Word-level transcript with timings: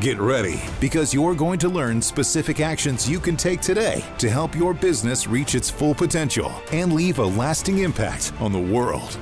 Get 0.00 0.20
ready 0.20 0.60
because 0.80 1.12
you're 1.12 1.34
going 1.34 1.58
to 1.58 1.68
learn 1.68 2.00
specific 2.00 2.60
actions 2.60 3.10
you 3.10 3.18
can 3.18 3.36
take 3.36 3.60
today 3.60 4.04
to 4.18 4.30
help 4.30 4.54
your 4.54 4.72
business 4.72 5.26
reach 5.26 5.56
its 5.56 5.70
full 5.70 5.92
potential 5.92 6.52
and 6.70 6.92
leave 6.92 7.18
a 7.18 7.24
lasting 7.24 7.80
impact 7.80 8.32
on 8.38 8.52
the 8.52 8.60
world. 8.60 9.18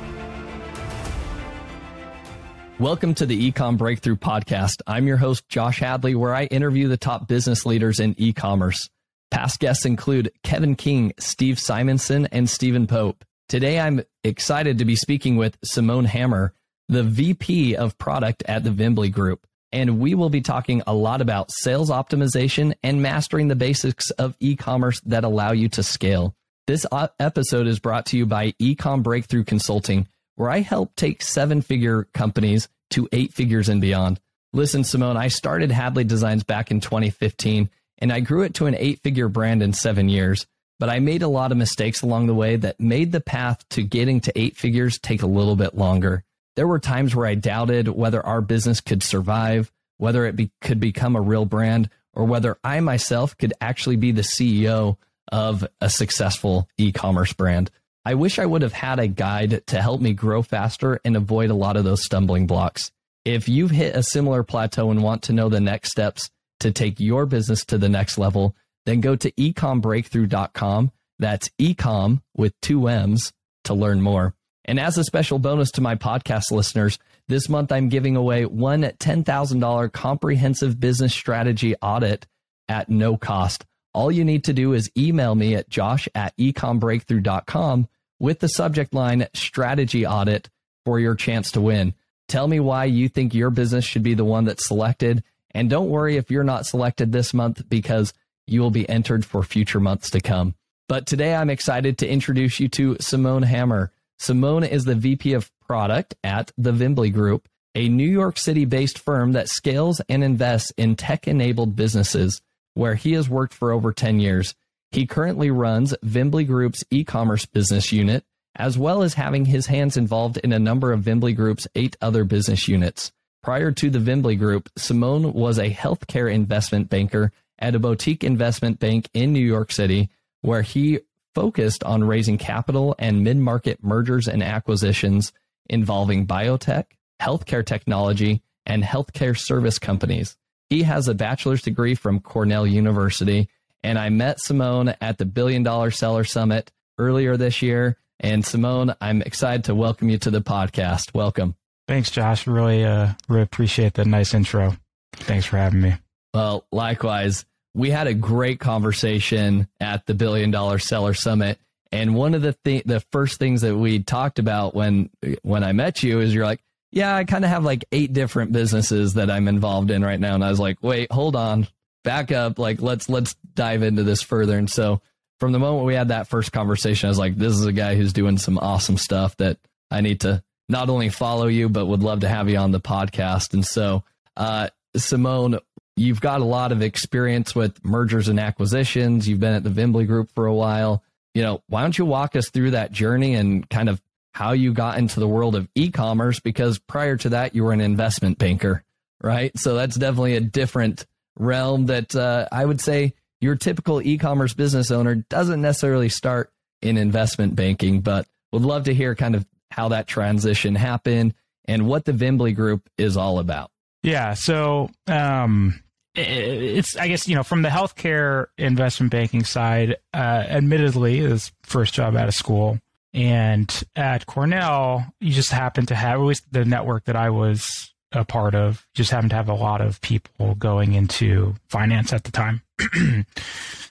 Welcome 2.79 3.15
to 3.15 3.25
the 3.25 3.51
eComm 3.51 3.79
Breakthrough 3.79 4.17
Podcast. 4.17 4.83
I'm 4.87 5.07
your 5.07 5.17
host, 5.17 5.49
Josh 5.49 5.79
Hadley, 5.79 6.15
where 6.15 6.35
I 6.35 6.45
interview 6.45 6.89
the 6.89 6.99
top 6.99 7.27
business 7.27 7.65
leaders 7.65 7.99
in 7.99 8.15
e 8.19 8.35
commerce. 8.35 8.91
Past 9.31 9.61
guests 9.61 9.87
include 9.87 10.31
Kevin 10.43 10.77
King, 10.77 11.15
Steve 11.19 11.59
Simonson, 11.59 12.27
and 12.33 12.51
Stephen 12.51 12.87
Pope. 12.87 13.25
Today, 13.49 13.81
I'm 13.81 14.03
excited 14.23 14.77
to 14.77 14.85
be 14.85 14.95
speaking 14.95 15.37
with 15.37 15.57
Simone 15.65 16.05
Hammer, 16.05 16.53
the 16.91 17.03
VP 17.03 17.77
of 17.77 17.97
product 17.97 18.43
at 18.47 18.63
the 18.63 18.69
Vimbly 18.69 19.11
Group. 19.11 19.47
And 19.77 20.01
we 20.01 20.15
will 20.15 20.31
be 20.31 20.41
talking 20.41 20.83
a 20.87 20.95
lot 20.95 21.21
about 21.21 21.51
sales 21.51 21.91
optimization 21.91 22.73
and 22.83 23.03
mastering 23.03 23.49
the 23.49 23.55
basics 23.55 24.11
of 24.13 24.35
e 24.41 24.57
commerce 24.57 25.01
that 25.01 25.23
allow 25.23 25.53
you 25.53 25.69
to 25.69 25.83
scale. 25.83 26.35
This 26.67 26.87
episode 27.21 27.67
is 27.67 27.79
brought 27.79 28.07
to 28.07 28.17
you 28.17 28.25
by 28.25 28.53
eComm 28.53 29.03
Breakthrough 29.03 29.45
Consulting, 29.45 30.09
where 30.37 30.49
I 30.49 30.61
help 30.61 30.97
take 30.97 31.21
seven 31.21 31.61
figure 31.61 32.05
companies 32.15 32.71
to 32.93 33.07
eight 33.13 33.35
figures 33.35 33.69
and 33.69 33.83
beyond. 33.83 34.19
Listen, 34.55 34.83
Simone, 34.83 35.19
I 35.19 35.29
started 35.29 35.71
Hadley 35.71 36.05
Designs 36.05 36.43
back 36.43 36.71
in 36.71 36.81
2015, 36.81 37.69
and 37.99 38.11
I 38.11 38.21
grew 38.21 38.45
it 38.45 38.55
to 38.55 38.65
an 38.65 38.77
eight 38.77 39.03
figure 39.03 39.29
brand 39.29 39.63
in 39.63 39.75
seven 39.75 40.09
years 40.09 40.47
but 40.79 40.91
I 40.91 40.99
made 40.99 41.23
a 41.23 41.29
lot 41.29 41.53
of 41.53 41.59
mistakes 41.59 42.03
along 42.03 42.27
the 42.27 42.35
way 42.35 42.57
that 42.57 42.79
made 42.79 43.13
the 43.13 43.21
path 43.21 43.67
to 43.71 43.83
getting 43.83 44.21
to 44.21 44.39
eight 44.39 44.57
figures 44.59 44.99
take 44.99 45.23
a 45.23 45.27
little 45.27 45.57
bit 45.57 45.75
longer. 45.75 46.23
There 46.57 46.67
were 46.67 46.79
times 46.79 47.15
where 47.15 47.27
I 47.27 47.35
doubted 47.35 47.89
whether 47.89 48.25
our 48.25 48.41
business 48.41 48.81
could 48.81 49.03
survive, 49.03 49.71
whether 49.99 50.25
it 50.27 50.37
be, 50.37 50.51
could 50.61 50.81
become 50.81 51.15
a 51.15 51.21
real 51.21 51.45
brand, 51.45 51.91
or 52.15 52.25
whether 52.25 52.59
I 52.65 52.81
myself 52.81 53.37
could 53.37 53.53
actually 53.61 53.97
be 53.97 54.11
the 54.11 54.23
CEO 54.23 54.97
of 55.31 55.67
a 55.81 55.91
successful 55.91 56.69
e 56.79 56.93
commerce 56.93 57.33
brand. 57.33 57.71
I 58.05 58.15
wish 58.15 58.39
I 58.39 58.47
would 58.47 58.63
have 58.63 58.73
had 58.73 58.99
a 58.99 59.09
guide 59.09 59.67
to 59.67 59.83
help 59.83 60.01
me 60.01 60.15
grow 60.15 60.43
faster 60.43 61.01
and 61.05 61.17
avoid 61.17 61.51
a 61.51 61.55
lot 61.55 61.77
of 61.77 61.85
those 61.85 62.05
stumbling 62.05 62.47
blocks. 62.47 62.91
If 63.25 63.49
you've 63.49 63.73
hit 63.73 63.97
a 63.97 64.03
similar 64.03 64.45
plateau 64.45 64.91
and 64.91 65.03
want 65.03 65.25
to 65.25 65.33
know 65.33 65.49
the 65.49 65.61
next 65.61 65.91
steps 65.91 66.31
to 66.61 66.71
take 66.71 67.01
your 67.01 67.27
business 67.27 67.65
to 67.67 67.79
the 67.79 67.89
next 67.89 68.17
level, 68.17 68.55
then 68.87 69.01
go 69.01 69.17
to 69.17 69.31
ecommbreakthrough.com. 69.33 70.93
That's 71.19 71.51
ecom 71.61 72.23
with 72.37 72.55
two 72.63 72.89
M's 72.89 73.33
to 73.65 73.75
learn 73.75 74.01
more. 74.01 74.35
And 74.67 74.81
as 74.81 74.99
a 74.99 75.05
special 75.05 75.39
bonus 75.39 75.71
to 75.73 75.81
my 75.81 75.95
podcast 75.95 76.51
listeners, 76.51 76.99
this 77.29 77.49
month 77.49 77.73
I'm 77.73 77.89
giving 77.89 78.17
away 78.17 78.45
one 78.45 78.83
$10,000 78.83 79.93
comprehensive 79.93 80.79
business 80.79 81.15
strategy 81.15 81.75
audit 81.81 82.27
at 82.69 82.89
no 82.89 83.17
cost. 83.17 83.65
All 83.95 84.13
you 84.13 84.25
need 84.25 84.45
to 84.45 84.53
do 84.53 84.75
is 84.75 84.91
email 84.97 85.35
me 85.35 85.55
at 85.55 85.71
josh 85.71 86.09
at 86.15 86.37
ecommbreakthrough.com 86.37 87.89
with 88.19 88.41
the 88.41 88.49
subject 88.49 88.93
line 88.93 89.29
strategy 89.35 90.07
audit 90.07 90.51
for 90.85 90.99
your 90.99 91.15
chance 91.15 91.53
to 91.53 91.61
win. 91.61 91.95
Tell 92.29 92.49
me 92.49 92.59
why 92.61 92.87
you 92.87 93.09
think 93.09 93.35
your 93.35 93.51
business 93.51 93.85
should 93.85 94.03
be 94.03 94.15
the 94.15 94.25
one 94.25 94.45
that's 94.45 94.67
selected. 94.67 95.23
And 95.53 95.71
don't 95.71 95.89
worry 95.89 96.17
if 96.17 96.31
you're 96.31 96.45
not 96.45 96.67
selected 96.67 97.13
this 97.13 97.33
month 97.33 97.63
because 97.69 98.13
you 98.47 98.61
will 98.61 98.71
be 98.71 98.89
entered 98.89 99.25
for 99.25 99.43
future 99.43 99.81
months 99.81 100.11
to 100.11 100.21
come. 100.21 100.55
But 100.89 101.07
today 101.07 101.35
I'm 101.35 101.51
excited 101.51 101.99
to 101.99 102.09
introduce 102.09 102.61
you 102.61 102.69
to 102.71 102.97
Simone 103.01 103.43
Hammer. 103.43 103.93
Simone 104.19 104.65
is 104.65 104.85
the 104.85 104.95
VP 104.95 105.35
of 105.35 105.51
product 105.67 106.15
at 106.25 106.53
the 106.57 106.73
Vimbly 106.73 107.13
Group, 107.13 107.49
a 107.75 107.89
New 107.89 108.09
York 108.09 108.39
City 108.39 108.65
based 108.65 108.99
firm 108.99 109.33
that 109.33 109.49
scales 109.49 110.01
and 110.09 110.25
invests 110.25 110.73
in 110.77 110.97
tech 110.97 111.29
enabled 111.29 111.77
businesses, 111.77 112.41
where 112.75 112.95
he 112.95 113.13
has 113.13 113.29
worked 113.29 113.53
for 113.53 113.73
over 113.73 113.93
10 113.93 114.19
years. 114.21 114.55
He 114.91 115.07
currently 115.07 115.51
runs 115.51 115.95
Vimbly 116.05 116.47
Group's 116.47 116.85
e 116.91 117.05
commerce 117.05 117.45
business 117.45 117.93
unit, 117.93 118.25
as 118.55 118.79
well 118.79 119.03
as 119.03 119.15
having 119.15 119.45
his 119.45 119.67
hands 119.67 119.97
involved 119.97 120.39
in 120.39 120.53
a 120.53 120.59
number 120.59 120.93
of 120.93 121.03
Vimbly 121.03 121.37
Group's 121.37 121.69
eight 121.75 121.97
other 122.01 122.25
business 122.25 122.67
units. 122.69 123.13
Prior 123.43 123.71
to 123.73 123.91
the 123.91 123.99
Vimbly 123.99 124.39
Group, 124.39 124.71
Simone 124.77 125.33
was 125.33 125.59
a 125.59 125.71
healthcare 125.71 126.33
investment 126.33 126.89
banker 126.89 127.33
at 127.59 127.75
a 127.75 127.79
boutique 127.79 128.25
investment 128.25 128.79
bank 128.79 129.09
in 129.15 129.33
New 129.33 129.45
York 129.45 129.71
City, 129.71 130.11
where 130.41 130.63
he 130.63 131.01
focused 131.37 131.85
on 131.85 132.03
raising 132.03 132.39
capital 132.39 132.95
and 132.99 133.23
mid 133.23 133.37
market 133.37 133.85
mergers 133.85 134.27
and 134.27 134.43
acquisitions 134.43 135.35
involving 135.69 136.27
biotech, 136.27 136.87
healthcare 137.21 137.65
technology, 137.65 138.43
and 138.65 138.83
healthcare 138.83 139.39
service 139.39 139.79
companies. 139.79 140.39
He 140.71 140.85
has 140.85 141.09
a 141.09 141.15
bachelor's 141.15 141.61
degree 141.61 141.95
from 141.95 142.21
Cornell 142.21 142.67
University, 142.67 143.51
and 143.83 143.99
I 143.99 144.09
met 144.09 144.41
Simone 144.41 144.95
at 145.03 145.19
the 145.19 145.27
Billion 145.27 145.63
Dollar 145.63 145.91
Seller 145.91 146.25
Summit 146.25 146.73
earlier 146.99 147.37
this 147.37 147.61
year. 147.61 147.99
And 148.19 148.43
Simone, 148.43 148.95
I'm 149.03 149.21
excited 149.21 149.65
to 149.65 149.75
welcome 149.75 150.09
you 150.09 150.17
to 150.21 150.31
the 150.31 150.41
podcast. 150.41 151.13
Welcome. 151.13 151.55
Thanks, 151.87 152.11
Josh. 152.11 152.47
Really, 152.47 152.83
uh, 152.83 153.11
really 153.29 153.43
appreciate 153.43 153.93
the 153.93 154.07
nice 154.07 154.33
intro. 154.33 154.75
Thanks 155.13 155.45
for 155.45 155.59
having 155.59 155.83
me. 155.83 155.97
Well, 156.33 156.67
likewise, 156.73 157.45
we 157.77 157.91
had 157.91 158.07
a 158.07 158.15
great 158.15 158.59
conversation 158.59 159.69
at 159.81 160.07
the 160.07 160.15
Billion 160.15 160.51
Dollar 160.51 160.79
Seller 160.79 161.13
Summit. 161.13 161.59
And 161.93 162.15
one 162.15 162.35
of 162.35 162.41
the 162.41 162.55
th- 162.65 162.85
the 162.85 163.01
first 163.13 163.39
things 163.39 163.61
that 163.61 163.77
we 163.77 164.03
talked 164.03 164.39
about 164.39 164.75
when 164.75 165.11
when 165.43 165.63
I 165.63 165.73
met 165.73 166.03
you 166.03 166.21
is 166.21 166.35
you're 166.35 166.47
like, 166.47 166.63
yeah, 166.91 167.15
I 167.15 167.25
kind 167.25 167.45
of 167.45 167.51
have 167.51 167.65
like 167.65 167.85
eight 167.93 168.13
different 168.15 168.53
businesses 168.53 169.15
that 169.15 169.31
I'm 169.31 169.47
involved 169.47 169.91
in 169.91 170.03
right 170.03 170.19
now. 170.19 170.35
And 170.35 170.43
I 170.43 170.49
was 170.49 170.59
like, 170.59 170.79
wait, 170.83 171.13
hold 171.13 171.37
on, 171.37 171.69
back 172.03 172.33
up. 172.33 172.59
Like 172.59 172.81
let's 172.81 173.11
let's 173.11 173.37
dive 173.55 173.83
into 173.83 174.03
this 174.03 174.23
further. 174.23 174.57
And 174.57 174.71
so 174.71 175.03
from 175.39 175.53
the 175.53 175.59
moment 175.59 175.85
we 175.85 175.95
had 175.95 176.09
that 176.09 176.29
first 176.29 176.53
conversation, 176.53 177.09
I 177.09 177.11
was 177.11 177.19
like, 177.19 177.37
this 177.37 177.53
is 177.53 177.67
a 177.67 177.73
guy 177.73 177.95
who's 177.95 178.15
doing 178.15 178.39
some 178.39 178.57
awesome 178.57 178.97
stuff 178.97 179.37
that 179.37 179.59
I 179.91 180.01
need 180.01 180.21
to 180.21 180.43
not 180.69 180.89
only 180.89 181.11
follow 181.11 181.47
you, 181.47 181.69
but 181.69 181.87
would 181.87 182.03
love 182.03 182.21
to 182.21 182.29
have 182.29 182.49
you 182.49 182.57
on 182.57 182.73
the 182.73 182.81
podcast. 182.81 183.53
And 183.53 183.65
so, 183.65 184.03
uh, 184.37 184.71
Simone, 184.97 185.61
you've 185.97 186.21
got 186.21 186.41
a 186.41 186.45
lot 186.45 186.73
of 186.73 186.83
experience 186.83 187.55
with 187.55 187.85
mergers 187.85 188.29
and 188.29 188.39
acquisitions. 188.39 189.29
You've 189.29 189.41
been 189.41 189.55
at 189.55 189.65
the 189.65 189.71
Vimbly 189.71 190.07
Group 190.07 190.31
for 190.35 190.47
a 190.47 190.55
while. 190.55 191.03
You 191.35 191.43
know, 191.43 191.63
why 191.69 191.83
don't 191.83 191.97
you 191.97 192.05
walk 192.05 192.37
us 192.37 192.51
through 192.51 192.73
that 192.73 192.93
journey 192.93 193.35
and 193.35 193.69
kind 193.69 193.89
of 193.89 194.01
how 194.33 194.53
you 194.53 194.73
got 194.73 194.99
into 194.99 195.21
the 195.21 195.29
world 195.29 195.55
of 195.55 195.69
e-commerce? 195.75 196.41
Because 196.41 196.79
prior 196.79 197.17
to 197.17 197.31
that, 197.31 197.55
you 197.55 197.65
were 197.65 197.73
an 197.73 197.81
investment 197.81 198.39
banker, 198.39 198.85
right? 199.23 199.57
So 199.59 199.75
that's 199.75 199.97
definitely 199.97 200.37
a 200.37 200.41
different 200.41 201.07
realm 201.39 201.87
that 201.87 202.15
uh, 202.15 202.49
I 202.53 202.65
would 202.65 202.81
say 202.81 203.15
your 203.41 203.57
typical 203.57 204.01
e-commerce 204.01 204.55
business 204.55 204.91
owner 204.91 205.15
doesn't 205.15 205.61
necessarily 205.61 206.09
start 206.09 206.51
in 206.83 206.97
investment 206.97 207.55
banking, 207.55 208.01
but 208.01 208.27
would 208.53 208.63
love 208.63 208.85
to 208.85 208.95
hear 208.95 209.15
kind 209.15 209.35
of 209.35 209.47
how 209.71 209.89
that 209.89 210.07
transition 210.07 210.75
happened 210.75 211.35
and 211.67 211.87
what 211.87 212.05
the 212.05 212.13
Vimbly 212.13 212.55
Group 212.55 212.89
is 212.97 213.17
all 213.17 213.39
about. 213.39 213.71
Yeah. 214.03 214.35
So, 214.35 214.91
um, 215.07 215.83
it's 216.17 216.97
I 216.97 217.09
guess 217.09 217.29
you 217.29 217.35
know 217.35 217.43
from 217.43 217.63
the 217.63 217.69
healthcare 217.69 218.47
investment 218.59 219.13
banking 219.13 219.45
side. 219.45 219.97
Uh, 220.15 220.45
admittedly, 220.49 221.19
his 221.19 221.53
first 221.63 221.95
job 221.95 222.17
out 222.17 222.29
of 222.29 222.35
school, 222.35 222.79
and 223.13 223.83
at 223.95 224.27
Cornell, 224.27 225.07
you 225.21 225.33
just 225.33 225.51
happen 225.51 225.87
to 225.87 225.95
have 225.95 226.21
at 226.21 226.25
least 226.25 226.51
the 226.53 226.65
network 226.65 227.05
that 227.05 227.17
I 227.17 227.31
was 227.31 227.93
a 228.13 228.25
part 228.25 228.55
of. 228.55 228.87
Just 228.95 229.11
happened 229.11 229.31
to 229.31 229.37
have 229.37 229.49
a 229.49 229.55
lot 229.55 229.81
of 229.81 230.01
people 230.01 230.55
going 230.55 230.95
into 230.95 231.55
finance 231.69 232.13
at 232.13 232.25
the 232.25 232.33
time. 232.33 232.63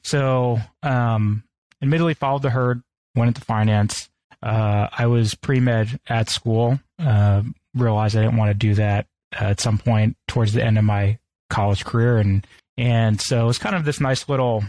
so, 0.03 0.59
um, 0.83 1.43
admittedly, 1.81 2.13
followed 2.13 2.41
the 2.41 2.49
herd, 2.49 2.81
went 3.15 3.29
into 3.29 3.41
finance. 3.41 4.09
Uh, 4.41 4.87
I 4.95 5.07
was 5.07 5.35
pre 5.35 5.59
med 5.59 5.99
at 6.07 6.29
school. 6.29 6.79
Uh, 6.99 7.43
realized 7.73 8.15
I 8.15 8.21
didn't 8.21 8.37
want 8.37 8.51
to 8.51 8.53
do 8.53 8.75
that 8.75 9.07
uh, 9.39 9.45
at 9.45 9.59
some 9.59 9.77
point 9.77 10.17
towards 10.27 10.53
the 10.53 10.63
end 10.63 10.77
of 10.77 10.83
my 10.83 11.19
college 11.49 11.85
career, 11.85 12.17
and 12.17 12.45
and 12.77 13.19
so 13.21 13.43
it 13.43 13.47
was 13.47 13.57
kind 13.57 13.75
of 13.75 13.85
this 13.85 13.99
nice 13.99 14.27
little 14.27 14.63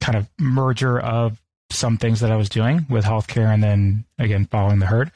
kind 0.00 0.16
of 0.16 0.28
merger 0.38 1.00
of 1.00 1.40
some 1.70 1.96
things 1.96 2.20
that 2.20 2.30
I 2.30 2.36
was 2.36 2.48
doing 2.48 2.86
with 2.88 3.04
healthcare, 3.04 3.52
and 3.52 3.62
then 3.62 4.04
again 4.18 4.46
following 4.46 4.78
the 4.78 4.86
herd. 4.86 5.10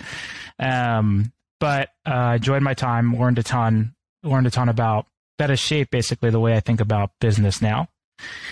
Um, 0.59 1.33
but 1.59 1.91
uh, 2.07 2.11
I 2.11 2.35
enjoyed 2.37 2.63
my 2.63 2.75
time, 2.75 3.17
learned 3.17 3.39
a 3.39 3.43
ton, 3.43 3.95
learned 4.23 4.47
a 4.47 4.51
ton 4.51 4.69
about 4.69 5.07
that 5.39 5.51
has 5.51 5.61
shaped 5.61 5.91
basically 5.91 6.31
the 6.31 6.41
way 6.41 6.55
I 6.55 6.61
think 6.61 6.81
about 6.81 7.13
business 7.21 7.63
now. 7.63 7.89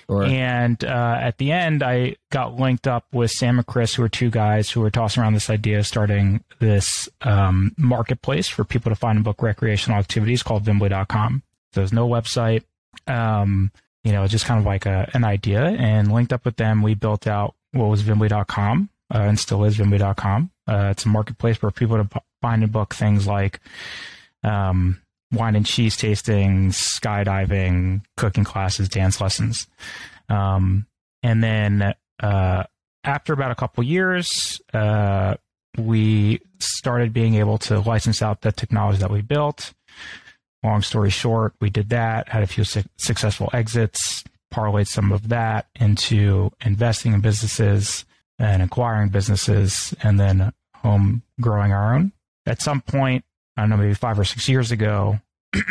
Sure. 0.08 0.24
And 0.24 0.82
uh, 0.82 1.18
at 1.20 1.36
the 1.38 1.52
end, 1.52 1.82
I 1.82 2.16
got 2.30 2.58
linked 2.58 2.86
up 2.86 3.04
with 3.12 3.30
Sam 3.30 3.58
and 3.58 3.66
Chris, 3.66 3.94
who 3.94 4.02
are 4.02 4.08
two 4.08 4.30
guys 4.30 4.70
who 4.70 4.80
were 4.80 4.90
tossing 4.90 5.22
around 5.22 5.34
this 5.34 5.50
idea 5.50 5.80
of 5.80 5.86
starting 5.86 6.42
this 6.58 7.08
um, 7.22 7.74
marketplace 7.76 8.48
for 8.48 8.64
people 8.64 8.90
to 8.90 8.96
find 8.96 9.16
and 9.16 9.24
book 9.24 9.42
recreational 9.42 9.98
activities 9.98 10.42
called 10.42 10.64
Vimbly.com. 10.64 11.42
There's 11.72 11.92
no 11.92 12.08
website. 12.08 12.64
Um, 13.06 13.70
you 14.04 14.12
know, 14.12 14.26
just 14.26 14.46
kind 14.46 14.58
of 14.58 14.66
like 14.66 14.86
a, 14.86 15.10
an 15.12 15.24
idea. 15.24 15.64
And 15.64 16.12
linked 16.12 16.32
up 16.32 16.44
with 16.44 16.56
them, 16.56 16.82
we 16.82 16.94
built 16.94 17.26
out 17.26 17.54
what 17.72 17.86
was 17.86 18.02
Vimbly.com 18.02 18.88
uh, 19.14 19.18
and 19.18 19.38
still 19.38 19.64
is 19.64 19.76
Vimbly.com. 19.76 20.50
Uh, 20.66 20.88
it's 20.90 21.04
a 21.04 21.08
marketplace 21.08 21.56
for 21.56 21.70
people 21.70 21.96
to 21.96 22.22
find 22.40 22.62
and 22.62 22.72
book 22.72 22.94
things 22.94 23.26
like 23.26 23.60
um, 24.44 25.00
wine 25.32 25.56
and 25.56 25.66
cheese 25.66 25.96
tastings, 25.96 26.70
skydiving, 26.70 28.02
cooking 28.16 28.44
classes, 28.44 28.88
dance 28.88 29.20
lessons. 29.20 29.66
Um, 30.28 30.86
and 31.22 31.42
then 31.42 31.94
uh, 32.20 32.64
after 33.04 33.32
about 33.32 33.50
a 33.50 33.54
couple 33.54 33.82
years, 33.84 34.60
uh, 34.72 35.34
we 35.76 36.40
started 36.58 37.12
being 37.12 37.34
able 37.34 37.58
to 37.58 37.80
license 37.80 38.22
out 38.22 38.40
the 38.42 38.52
technology 38.52 38.98
that 38.98 39.10
we 39.10 39.22
built. 39.22 39.74
Long 40.62 40.82
story 40.82 41.10
short, 41.10 41.54
we 41.60 41.70
did 41.70 41.90
that, 41.90 42.28
had 42.28 42.42
a 42.42 42.46
few 42.46 42.64
su- 42.64 42.82
successful 42.96 43.48
exits, 43.52 44.24
parlayed 44.52 44.88
some 44.88 45.12
of 45.12 45.28
that 45.28 45.68
into 45.76 46.50
investing 46.64 47.12
in 47.12 47.20
businesses 47.20 48.04
and 48.38 48.62
acquiring 48.62 49.10
businesses, 49.10 49.94
and 50.02 50.18
then 50.18 50.52
home 50.74 51.22
growing 51.40 51.72
our 51.72 51.94
own. 51.94 52.12
At 52.46 52.62
some 52.62 52.80
point, 52.80 53.24
I 53.56 53.62
don't 53.62 53.70
know, 53.70 53.76
maybe 53.76 53.94
five 53.94 54.18
or 54.18 54.24
six 54.24 54.48
years 54.48 54.70
ago, 54.72 55.20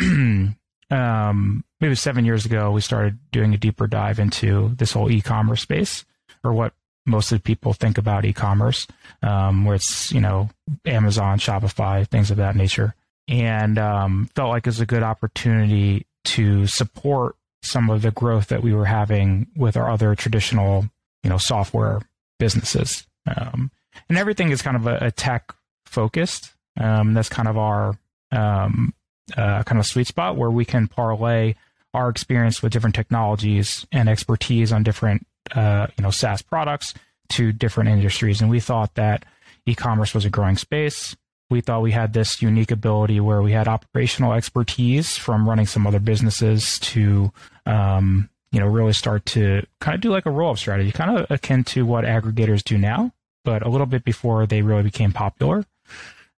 um, 0.90 1.64
maybe 1.80 1.94
seven 1.94 2.24
years 2.24 2.46
ago, 2.46 2.70
we 2.70 2.80
started 2.80 3.18
doing 3.30 3.54
a 3.54 3.58
deeper 3.58 3.86
dive 3.86 4.18
into 4.18 4.74
this 4.76 4.92
whole 4.92 5.10
e-commerce 5.10 5.62
space, 5.62 6.04
or 6.44 6.52
what 6.52 6.72
most 7.06 7.32
of 7.32 7.38
the 7.38 7.42
people 7.42 7.72
think 7.72 7.98
about 7.98 8.24
e-commerce, 8.24 8.86
um, 9.22 9.64
where 9.64 9.76
it's 9.76 10.12
you 10.12 10.20
know 10.20 10.50
Amazon, 10.84 11.38
Shopify, 11.38 12.06
things 12.06 12.30
of 12.30 12.36
that 12.36 12.56
nature, 12.56 12.94
and 13.28 13.78
um, 13.78 14.28
felt 14.34 14.48
like 14.48 14.66
it 14.66 14.70
was 14.70 14.80
a 14.80 14.86
good 14.86 15.02
opportunity 15.02 16.06
to 16.24 16.66
support 16.66 17.36
some 17.62 17.90
of 17.90 18.02
the 18.02 18.10
growth 18.10 18.48
that 18.48 18.62
we 18.62 18.72
were 18.72 18.86
having 18.86 19.46
with 19.56 19.76
our 19.76 19.90
other 19.90 20.14
traditional 20.14 20.88
you 21.22 21.30
know 21.30 21.38
software 21.38 22.00
businesses. 22.38 23.06
Um, 23.26 23.70
and 24.08 24.16
everything 24.16 24.50
is 24.50 24.62
kind 24.62 24.76
of 24.76 24.86
a, 24.86 25.06
a 25.06 25.10
tech 25.10 25.52
focused. 25.84 26.52
Um, 26.78 27.14
that's 27.14 27.28
kind 27.28 27.48
of 27.48 27.58
our 27.58 27.98
um, 28.30 28.94
uh, 29.36 29.62
kind 29.64 29.78
of 29.78 29.86
sweet 29.86 30.06
spot 30.06 30.36
where 30.36 30.50
we 30.50 30.64
can 30.64 30.86
parlay 30.86 31.54
our 31.94 32.08
experience 32.08 32.62
with 32.62 32.72
different 32.72 32.94
technologies 32.94 33.86
and 33.90 34.08
expertise 34.08 34.72
on 34.72 34.82
different 34.82 35.26
uh, 35.54 35.86
you 35.96 36.02
know 36.02 36.10
SaaS 36.10 36.42
products 36.42 36.94
to 37.30 37.52
different 37.52 37.90
industries. 37.90 38.40
And 38.40 38.50
we 38.50 38.60
thought 38.60 38.94
that 38.94 39.24
e-commerce 39.66 40.14
was 40.14 40.24
a 40.24 40.30
growing 40.30 40.56
space. 40.56 41.16
We 41.50 41.60
thought 41.60 41.82
we 41.82 41.92
had 41.92 42.12
this 42.12 42.42
unique 42.42 42.70
ability 42.70 43.20
where 43.20 43.42
we 43.42 43.52
had 43.52 43.68
operational 43.68 44.34
expertise 44.34 45.16
from 45.16 45.48
running 45.48 45.66
some 45.66 45.86
other 45.86 45.98
businesses 45.98 46.78
to 46.80 47.32
um, 47.64 48.28
you 48.52 48.60
know 48.60 48.66
really 48.66 48.92
start 48.92 49.24
to 49.26 49.66
kind 49.80 49.94
of 49.94 50.00
do 50.00 50.10
like 50.10 50.26
a 50.26 50.30
roll-up 50.30 50.58
strategy, 50.58 50.92
kind 50.92 51.18
of 51.18 51.30
akin 51.30 51.64
to 51.64 51.86
what 51.86 52.04
aggregators 52.04 52.62
do 52.62 52.76
now, 52.76 53.12
but 53.44 53.62
a 53.62 53.68
little 53.68 53.86
bit 53.86 54.04
before 54.04 54.46
they 54.46 54.62
really 54.62 54.82
became 54.82 55.12
popular. 55.12 55.64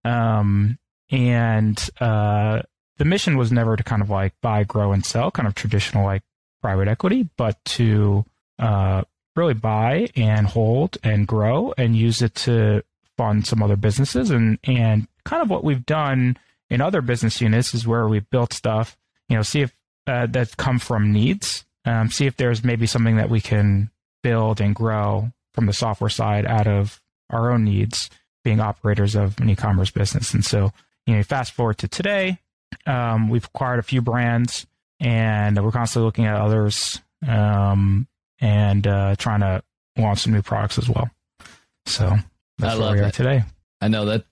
Um, 0.05 0.79
and 1.11 1.91
uh, 2.01 2.62
the 2.99 3.05
mission 3.05 3.37
was 3.37 3.51
never 3.51 3.77
to 3.77 3.83
kind 3.83 4.03
of 4.03 4.11
like 4.11 4.35
buy, 4.41 4.65
grow, 4.65 4.93
and 4.93 5.05
sell, 5.05 5.31
kind 5.31 5.49
of 5.49 5.55
traditional 5.55 6.05
like 6.05 6.23
private 6.62 6.89
equity, 6.89 7.29
but 7.37 7.62
to 7.65 8.25
uh, 8.59 9.03
really 9.37 9.55
buy 9.55 10.09
and 10.17 10.47
hold 10.47 10.99
and 11.03 11.27
grow 11.27 11.75
and 11.77 11.97
use 11.97 12.23
it 12.23 12.35
to 12.35 12.83
fund 13.20 13.46
some 13.46 13.62
other 13.62 13.76
businesses. 13.76 14.31
And 14.31 14.58
and 14.64 15.06
kind 15.25 15.43
of 15.43 15.50
what 15.50 15.62
we've 15.62 15.84
done 15.84 16.38
in 16.70 16.81
other 16.81 17.02
business 17.02 17.38
units 17.40 17.75
is 17.75 17.87
where 17.87 18.08
we've 18.08 18.28
built 18.31 18.55
stuff, 18.55 18.96
you 19.28 19.37
know, 19.37 19.43
see 19.43 19.61
if 19.61 19.75
uh, 20.06 20.26
that 20.26 20.56
come 20.56 20.78
from 20.78 21.12
needs, 21.12 21.67
um, 21.84 22.11
see 22.11 22.25
if 22.25 22.37
there's 22.37 22.64
maybe 22.64 22.87
something 22.87 23.17
that 23.17 23.28
we 23.28 23.43
can 23.43 23.90
build 24.22 24.61
and 24.61 24.75
grow 24.75 25.31
from 25.52 25.67
the 25.67 25.72
software 25.75 26.08
side 26.08 26.46
out 26.46 26.67
of 26.67 27.02
our 27.28 27.52
own 27.52 27.64
needs, 27.64 28.08
being 28.43 28.61
operators 28.61 29.14
of 29.14 29.38
an 29.40 29.50
e-commerce 29.50 29.90
business. 29.90 30.32
And 30.32 30.44
so, 30.44 30.70
you 31.06 31.14
know, 31.14 31.23
fast 31.23 31.52
forward 31.52 31.76
to 31.78 31.88
today, 31.88 32.38
um, 32.87 33.28
we've 33.28 33.44
acquired 33.44 33.81
a 33.81 33.82
few 33.82 34.00
brands, 34.00 34.66
and 34.99 35.62
we're 35.62 35.73
constantly 35.73 36.06
looking 36.06 36.25
at 36.25 36.40
others 36.40 37.02
um, 37.28 38.06
and 38.40 38.87
uh, 38.87 39.14
trying 39.16 39.40
to 39.40 39.62
launch 39.99 40.20
some 40.20 40.32
new 40.32 40.43
products 40.43 40.78
as 40.78 40.88
well. 40.88 41.11
So 41.84 42.16
that's 42.61 42.79
where 42.79 42.93
we 42.93 43.01
are 43.01 43.11
today. 43.11 43.43
I 43.81 43.89
know 43.89 44.07
that 44.07 44.25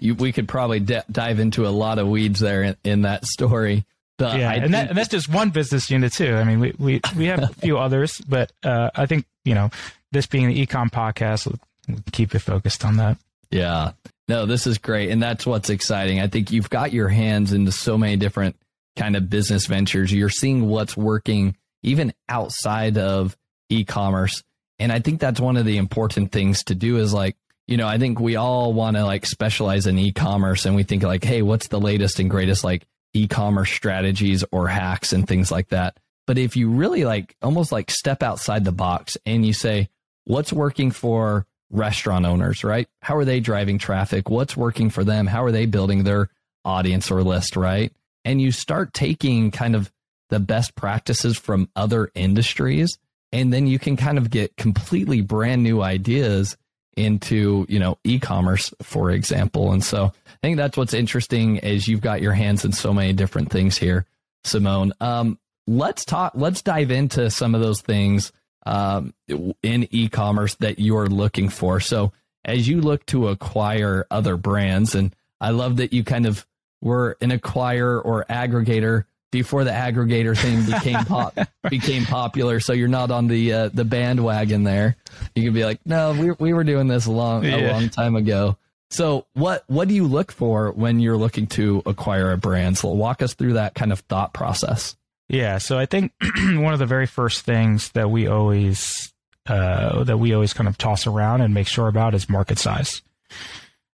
you, 0.00 0.14
we 0.14 0.32
could 0.32 0.48
probably 0.48 0.80
de- 0.80 1.04
dive 1.10 1.40
into 1.40 1.66
a 1.66 1.70
lot 1.70 1.98
of 1.98 2.08
weeds 2.08 2.40
there 2.40 2.62
in, 2.62 2.76
in 2.84 3.02
that 3.02 3.24
story. 3.26 3.84
But 4.16 4.38
yeah, 4.38 4.52
and, 4.52 4.74
that, 4.74 4.88
and, 4.88 4.98
that's 4.98 5.08
just 5.08 5.28
one 5.28 5.50
business 5.50 5.90
unit 5.90 6.12
too. 6.12 6.34
I 6.34 6.42
mean, 6.42 6.58
we 6.58 6.74
we, 6.78 7.00
we 7.16 7.26
have 7.26 7.42
a 7.42 7.48
few 7.48 7.78
others, 7.78 8.20
but 8.28 8.52
uh, 8.64 8.90
I 8.94 9.06
think 9.06 9.26
you 9.44 9.54
know 9.54 9.70
this 10.10 10.26
being 10.26 10.48
the 10.48 10.66
ecom 10.66 10.90
podcast, 10.90 11.46
we'll 11.46 11.98
keep 12.10 12.34
it 12.34 12.40
focused 12.40 12.84
on 12.84 12.96
that. 12.96 13.16
Yeah, 13.50 13.92
no, 14.28 14.44
this 14.44 14.66
is 14.66 14.78
great. 14.78 15.10
And 15.10 15.22
that's 15.22 15.46
what's 15.46 15.70
exciting. 15.70 16.20
I 16.20 16.26
think 16.26 16.52
you've 16.52 16.70
got 16.70 16.92
your 16.92 17.08
hands 17.08 17.52
into 17.52 17.72
so 17.72 17.96
many 17.96 18.16
different 18.16 18.56
kind 18.96 19.16
of 19.16 19.30
business 19.30 19.66
ventures. 19.66 20.12
You're 20.12 20.28
seeing 20.28 20.68
what's 20.68 20.96
working 20.96 21.56
even 21.82 22.12
outside 22.28 22.98
of 22.98 23.36
e-commerce. 23.70 24.42
And 24.78 24.92
I 24.92 25.00
think 25.00 25.20
that's 25.20 25.40
one 25.40 25.56
of 25.56 25.64
the 25.64 25.78
important 25.78 26.30
things 26.30 26.64
to 26.64 26.74
do 26.74 26.98
is 26.98 27.14
like, 27.14 27.36
you 27.68 27.76
know, 27.76 27.86
I 27.86 27.98
think 27.98 28.18
we 28.18 28.36
all 28.36 28.72
want 28.72 28.96
to 28.96 29.04
like 29.04 29.26
specialize 29.26 29.86
in 29.86 29.98
e-commerce 29.98 30.64
and 30.64 30.74
we 30.74 30.82
think 30.82 31.02
like, 31.02 31.22
hey, 31.22 31.42
what's 31.42 31.68
the 31.68 31.78
latest 31.78 32.18
and 32.18 32.30
greatest 32.30 32.64
like 32.64 32.86
e-commerce 33.12 33.70
strategies 33.70 34.42
or 34.50 34.68
hacks 34.68 35.12
and 35.12 35.28
things 35.28 35.52
like 35.52 35.68
that. 35.68 35.98
But 36.26 36.38
if 36.38 36.56
you 36.56 36.70
really 36.70 37.04
like 37.04 37.36
almost 37.42 37.70
like 37.70 37.90
step 37.90 38.22
outside 38.22 38.64
the 38.64 38.72
box 38.72 39.18
and 39.26 39.46
you 39.46 39.52
say, 39.52 39.90
what's 40.24 40.52
working 40.52 40.90
for 40.90 41.46
restaurant 41.70 42.24
owners, 42.24 42.64
right? 42.64 42.88
How 43.02 43.16
are 43.16 43.26
they 43.26 43.38
driving 43.38 43.78
traffic? 43.78 44.30
What's 44.30 44.56
working 44.56 44.88
for 44.88 45.04
them? 45.04 45.26
How 45.26 45.44
are 45.44 45.52
they 45.52 45.66
building 45.66 46.04
their 46.04 46.30
audience 46.64 47.10
or 47.10 47.22
list, 47.22 47.54
right? 47.54 47.92
And 48.24 48.40
you 48.40 48.50
start 48.50 48.94
taking 48.94 49.50
kind 49.50 49.76
of 49.76 49.92
the 50.30 50.40
best 50.40 50.74
practices 50.74 51.36
from 51.36 51.68
other 51.76 52.10
industries 52.14 52.98
and 53.30 53.52
then 53.52 53.66
you 53.66 53.78
can 53.78 53.96
kind 53.96 54.16
of 54.16 54.30
get 54.30 54.56
completely 54.56 55.20
brand 55.20 55.62
new 55.62 55.82
ideas 55.82 56.56
into, 56.98 57.64
you 57.68 57.78
know, 57.78 57.96
e-commerce, 58.04 58.74
for 58.82 59.10
example. 59.10 59.72
And 59.72 59.82
so 59.82 60.06
I 60.06 60.36
think 60.42 60.56
that's 60.56 60.76
what's 60.76 60.94
interesting 60.94 61.56
is 61.56 61.88
you've 61.88 62.00
got 62.00 62.20
your 62.20 62.32
hands 62.32 62.64
in 62.64 62.72
so 62.72 62.92
many 62.92 63.12
different 63.12 63.50
things 63.50 63.78
here, 63.78 64.04
Simone. 64.44 64.92
Um, 65.00 65.38
let's 65.66 66.04
talk, 66.04 66.32
let's 66.34 66.62
dive 66.62 66.90
into 66.90 67.30
some 67.30 67.54
of 67.54 67.60
those 67.60 67.80
things 67.80 68.32
um, 68.66 69.14
in 69.62 69.88
e-commerce 69.90 70.56
that 70.56 70.78
you 70.78 70.96
are 70.96 71.08
looking 71.08 71.48
for. 71.48 71.80
So 71.80 72.12
as 72.44 72.68
you 72.68 72.80
look 72.80 73.06
to 73.06 73.28
acquire 73.28 74.06
other 74.10 74.36
brands, 74.36 74.94
and 74.94 75.14
I 75.40 75.50
love 75.50 75.76
that 75.76 75.92
you 75.92 76.04
kind 76.04 76.26
of 76.26 76.46
were 76.80 77.16
an 77.20 77.30
acquirer 77.30 78.04
or 78.04 78.24
aggregator 78.28 79.04
before 79.30 79.64
the 79.64 79.70
aggregator 79.70 80.36
thing 80.36 80.64
became 80.64 81.04
pop 81.04 81.38
became 81.70 82.04
popular. 82.04 82.60
So 82.60 82.72
you're 82.72 82.88
not 82.88 83.10
on 83.10 83.28
the 83.28 83.52
uh, 83.52 83.68
the 83.68 83.84
bandwagon 83.84 84.64
there. 84.64 84.96
You 85.34 85.44
can 85.44 85.54
be 85.54 85.64
like, 85.64 85.80
no, 85.84 86.12
we 86.12 86.30
we 86.32 86.52
were 86.52 86.64
doing 86.64 86.88
this 86.88 87.06
a 87.06 87.12
long 87.12 87.44
yeah. 87.44 87.56
a 87.56 87.72
long 87.72 87.88
time 87.88 88.16
ago. 88.16 88.56
So 88.90 89.26
what 89.34 89.64
what 89.66 89.88
do 89.88 89.94
you 89.94 90.04
look 90.06 90.32
for 90.32 90.72
when 90.72 91.00
you're 91.00 91.16
looking 91.16 91.46
to 91.48 91.82
acquire 91.84 92.32
a 92.32 92.38
brand? 92.38 92.78
So 92.78 92.88
walk 92.88 93.22
us 93.22 93.34
through 93.34 93.54
that 93.54 93.74
kind 93.74 93.92
of 93.92 94.00
thought 94.00 94.32
process. 94.32 94.96
Yeah, 95.28 95.58
so 95.58 95.78
I 95.78 95.84
think 95.84 96.12
one 96.36 96.72
of 96.72 96.78
the 96.78 96.86
very 96.86 97.06
first 97.06 97.42
things 97.42 97.90
that 97.90 98.10
we 98.10 98.26
always 98.28 99.12
uh, 99.46 100.04
that 100.04 100.18
we 100.18 100.32
always 100.32 100.52
kind 100.52 100.68
of 100.68 100.78
toss 100.78 101.06
around 101.06 101.42
and 101.42 101.52
make 101.52 101.66
sure 101.66 101.88
about 101.88 102.14
is 102.14 102.28
market 102.28 102.58
size. 102.58 103.02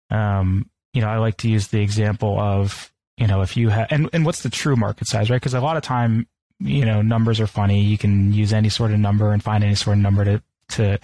Um, 0.09 0.69
you 0.93 1.01
know, 1.01 1.09
I 1.09 1.17
like 1.17 1.37
to 1.37 1.49
use 1.49 1.67
the 1.67 1.81
example 1.81 2.39
of 2.39 2.91
you 3.17 3.27
know 3.27 3.41
if 3.41 3.55
you 3.55 3.69
have 3.69 3.87
and 3.91 4.09
and 4.13 4.25
what's 4.25 4.43
the 4.43 4.49
true 4.49 4.75
market 4.75 5.07
size, 5.07 5.29
right? 5.29 5.37
Because 5.37 5.53
a 5.53 5.61
lot 5.61 5.77
of 5.77 5.83
time, 5.83 6.27
you 6.59 6.85
know, 6.85 7.01
numbers 7.01 7.39
are 7.39 7.47
funny. 7.47 7.81
You 7.81 7.97
can 7.97 8.33
use 8.33 8.53
any 8.53 8.69
sort 8.69 8.91
of 8.91 8.99
number 8.99 9.31
and 9.31 9.43
find 9.43 9.63
any 9.63 9.75
sort 9.75 9.97
of 9.97 10.03
number 10.03 10.25
to 10.25 10.41
to 10.67 10.99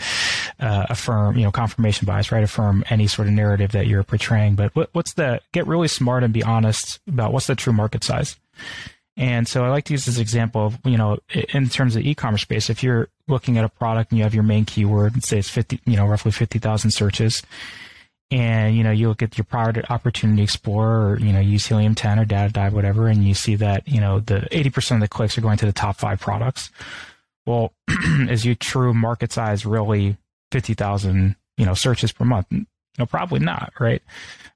uh, 0.59 0.85
affirm, 0.89 1.37
you 1.37 1.43
know, 1.43 1.51
confirmation 1.51 2.05
bias, 2.05 2.31
right? 2.31 2.43
Affirm 2.43 2.83
any 2.89 3.07
sort 3.07 3.27
of 3.27 3.33
narrative 3.33 3.71
that 3.73 3.87
you're 3.87 4.03
portraying. 4.03 4.55
But 4.55 4.75
what, 4.75 4.89
what's 4.93 5.13
the 5.13 5.41
get 5.51 5.67
really 5.67 5.87
smart 5.87 6.23
and 6.23 6.33
be 6.33 6.43
honest 6.43 6.99
about 7.07 7.31
what's 7.31 7.47
the 7.47 7.55
true 7.55 7.73
market 7.73 8.03
size? 8.03 8.37
And 9.17 9.47
so 9.47 9.63
I 9.63 9.69
like 9.69 9.83
to 9.85 9.93
use 9.93 10.05
this 10.05 10.17
example 10.17 10.65
of, 10.65 10.79
you 10.85 10.97
know, 10.97 11.19
in 11.53 11.69
terms 11.69 11.95
of 11.95 12.03
e-commerce 12.03 12.41
space, 12.41 12.69
if 12.69 12.81
you're 12.81 13.09
looking 13.27 13.57
at 13.57 13.65
a 13.65 13.69
product 13.69 14.11
and 14.11 14.17
you 14.17 14.23
have 14.23 14.33
your 14.33 14.43
main 14.43 14.65
keyword, 14.65 15.13
and 15.13 15.23
say 15.23 15.37
it's 15.37 15.49
50, 15.49 15.81
you 15.85 15.95
know, 15.95 16.05
roughly 16.05 16.31
50,000 16.31 16.91
searches, 16.91 17.43
and, 18.31 18.77
you 18.77 18.83
know, 18.83 18.91
you 18.91 19.09
look 19.09 19.21
at 19.21 19.37
your 19.37 19.43
product 19.43 19.91
opportunity 19.91 20.41
explorer 20.41 21.11
or, 21.11 21.19
you 21.19 21.33
know, 21.33 21.41
use 21.41 21.65
Helium 21.65 21.95
10 21.95 22.17
or 22.17 22.25
Data 22.25 22.51
Dive, 22.51 22.73
whatever, 22.73 23.07
and 23.07 23.25
you 23.25 23.33
see 23.33 23.55
that, 23.55 23.85
you 23.87 23.99
know, 23.99 24.21
the 24.21 24.47
80% 24.51 24.95
of 24.95 24.99
the 25.01 25.07
clicks 25.09 25.37
are 25.37 25.41
going 25.41 25.57
to 25.57 25.65
the 25.65 25.73
top 25.73 25.97
five 25.97 26.21
products. 26.21 26.69
Well, 27.45 27.73
is 28.29 28.45
your 28.45 28.55
true 28.55 28.93
market 28.93 29.33
size 29.33 29.65
really 29.65 30.15
50,000, 30.51 31.35
you 31.57 31.65
know, 31.65 31.73
searches 31.73 32.13
per 32.13 32.23
month? 32.23 32.47
No, 32.97 33.05
probably 33.05 33.39
not, 33.39 33.73
right? 33.79 34.01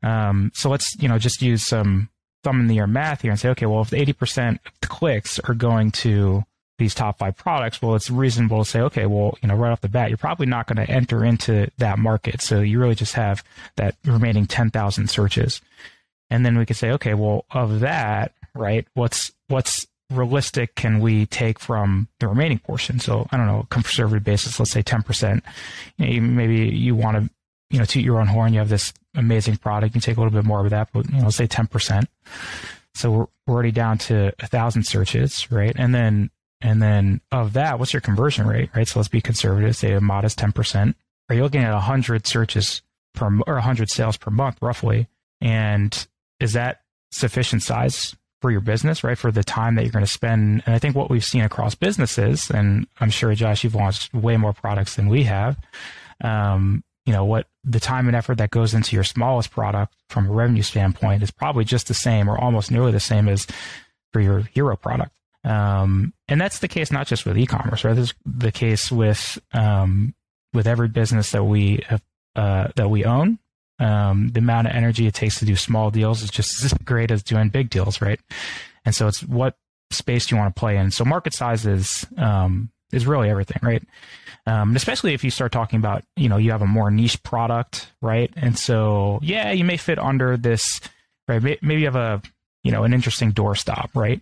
Um, 0.01 0.51
so 0.53 0.69
let's, 0.69 0.95
you 1.01 1.09
know, 1.09 1.19
just 1.19 1.41
use 1.41 1.63
some 1.65 2.09
thumb 2.43 2.61
in 2.61 2.67
the 2.67 2.77
air 2.77 2.87
math 2.87 3.23
here 3.23 3.31
and 3.31 3.39
say, 3.39 3.49
okay, 3.49 3.65
well, 3.65 3.81
if 3.81 3.89
80% 3.89 4.53
of 4.65 4.71
the 4.79 4.87
clicks 4.87 5.37
are 5.39 5.53
going 5.53 5.91
to 5.91 6.45
these 6.77 6.93
top 6.93 7.19
five 7.19 7.37
products, 7.37 7.81
well, 7.81 7.95
it's 7.95 8.09
reasonable 8.09 8.63
to 8.63 8.69
say, 8.69 8.81
okay, 8.81 9.05
well, 9.05 9.37
you 9.41 9.47
know, 9.47 9.55
right 9.55 9.71
off 9.71 9.81
the 9.81 9.89
bat, 9.89 10.09
you're 10.09 10.17
probably 10.17 10.45
not 10.45 10.67
going 10.67 10.85
to 10.85 10.91
enter 10.91 11.23
into 11.23 11.69
that 11.77 11.99
market. 11.99 12.41
So 12.41 12.59
you 12.59 12.79
really 12.79 12.95
just 12.95 13.13
have 13.13 13.43
that 13.77 13.95
remaining 14.03 14.45
10,000 14.45 15.09
searches. 15.09 15.61
And 16.29 16.45
then 16.45 16.57
we 16.57 16.65
could 16.65 16.75
say, 16.75 16.91
okay, 16.91 17.13
well, 17.13 17.45
of 17.51 17.79
that, 17.81 18.33
right, 18.53 18.85
what's, 18.93 19.31
what's 19.47 19.87
realistic 20.11 20.75
can 20.75 20.99
we 20.99 21.25
take 21.27 21.59
from 21.59 22.07
the 22.19 22.27
remaining 22.27 22.59
portion? 22.59 22.99
So 22.99 23.27
I 23.31 23.37
don't 23.37 23.47
know, 23.47 23.67
conservative 23.69 24.23
basis, 24.23 24.59
let's 24.59 24.71
say 24.71 24.83
10%. 24.83 25.41
You 25.97 26.21
know, 26.21 26.27
maybe 26.27 26.75
you 26.75 26.95
want 26.95 27.17
to, 27.17 27.29
you 27.69 27.79
know, 27.79 27.85
toot 27.85 28.03
your 28.03 28.19
own 28.19 28.27
horn. 28.27 28.53
You 28.53 28.59
have 28.59 28.69
this 28.69 28.93
amazing 29.15 29.57
product. 29.57 29.95
You 29.95 30.01
take 30.01 30.17
a 30.17 30.19
little 30.19 30.33
bit 30.33 30.45
more 30.45 30.63
of 30.63 30.69
that, 30.71 30.89
but 30.93 31.05
you 31.09 31.17
know, 31.17 31.23
let's 31.23 31.37
say 31.37 31.47
10%. 31.47 32.05
So 32.93 33.11
we're, 33.11 33.25
we're 33.47 33.53
already 33.53 33.71
down 33.71 33.97
to 33.99 34.33
a 34.39 34.47
thousand 34.47 34.83
searches, 34.83 35.51
right? 35.51 35.73
And 35.75 35.93
then, 35.93 36.29
and 36.65 36.81
then 36.81 37.21
of 37.31 37.53
that, 37.53 37.77
what's 37.77 37.93
your 37.93 38.01
conversion 38.01 38.47
rate, 38.47 38.71
right? 38.75 38.87
So 38.87 38.97
let's 38.97 39.07
be 39.07 39.21
conservative, 39.21 39.75
say 39.75 39.93
a 39.93 40.01
modest 40.01 40.39
10%. 40.39 40.95
Are 41.29 41.35
you 41.35 41.43
looking 41.43 41.61
at 41.61 41.71
100 41.71 42.25
searches 42.25 42.81
per, 43.13 43.27
or 43.45 43.53
100 43.53 43.91
sales 43.91 44.17
per 44.17 44.31
month, 44.31 44.57
roughly? 44.63 45.07
And 45.39 46.07
is 46.39 46.53
that 46.53 46.81
sufficient 47.11 47.61
size 47.61 48.15
for 48.41 48.49
your 48.49 48.61
business, 48.61 49.03
right? 49.03 49.15
For 49.15 49.31
the 49.31 49.43
time 49.43 49.75
that 49.75 49.83
you're 49.83 49.91
going 49.91 50.03
to 50.03 50.11
spend. 50.11 50.63
And 50.65 50.73
I 50.73 50.79
think 50.79 50.95
what 50.95 51.11
we've 51.11 51.23
seen 51.23 51.43
across 51.43 51.75
businesses, 51.75 52.49
and 52.49 52.87
I'm 52.99 53.11
sure 53.11 53.35
Josh, 53.35 53.63
you've 53.63 53.75
launched 53.75 54.11
way 54.15 54.35
more 54.35 54.53
products 54.53 54.95
than 54.95 55.07
we 55.07 55.25
have. 55.25 55.59
Um, 56.23 56.83
you 57.05 57.13
know, 57.13 57.25
what 57.25 57.45
the 57.63 57.79
time 57.79 58.07
and 58.07 58.15
effort 58.15 58.39
that 58.39 58.49
goes 58.49 58.73
into 58.73 58.95
your 58.95 59.03
smallest 59.03 59.51
product 59.51 59.93
from 60.09 60.25
a 60.25 60.31
revenue 60.31 60.63
standpoint 60.63 61.21
is 61.21 61.29
probably 61.29 61.63
just 61.63 61.89
the 61.89 61.93
same 61.93 62.27
or 62.27 62.39
almost 62.39 62.71
nearly 62.71 62.91
the 62.91 62.99
same 62.99 63.29
as 63.29 63.45
for 64.11 64.19
your 64.19 64.39
hero 64.39 64.75
product. 64.75 65.11
Um, 65.45 66.13
and 66.27 66.41
that's 66.41 66.59
the 66.59 66.67
case 66.67 66.91
not 66.91 67.07
just 67.07 67.25
with 67.25 67.37
e-commerce, 67.37 67.83
right? 67.83 67.95
This 67.95 68.09
is 68.09 68.13
the 68.25 68.51
case 68.51 68.91
with 68.91 69.39
um, 69.53 70.15
with 70.53 70.67
every 70.67 70.87
business 70.87 71.31
that 71.31 71.43
we 71.43 71.83
have, 71.87 72.01
uh, 72.35 72.67
that 72.75 72.89
we 72.89 73.05
own 73.05 73.39
um, 73.79 74.29
the 74.29 74.39
amount 74.39 74.67
of 74.67 74.73
energy 74.73 75.07
it 75.07 75.13
takes 75.13 75.39
to 75.39 75.45
do 75.45 75.55
small 75.55 75.91
deals 75.91 76.23
is 76.23 76.29
just 76.29 76.63
as 76.65 76.73
great 76.73 77.11
as 77.11 77.23
doing 77.23 77.49
big 77.49 77.69
deals, 77.69 78.01
right? 78.01 78.19
And 78.85 78.93
so 78.95 79.07
it's 79.07 79.23
what 79.23 79.57
space 79.91 80.25
do 80.25 80.35
you 80.35 80.41
want 80.41 80.55
to 80.55 80.59
play 80.59 80.77
in. 80.77 80.91
So 80.91 81.05
market 81.05 81.33
size 81.33 81.65
is 81.65 82.05
um, 82.17 82.71
is 82.91 83.05
really 83.05 83.29
everything, 83.29 83.59
right? 83.61 83.83
Um, 84.47 84.75
especially 84.75 85.13
if 85.13 85.23
you 85.23 85.31
start 85.31 85.51
talking 85.51 85.79
about, 85.79 86.03
you 86.15 86.29
know, 86.29 86.37
you 86.37 86.51
have 86.51 86.61
a 86.61 86.67
more 86.67 86.91
niche 86.91 87.21
product, 87.23 87.91
right? 88.01 88.31
And 88.35 88.57
so, 88.57 89.19
yeah, 89.23 89.51
you 89.51 89.65
may 89.65 89.77
fit 89.77 89.97
under 89.97 90.37
this, 90.37 90.79
right? 91.27 91.41
Maybe 91.41 91.81
you 91.81 91.85
have 91.85 91.95
a, 91.95 92.21
you 92.63 92.71
know, 92.71 92.83
an 92.83 92.93
interesting 92.93 93.33
doorstop, 93.33 93.89
right? 93.95 94.21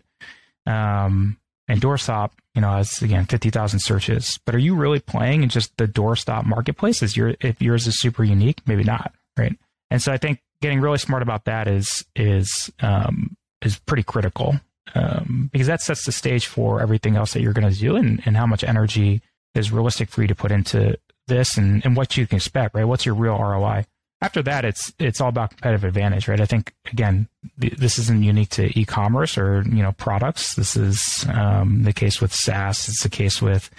Um, 0.65 1.37
and 1.67 1.81
doorstop, 1.81 2.31
you 2.55 2.61
know, 2.61 2.71
has 2.71 3.01
again 3.01 3.25
fifty 3.25 3.49
thousand 3.49 3.79
searches. 3.79 4.39
But 4.45 4.53
are 4.53 4.59
you 4.59 4.75
really 4.75 4.99
playing 4.99 5.43
in 5.43 5.49
just 5.49 5.75
the 5.77 5.87
doorstop 5.87 6.45
marketplaces? 6.45 7.15
Your 7.15 7.35
if 7.39 7.61
yours 7.61 7.87
is 7.87 7.99
super 7.99 8.23
unique? 8.23 8.61
Maybe 8.65 8.83
not, 8.83 9.13
right? 9.37 9.57
And 9.89 10.01
so 10.01 10.11
I 10.11 10.17
think 10.17 10.41
getting 10.61 10.81
really 10.81 10.97
smart 10.97 11.23
about 11.23 11.45
that 11.45 11.67
is 11.67 12.05
is 12.15 12.71
um, 12.81 13.37
is 13.61 13.79
pretty 13.79 14.03
critical 14.03 14.59
um, 14.95 15.49
because 15.51 15.67
that 15.67 15.81
sets 15.81 16.05
the 16.05 16.11
stage 16.11 16.47
for 16.47 16.81
everything 16.81 17.15
else 17.15 17.33
that 17.33 17.41
you're 17.41 17.53
going 17.53 17.71
to 17.71 17.79
do 17.79 17.95
and, 17.95 18.21
and 18.25 18.37
how 18.37 18.45
much 18.45 18.63
energy 18.63 19.21
is 19.55 19.71
realistic 19.71 20.09
for 20.09 20.21
you 20.21 20.27
to 20.27 20.35
put 20.35 20.51
into 20.51 20.97
this 21.27 21.57
and, 21.57 21.83
and 21.85 21.95
what 21.95 22.17
you 22.17 22.27
can 22.27 22.35
expect, 22.37 22.75
right? 22.75 22.83
What's 22.83 23.05
your 23.05 23.15
real 23.15 23.37
ROI? 23.37 23.85
After 24.23 24.41
that, 24.43 24.63
it's 24.63 24.93
it's 24.99 25.19
all 25.19 25.29
about 25.29 25.49
competitive 25.51 25.83
advantage, 25.83 26.27
right? 26.27 26.39
I 26.39 26.45
think 26.45 26.73
again, 26.91 27.27
this 27.57 27.99
isn't 27.99 28.23
unique 28.23 28.49
to 28.51 28.79
e-commerce 28.79 29.37
or 29.37 29.63
you 29.63 29.83
know 29.83 29.91
products. 29.91 30.55
This 30.55 30.77
is 30.77 31.25
um, 31.33 31.83
the 31.83 31.93
case 31.93 32.21
with 32.21 32.33
SaaS. 32.33 32.87
It's 32.87 33.03
the 33.03 33.09
case 33.09 33.41
with 33.41 33.69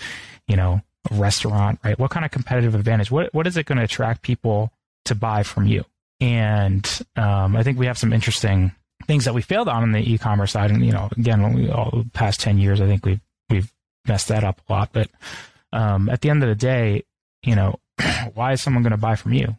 you 0.47 0.57
know 0.57 0.83
a 1.11 1.15
restaurant, 1.15 1.81
right? 1.83 1.99
What 1.99 2.11
kind 2.11 2.27
of 2.27 2.31
competitive 2.31 2.75
advantage? 2.75 3.11
What 3.11 3.33
what 3.33 3.47
is 3.47 3.57
it 3.57 3.65
going 3.65 3.79
to 3.79 3.85
attract 3.85 4.21
people 4.21 4.71
to 5.05 5.15
buy 5.15 5.43
from 5.43 5.67
you. 5.67 5.85
And 6.21 6.87
um, 7.17 7.57
I 7.57 7.63
think 7.63 7.79
we 7.79 7.87
have 7.87 7.99
some 7.99 8.13
interesting 8.13 8.73
things 9.07 9.25
that 9.25 9.35
we 9.35 9.43
failed 9.43 9.69
on 9.69 9.83
in 9.83 9.93
the 9.93 10.13
e-commerce 10.13 10.53
side. 10.53 10.71
And 10.71 10.85
you 10.85 10.93
know, 10.93 11.09
again, 11.17 11.53
we 11.53 11.71
all 11.71 11.91
the 11.91 12.11
past 12.11 12.41
ten 12.41 12.59
years, 12.59 12.81
I 12.81 12.87
think 12.87 13.05
we've 13.05 13.21
we've 13.51 13.73
messed 14.07 14.29
that 14.29 14.45
up 14.45 14.61
a 14.69 14.73
lot. 14.73 14.91
But 14.93 15.09
um, 15.73 16.09
at 16.09 16.21
the 16.21 16.31
end 16.31 16.43
of 16.43 16.49
the 16.49 16.55
day, 16.55 17.05
you 17.43 17.57
know, 17.57 17.79
why 18.35 18.53
is 18.53 18.63
someone 18.63 18.83
going 18.83 18.93
to 18.93 18.97
buy 18.97 19.17
from 19.17 19.33
you? 19.33 19.57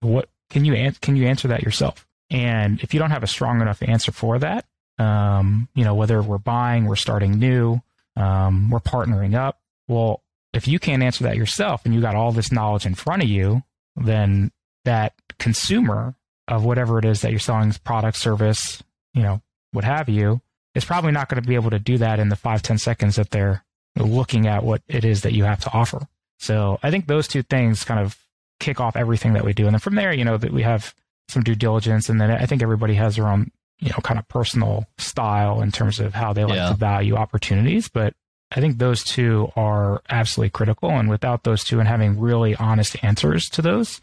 What 0.00 0.28
can 0.50 0.64
you 0.64 0.74
an- 0.74 0.96
can 1.00 1.16
you 1.16 1.26
answer 1.26 1.48
that 1.48 1.62
yourself? 1.62 2.06
And 2.30 2.80
if 2.82 2.92
you 2.92 3.00
don't 3.00 3.10
have 3.10 3.22
a 3.22 3.28
strong 3.28 3.60
enough 3.60 3.82
answer 3.82 4.12
for 4.12 4.38
that, 4.38 4.66
um, 4.98 5.68
you 5.74 5.84
know, 5.84 5.94
whether 5.94 6.22
we're 6.22 6.38
buying, 6.38 6.86
we're 6.86 6.96
starting 6.96 7.38
new, 7.38 7.80
um, 8.16 8.70
we're 8.70 8.80
partnering 8.80 9.34
up. 9.34 9.60
Well, 9.88 10.22
if 10.52 10.66
you 10.66 10.78
can't 10.78 11.02
answer 11.02 11.24
that 11.24 11.36
yourself 11.36 11.84
and 11.84 11.94
you 11.94 12.00
got 12.00 12.14
all 12.14 12.32
this 12.32 12.50
knowledge 12.50 12.86
in 12.86 12.94
front 12.94 13.22
of 13.22 13.28
you, 13.28 13.62
then 13.94 14.50
that 14.84 15.14
consumer 15.38 16.14
of 16.48 16.64
whatever 16.64 16.98
it 16.98 17.04
is 17.04 17.20
that 17.20 17.30
you're 17.30 17.40
selling 17.40 17.72
product 17.84 18.16
service 18.16 18.82
you 19.14 19.22
know 19.22 19.40
what 19.72 19.84
have 19.84 20.08
you 20.08 20.40
is 20.74 20.84
probably 20.84 21.10
not 21.10 21.28
going 21.28 21.42
to 21.42 21.46
be 21.46 21.54
able 21.54 21.70
to 21.70 21.78
do 21.78 21.98
that 21.98 22.18
in 22.18 22.28
the 22.28 22.36
five 22.36 22.62
ten 22.62 22.78
seconds 22.78 23.16
that 23.16 23.30
they're 23.30 23.64
looking 23.98 24.46
at 24.46 24.62
what 24.62 24.82
it 24.88 25.04
is 25.04 25.22
that 25.22 25.32
you 25.32 25.44
have 25.44 25.60
to 25.60 25.72
offer 25.72 26.06
so 26.38 26.78
i 26.82 26.90
think 26.90 27.06
those 27.06 27.26
two 27.26 27.42
things 27.42 27.84
kind 27.84 28.00
of 28.00 28.16
kick 28.60 28.80
off 28.80 28.96
everything 28.96 29.32
that 29.34 29.44
we 29.44 29.52
do 29.52 29.66
and 29.66 29.74
then 29.74 29.80
from 29.80 29.94
there 29.94 30.12
you 30.12 30.24
know 30.24 30.36
that 30.36 30.52
we 30.52 30.62
have 30.62 30.94
some 31.28 31.42
due 31.42 31.54
diligence 31.54 32.08
and 32.08 32.20
then 32.20 32.30
i 32.30 32.46
think 32.46 32.62
everybody 32.62 32.94
has 32.94 33.16
their 33.16 33.28
own 33.28 33.50
you 33.78 33.90
know 33.90 33.98
kind 34.02 34.18
of 34.18 34.26
personal 34.28 34.86
style 34.98 35.60
in 35.60 35.70
terms 35.70 36.00
of 36.00 36.14
how 36.14 36.32
they 36.32 36.44
like 36.44 36.56
yeah. 36.56 36.68
to 36.68 36.74
value 36.74 37.14
opportunities 37.14 37.88
but 37.88 38.14
I 38.52 38.60
think 38.60 38.78
those 38.78 39.02
two 39.02 39.50
are 39.56 40.02
absolutely 40.08 40.50
critical. 40.50 40.90
And 40.90 41.08
without 41.08 41.44
those 41.44 41.64
two 41.64 41.80
and 41.80 41.88
having 41.88 42.20
really 42.20 42.54
honest 42.54 43.02
answers 43.02 43.46
to 43.50 43.62
those, 43.62 44.00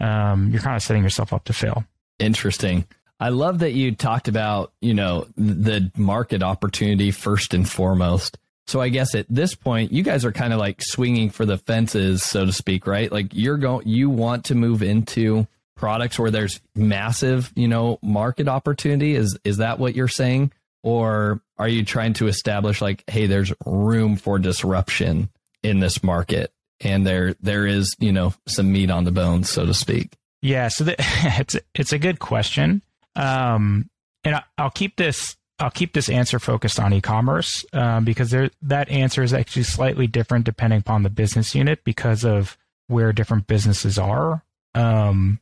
um, 0.00 0.50
you're 0.50 0.62
kind 0.62 0.76
of 0.76 0.82
setting 0.82 1.02
yourself 1.02 1.32
up 1.32 1.44
to 1.44 1.52
fail. 1.52 1.84
Interesting. 2.18 2.86
I 3.18 3.28
love 3.30 3.60
that 3.60 3.72
you 3.72 3.94
talked 3.94 4.28
about, 4.28 4.72
you 4.80 4.94
know, 4.94 5.26
the 5.36 5.90
market 5.96 6.42
opportunity 6.42 7.10
first 7.10 7.54
and 7.54 7.68
foremost. 7.68 8.38
So 8.66 8.80
I 8.80 8.88
guess 8.88 9.14
at 9.14 9.26
this 9.28 9.54
point, 9.54 9.92
you 9.92 10.02
guys 10.02 10.24
are 10.24 10.32
kind 10.32 10.52
of 10.52 10.58
like 10.58 10.82
swinging 10.82 11.30
for 11.30 11.44
the 11.44 11.58
fences, 11.58 12.22
so 12.22 12.46
to 12.46 12.52
speak, 12.52 12.86
right? 12.86 13.12
Like 13.12 13.28
you're 13.32 13.58
going, 13.58 13.86
you 13.86 14.08
want 14.10 14.46
to 14.46 14.54
move 14.54 14.82
into 14.82 15.46
products 15.76 16.18
where 16.18 16.30
there's 16.30 16.60
massive, 16.74 17.52
you 17.54 17.68
know, 17.68 17.98
market 18.02 18.48
opportunity. 18.48 19.14
Is 19.14 19.38
is 19.44 19.58
that 19.58 19.78
what 19.78 19.94
you're 19.94 20.08
saying? 20.08 20.50
or 20.84 21.40
are 21.58 21.66
you 21.66 21.84
trying 21.84 22.12
to 22.12 22.28
establish 22.28 22.80
like 22.80 23.02
hey 23.08 23.26
there's 23.26 23.52
room 23.66 24.14
for 24.14 24.38
disruption 24.38 25.28
in 25.64 25.80
this 25.80 26.04
market 26.04 26.52
and 26.80 27.04
there 27.04 27.34
there 27.40 27.66
is 27.66 27.96
you 27.98 28.12
know 28.12 28.32
some 28.46 28.70
meat 28.70 28.90
on 28.90 29.02
the 29.02 29.10
bones 29.10 29.50
so 29.50 29.66
to 29.66 29.74
speak 29.74 30.12
yeah 30.42 30.68
so 30.68 30.84
the, 30.84 30.94
it's 30.98 31.56
it's 31.74 31.92
a 31.92 31.98
good 31.98 32.20
question 32.20 32.82
um, 33.16 33.88
and 34.24 34.36
I, 34.36 34.62
will 34.62 34.70
keep 34.70 34.96
this 34.96 35.36
I'll 35.58 35.70
keep 35.70 35.92
this 35.92 36.08
answer 36.08 36.38
focused 36.38 36.80
on 36.80 36.92
e-commerce 36.92 37.64
um, 37.72 38.04
because 38.04 38.30
there 38.30 38.50
that 38.62 38.88
answer 38.88 39.22
is 39.22 39.32
actually 39.32 39.62
slightly 39.62 40.06
different 40.06 40.44
depending 40.44 40.80
upon 40.80 41.04
the 41.04 41.10
business 41.10 41.54
unit 41.54 41.84
because 41.84 42.24
of 42.24 42.58
where 42.88 43.12
different 43.12 43.46
businesses 43.46 43.98
are. 43.98 44.42
Um, 44.74 45.38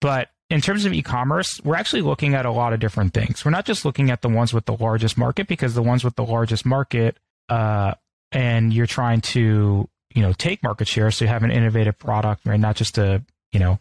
but 0.00 0.30
in 0.48 0.60
terms 0.60 0.84
of 0.84 0.92
e-commerce, 0.92 1.60
we're 1.64 1.76
actually 1.76 2.02
looking 2.02 2.34
at 2.34 2.46
a 2.46 2.50
lot 2.50 2.72
of 2.72 2.80
different 2.80 3.14
things. 3.14 3.44
We're 3.44 3.50
not 3.50 3.66
just 3.66 3.84
looking 3.84 4.10
at 4.10 4.22
the 4.22 4.28
ones 4.28 4.52
with 4.52 4.64
the 4.64 4.76
largest 4.76 5.18
market 5.18 5.46
because 5.46 5.74
the 5.74 5.82
ones 5.82 6.04
with 6.04 6.16
the 6.16 6.24
largest 6.24 6.66
market, 6.66 7.18
uh, 7.48 7.94
and 8.32 8.72
you're 8.72 8.86
trying 8.86 9.20
to, 9.20 9.88
you 10.14 10.22
know, 10.22 10.32
take 10.32 10.62
market 10.62 10.88
share. 10.88 11.10
So 11.10 11.24
you 11.24 11.28
have 11.28 11.42
an 11.42 11.50
innovative 11.50 11.98
product, 11.98 12.46
right? 12.46 12.58
Not 12.58 12.76
just 12.76 12.98
a, 12.98 13.22
you 13.52 13.60
know, 13.60 13.78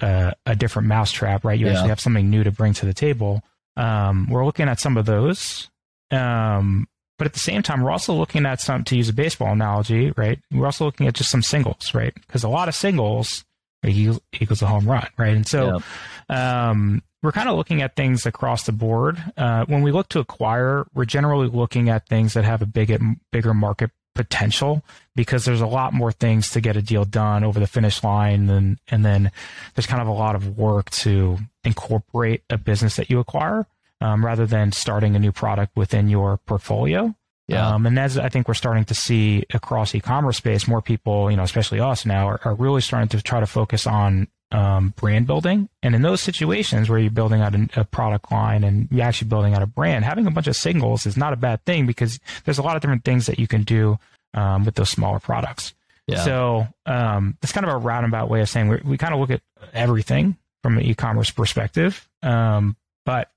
uh, 0.00 0.32
a 0.46 0.56
different 0.56 0.88
mousetrap, 0.88 1.44
right? 1.44 1.58
You 1.58 1.66
yeah. 1.66 1.72
actually 1.72 1.88
have 1.90 2.00
something 2.00 2.28
new 2.28 2.44
to 2.44 2.50
bring 2.50 2.74
to 2.74 2.86
the 2.86 2.94
table. 2.94 3.42
Um, 3.76 4.28
we're 4.30 4.44
looking 4.44 4.68
at 4.68 4.80
some 4.80 4.96
of 4.96 5.06
those. 5.06 5.70
Um, 6.10 6.86
but 7.18 7.26
at 7.26 7.32
the 7.34 7.38
same 7.40 7.62
time, 7.62 7.82
we're 7.82 7.90
also 7.90 8.14
looking 8.14 8.46
at 8.46 8.60
some, 8.60 8.84
to 8.84 8.96
use 8.96 9.08
a 9.08 9.12
baseball 9.12 9.52
analogy, 9.52 10.12
right? 10.16 10.40
We're 10.50 10.66
also 10.66 10.84
looking 10.84 11.06
at 11.06 11.14
just 11.14 11.30
some 11.30 11.42
singles, 11.42 11.94
right? 11.94 12.14
Because 12.14 12.42
a 12.42 12.48
lot 12.48 12.68
of 12.68 12.74
singles, 12.74 13.44
equals 13.84 14.62
a 14.62 14.66
home 14.66 14.86
run, 14.86 15.06
right? 15.16 15.34
And 15.34 15.46
so, 15.46 15.80
um, 16.28 17.02
we're 17.22 17.32
kind 17.32 17.48
of 17.48 17.56
looking 17.56 17.82
at 17.82 17.94
things 17.94 18.26
across 18.26 18.64
the 18.64 18.72
board. 18.72 19.22
Uh, 19.36 19.64
when 19.66 19.82
we 19.82 19.92
look 19.92 20.08
to 20.10 20.18
acquire, 20.18 20.84
we're 20.94 21.04
generally 21.04 21.46
looking 21.48 21.88
at 21.88 22.08
things 22.08 22.34
that 22.34 22.44
have 22.44 22.62
a 22.62 22.66
big, 22.66 23.00
bigger 23.30 23.54
market 23.54 23.90
potential 24.14 24.82
because 25.14 25.44
there's 25.44 25.60
a 25.60 25.66
lot 25.66 25.92
more 25.92 26.12
things 26.12 26.50
to 26.50 26.60
get 26.60 26.76
a 26.76 26.82
deal 26.82 27.04
done 27.04 27.44
over 27.44 27.58
the 27.58 27.66
finish 27.66 28.02
line 28.04 28.50
and 28.50 28.78
and 28.88 29.04
then 29.04 29.30
there's 29.74 29.86
kind 29.86 30.02
of 30.02 30.08
a 30.08 30.12
lot 30.12 30.34
of 30.34 30.58
work 30.58 30.90
to 30.90 31.38
incorporate 31.64 32.42
a 32.50 32.58
business 32.58 32.96
that 32.96 33.08
you 33.08 33.18
acquire 33.18 33.66
um, 34.00 34.24
rather 34.24 34.46
than 34.46 34.72
starting 34.72 35.16
a 35.16 35.18
new 35.18 35.32
product 35.32 35.76
within 35.76 36.08
your 36.08 36.36
portfolio 36.38 37.14
Yeah. 37.48 37.74
Um, 37.74 37.86
and 37.86 37.98
as 37.98 38.18
I 38.18 38.28
think 38.28 38.48
we're 38.48 38.54
starting 38.54 38.84
to 38.84 38.94
see 38.94 39.44
across 39.52 39.94
e-commerce 39.94 40.36
space, 40.36 40.68
more 40.68 40.80
people, 40.80 41.30
you 41.30 41.36
know, 41.36 41.42
especially 41.42 41.80
us 41.80 42.06
now, 42.06 42.28
are, 42.28 42.40
are 42.44 42.54
really 42.54 42.80
starting 42.80 43.08
to 43.08 43.22
try 43.22 43.40
to 43.40 43.46
focus 43.46 43.86
on 43.86 44.28
um, 44.52 44.92
brand 44.96 45.26
building. 45.26 45.68
And 45.82 45.94
in 45.94 46.02
those 46.02 46.20
situations 46.20 46.88
where 46.88 46.98
you're 46.98 47.10
building 47.10 47.40
out 47.40 47.54
a, 47.54 47.68
a, 47.76 47.84
product 47.84 48.30
line 48.30 48.64
and 48.64 48.86
you're 48.90 49.04
actually 49.04 49.28
building 49.28 49.54
out 49.54 49.62
a 49.62 49.66
brand, 49.66 50.04
having 50.04 50.26
a 50.26 50.30
bunch 50.30 50.46
of 50.46 50.54
singles 50.54 51.06
is 51.06 51.16
not 51.16 51.32
a 51.32 51.36
bad 51.36 51.64
thing 51.64 51.86
because 51.86 52.20
there's 52.44 52.58
a 52.58 52.62
lot 52.62 52.76
of 52.76 52.82
different 52.82 53.04
things 53.04 53.26
that 53.26 53.38
you 53.38 53.48
can 53.48 53.62
do 53.62 53.98
um, 54.34 54.64
with 54.64 54.74
those 54.74 54.90
smaller 54.90 55.18
products. 55.18 55.74
Yeah. 56.06 56.24
So 56.24 56.68
um, 56.84 57.38
it's 57.42 57.52
kind 57.52 57.66
of 57.66 57.72
a 57.72 57.78
roundabout 57.78 58.28
way 58.28 58.42
of 58.42 58.48
saying 58.48 58.68
we, 58.68 58.76
we 58.84 58.98
kind 58.98 59.14
of 59.14 59.20
look 59.20 59.30
at 59.30 59.40
everything 59.72 60.36
from 60.62 60.76
an 60.76 60.84
e-commerce 60.84 61.30
perspective. 61.30 62.08
Um, 62.22 62.76
but 63.06 63.30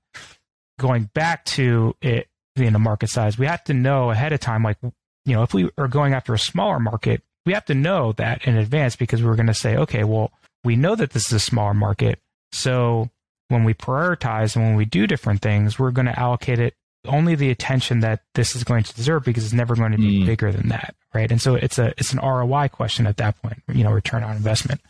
going 0.78 1.04
back 1.14 1.44
to 1.46 1.96
it 2.02 2.28
being 2.54 2.74
a 2.74 2.78
market 2.78 3.08
size, 3.08 3.38
we 3.38 3.46
have 3.46 3.64
to 3.64 3.74
know 3.74 4.10
ahead 4.10 4.32
of 4.32 4.40
time, 4.40 4.62
like, 4.62 4.76
you 5.24 5.34
know, 5.34 5.42
if 5.42 5.54
we 5.54 5.70
are 5.78 5.88
going 5.88 6.12
after 6.12 6.34
a 6.34 6.38
smaller 6.38 6.78
market, 6.78 7.22
we 7.46 7.54
have 7.54 7.64
to 7.66 7.74
know 7.74 8.12
that 8.12 8.46
in 8.46 8.56
advance 8.56 8.96
because 8.96 9.22
we're 9.22 9.36
going 9.36 9.46
to 9.46 9.54
say, 9.54 9.76
okay, 9.76 10.04
well, 10.04 10.32
we 10.66 10.76
know 10.76 10.96
that 10.96 11.10
this 11.10 11.26
is 11.26 11.32
a 11.32 11.40
smaller 11.40 11.72
market. 11.72 12.18
So 12.52 13.08
when 13.48 13.64
we 13.64 13.72
prioritize 13.72 14.56
and 14.56 14.64
when 14.64 14.74
we 14.74 14.84
do 14.84 15.06
different 15.06 15.40
things, 15.40 15.78
we're 15.78 15.92
going 15.92 16.06
to 16.06 16.18
allocate 16.18 16.58
it 16.58 16.74
only 17.06 17.36
the 17.36 17.50
attention 17.50 18.00
that 18.00 18.22
this 18.34 18.56
is 18.56 18.64
going 18.64 18.82
to 18.82 18.94
deserve 18.94 19.24
because 19.24 19.44
it's 19.44 19.52
never 19.52 19.76
going 19.76 19.92
to 19.92 19.98
be 19.98 20.22
mm. 20.22 20.26
bigger 20.26 20.50
than 20.50 20.68
that. 20.68 20.96
Right. 21.14 21.30
And 21.30 21.40
so 21.40 21.54
it's 21.54 21.78
a, 21.78 21.94
it's 21.96 22.12
an 22.12 22.18
ROI 22.18 22.68
question 22.68 23.06
at 23.06 23.16
that 23.18 23.40
point, 23.40 23.62
you 23.72 23.84
know, 23.84 23.92
return 23.92 24.24
on 24.24 24.34
investment. 24.34 24.80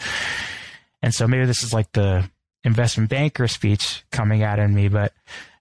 And 1.02 1.14
so 1.14 1.28
maybe 1.28 1.44
this 1.44 1.62
is 1.62 1.74
like 1.74 1.92
the 1.92 2.28
investment 2.64 3.10
banker 3.10 3.46
speech 3.46 4.02
coming 4.10 4.42
out 4.42 4.58
in 4.58 4.74
me, 4.74 4.88
but, 4.88 5.12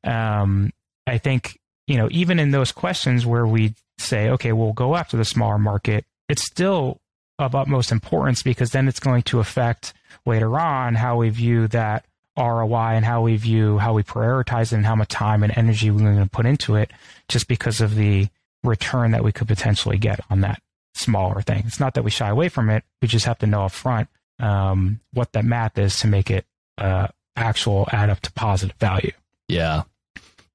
um, 0.06 0.72
I 1.06 1.18
think, 1.18 1.60
you 1.88 1.98
know, 1.98 2.08
even 2.10 2.40
in 2.40 2.52
those 2.52 2.72
questions 2.72 3.26
where 3.26 3.46
we 3.46 3.76
say, 4.00 4.30
okay, 4.30 4.54
we'll 4.54 4.74
go 4.74 4.96
after 4.96 5.18
the 5.18 5.26
smaller 5.26 5.60
market, 5.60 6.06
it's 6.30 6.44
still 6.44 7.00
of 7.38 7.56
utmost 7.56 7.92
importance 7.92 8.44
because 8.44 8.72
then 8.72 8.88
it's 8.88 9.00
going 9.00 9.24
to 9.24 9.40
affect 9.40 9.94
later 10.26 10.58
on 10.58 10.96
how 10.96 11.18
we 11.18 11.30
view 11.30 11.68
that 11.68 12.06
ROI 12.38 12.96
and 12.96 13.06
how 13.06 13.22
we 13.22 13.38
view 13.38 13.78
how 13.78 13.94
we 13.94 14.04
prioritize 14.04 14.74
it 14.74 14.74
and 14.74 14.86
how 14.86 14.96
much 14.96 15.10
time 15.10 15.44
and 15.44 15.58
energy 15.58 15.90
we're 15.92 16.00
going 16.00 16.18
to 16.18 16.30
put 16.30 16.46
into 16.46 16.76
it 16.76 16.92
just 17.28 17.48
because 17.48 17.82
of 17.82 17.96
the 17.96 18.28
return 18.64 19.12
that 19.12 19.24
we 19.24 19.32
could 19.32 19.48
potentially 19.48 19.98
get 19.98 20.20
on 20.30 20.42
that 20.42 20.62
smaller 20.94 21.42
thing. 21.42 21.64
It's 21.66 21.80
not 21.80 21.94
that 21.94 22.04
we 22.04 22.12
shy 22.12 22.30
away 22.30 22.50
from 22.50 22.70
it. 22.70 22.84
We 23.02 23.08
just 23.08 23.26
have 23.26 23.40
to 23.40 23.48
know 23.48 23.60
upfront 23.60 24.08
um, 24.40 25.00
what 25.14 25.32
that 25.34 25.46
math 25.46 25.78
is 25.78 26.00
to 26.00 26.08
make 26.08 26.30
it 26.30 26.46
uh, 26.78 27.08
actual 27.36 27.88
add 27.92 28.10
up 28.10 28.20
to 28.22 28.32
positive 28.34 28.76
value. 28.78 29.12
Yeah. 29.48 29.84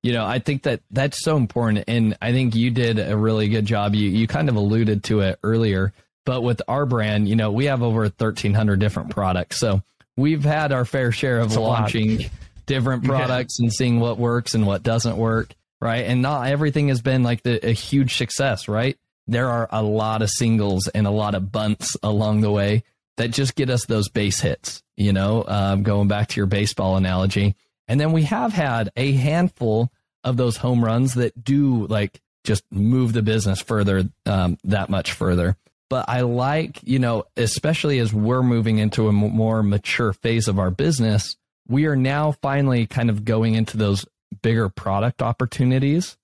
You 0.03 0.13
know, 0.13 0.25
I 0.25 0.39
think 0.39 0.63
that 0.63 0.81
that's 0.91 1.23
so 1.23 1.37
important. 1.37 1.85
And 1.87 2.17
I 2.23 2.33
think 2.33 2.55
you 2.55 2.71
did 2.71 2.99
a 2.99 3.17
really 3.17 3.49
good 3.49 3.67
job. 3.67 3.95
You, 3.95 4.09
you 4.09 4.27
kind 4.27 4.49
of 4.49 4.57
alluded 4.57 5.05
to 5.05 5.21
it 5.21 5.39
earlier, 5.43 5.93
but 6.31 6.43
with 6.43 6.63
our 6.69 6.87
brand, 6.87 7.29
you 7.29 7.35
know, 7.35 7.51
we 7.51 7.65
have 7.65 7.83
over 7.83 8.03
1,300 8.03 8.79
different 8.79 9.11
products. 9.11 9.59
So 9.59 9.83
we've 10.17 10.45
had 10.45 10.71
our 10.71 10.85
fair 10.85 11.11
share 11.11 11.41
of 11.41 11.57
launching 11.57 12.31
different 12.67 13.03
products 13.05 13.57
yeah. 13.59 13.65
and 13.65 13.73
seeing 13.73 13.99
what 13.99 14.17
works 14.17 14.55
and 14.55 14.65
what 14.65 14.85
doesn't 14.85 15.17
work. 15.17 15.53
Right. 15.81 16.05
And 16.07 16.23
not 16.23 16.47
everything 16.47 16.87
has 16.87 17.03
been 17.03 17.25
like 17.25 17.43
the, 17.43 17.71
a 17.71 17.73
huge 17.73 18.17
success, 18.17 18.69
right? 18.69 18.97
There 19.27 19.49
are 19.49 19.69
a 19.73 19.83
lot 19.83 20.23
of 20.23 20.31
singles 20.31 20.87
and 20.87 21.05
a 21.05 21.11
lot 21.11 21.35
of 21.35 21.51
bunts 21.51 21.97
along 22.01 22.43
the 22.43 22.53
way 22.53 22.85
that 23.17 23.33
just 23.33 23.57
get 23.57 23.69
us 23.69 23.87
those 23.87 24.09
base 24.09 24.39
hits, 24.39 24.85
you 24.97 25.13
know, 25.13 25.45
um, 25.49 25.83
going 25.83 26.07
back 26.07 26.29
to 26.29 26.37
your 26.37 26.47
baseball 26.47 26.97
analogy. 26.97 27.57
And 27.89 27.99
then 27.99 28.13
we 28.13 28.23
have 28.23 28.53
had 28.53 28.93
a 28.95 29.11
handful 29.11 29.91
of 30.23 30.37
those 30.37 30.59
home 30.59 30.85
runs 30.85 31.15
that 31.15 31.43
do 31.43 31.89
like 31.89 32.21
just 32.45 32.63
move 32.71 33.15
the 33.15 33.23
business 33.23 33.61
further, 33.61 34.05
um, 34.27 34.59
that 34.63 34.91
much 34.91 35.11
further 35.11 35.57
but 35.91 36.09
I 36.09 36.23
like, 36.23 36.81
you 36.85 36.99
know, 37.01 37.25
especially 37.37 37.99
as 37.99 38.15
we're 38.15 38.45
moving 38.45 38.79
into 38.79 39.09
a 39.09 39.13
more 39.13 39.63
mature 39.63 40.15
phase 40.15 40.49
of 40.49 40.59
our 40.59 40.71
business, 40.71 41.37
we 41.69 41.85
are 41.87 41.97
now 41.97 42.33
finally 42.33 42.87
kind 42.87 43.11
of 43.11 43.25
going 43.25 43.55
into 43.55 43.77
those 43.77 44.07
bigger 44.41 44.69
product 44.69 45.21
opportunities 45.21 46.17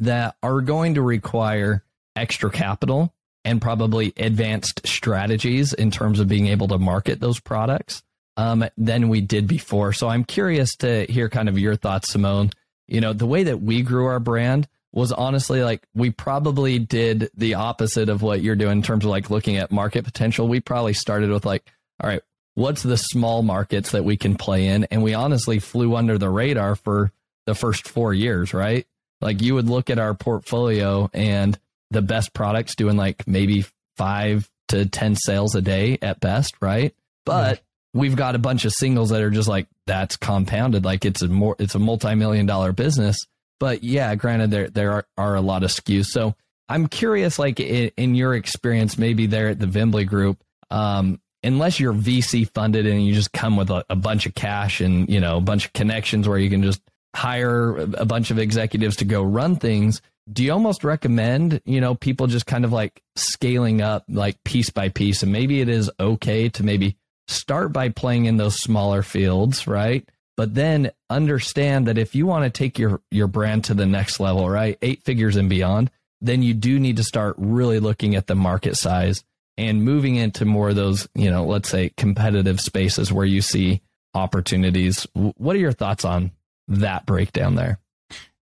that 0.00 0.34
are 0.42 0.60
going 0.60 0.94
to 0.94 1.02
require 1.02 1.84
extra 2.16 2.50
capital 2.50 3.14
and 3.44 3.62
probably 3.62 4.12
advanced 4.16 4.80
strategies 4.84 5.72
in 5.72 5.90
terms 5.90 6.20
of 6.20 6.28
being 6.28 6.48
able 6.48 6.68
to 6.68 6.78
market 6.78 7.20
those 7.20 7.40
products 7.40 8.02
um, 8.36 8.64
than 8.76 9.08
we 9.08 9.20
did 9.20 9.46
before. 9.46 9.92
So 9.92 10.08
I'm 10.08 10.24
curious 10.24 10.74
to 10.76 11.04
hear 11.06 11.28
kind 11.28 11.48
of 11.48 11.58
your 11.58 11.76
thoughts, 11.76 12.12
Simone. 12.12 12.50
You 12.88 13.00
know, 13.00 13.12
the 13.12 13.26
way 13.26 13.44
that 13.44 13.62
we 13.62 13.82
grew 13.82 14.06
our 14.06 14.20
brand 14.20 14.68
was 14.92 15.10
honestly 15.10 15.62
like 15.62 15.82
we 15.94 16.10
probably 16.10 16.78
did 16.78 17.30
the 17.34 17.54
opposite 17.54 18.08
of 18.08 18.22
what 18.22 18.42
you're 18.42 18.56
doing 18.56 18.78
in 18.78 18.82
terms 18.82 19.04
of 19.04 19.10
like 19.10 19.30
looking 19.30 19.56
at 19.56 19.72
market 19.72 20.04
potential. 20.04 20.46
We 20.46 20.60
probably 20.60 20.92
started 20.92 21.30
with 21.30 21.46
like, 21.46 21.64
all 22.00 22.10
right, 22.10 22.22
what's 22.54 22.82
the 22.82 22.98
small 22.98 23.42
markets 23.42 23.92
that 23.92 24.04
we 24.04 24.16
can 24.16 24.36
play 24.36 24.66
in? 24.66 24.84
And 24.84 25.02
we 25.02 25.14
honestly 25.14 25.58
flew 25.58 25.96
under 25.96 26.18
the 26.18 26.28
radar 26.28 26.76
for 26.76 27.10
the 27.46 27.54
first 27.54 27.88
four 27.88 28.12
years, 28.12 28.52
right? 28.52 28.86
Like 29.20 29.40
you 29.40 29.54
would 29.54 29.68
look 29.68 29.88
at 29.88 29.98
our 29.98 30.14
portfolio 30.14 31.10
and 31.14 31.58
the 31.90 32.02
best 32.02 32.34
products 32.34 32.74
doing 32.74 32.96
like 32.96 33.26
maybe 33.26 33.64
five 33.96 34.48
to 34.68 34.86
10 34.86 35.16
sales 35.16 35.54
a 35.54 35.62
day 35.62 35.98
at 36.02 36.20
best, 36.20 36.54
right? 36.60 36.94
But 37.24 37.58
yeah. 37.58 38.00
we've 38.00 38.16
got 38.16 38.34
a 38.34 38.38
bunch 38.38 38.64
of 38.64 38.72
singles 38.72 39.10
that 39.10 39.22
are 39.22 39.30
just 39.30 39.48
like, 39.48 39.68
that's 39.86 40.16
compounded. 40.16 40.84
Like 40.84 41.04
it's 41.04 41.22
a 41.22 41.28
more, 41.28 41.56
it's 41.58 41.74
a 41.74 41.78
multi 41.78 42.14
million 42.14 42.46
dollar 42.46 42.72
business 42.72 43.16
but 43.62 43.84
yeah, 43.84 44.12
granted, 44.16 44.50
there 44.50 44.68
there 44.68 44.90
are, 44.90 45.06
are 45.16 45.36
a 45.36 45.40
lot 45.40 45.62
of 45.62 45.70
SKUs. 45.70 46.06
So 46.06 46.34
I'm 46.68 46.88
curious, 46.88 47.38
like 47.38 47.60
in, 47.60 47.92
in 47.96 48.16
your 48.16 48.34
experience, 48.34 48.98
maybe 48.98 49.26
there 49.26 49.50
at 49.50 49.60
the 49.60 49.66
Vimbly 49.66 50.04
Group, 50.04 50.42
um, 50.72 51.20
unless 51.44 51.78
you're 51.78 51.94
VC 51.94 52.52
funded 52.52 52.88
and 52.88 53.06
you 53.06 53.14
just 53.14 53.32
come 53.32 53.56
with 53.56 53.70
a, 53.70 53.84
a, 53.88 53.94
bunch 53.94 54.26
of 54.26 54.34
cash 54.34 54.80
and 54.80 55.08
you 55.08 55.20
know 55.20 55.36
a 55.36 55.40
bunch 55.40 55.66
of 55.66 55.72
connections 55.74 56.26
where 56.26 56.38
you 56.38 56.50
can 56.50 56.64
just 56.64 56.82
hire 57.14 57.76
a 57.76 58.04
bunch 58.04 58.32
of 58.32 58.40
executives 58.40 58.96
to 58.96 59.04
go 59.04 59.22
run 59.22 59.54
things. 59.54 60.02
Do 60.32 60.42
you 60.42 60.52
almost 60.52 60.82
recommend 60.82 61.60
you 61.64 61.80
know 61.80 61.94
people 61.94 62.26
just 62.26 62.46
kind 62.46 62.64
of 62.64 62.72
like 62.72 63.00
scaling 63.14 63.80
up 63.80 64.02
like 64.08 64.42
piece 64.42 64.70
by 64.70 64.88
piece, 64.88 65.22
and 65.22 65.30
maybe 65.30 65.60
it 65.60 65.68
is 65.68 65.88
okay 66.00 66.48
to 66.48 66.64
maybe 66.64 66.96
start 67.28 67.72
by 67.72 67.90
playing 67.90 68.24
in 68.24 68.38
those 68.38 68.56
smaller 68.56 69.04
fields, 69.04 69.68
right? 69.68 70.04
But 70.36 70.54
then 70.54 70.90
understand 71.10 71.86
that 71.86 71.98
if 71.98 72.14
you 72.14 72.26
want 72.26 72.44
to 72.44 72.50
take 72.50 72.78
your 72.78 73.00
your 73.10 73.26
brand 73.26 73.64
to 73.64 73.74
the 73.74 73.86
next 73.86 74.20
level, 74.20 74.48
right, 74.48 74.78
eight 74.82 75.02
figures 75.02 75.36
and 75.36 75.48
beyond, 75.48 75.90
then 76.20 76.42
you 76.42 76.54
do 76.54 76.78
need 76.78 76.96
to 76.96 77.04
start 77.04 77.34
really 77.38 77.80
looking 77.80 78.14
at 78.14 78.26
the 78.26 78.34
market 78.34 78.76
size 78.76 79.24
and 79.58 79.84
moving 79.84 80.16
into 80.16 80.44
more 80.44 80.70
of 80.70 80.76
those, 80.76 81.08
you 81.14 81.30
know, 81.30 81.44
let's 81.44 81.68
say 81.68 81.90
competitive 81.96 82.60
spaces 82.60 83.12
where 83.12 83.26
you 83.26 83.42
see 83.42 83.82
opportunities. 84.14 85.06
What 85.14 85.56
are 85.56 85.60
your 85.60 85.72
thoughts 85.72 86.04
on 86.04 86.32
that 86.68 87.06
breakdown 87.06 87.54
there? 87.54 87.78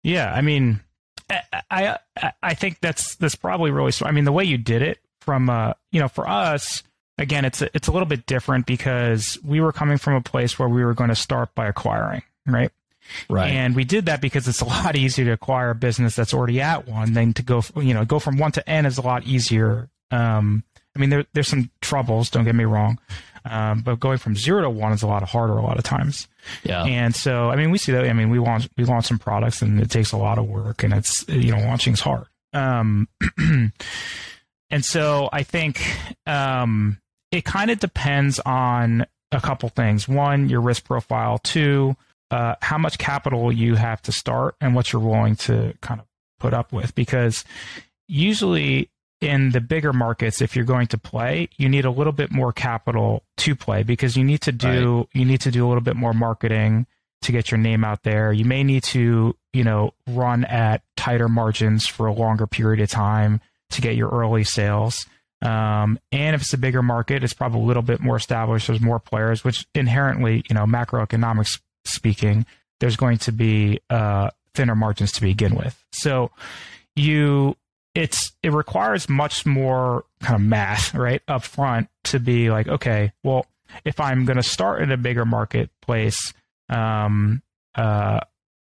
Yeah, 0.04 0.32
I 0.32 0.42
mean, 0.42 0.82
I 1.30 1.98
I, 2.16 2.34
I 2.42 2.54
think 2.54 2.80
that's 2.82 3.16
that's 3.16 3.36
probably 3.36 3.72
really. 3.72 3.92
smart. 3.92 4.12
I 4.12 4.16
mean, 4.16 4.26
the 4.26 4.32
way 4.32 4.44
you 4.44 4.58
did 4.58 4.82
it 4.82 5.00
from 5.22 5.50
uh, 5.50 5.74
you 5.92 6.00
know, 6.00 6.08
for 6.08 6.28
us, 6.28 6.84
again, 7.20 7.46
it's 7.46 7.62
a, 7.62 7.70
it's 7.76 7.88
a 7.88 7.92
little 7.92 8.08
bit 8.08 8.26
different 8.26 8.66
because 8.66 9.38
we 9.44 9.62
were 9.62 9.72
coming 9.72 9.98
from 9.98 10.16
a 10.16 10.22
place 10.22 10.58
where 10.58 10.70
we 10.70 10.84
were 10.84 10.94
going 10.94 11.10
to 11.10 11.16
start 11.16 11.54
by 11.54 11.68
acquiring, 11.68 12.24
right? 12.48 12.72
Right. 13.30 13.52
And 13.52 13.76
we 13.76 13.84
did 13.84 14.06
that 14.06 14.22
because 14.22 14.48
it's 14.48 14.62
a 14.62 14.66
lot 14.66 14.96
easier 14.96 15.26
to 15.26 15.32
acquire 15.34 15.72
a 15.72 15.76
business 15.76 16.16
that's 16.16 16.34
already 16.34 16.62
at 16.62 16.88
one 16.88 17.14
than 17.14 17.34
to 17.34 17.44
go, 17.44 17.64
you 17.76 17.94
know, 17.94 18.06
go 18.06 18.20
from 18.20 18.38
one 18.38 18.52
to 18.54 18.68
N 18.68 18.86
is 18.86 18.98
a 18.98 19.02
lot 19.02 19.24
easier. 19.26 19.90
Um, 20.12 20.64
I 20.96 21.00
mean, 21.00 21.10
there, 21.10 21.26
there's 21.34 21.48
some 21.48 21.70
troubles, 21.82 22.30
don't 22.30 22.46
get 22.46 22.56
me 22.56 22.66
wrong. 22.66 23.00
Um, 23.46 23.82
but 23.82 24.00
going 24.00 24.18
from 24.18 24.36
zero 24.36 24.62
to 24.62 24.70
one 24.70 24.92
is 24.92 25.02
a 25.02 25.08
lot 25.08 25.24
harder 25.24 25.58
a 25.58 25.62
lot 25.62 25.78
of 25.78 25.84
times. 25.84 26.28
Yeah. 26.64 26.84
And 26.84 27.16
so, 27.16 27.50
I 27.50 27.56
mean, 27.56 27.72
we 27.72 27.78
see 27.78 27.92
that. 27.94 28.06
I 28.06 28.14
mean, 28.14 28.30
we 28.30 28.40
launch, 28.40 28.70
we 28.78 28.84
launch 28.84 29.06
some 29.06 29.18
products 29.18 29.62
and 29.62 29.80
it 29.80 29.90
takes 29.90 30.12
a 30.12 30.18
lot 30.18 30.38
of 30.38 30.46
work 30.46 30.84
and 30.84 30.94
it's, 30.94 31.28
you 31.28 31.52
know, 31.52 31.60
launching 31.60 31.94
is 31.94 32.02
hard. 32.02 32.26
Um, 32.54 33.08
and 34.70 34.84
so 34.84 35.30
I 35.32 35.44
think, 35.44 35.82
um, 36.28 36.98
it 37.32 37.46
kind 37.46 37.72
of 37.72 37.80
depends 37.80 38.40
on 38.40 39.06
a 39.32 39.40
couple 39.40 39.70
things. 39.70 40.08
One, 40.08 40.50
your 40.50 40.62
risk 40.62 40.86
profile. 40.86 41.38
Two, 41.40 41.96
uh, 42.32 42.56
how 42.62 42.78
much 42.78 42.98
capital 42.98 43.52
you 43.52 43.76
have 43.76 44.02
to 44.04 44.12
start 44.12 44.56
and 44.62 44.76
what 44.76 44.92
you're 44.92 45.02
willing 45.02 45.36
to 45.38 45.74
kind 45.82 46.00
of 46.00 46.08
put 46.40 46.54
up 46.54 46.72
with. 46.72 46.96
Because 46.96 47.44
usually 48.08 48.90
in 49.22 49.52
the 49.52 49.62
bigger 49.62 49.94
markets, 49.94 50.42
if 50.42 50.56
you're 50.56 50.66
going 50.66 50.88
to 50.88 50.98
play, 50.98 51.50
you 51.58 51.70
need 51.70 51.86
a 51.86 51.92
little 51.92 52.14
bit 52.14 52.32
more 52.32 52.54
capital 52.54 53.24
to 53.38 53.56
play 53.56 53.84
because 53.84 54.16
you 54.16 54.24
need 54.24 54.42
to 54.42 54.52
do 54.52 54.98
right. 54.98 55.08
you 55.14 55.26
need 55.26 55.42
to 55.42 55.52
do 55.52 55.66
a 55.66 55.68
little 55.68 55.84
bit 55.84 55.96
more 55.96 56.14
marketing 56.14 56.86
to 57.22 57.32
get 57.32 57.52
your 57.52 57.58
name 57.58 57.84
out 57.84 58.04
there. 58.04 58.32
You 58.32 58.46
may 58.46 58.64
need 58.64 58.84
to, 58.84 59.36
you 59.52 59.64
know, 59.64 59.94
run 60.08 60.46
at 60.46 60.82
tighter 60.96 61.28
margins 61.28 61.86
for 61.86 62.08
a 62.08 62.14
longer 62.14 62.48
period 62.48 62.80
of 62.82 62.90
time 62.90 63.42
to 63.72 63.82
get 63.82 63.96
your 63.96 64.10
early 64.10 64.46
sales. 64.46 65.06
Um, 65.42 66.00
and 66.12 66.36
if 66.36 66.42
it's 66.42 66.54
a 66.54 66.58
bigger 66.58 66.82
market, 66.82 67.24
it's 67.24 67.34
probably 67.34 67.62
a 67.62 67.66
little 67.66 67.84
bit 67.84 68.02
more 68.02 68.18
established. 68.18 68.68
There's 68.68 68.82
more 68.82 69.00
players, 69.00 69.44
which 69.44 69.66
inherently, 69.74 70.44
you 70.50 70.54
know, 70.54 70.66
macroeconomics 70.66 71.60
speaking, 71.86 72.46
there's 72.80 72.98
going 72.98 73.18
to 73.20 73.32
be 73.32 73.80
uh, 73.90 74.32
thinner 74.54 74.76
margins 74.76 75.12
to 75.14 75.22
begin 75.22 75.56
with. 75.56 75.82
So 75.92 76.32
you 76.96 77.56
it's 77.96 78.32
it 78.44 78.52
requires 78.52 79.10
much 79.10 79.46
more 79.46 80.06
kind 80.22 80.36
of 80.36 80.42
math 80.42 80.94
right 80.94 81.22
up 81.28 81.44
front 81.44 81.90
to 82.04 82.20
be 82.20 82.50
like 82.50 82.68
okay 82.68 83.12
well 83.24 83.46
if 83.86 84.00
i'm 84.00 84.26
going 84.26 84.38
to 84.38 84.44
start 84.44 84.82
in 84.82 84.92
a 84.92 84.98
bigger 84.98 85.26
marketplace 85.26 86.34
um 86.70 87.42
uh 87.76 88.20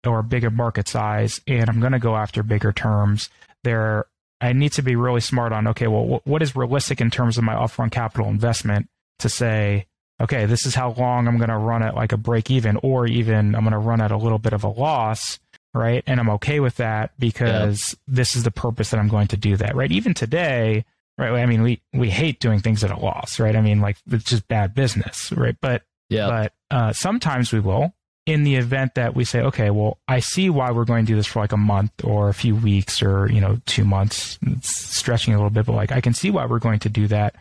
or 0.05 0.21
bigger 0.21 0.51
market 0.51 0.87
size 0.87 1.41
and 1.47 1.69
i'm 1.69 1.79
going 1.79 1.91
to 1.91 1.99
go 1.99 2.15
after 2.15 2.43
bigger 2.43 2.71
terms 2.71 3.29
there 3.63 4.05
i 4.41 4.53
need 4.53 4.71
to 4.71 4.81
be 4.81 4.95
really 4.95 5.21
smart 5.21 5.51
on 5.51 5.67
okay 5.67 5.87
well 5.87 6.21
what 6.25 6.41
is 6.41 6.55
realistic 6.55 7.01
in 7.01 7.09
terms 7.09 7.37
of 7.37 7.43
my 7.43 7.53
upfront 7.53 7.91
capital 7.91 8.27
investment 8.27 8.87
to 9.19 9.29
say 9.29 9.85
okay 10.21 10.45
this 10.45 10.65
is 10.65 10.75
how 10.75 10.91
long 10.93 11.27
i'm 11.27 11.37
going 11.37 11.49
to 11.49 11.57
run 11.57 11.83
at 11.83 11.95
like 11.95 12.11
a 12.11 12.17
break 12.17 12.49
even 12.51 12.77
or 12.83 13.07
even 13.07 13.55
i'm 13.55 13.61
going 13.61 13.71
to 13.71 13.77
run 13.77 14.01
at 14.01 14.11
a 14.11 14.17
little 14.17 14.39
bit 14.39 14.53
of 14.53 14.63
a 14.63 14.69
loss 14.69 15.39
right? 15.75 16.03
And 16.07 16.19
I'm 16.19 16.29
okay 16.31 16.59
with 16.59 16.77
that 16.77 17.11
because 17.19 17.93
yeah. 17.93 18.15
this 18.15 18.35
is 18.35 18.43
the 18.43 18.51
purpose 18.51 18.89
that 18.89 18.99
I'm 18.99 19.09
going 19.09 19.27
to 19.27 19.37
do 19.37 19.57
that, 19.57 19.75
right? 19.75 19.91
Even 19.91 20.13
today, 20.13 20.85
right? 21.17 21.31
I 21.31 21.45
mean, 21.45 21.61
we 21.61 21.81
we 21.93 22.09
hate 22.09 22.39
doing 22.39 22.61
things 22.61 22.83
at 22.83 22.91
a 22.91 22.97
loss, 22.97 23.39
right? 23.39 23.55
I 23.55 23.61
mean, 23.61 23.81
like 23.81 23.97
it's 24.09 24.23
just 24.23 24.47
bad 24.47 24.73
business, 24.73 25.31
right? 25.33 25.55
But 25.59 25.83
yeah, 26.09 26.27
but 26.27 26.53
uh, 26.75 26.93
sometimes 26.93 27.51
we 27.51 27.59
will. 27.59 27.93
In 28.25 28.43
the 28.43 28.55
event 28.55 28.95
that 28.95 29.15
we 29.15 29.23
say, 29.23 29.41
okay, 29.41 29.69
well, 29.69 29.99
I 30.07 30.19
see 30.19 30.49
why 30.49 30.71
we're 30.71 30.85
going 30.85 31.05
to 31.05 31.11
do 31.11 31.15
this 31.15 31.27
for 31.27 31.41
like 31.41 31.51
a 31.51 31.57
month 31.57 31.91
or 32.03 32.29
a 32.29 32.33
few 32.33 32.55
weeks 32.55 33.03
or 33.03 33.31
you 33.31 33.39
know 33.39 33.59
two 33.67 33.85
months, 33.85 34.39
it's 34.41 34.75
stretching 34.75 35.33
a 35.33 35.37
little 35.37 35.51
bit, 35.51 35.67
but 35.67 35.75
like 35.75 35.91
I 35.91 36.01
can 36.01 36.13
see 36.13 36.31
why 36.31 36.45
we're 36.45 36.59
going 36.59 36.79
to 36.79 36.89
do 36.89 37.07
that 37.07 37.35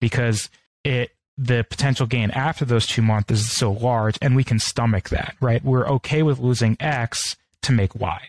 because 0.00 0.48
it 0.84 1.10
the 1.36 1.64
potential 1.68 2.06
gain 2.06 2.30
after 2.32 2.66
those 2.66 2.86
two 2.86 3.00
months 3.00 3.32
is 3.32 3.50
so 3.50 3.72
large 3.72 4.18
and 4.20 4.36
we 4.36 4.44
can 4.44 4.58
stomach 4.58 5.08
that, 5.08 5.34
right? 5.40 5.64
We're 5.64 5.88
okay 5.88 6.22
with 6.22 6.38
losing 6.38 6.76
X 6.78 7.36
to 7.62 7.72
make 7.72 7.94
Y. 7.94 8.28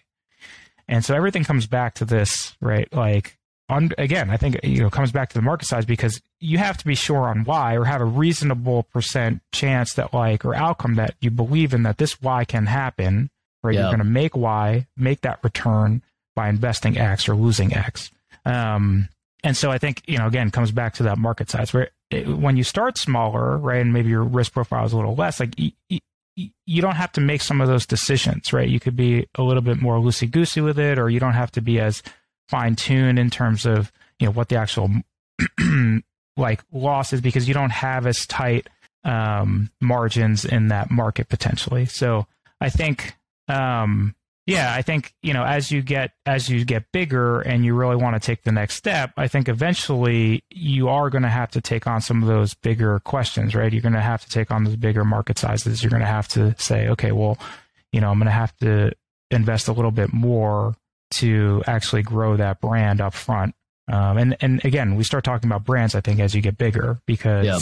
And 0.88 1.04
so 1.04 1.14
everything 1.14 1.44
comes 1.44 1.68
back 1.68 1.96
to 1.96 2.06
this, 2.06 2.56
right? 2.62 2.92
Like, 2.94 3.38
on, 3.72 3.92
again, 3.98 4.30
I 4.30 4.38
think 4.38 4.60
you 4.64 4.82
know 4.82 4.90
comes 4.90 5.12
back 5.12 5.30
to 5.30 5.36
the 5.36 5.42
market 5.42 5.66
size 5.66 5.86
because 5.86 6.22
you 6.42 6.58
have 6.58 6.78
to 6.78 6.86
be 6.86 6.94
sure 6.94 7.30
on 7.30 7.46
Y 7.46 7.78
or 7.78 7.86
have 7.86 8.02
a 8.02 8.06
reasonable 8.06 8.84
percent 8.84 9.42
chance 9.54 9.94
that 9.94 10.14
like 10.14 10.44
or 10.44 10.54
outcome 10.54 10.96
that 10.96 11.16
you 11.22 11.32
believe 11.32 11.74
in 11.74 11.84
that 11.84 11.98
this 11.98 12.22
Y 12.22 12.44
can 12.46 12.66
happen. 12.66 13.30
Right, 13.64 13.76
you're 13.76 13.84
going 13.84 14.00
to 14.00 14.04
make 14.04 14.36
Y, 14.36 14.88
make 14.98 15.22
that 15.22 15.40
return 15.44 16.02
by 16.36 16.50
investing 16.50 16.98
X 16.98 17.30
or 17.30 17.36
losing 17.36 17.74
X. 17.76 18.10
Um, 18.44 19.08
and 19.44 19.56
so 19.56 19.72
I 19.72 19.78
think 19.78 20.02
you 20.06 20.18
know 20.18 20.28
again 20.28 20.52
comes 20.52 20.72
back 20.72 20.96
to 20.96 21.04
that 21.04 21.18
market 21.18 21.50
size 21.50 21.74
where 21.74 21.92
it, 22.10 22.28
when 22.28 22.58
you 22.58 22.64
start 22.64 22.98
smaller, 22.98 23.58
right, 23.58 23.80
and 23.80 23.94
maybe 23.94 24.10
your 24.10 24.24
risk 24.24 24.52
profile 24.52 24.86
is 24.86 24.92
a 24.92 24.98
little 24.98 25.16
less, 25.16 25.40
like 25.40 25.56
you 25.58 26.82
don't 26.82 26.96
have 26.96 27.12
to 27.14 27.22
make 27.22 27.42
some 27.42 27.62
of 27.62 27.68
those 27.68 27.86
decisions, 27.86 28.52
right? 28.52 28.68
You 28.68 28.80
could 28.80 28.96
be 28.96 29.28
a 29.36 29.44
little 29.44 29.62
bit 29.62 29.82
more 29.82 29.98
loosey 29.98 30.30
goosey 30.30 30.60
with 30.60 30.80
it, 30.80 30.98
or 31.00 31.10
you 31.10 31.20
don't 31.20 31.34
have 31.34 31.52
to 31.52 31.62
be 31.62 31.80
as 31.80 32.02
fine 32.52 32.76
tuned 32.76 33.18
in 33.18 33.30
terms 33.30 33.66
of 33.66 33.92
you 34.20 34.28
know 34.28 34.32
what 34.32 34.50
the 34.50 34.58
actual 34.58 34.92
like 36.38 36.62
loss 36.72 37.14
is 37.14 37.22
because 37.22 37.48
you 37.48 37.54
don't 37.54 37.72
have 37.72 38.06
as 38.06 38.28
tight 38.28 38.68
um, 39.04 39.72
margins 39.80 40.46
in 40.46 40.68
that 40.68 40.92
market 40.92 41.30
potentially. 41.30 41.86
So 41.86 42.28
I 42.60 42.70
think 42.70 43.16
um, 43.48 44.14
yeah, 44.46 44.74
I 44.74 44.82
think 44.82 45.14
you 45.24 45.34
know 45.34 45.44
as 45.44 45.72
you 45.72 45.82
get 45.82 46.12
as 46.26 46.50
you 46.50 46.66
get 46.66 46.92
bigger 46.92 47.40
and 47.40 47.64
you 47.64 47.74
really 47.74 47.96
want 47.96 48.22
to 48.22 48.26
take 48.26 48.44
the 48.44 48.52
next 48.52 48.76
step, 48.76 49.14
I 49.16 49.28
think 49.28 49.48
eventually 49.48 50.44
you 50.50 50.90
are 50.90 51.10
going 51.10 51.24
to 51.24 51.30
have 51.30 51.52
to 51.52 51.62
take 51.62 51.88
on 51.88 52.02
some 52.02 52.22
of 52.22 52.28
those 52.28 52.54
bigger 52.54 53.00
questions, 53.00 53.56
right? 53.56 53.72
You're 53.72 53.82
going 53.82 53.94
to 53.94 54.02
have 54.02 54.24
to 54.24 54.30
take 54.30 54.52
on 54.52 54.66
those 54.66 54.76
bigger 54.76 55.06
market 55.06 55.38
sizes. 55.38 55.82
You're 55.82 55.92
going 55.92 56.02
to 56.02 56.08
have 56.08 56.28
to 56.30 56.54
say, 56.58 56.90
okay, 56.90 57.12
well, 57.12 57.38
you 57.94 58.02
know, 58.02 58.10
I'm 58.10 58.18
going 58.18 58.26
to 58.26 58.32
have 58.32 58.56
to 58.58 58.92
invest 59.32 59.68
a 59.68 59.74
little 59.74 59.92
bit 59.92 60.12
more 60.12 60.76
to 61.12 61.64
actually 61.68 62.04
grow 62.04 62.38
that 62.38 62.62
brand 62.62 63.02
up 63.02 63.14
front. 63.14 63.56
Um, 63.88 64.18
and 64.18 64.38
and 64.42 64.64
again, 64.66 64.96
we 64.96 65.04
start 65.04 65.24
talking 65.24 65.50
about 65.50 65.66
brands. 65.66 65.96
I 65.96 66.02
think 66.02 66.20
as 66.20 66.34
you 66.34 66.42
get 66.42 66.58
bigger 66.58 67.00
because 67.06 67.46
yep. 67.46 67.62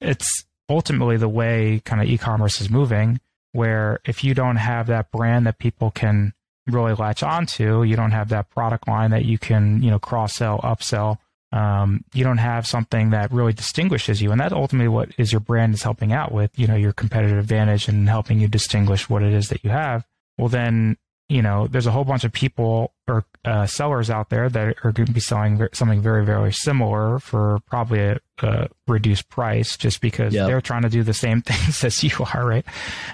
it's 0.00 0.44
ultimately 0.68 1.16
the 1.16 1.28
way 1.28 1.80
kind 1.84 2.02
of 2.02 2.08
e-commerce 2.08 2.60
is 2.60 2.68
moving 2.68 3.20
where 3.52 4.00
if 4.04 4.22
you 4.22 4.34
don't 4.34 4.56
have 4.56 4.88
that 4.88 5.10
brand 5.10 5.46
that 5.46 5.58
people 5.58 5.90
can 5.90 6.32
really 6.66 6.94
latch 6.94 7.22
onto, 7.22 7.82
you 7.82 7.96
don't 7.96 8.10
have 8.10 8.28
that 8.28 8.50
product 8.50 8.86
line 8.86 9.10
that 9.10 9.24
you 9.24 9.38
can, 9.38 9.82
you 9.82 9.90
know, 9.90 9.98
cross 9.98 10.34
sell, 10.34 10.58
upsell. 10.60 11.18
Um, 11.50 12.04
you 12.12 12.24
don't 12.24 12.38
have 12.38 12.66
something 12.66 13.10
that 13.10 13.32
really 13.32 13.54
distinguishes 13.54 14.20
you, 14.20 14.30
and 14.32 14.40
that's 14.40 14.52
ultimately 14.52 14.88
what 14.88 15.10
is 15.16 15.32
your 15.32 15.40
brand 15.40 15.72
is 15.72 15.82
helping 15.82 16.12
out 16.12 16.30
with. 16.30 16.50
You 16.58 16.66
know, 16.66 16.76
your 16.76 16.92
competitive 16.92 17.38
advantage 17.38 17.88
and 17.88 18.06
helping 18.06 18.38
you 18.38 18.48
distinguish 18.48 19.08
what 19.08 19.22
it 19.22 19.32
is 19.32 19.48
that 19.48 19.64
you 19.64 19.70
have. 19.70 20.06
Well, 20.36 20.48
then 20.48 20.98
you 21.28 21.42
know, 21.42 21.66
there's 21.66 21.86
a 21.86 21.90
whole 21.90 22.04
bunch 22.04 22.24
of 22.24 22.32
people 22.32 22.92
or 23.06 23.24
uh, 23.44 23.66
sellers 23.66 24.08
out 24.08 24.30
there 24.30 24.48
that 24.48 24.76
are 24.82 24.92
going 24.92 25.06
to 25.06 25.12
be 25.12 25.20
selling 25.20 25.68
something 25.72 26.00
very, 26.00 26.24
very 26.24 26.52
similar 26.52 27.18
for 27.18 27.58
probably 27.66 28.00
a, 28.00 28.18
a 28.42 28.68
reduced 28.86 29.28
price 29.28 29.76
just 29.76 30.00
because 30.00 30.32
yep. 30.32 30.46
they're 30.46 30.62
trying 30.62 30.82
to 30.82 30.88
do 30.88 31.02
the 31.02 31.12
same 31.12 31.42
things 31.46 31.84
as 31.84 32.02
you 32.02 32.10
are, 32.34 32.46
right? 32.46 32.64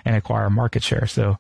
And 0.05 0.14
acquire 0.14 0.48
market 0.48 0.85
share. 0.85 1.07
So, 1.07 1.38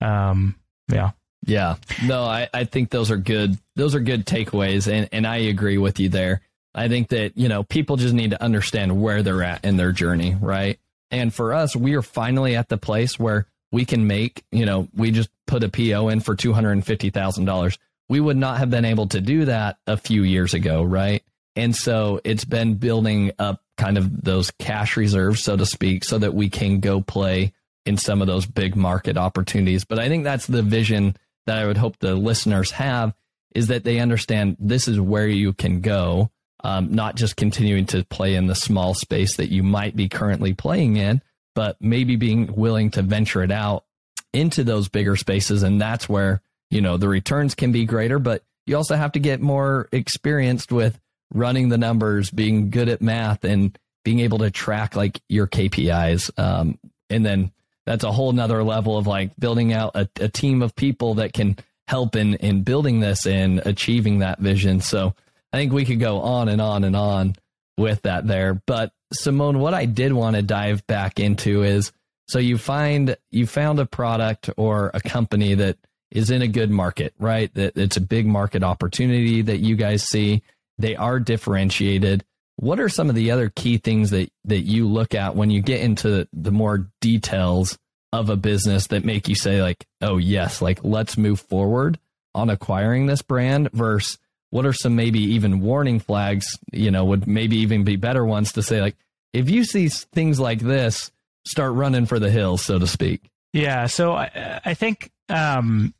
um, 0.00 0.56
yeah. 0.88 1.12
Yeah. 1.46 1.76
No, 2.04 2.24
I, 2.24 2.48
I 2.52 2.64
think 2.64 2.90
those 2.90 3.10
are 3.10 3.16
good. 3.16 3.58
Those 3.76 3.94
are 3.94 4.00
good 4.00 4.26
takeaways. 4.26 4.92
And, 4.92 5.08
and 5.12 5.26
I 5.26 5.36
agree 5.36 5.78
with 5.78 5.98
you 5.98 6.10
there. 6.10 6.42
I 6.74 6.88
think 6.88 7.08
that, 7.08 7.36
you 7.36 7.48
know, 7.48 7.62
people 7.62 7.96
just 7.96 8.12
need 8.14 8.32
to 8.32 8.42
understand 8.42 9.00
where 9.00 9.22
they're 9.22 9.42
at 9.42 9.64
in 9.64 9.78
their 9.78 9.90
journey, 9.90 10.36
right? 10.38 10.78
And 11.10 11.32
for 11.32 11.54
us, 11.54 11.74
we 11.74 11.94
are 11.94 12.02
finally 12.02 12.56
at 12.56 12.68
the 12.68 12.76
place 12.76 13.18
where 13.18 13.46
we 13.72 13.84
can 13.84 14.06
make, 14.06 14.44
you 14.50 14.66
know, 14.66 14.88
we 14.94 15.10
just 15.10 15.30
put 15.46 15.62
a 15.62 15.68
PO 15.68 16.08
in 16.08 16.20
for 16.20 16.34
$250,000. 16.36 17.78
We 18.08 18.20
would 18.20 18.36
not 18.36 18.58
have 18.58 18.70
been 18.70 18.84
able 18.84 19.06
to 19.08 19.20
do 19.20 19.44
that 19.44 19.78
a 19.86 19.96
few 19.96 20.22
years 20.22 20.54
ago, 20.54 20.82
right? 20.82 21.22
And 21.56 21.74
so 21.74 22.20
it's 22.24 22.44
been 22.44 22.74
building 22.74 23.32
up 23.38 23.62
kind 23.76 23.96
of 23.98 24.22
those 24.22 24.50
cash 24.52 24.96
reserves, 24.96 25.42
so 25.42 25.56
to 25.56 25.66
speak, 25.66 26.04
so 26.04 26.18
that 26.18 26.34
we 26.34 26.48
can 26.48 26.80
go 26.80 27.00
play 27.00 27.52
in 27.86 27.96
some 27.96 28.20
of 28.20 28.26
those 28.26 28.46
big 28.46 28.76
market 28.76 29.16
opportunities. 29.16 29.84
But 29.84 29.98
I 29.98 30.08
think 30.08 30.24
that's 30.24 30.46
the 30.46 30.62
vision 30.62 31.16
that 31.46 31.58
I 31.58 31.66
would 31.66 31.76
hope 31.76 31.98
the 31.98 32.14
listeners 32.14 32.72
have 32.72 33.14
is 33.54 33.68
that 33.68 33.84
they 33.84 33.98
understand 33.98 34.56
this 34.60 34.86
is 34.86 35.00
where 35.00 35.26
you 35.26 35.52
can 35.52 35.80
go, 35.80 36.30
um, 36.62 36.94
not 36.94 37.16
just 37.16 37.36
continuing 37.36 37.86
to 37.86 38.04
play 38.04 38.34
in 38.34 38.46
the 38.46 38.54
small 38.54 38.94
space 38.94 39.36
that 39.36 39.50
you 39.50 39.62
might 39.62 39.96
be 39.96 40.08
currently 40.08 40.54
playing 40.54 40.96
in, 40.96 41.22
but 41.54 41.76
maybe 41.80 42.16
being 42.16 42.54
willing 42.54 42.90
to 42.92 43.02
venture 43.02 43.42
it 43.42 43.50
out 43.50 43.84
into 44.32 44.64
those 44.64 44.88
bigger 44.88 45.16
spaces. 45.16 45.62
And 45.62 45.80
that's 45.80 46.08
where, 46.08 46.40
you 46.70 46.80
know, 46.80 46.96
the 46.96 47.08
returns 47.08 47.54
can 47.54 47.72
be 47.72 47.84
greater, 47.84 48.18
but 48.18 48.42
you 48.66 48.76
also 48.76 48.96
have 48.96 49.12
to 49.12 49.18
get 49.18 49.40
more 49.40 49.88
experienced 49.92 50.70
with 50.70 50.98
running 51.32 51.68
the 51.68 51.78
numbers, 51.78 52.30
being 52.30 52.70
good 52.70 52.88
at 52.88 53.02
math 53.02 53.44
and 53.44 53.76
being 54.04 54.20
able 54.20 54.38
to 54.38 54.50
track 54.50 54.96
like 54.96 55.20
your 55.28 55.46
KPIs. 55.46 56.30
Um, 56.38 56.78
and 57.08 57.24
then 57.24 57.52
that's 57.86 58.04
a 58.04 58.12
whole 58.12 58.32
nother 58.32 58.62
level 58.62 58.96
of 58.96 59.06
like 59.06 59.36
building 59.36 59.72
out 59.72 59.92
a, 59.94 60.08
a 60.20 60.28
team 60.28 60.62
of 60.62 60.76
people 60.76 61.14
that 61.14 61.32
can 61.32 61.56
help 61.88 62.14
in, 62.14 62.34
in 62.34 62.62
building 62.62 63.00
this 63.00 63.26
and 63.26 63.60
achieving 63.64 64.20
that 64.20 64.38
vision. 64.38 64.80
So 64.80 65.14
I 65.52 65.56
think 65.56 65.72
we 65.72 65.84
could 65.84 66.00
go 66.00 66.20
on 66.20 66.48
and 66.48 66.60
on 66.60 66.84
and 66.84 66.94
on 66.94 67.34
with 67.76 68.02
that 68.02 68.26
there. 68.26 68.54
But 68.66 68.92
Simone, 69.12 69.58
what 69.58 69.74
I 69.74 69.86
did 69.86 70.12
want 70.12 70.36
to 70.36 70.42
dive 70.42 70.86
back 70.86 71.18
into 71.18 71.62
is 71.62 71.92
so 72.28 72.38
you 72.38 72.58
find 72.58 73.16
you 73.32 73.46
found 73.46 73.80
a 73.80 73.86
product 73.86 74.50
or 74.56 74.92
a 74.94 75.00
company 75.00 75.54
that 75.54 75.78
is 76.12 76.30
in 76.30 76.42
a 76.42 76.48
good 76.48 76.70
market, 76.70 77.12
right? 77.18 77.52
That 77.54 77.76
it's 77.76 77.96
a 77.96 78.00
big 78.00 78.26
market 78.26 78.62
opportunity 78.62 79.42
that 79.42 79.58
you 79.58 79.74
guys 79.74 80.04
see. 80.04 80.42
They 80.78 80.94
are 80.94 81.18
differentiated. 81.18 82.24
What 82.56 82.78
are 82.78 82.88
some 82.88 83.08
of 83.08 83.16
the 83.16 83.32
other 83.32 83.48
key 83.48 83.78
things 83.78 84.10
that 84.10 84.30
that 84.44 84.60
you 84.60 84.86
look 84.86 85.14
at 85.14 85.34
when 85.34 85.50
you 85.50 85.60
get 85.60 85.80
into 85.80 86.28
the 86.32 86.52
more 86.52 86.88
details 87.00 87.76
of 88.12 88.30
a 88.30 88.36
business 88.36 88.88
that 88.88 89.04
make 89.04 89.28
you 89.28 89.34
say 89.34 89.60
like, 89.60 89.84
"Oh, 90.00 90.18
yes, 90.18 90.62
like 90.62 90.84
let's 90.84 91.18
move 91.18 91.40
forward 91.40 91.98
on 92.32 92.48
acquiring 92.48 93.06
this 93.06 93.22
brand" 93.22 93.70
versus 93.72 94.18
what 94.50 94.66
are 94.66 94.72
some 94.72 94.96
maybe 94.96 95.20
even 95.20 95.60
warning 95.60 96.00
flags, 96.00 96.58
you 96.72 96.90
know, 96.90 97.04
would 97.04 97.26
maybe 97.26 97.56
even 97.58 97.84
be 97.84 97.96
better 97.96 98.24
ones 98.24 98.52
to 98.52 98.62
say 98.62 98.80
like, 98.80 98.96
if 99.32 99.48
you 99.48 99.64
see 99.64 99.88
things 99.88 100.40
like 100.40 100.60
this, 100.60 101.10
start 101.46 101.72
running 101.74 102.06
for 102.06 102.18
the 102.18 102.30
hills, 102.30 102.62
so 102.62 102.78
to 102.78 102.86
speak. 102.86 103.30
Yeah. 103.52 103.86
So 103.86 104.12
I, 104.12 104.60
I 104.64 104.74
think, 104.74 105.10
um, 105.28 105.94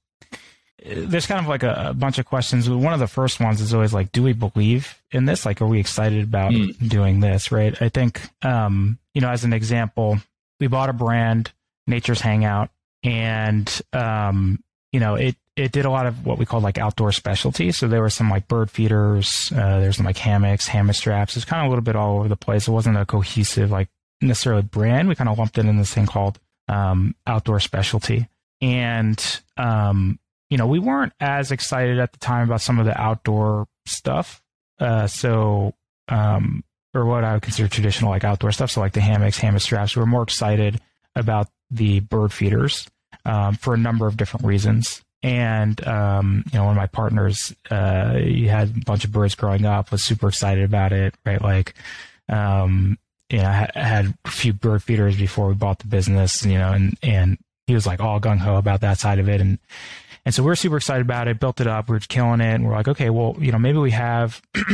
there's 0.84 1.26
kind 1.26 1.40
of 1.40 1.46
like 1.46 1.62
a, 1.62 1.88
a, 1.90 1.94
bunch 1.94 2.18
of 2.18 2.26
questions. 2.26 2.68
One 2.68 2.94
of 2.94 3.00
the 3.00 3.06
first 3.06 3.38
ones 3.38 3.60
is 3.60 3.74
always 3.74 3.92
like, 3.92 4.12
do 4.12 4.22
we 4.22 4.32
believe 4.32 5.00
in 5.10 5.26
this? 5.26 5.44
Like, 5.44 5.60
are 5.60 5.66
we 5.66 5.78
excited 5.78 6.24
about 6.24 6.52
mm. 6.52 6.88
doing 6.88 7.20
this? 7.20 7.52
Right. 7.52 7.80
I 7.82 7.90
think, 7.90 8.20
um, 8.42 8.98
you 9.14 9.20
know, 9.20 9.30
as 9.30 9.44
an 9.44 9.52
example, 9.52 10.18
we 10.58 10.68
bought 10.68 10.88
a 10.88 10.94
brand, 10.94 11.52
Nature's 11.86 12.20
Hangout, 12.20 12.70
and, 13.02 13.80
um, 13.92 14.62
you 14.92 15.00
know, 15.00 15.16
it, 15.16 15.36
it 15.61 15.73
did 15.73 15.85
a 15.85 15.90
lot 15.90 16.07
of 16.07 16.25
what 16.25 16.38
we 16.38 16.46
call 16.46 16.61
like 16.61 16.79
outdoor 16.79 17.12
specialty. 17.12 17.70
So 17.70 17.87
there 17.87 18.01
were 18.01 18.09
some 18.09 18.31
like 18.31 18.49
bird 18.49 18.70
feeders, 18.70 19.53
uh, 19.55 19.79
there's 19.79 19.99
some 19.99 20.07
like 20.07 20.16
hammocks, 20.16 20.66
hammock 20.66 20.96
straps. 20.96 21.37
It's 21.37 21.44
kind 21.44 21.61
of 21.61 21.66
a 21.66 21.68
little 21.68 21.85
bit 21.85 21.96
all 21.96 22.18
over 22.18 22.29
the 22.29 22.37
place. 22.37 22.66
It 22.66 22.70
wasn't 22.70 22.96
a 22.96 23.05
cohesive, 23.05 23.70
like 23.70 23.88
necessarily 24.23 24.62
brand. 24.62 25.09
We 25.09 25.14
kind 25.14 25.29
of 25.29 25.38
lumped 25.38 25.59
it 25.59 25.66
in 25.66 25.77
this 25.77 25.92
thing 25.92 26.07
called 26.07 26.38
um, 26.66 27.14
outdoor 27.27 27.61
specialty. 27.61 28.27
And, 28.62 29.40
um, 29.59 30.18
you 30.49 30.57
know, 30.57 30.66
we 30.66 30.79
weren't 30.79 31.12
as 31.20 31.53
excited 31.53 31.99
at 31.99 32.12
the 32.12 32.18
time 32.18 32.49
about 32.49 32.62
some 32.62 32.79
of 32.79 32.87
the 32.87 32.99
outdoor 32.99 33.68
stuff. 33.87 34.42
Uh, 34.79 35.07
so, 35.07 35.75
um, 36.09 36.64
or 36.94 37.05
what 37.05 37.23
I 37.23 37.35
would 37.35 37.42
consider 37.42 37.68
traditional 37.68 38.11
like 38.11 38.25
outdoor 38.25 38.53
stuff. 38.53 38.70
So 38.70 38.81
like 38.81 38.94
the 38.94 39.03
hammocks, 39.03 39.38
hammock 39.38 39.61
straps. 39.61 39.94
We 39.94 40.01
were 40.01 40.07
more 40.07 40.23
excited 40.23 40.81
about 41.14 41.49
the 41.70 42.01
bird 42.01 42.33
feeders 42.33 42.88
um, 43.27 43.57
for 43.57 43.75
a 43.75 43.79
number 43.79 44.07
of 44.07 44.16
different 44.16 44.46
reasons. 44.46 45.03
And 45.22 45.87
um, 45.87 46.44
you 46.52 46.59
know, 46.59 46.64
one 46.64 46.72
of 46.72 46.76
my 46.78 46.87
partners, 46.87 47.54
uh, 47.70 48.14
he 48.14 48.46
had 48.46 48.68
a 48.68 48.85
bunch 48.85 49.04
of 49.04 49.12
birds 49.12 49.35
growing 49.35 49.66
up, 49.66 49.92
was 49.92 50.02
super 50.02 50.28
excited 50.28 50.64
about 50.64 50.92
it, 50.92 51.14
right? 51.26 51.42
Like, 51.42 51.74
um, 52.28 52.98
you 53.28 53.38
know, 53.38 53.48
I 53.48 53.70
had 53.74 54.14
a 54.24 54.30
few 54.30 54.52
bird 54.52 54.83
feeders 54.83 55.16
before 55.16 55.48
we 55.48 55.54
bought 55.54 55.78
the 55.78 55.88
business, 55.88 56.44
you 56.44 56.59
know, 56.59 56.72
and 56.72 56.96
and 57.02 57.38
he 57.66 57.74
was 57.74 57.87
like 57.87 58.00
all 58.00 58.20
gung 58.20 58.38
ho 58.38 58.56
about 58.56 58.80
that 58.80 58.98
side 58.98 59.18
of 59.18 59.28
it, 59.28 59.40
and 59.40 59.59
and 60.24 60.35
so 60.35 60.42
we 60.42 60.50
are 60.50 60.56
super 60.56 60.78
excited 60.78 61.02
about 61.02 61.28
it, 61.28 61.38
built 61.38 61.61
it 61.61 61.66
up, 61.66 61.88
we 61.88 61.96
are 61.96 62.00
killing 62.00 62.40
it, 62.40 62.54
and 62.54 62.66
we're 62.66 62.74
like, 62.74 62.88
okay, 62.88 63.11
well, 63.11 63.37
you 63.38 63.52
know, 63.52 63.59
maybe 63.59 63.78
we 63.78 63.90
have 63.90 64.40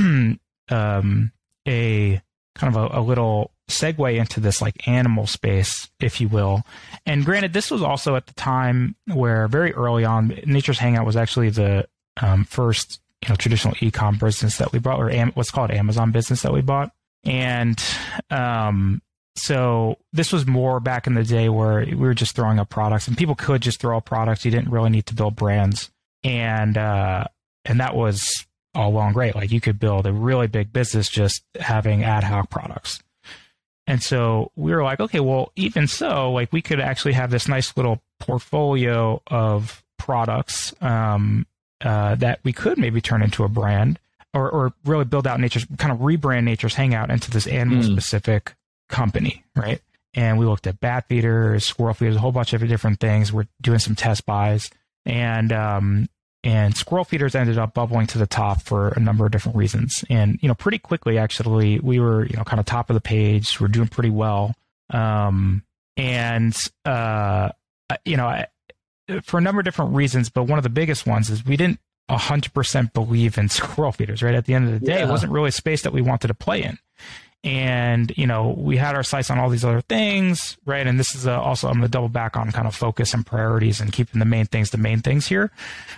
um, 0.70 1.32
a 1.68 2.22
kind 2.54 2.76
of 2.76 2.76
a, 2.76 3.00
a 3.00 3.02
little 3.02 3.50
segue 3.68 4.16
into 4.18 4.40
this 4.40 4.62
like 4.62 4.87
animal 4.87 5.26
space, 5.26 5.90
if 6.00 6.20
you 6.20 6.29
will. 6.29 6.62
And 7.05 7.24
granted, 7.24 7.52
this 7.52 7.70
was 7.70 7.83
also 7.83 8.16
at 8.16 8.26
the 8.26 8.35
time 8.35 8.94
where 9.12 9.48
very 9.48 9.72
early 9.72 10.05
on, 10.05 10.38
Nature's 10.46 10.79
Hangout 10.79 11.07
was 11.07 11.16
actually 11.16 11.50
the 11.50 11.87
um, 12.22 12.44
first 12.44 13.00
you 13.22 13.31
know 13.31 13.37
traditional 13.37 13.74
e-com 13.81 14.18
business 14.18 14.59
that 14.59 14.72
we 14.72 14.79
bought, 14.79 15.00
or 15.00 15.11
am- 15.11 15.33
what's 15.33 15.50
called 15.50 15.70
Amazon 15.70 16.12
business 16.12 16.42
that 16.42 16.52
we 16.52 16.61
bought. 16.61 16.92
And 17.24 17.83
um, 18.31 19.02
so 19.35 19.98
this 20.12 20.33
was 20.33 20.46
more 20.46 20.81
back 20.81 21.07
in 21.07 21.14
the 21.14 21.24
day 21.24 21.48
where 21.48 21.85
we 21.85 21.94
were 21.94 22.14
just 22.14 22.37
throwing 22.37 22.59
up 22.59 22.68
products, 22.68 23.09
and 23.09 23.18
people 23.18 23.35
could 23.35 23.62
just 23.62 23.81
throw 23.81 23.96
up 23.96 24.05
products. 24.05 24.44
You 24.44 24.50
didn't 24.50 24.70
really 24.70 24.90
need 24.90 25.07
to 25.07 25.14
build 25.14 25.37
brands, 25.37 25.90
and 26.22 26.79
uh, 26.79 27.24
and 27.64 27.81
that 27.81 27.96
was 27.96 28.46
all 28.74 28.92
well 28.92 29.07
and 29.07 29.14
great. 29.14 29.35
Like 29.35 29.50
you 29.50 29.61
could 29.61 29.81
build 29.81 30.07
a 30.07 30.12
really 30.12 30.46
big 30.46 30.72
business 30.72 31.09
just 31.09 31.42
having 31.59 32.05
ad 32.05 32.24
hoc 32.24 32.50
products. 32.50 33.02
And 33.87 34.03
so 34.03 34.51
we 34.57 34.75
were 34.75 34.83
like, 34.83 35.01
okay, 35.01 35.20
well, 35.20 35.53
even 35.55 35.87
so, 35.87 36.33
like 36.33 36.53
we 36.53 36.62
could 36.62 36.81
actually 36.81 37.12
have 37.12 37.31
this 37.31 37.46
nice 37.46 37.77
little 37.77 38.03
portfolio 38.18 39.22
of 39.29 39.85
products 39.99 40.75
um, 40.81 41.46
uh, 41.85 42.16
that 42.16 42.40
we 42.42 42.53
could 42.53 42.79
maybe 42.79 43.01
turn 43.01 43.22
into 43.22 43.44
a 43.44 43.49
brand 43.49 43.99
or, 44.35 44.51
or 44.51 44.72
really 44.85 45.05
build 45.05 45.27
out 45.27 45.40
nature's 45.40 45.66
kind 45.79 45.92
of 45.92 45.99
rebrand 46.01 46.44
nature's 46.44 46.75
hangout 46.75 47.11
into 47.11 47.31
this 47.31 47.46
animal 47.46 47.83
mm. 47.83 47.92
specific 47.92 48.55
company, 48.88 49.44
right? 49.55 49.81
And 50.14 50.38
we 50.38 50.46
looked 50.46 50.66
at 50.66 50.81
bat 50.81 51.07
feeders, 51.09 51.64
squirrel 51.64 51.94
feeders, 51.94 52.16
a 52.16 52.20
whole 52.20 52.33
bunch 52.33 52.53
of 52.53 52.66
different 52.66 53.01
things. 53.01 53.33
We're 53.33 53.46
doing 53.61 53.79
some 53.79 53.94
test 53.94 54.25
buys, 54.25 54.70
and 55.05 55.53
um, 55.53 56.09
and 56.46 56.76
squirrel 56.76 57.02
feeders 57.02 57.35
ended 57.35 57.59
up 57.59 57.74
bubbling 57.74 58.06
to 58.06 58.18
the 58.18 58.26
top 58.26 58.62
for 58.62 58.90
a 58.90 59.00
number 59.00 59.26
of 59.26 59.32
different 59.32 59.56
reasons. 59.56 60.04
And, 60.09 60.38
you 60.40 60.46
know, 60.46 60.54
pretty 60.54 60.78
quickly, 60.78 61.18
actually, 61.18 61.80
we 61.80 61.98
were, 61.98 62.24
you 62.24 62.37
know, 62.37 62.44
kind 62.44 62.61
of 62.61 62.66
top 62.66 62.88
of 62.88 62.94
the 62.94 63.00
page. 63.00 63.61
We're 63.61 63.66
doing 63.66 63.88
pretty 63.88 64.11
well. 64.11 64.54
Um, 64.90 65.64
and, 65.96 66.56
uh, 66.85 67.48
you 68.04 68.16
know, 68.16 68.28
I, 68.28 68.46
for 69.24 69.38
a 69.38 69.40
number 69.40 69.59
of 69.61 69.64
different 69.64 69.96
reasons, 69.96 70.30
but 70.30 70.44
one 70.44 70.56
of 70.56 70.62
the 70.62 70.68
biggest 70.68 71.04
ones 71.04 71.30
is 71.30 71.44
we 71.44 71.56
didn't 71.56 71.80
100% 72.09 72.92
believe 72.92 73.38
in 73.38 73.48
squirrel 73.48 73.90
feeders, 73.90 74.22
right? 74.22 74.37
At 74.37 74.44
the 74.44 74.54
end 74.54 74.68
of 74.68 74.78
the 74.78 74.87
day, 74.87 75.00
yeah. 75.00 75.09
it 75.09 75.11
wasn't 75.11 75.32
really 75.32 75.48
a 75.48 75.52
space 75.52 75.82
that 75.82 75.92
we 75.92 76.00
wanted 76.00 76.28
to 76.28 76.35
play 76.35 76.62
in 76.62 76.78
and 77.46 78.12
you 78.16 78.26
know 78.26 78.54
we 78.59 78.76
had 78.76 78.94
our 78.94 79.02
sights 79.02 79.30
on 79.30 79.38
all 79.38 79.48
these 79.48 79.64
other 79.64 79.80
things 79.80 80.59
right? 80.66 80.87
And 80.87 80.98
this 80.98 81.14
is 81.14 81.26
a, 81.26 81.32
also 81.32 81.68
i'm 81.68 81.74
going 81.74 81.82
to 81.85 81.88
double 81.88 82.09
back 82.09 82.37
on 82.37 82.52
kind 82.52 82.66
of 82.66 82.74
focus 82.74 83.14
and 83.14 83.24
priorities 83.24 83.80
and 83.80 83.92
keeping 83.92 84.18
the 84.18 84.26
main 84.26 84.46
things 84.46 84.70
the 84.70 84.78
main 84.78 85.00
things 85.00 85.26
here. 85.26 85.50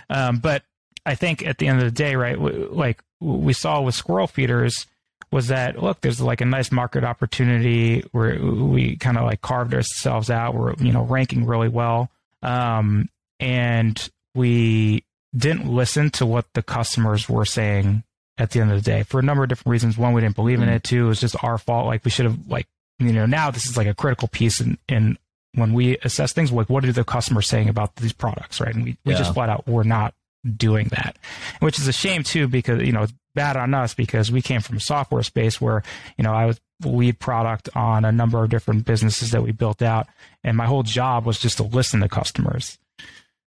Um, 0.09 0.37
but 0.37 0.63
i 1.05 1.15
think 1.15 1.45
at 1.45 1.57
the 1.57 1.67
end 1.67 1.79
of 1.79 1.85
the 1.85 1.91
day 1.91 2.15
right 2.15 2.39
like 2.39 3.01
we 3.19 3.53
saw 3.53 3.81
with 3.81 3.95
squirrel 3.95 4.27
feeders 4.27 4.85
was 5.31 5.47
that 5.47 5.81
look 5.81 6.01
there's 6.01 6.21
like 6.21 6.41
a 6.41 6.45
nice 6.45 6.71
market 6.71 7.03
opportunity 7.03 8.03
where 8.11 8.39
we 8.41 8.95
kind 8.95 9.17
of 9.17 9.25
like 9.25 9.41
carved 9.41 9.73
ourselves 9.73 10.29
out. 10.29 10.55
We're 10.55 10.73
you 10.75 10.91
know 10.91 11.03
ranking 11.03 11.45
really 11.45 11.69
well. 11.69 12.09
Um, 12.41 13.09
and 13.39 14.09
we 14.33 15.03
didn't 15.35 15.67
listen 15.67 16.09
to 16.11 16.25
what 16.25 16.45
the 16.53 16.63
customers 16.63 17.29
were 17.29 17.45
saying 17.45 18.03
at 18.39 18.51
the 18.51 18.61
end 18.61 18.71
of 18.71 18.81
the 18.81 18.89
day 18.89 19.03
for 19.03 19.19
a 19.19 19.23
number 19.23 19.43
of 19.43 19.49
different 19.49 19.71
reasons. 19.71 19.97
One, 19.97 20.13
we 20.13 20.21
didn't 20.21 20.35
believe 20.35 20.61
in 20.61 20.69
mm. 20.69 20.75
it. 20.75 20.83
Two, 20.83 21.05
it 21.05 21.09
was 21.09 21.19
just 21.19 21.35
our 21.43 21.57
fault. 21.57 21.85
Like 21.85 22.05
we 22.05 22.09
should 22.09 22.25
have 22.25 22.37
like, 22.47 22.67
you 22.97 23.13
know, 23.13 23.25
now 23.25 23.51
this 23.51 23.65
is 23.65 23.77
like 23.77 23.87
a 23.87 23.93
critical 23.93 24.29
piece 24.29 24.61
in, 24.61 24.77
in 24.87 25.17
when 25.53 25.73
we 25.73 25.97
assess 25.99 26.31
things, 26.31 26.51
like 26.51 26.69
what 26.69 26.85
are 26.85 26.91
the 26.91 27.03
customers 27.03 27.47
saying 27.47 27.69
about 27.69 27.95
these 27.97 28.13
products, 28.13 28.61
right? 28.61 28.73
And 28.73 28.83
we, 28.83 28.97
we 29.03 29.11
yeah. 29.11 29.19
just 29.19 29.33
flat 29.33 29.49
out 29.49 29.67
were 29.67 29.83
not 29.83 30.13
doing 30.55 30.87
that, 30.89 31.17
which 31.59 31.79
is 31.79 31.87
a 31.87 31.93
shame 31.93 32.23
too, 32.23 32.47
because, 32.47 32.81
you 32.81 32.93
know, 32.93 33.03
it's 33.03 33.13
bad 33.35 33.57
on 33.57 33.73
us 33.73 33.93
because 33.93 34.31
we 34.31 34.41
came 34.41 34.61
from 34.61 34.77
a 34.77 34.81
software 34.81 35.23
space 35.23 35.59
where, 35.59 35.83
you 36.17 36.23
know, 36.23 36.33
I 36.33 36.45
was 36.45 36.59
lead 36.85 37.19
product 37.19 37.67
on 37.75 38.05
a 38.05 38.11
number 38.11 38.41
of 38.41 38.49
different 38.49 38.85
businesses 38.85 39.31
that 39.31 39.43
we 39.43 39.51
built 39.51 39.81
out. 39.81 40.07
And 40.45 40.55
my 40.55 40.65
whole 40.65 40.83
job 40.83 41.25
was 41.25 41.39
just 41.39 41.57
to 41.57 41.63
listen 41.63 41.99
to 41.99 42.07
customers. 42.07 42.77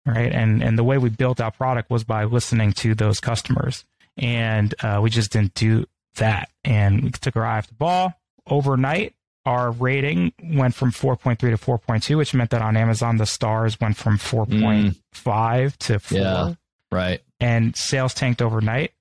Right. 0.05 0.31
And, 0.31 0.63
and 0.63 0.77
the 0.77 0.83
way 0.83 0.97
we 0.97 1.09
built 1.09 1.39
our 1.39 1.51
product 1.51 1.91
was 1.91 2.03
by 2.03 2.23
listening 2.23 2.73
to 2.73 2.95
those 2.95 3.19
customers 3.19 3.85
and 4.19 4.75
uh, 4.83 4.99
we 5.01 5.09
just 5.09 5.31
didn't 5.31 5.53
do 5.55 5.85
that. 6.15 6.49
And 6.63 7.03
we 7.03 7.11
took 7.11 7.35
our 7.35 7.45
eye 7.45 7.57
off 7.57 7.67
the 7.67 7.73
ball 7.73 8.13
overnight. 8.45 9.15
Our 9.45 9.71
rating 9.71 10.33
went 10.43 10.75
from 10.75 10.91
4.3 10.91 11.39
to 11.39 11.57
4.2, 11.57 12.17
which 12.17 12.33
meant 12.33 12.51
that 12.51 12.61
on 12.61 12.77
Amazon 12.77 13.17
the 13.17 13.25
stars 13.25 13.79
went 13.79 13.97
from 13.97 14.17
4.5 14.17 14.93
mm. 15.13 15.77
to 15.77 15.99
4. 15.99 16.17
Yeah, 16.17 16.53
right. 16.91 17.21
And 17.39 17.75
sales 17.75 18.13
tanked 18.13 18.41
overnight. 18.41 18.91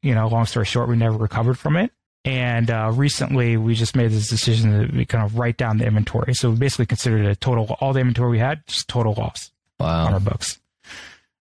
You 0.00 0.14
know, 0.14 0.28
long 0.28 0.46
story 0.46 0.64
short, 0.66 0.88
we 0.88 0.96
never 0.96 1.16
recovered 1.16 1.58
from 1.58 1.76
it. 1.76 1.92
And 2.24 2.70
uh, 2.70 2.92
recently, 2.94 3.56
we 3.56 3.74
just 3.74 3.96
made 3.96 4.12
this 4.12 4.28
decision 4.28 4.96
to 4.96 5.04
kind 5.06 5.24
of 5.24 5.38
write 5.38 5.56
down 5.56 5.78
the 5.78 5.86
inventory. 5.86 6.34
So 6.34 6.50
we 6.50 6.56
basically 6.56 6.86
considered 6.86 7.26
a 7.26 7.34
total, 7.34 7.76
all 7.80 7.92
the 7.92 8.00
inventory 8.00 8.30
we 8.30 8.38
had, 8.38 8.64
just 8.66 8.88
total 8.88 9.14
loss 9.14 9.50
wow. 9.78 10.06
on 10.06 10.14
our 10.14 10.20
books. 10.20 10.60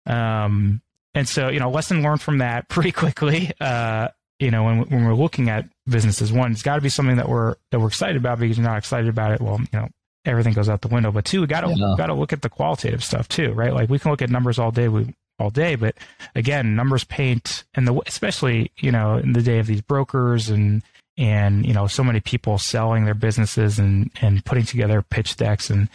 Um, 0.07 0.81
and 1.14 1.29
so, 1.29 1.49
you 1.49 1.59
know, 1.59 1.70
lesson 1.70 2.03
learned 2.03 2.20
from 2.20 2.38
that 2.38 2.68
pretty 2.68 2.92
quickly. 2.92 3.53
Uh, 3.61 4.09
you 4.38 4.51
know, 4.51 4.64
when, 4.64 4.81
when 4.88 5.05
we're 5.05 5.14
looking 5.14 5.51
at 5.51 5.66
businesses, 5.87 6.33
one, 6.33 6.53
it's 6.53 6.62
got 6.62 6.77
to 6.77 6.81
be 6.81 6.88
something 6.88 7.16
that 7.16 7.29
we're 7.29 7.57
that 7.70 7.81
we're 7.81 7.88
excited 7.88 8.16
about 8.16 8.38
because 8.38 8.57
you're 8.57 8.66
not 8.66 8.79
excited 8.79 9.09
about 9.09 9.33
it. 9.33 9.40
Well, 9.40 9.61
you 9.61 9.79
know, 9.79 9.88
everything 10.25 10.55
goes 10.55 10.68
out 10.68 10.81
the 10.81 10.88
window. 10.88 11.12
But 11.12 11.25
two, 11.27 11.42
we 11.42 11.46
got 11.46 11.61
to 11.62 11.75
yeah. 11.75 11.94
got 11.96 12.07
to 12.07 12.14
look 12.14 12.33
at 12.33 12.42
the 12.42 12.49
qualitative 12.49 13.05
stuff 13.05 13.29
too, 13.29 13.53
right? 13.53 13.75
Like 13.75 13.90
we 13.90 13.99
can 13.99 14.11
look 14.11 14.23
at 14.23 14.31
numbers 14.31 14.59
all 14.59 14.70
day, 14.70 14.88
we 14.88 15.14
all 15.38 15.51
day, 15.51 15.75
but 15.75 15.94
again, 16.35 16.77
numbers 16.77 17.05
paint, 17.05 17.64
and 17.75 17.87
the 17.87 18.01
especially 18.07 18.70
you 18.79 18.92
know 18.92 19.16
in 19.16 19.33
the 19.33 19.42
day 19.42 19.59
of 19.59 19.66
these 19.66 19.81
brokers 19.81 20.49
and 20.49 20.83
and 21.16 21.66
you 21.66 21.73
know 21.73 21.87
so 21.87 22.05
many 22.05 22.20
people 22.20 22.59
selling 22.59 23.05
their 23.05 23.14
businesses 23.14 23.79
and 23.79 24.11
and 24.20 24.44
putting 24.44 24.64
together 24.64 25.03
pitch 25.03 25.37
decks 25.37 25.70
and 25.70 25.88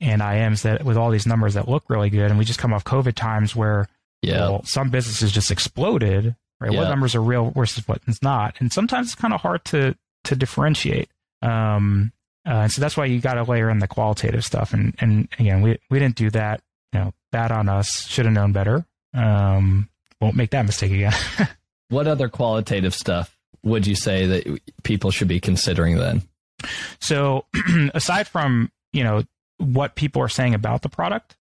and 0.00 0.22
IMs 0.22 0.62
that 0.62 0.84
with 0.84 0.96
all 0.96 1.10
these 1.10 1.26
numbers 1.26 1.54
that 1.54 1.68
look 1.68 1.84
really 1.88 2.10
good, 2.10 2.30
and 2.30 2.38
we 2.38 2.44
just 2.44 2.58
come 2.58 2.72
off 2.72 2.84
COVID 2.84 3.14
times 3.14 3.54
where 3.54 3.88
yeah. 4.26 4.40
Well, 4.40 4.64
some 4.64 4.90
businesses 4.90 5.32
just 5.32 5.50
exploded, 5.50 6.34
right? 6.60 6.72
Yeah. 6.72 6.80
What 6.80 6.88
numbers 6.88 7.14
are 7.14 7.22
real 7.22 7.50
versus 7.50 7.86
what's 7.86 8.22
not. 8.22 8.56
And 8.58 8.72
sometimes 8.72 9.08
it's 9.08 9.14
kind 9.14 9.34
of 9.34 9.40
hard 9.40 9.64
to, 9.66 9.96
to 10.24 10.36
differentiate. 10.36 11.10
Um, 11.42 12.12
uh, 12.46 12.62
and 12.62 12.72
so 12.72 12.80
that's 12.80 12.96
why 12.96 13.06
you 13.06 13.20
got 13.20 13.34
to 13.34 13.44
layer 13.44 13.70
in 13.70 13.78
the 13.78 13.88
qualitative 13.88 14.44
stuff. 14.44 14.72
And, 14.72 14.94
and 14.98 15.28
again, 15.38 15.62
we, 15.62 15.78
we 15.90 15.98
didn't 15.98 16.16
do 16.16 16.30
that. 16.30 16.62
You 16.92 17.00
know, 17.00 17.14
bad 17.32 17.52
on 17.52 17.68
us. 17.68 18.06
Should 18.08 18.24
have 18.24 18.34
known 18.34 18.52
better. 18.52 18.84
Um, 19.14 19.88
won't 20.20 20.36
make 20.36 20.50
that 20.50 20.64
mistake 20.64 20.92
again. 20.92 21.12
what 21.88 22.06
other 22.06 22.28
qualitative 22.28 22.94
stuff 22.94 23.36
would 23.62 23.86
you 23.86 23.94
say 23.94 24.26
that 24.26 24.60
people 24.84 25.10
should 25.10 25.28
be 25.28 25.40
considering 25.40 25.98
then? 25.98 26.22
So, 27.00 27.44
aside 27.94 28.28
from 28.28 28.70
you 28.92 29.04
know 29.04 29.24
what 29.58 29.94
people 29.94 30.22
are 30.22 30.28
saying 30.28 30.54
about 30.54 30.82
the 30.82 30.88
product, 30.88 31.36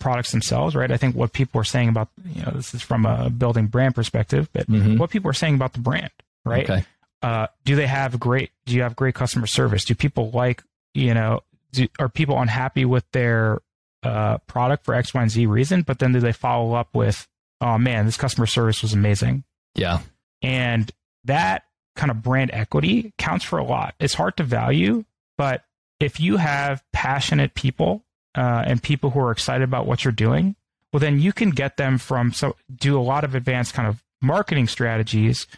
products 0.00 0.30
themselves, 0.30 0.74
right? 0.74 0.90
I 0.90 0.96
think 0.96 1.14
what 1.14 1.32
people 1.32 1.60
are 1.60 1.64
saying 1.64 1.88
about, 1.88 2.08
you 2.24 2.42
know, 2.42 2.52
this 2.54 2.74
is 2.74 2.82
from 2.82 3.06
a 3.06 3.30
building 3.30 3.66
brand 3.66 3.94
perspective, 3.94 4.48
but 4.52 4.68
mm-hmm. 4.68 4.96
what 4.96 5.10
people 5.10 5.30
are 5.30 5.34
saying 5.34 5.54
about 5.54 5.72
the 5.72 5.80
brand, 5.80 6.10
right? 6.44 6.68
Okay. 6.68 6.84
Uh, 7.22 7.48
do 7.64 7.76
they 7.76 7.86
have 7.86 8.18
great, 8.20 8.50
do 8.66 8.74
you 8.74 8.82
have 8.82 8.96
great 8.96 9.14
customer 9.14 9.46
service? 9.46 9.84
Do 9.84 9.94
people 9.94 10.30
like, 10.30 10.62
you 10.94 11.14
know, 11.14 11.40
do, 11.72 11.88
are 11.98 12.08
people 12.08 12.40
unhappy 12.40 12.84
with 12.84 13.04
their 13.12 13.60
uh, 14.02 14.38
product 14.46 14.84
for 14.84 14.94
X, 14.94 15.12
Y, 15.12 15.22
and 15.22 15.30
Z 15.30 15.46
reason? 15.46 15.82
But 15.82 15.98
then 15.98 16.12
do 16.12 16.20
they 16.20 16.32
follow 16.32 16.74
up 16.74 16.94
with, 16.94 17.26
oh 17.60 17.76
man, 17.76 18.06
this 18.06 18.16
customer 18.16 18.46
service 18.46 18.82
was 18.82 18.92
amazing? 18.92 19.44
Yeah. 19.74 20.00
And 20.42 20.90
that 21.24 21.64
kind 21.96 22.10
of 22.10 22.22
brand 22.22 22.50
equity 22.52 23.12
counts 23.18 23.44
for 23.44 23.58
a 23.58 23.64
lot. 23.64 23.94
It's 23.98 24.14
hard 24.14 24.36
to 24.36 24.44
value, 24.44 25.04
but 25.36 25.64
if 25.98 26.20
you 26.20 26.36
have 26.36 26.82
passionate 26.92 27.54
people 27.54 28.04
uh, 28.38 28.62
and 28.66 28.80
people 28.80 29.10
who 29.10 29.18
are 29.18 29.32
excited 29.32 29.64
about 29.64 29.86
what 29.86 30.04
you're 30.04 30.12
doing, 30.12 30.54
well, 30.92 31.00
then 31.00 31.18
you 31.18 31.32
can 31.32 31.50
get 31.50 31.76
them 31.76 31.98
from 31.98 32.32
so 32.32 32.54
do 32.72 32.96
a 32.96 33.02
lot 33.02 33.24
of 33.24 33.34
advanced 33.34 33.74
kind 33.74 33.88
of 33.88 34.00
marketing 34.22 34.68
strategies, 34.68 35.48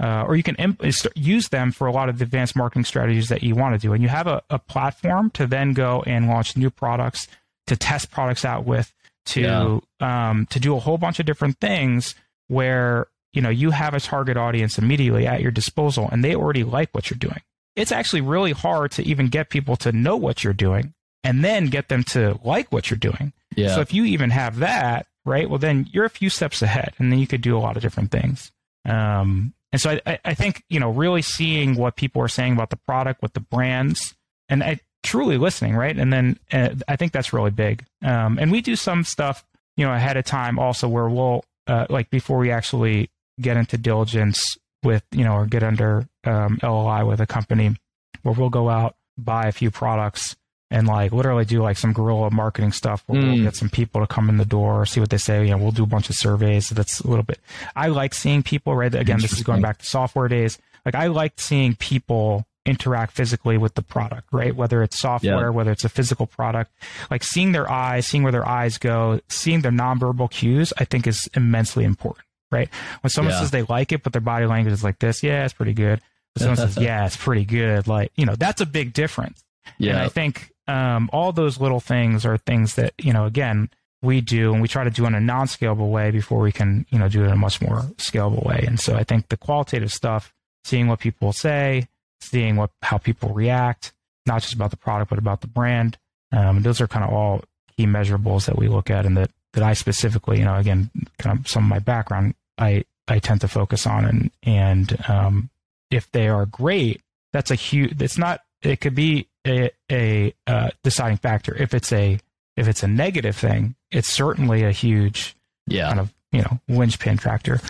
uh, 0.00 0.24
or 0.26 0.36
you 0.36 0.42
can 0.42 0.54
imp- 0.56 0.82
use 1.14 1.50
them 1.50 1.70
for 1.70 1.86
a 1.86 1.92
lot 1.92 2.08
of 2.08 2.18
the 2.18 2.24
advanced 2.24 2.56
marketing 2.56 2.84
strategies 2.84 3.28
that 3.28 3.42
you 3.42 3.54
want 3.54 3.74
to 3.74 3.78
do. 3.78 3.92
And 3.92 4.02
you 4.02 4.08
have 4.08 4.26
a, 4.26 4.42
a 4.48 4.58
platform 4.58 5.28
to 5.32 5.46
then 5.46 5.74
go 5.74 6.02
and 6.06 6.28
launch 6.28 6.56
new 6.56 6.70
products, 6.70 7.28
to 7.66 7.76
test 7.76 8.10
products 8.10 8.42
out 8.42 8.64
with, 8.64 8.90
to 9.26 9.82
yeah. 10.00 10.30
um, 10.30 10.46
to 10.46 10.58
do 10.58 10.74
a 10.74 10.80
whole 10.80 10.96
bunch 10.96 11.20
of 11.20 11.26
different 11.26 11.60
things 11.60 12.14
where 12.48 13.08
you 13.34 13.42
know, 13.42 13.50
you 13.50 13.70
have 13.70 13.94
a 13.94 14.00
target 14.00 14.36
audience 14.36 14.78
immediately 14.78 15.26
at 15.26 15.40
your 15.40 15.52
disposal 15.52 16.08
and 16.10 16.24
they 16.24 16.34
already 16.34 16.64
like 16.64 16.88
what 16.92 17.10
you're 17.10 17.18
doing. 17.18 17.40
It's 17.76 17.92
actually 17.92 18.22
really 18.22 18.52
hard 18.52 18.90
to 18.92 19.04
even 19.04 19.28
get 19.28 19.50
people 19.50 19.76
to 19.76 19.92
know 19.92 20.16
what 20.16 20.42
you're 20.42 20.52
doing 20.52 20.94
and 21.24 21.44
then 21.44 21.66
get 21.66 21.88
them 21.88 22.04
to 22.04 22.38
like 22.42 22.72
what 22.72 22.90
you're 22.90 22.98
doing. 22.98 23.32
Yeah. 23.56 23.74
So 23.74 23.80
if 23.80 23.92
you 23.92 24.04
even 24.04 24.30
have 24.30 24.58
that, 24.58 25.06
right, 25.24 25.48
well, 25.48 25.58
then 25.58 25.88
you're 25.92 26.04
a 26.04 26.10
few 26.10 26.30
steps 26.30 26.62
ahead 26.62 26.94
and 26.98 27.12
then 27.12 27.18
you 27.18 27.26
could 27.26 27.42
do 27.42 27.56
a 27.56 27.60
lot 27.60 27.76
of 27.76 27.82
different 27.82 28.10
things. 28.10 28.52
Um, 28.84 29.54
and 29.72 29.80
so 29.80 29.98
I, 30.06 30.18
I 30.24 30.34
think, 30.34 30.64
you 30.68 30.80
know, 30.80 30.90
really 30.90 31.22
seeing 31.22 31.76
what 31.76 31.96
people 31.96 32.22
are 32.22 32.28
saying 32.28 32.54
about 32.54 32.70
the 32.70 32.76
product, 32.76 33.22
what 33.22 33.34
the 33.34 33.40
brands, 33.40 34.14
and 34.48 34.62
I, 34.62 34.80
truly 35.02 35.38
listening, 35.38 35.76
right? 35.76 35.96
And 35.96 36.12
then 36.12 36.38
uh, 36.52 36.70
I 36.88 36.96
think 36.96 37.12
that's 37.12 37.32
really 37.32 37.50
big. 37.50 37.84
Um, 38.02 38.38
and 38.38 38.50
we 38.50 38.60
do 38.60 38.76
some 38.76 39.04
stuff, 39.04 39.44
you 39.76 39.86
know, 39.86 39.92
ahead 39.92 40.16
of 40.16 40.24
time 40.24 40.58
also 40.58 40.88
where 40.88 41.08
we'll, 41.08 41.44
uh, 41.66 41.86
like 41.88 42.10
before 42.10 42.38
we 42.38 42.50
actually 42.50 43.10
get 43.40 43.56
into 43.56 43.78
diligence 43.78 44.56
with, 44.82 45.04
you 45.12 45.24
know, 45.24 45.34
or 45.34 45.46
get 45.46 45.62
under 45.62 46.08
um, 46.24 46.58
LOI 46.62 47.04
with 47.06 47.20
a 47.20 47.26
company 47.26 47.76
where 48.22 48.34
we'll 48.34 48.50
go 48.50 48.68
out, 48.68 48.96
buy 49.16 49.46
a 49.46 49.52
few 49.52 49.70
products 49.70 50.36
and 50.70 50.86
like 50.86 51.12
literally 51.12 51.44
do 51.44 51.62
like 51.62 51.76
some 51.76 51.92
guerrilla 51.92 52.30
marketing 52.30 52.72
stuff 52.72 53.02
where 53.06 53.20
mm. 53.20 53.32
we'll 53.32 53.42
get 53.42 53.56
some 53.56 53.68
people 53.68 54.00
to 54.00 54.06
come 54.06 54.28
in 54.28 54.36
the 54.36 54.44
door, 54.44 54.86
see 54.86 55.00
what 55.00 55.10
they 55.10 55.18
say. 55.18 55.44
You 55.44 55.50
know, 55.50 55.58
we'll 55.58 55.72
do 55.72 55.82
a 55.82 55.86
bunch 55.86 56.08
of 56.08 56.16
surveys. 56.16 56.70
That's 56.70 57.00
a 57.00 57.08
little 57.08 57.24
bit, 57.24 57.40
I 57.74 57.88
like 57.88 58.14
seeing 58.14 58.42
people, 58.42 58.74
right? 58.76 58.94
Again, 58.94 59.20
this 59.20 59.32
is 59.32 59.42
going 59.42 59.62
back 59.62 59.78
to 59.78 59.86
software 59.86 60.28
days. 60.28 60.58
Like 60.84 60.94
I 60.94 61.08
like 61.08 61.40
seeing 61.40 61.74
people 61.74 62.46
interact 62.66 63.12
physically 63.12 63.58
with 63.58 63.74
the 63.74 63.82
product, 63.82 64.28
right? 64.32 64.54
Whether 64.54 64.82
it's 64.82 64.98
software, 64.98 65.46
yeah. 65.46 65.48
whether 65.48 65.72
it's 65.72 65.84
a 65.84 65.88
physical 65.88 66.26
product, 66.26 66.70
like 67.10 67.22
seeing 67.22 67.52
their 67.52 67.70
eyes, 67.70 68.06
seeing 68.06 68.22
where 68.22 68.32
their 68.32 68.46
eyes 68.46 68.78
go, 68.78 69.20
seeing 69.28 69.62
their 69.62 69.72
nonverbal 69.72 70.30
cues, 70.30 70.72
I 70.78 70.84
think 70.84 71.06
is 71.06 71.28
immensely 71.34 71.84
important, 71.84 72.26
right? 72.52 72.68
When 73.00 73.10
someone 73.10 73.34
yeah. 73.34 73.40
says 73.40 73.50
they 73.50 73.62
like 73.62 73.92
it, 73.92 74.02
but 74.02 74.12
their 74.12 74.20
body 74.20 74.46
language 74.46 74.72
is 74.72 74.84
like 74.84 74.98
this, 74.98 75.22
yeah, 75.22 75.44
it's 75.44 75.54
pretty 75.54 75.74
good. 75.74 76.00
But 76.34 76.42
someone 76.42 76.56
says, 76.58 76.76
yeah, 76.80 77.06
it's 77.06 77.16
pretty 77.16 77.44
good. 77.44 77.88
Like, 77.88 78.12
you 78.16 78.26
know, 78.26 78.36
that's 78.36 78.60
a 78.60 78.66
big 78.66 78.92
difference. 78.92 79.42
Yeah. 79.78 79.92
And 79.92 80.00
I 80.00 80.08
think 80.08 80.49
um, 80.70 81.10
all 81.12 81.32
those 81.32 81.60
little 81.60 81.80
things 81.80 82.24
are 82.24 82.38
things 82.38 82.76
that, 82.76 82.92
you 82.98 83.12
know, 83.12 83.24
again, 83.24 83.68
we 84.02 84.20
do 84.20 84.52
and 84.52 84.62
we 84.62 84.68
try 84.68 84.84
to 84.84 84.90
do 84.90 85.04
in 85.04 85.14
a 85.14 85.20
non-scalable 85.20 85.90
way 85.90 86.10
before 86.10 86.40
we 86.40 86.52
can, 86.52 86.86
you 86.90 86.98
know, 86.98 87.08
do 87.08 87.22
it 87.22 87.26
in 87.26 87.32
a 87.32 87.36
much 87.36 87.60
more 87.60 87.80
scalable 87.96 88.44
way. 88.46 88.64
And 88.66 88.78
so 88.78 88.94
I 88.94 89.04
think 89.04 89.28
the 89.28 89.36
qualitative 89.36 89.92
stuff, 89.92 90.32
seeing 90.64 90.86
what 90.86 91.00
people 91.00 91.32
say, 91.32 91.88
seeing 92.20 92.56
what 92.56 92.70
how 92.82 92.98
people 92.98 93.30
react, 93.30 93.92
not 94.26 94.42
just 94.42 94.54
about 94.54 94.70
the 94.70 94.76
product 94.76 95.10
but 95.10 95.18
about 95.18 95.40
the 95.40 95.48
brand. 95.48 95.98
Um, 96.32 96.62
those 96.62 96.80
are 96.80 96.86
kind 96.86 97.04
of 97.04 97.12
all 97.12 97.42
key 97.76 97.86
measurables 97.86 98.46
that 98.46 98.56
we 98.56 98.68
look 98.68 98.90
at, 98.90 99.04
and 99.04 99.16
that 99.16 99.30
that 99.52 99.64
I 99.64 99.72
specifically, 99.72 100.38
you 100.38 100.44
know, 100.44 100.56
again, 100.56 100.90
kind 101.18 101.38
of 101.38 101.48
some 101.48 101.64
of 101.64 101.68
my 101.68 101.80
background, 101.80 102.34
I 102.56 102.84
I 103.08 103.18
tend 103.18 103.40
to 103.40 103.48
focus 103.48 103.86
on, 103.86 104.04
and 104.04 104.30
and 104.44 105.10
um, 105.10 105.50
if 105.90 106.10
they 106.12 106.28
are 106.28 106.46
great, 106.46 107.02
that's 107.32 107.50
a 107.50 107.56
huge. 107.56 108.00
It's 108.00 108.18
not. 108.18 108.40
It 108.62 108.80
could 108.80 108.94
be 108.94 109.28
a 109.46 109.70
a 109.90 110.34
uh, 110.46 110.70
deciding 110.82 111.18
factor. 111.18 111.54
If 111.54 111.74
it's 111.74 111.92
a 111.92 112.18
if 112.56 112.68
it's 112.68 112.82
a 112.82 112.88
negative 112.88 113.36
thing, 113.36 113.74
it's 113.90 114.08
certainly 114.08 114.64
a 114.64 114.72
huge 114.72 115.36
yeah 115.66 115.88
kind 115.88 116.00
of 116.00 116.12
you 116.32 116.42
know 116.42 116.60
linchpin 116.68 117.18
factor. 117.18 117.60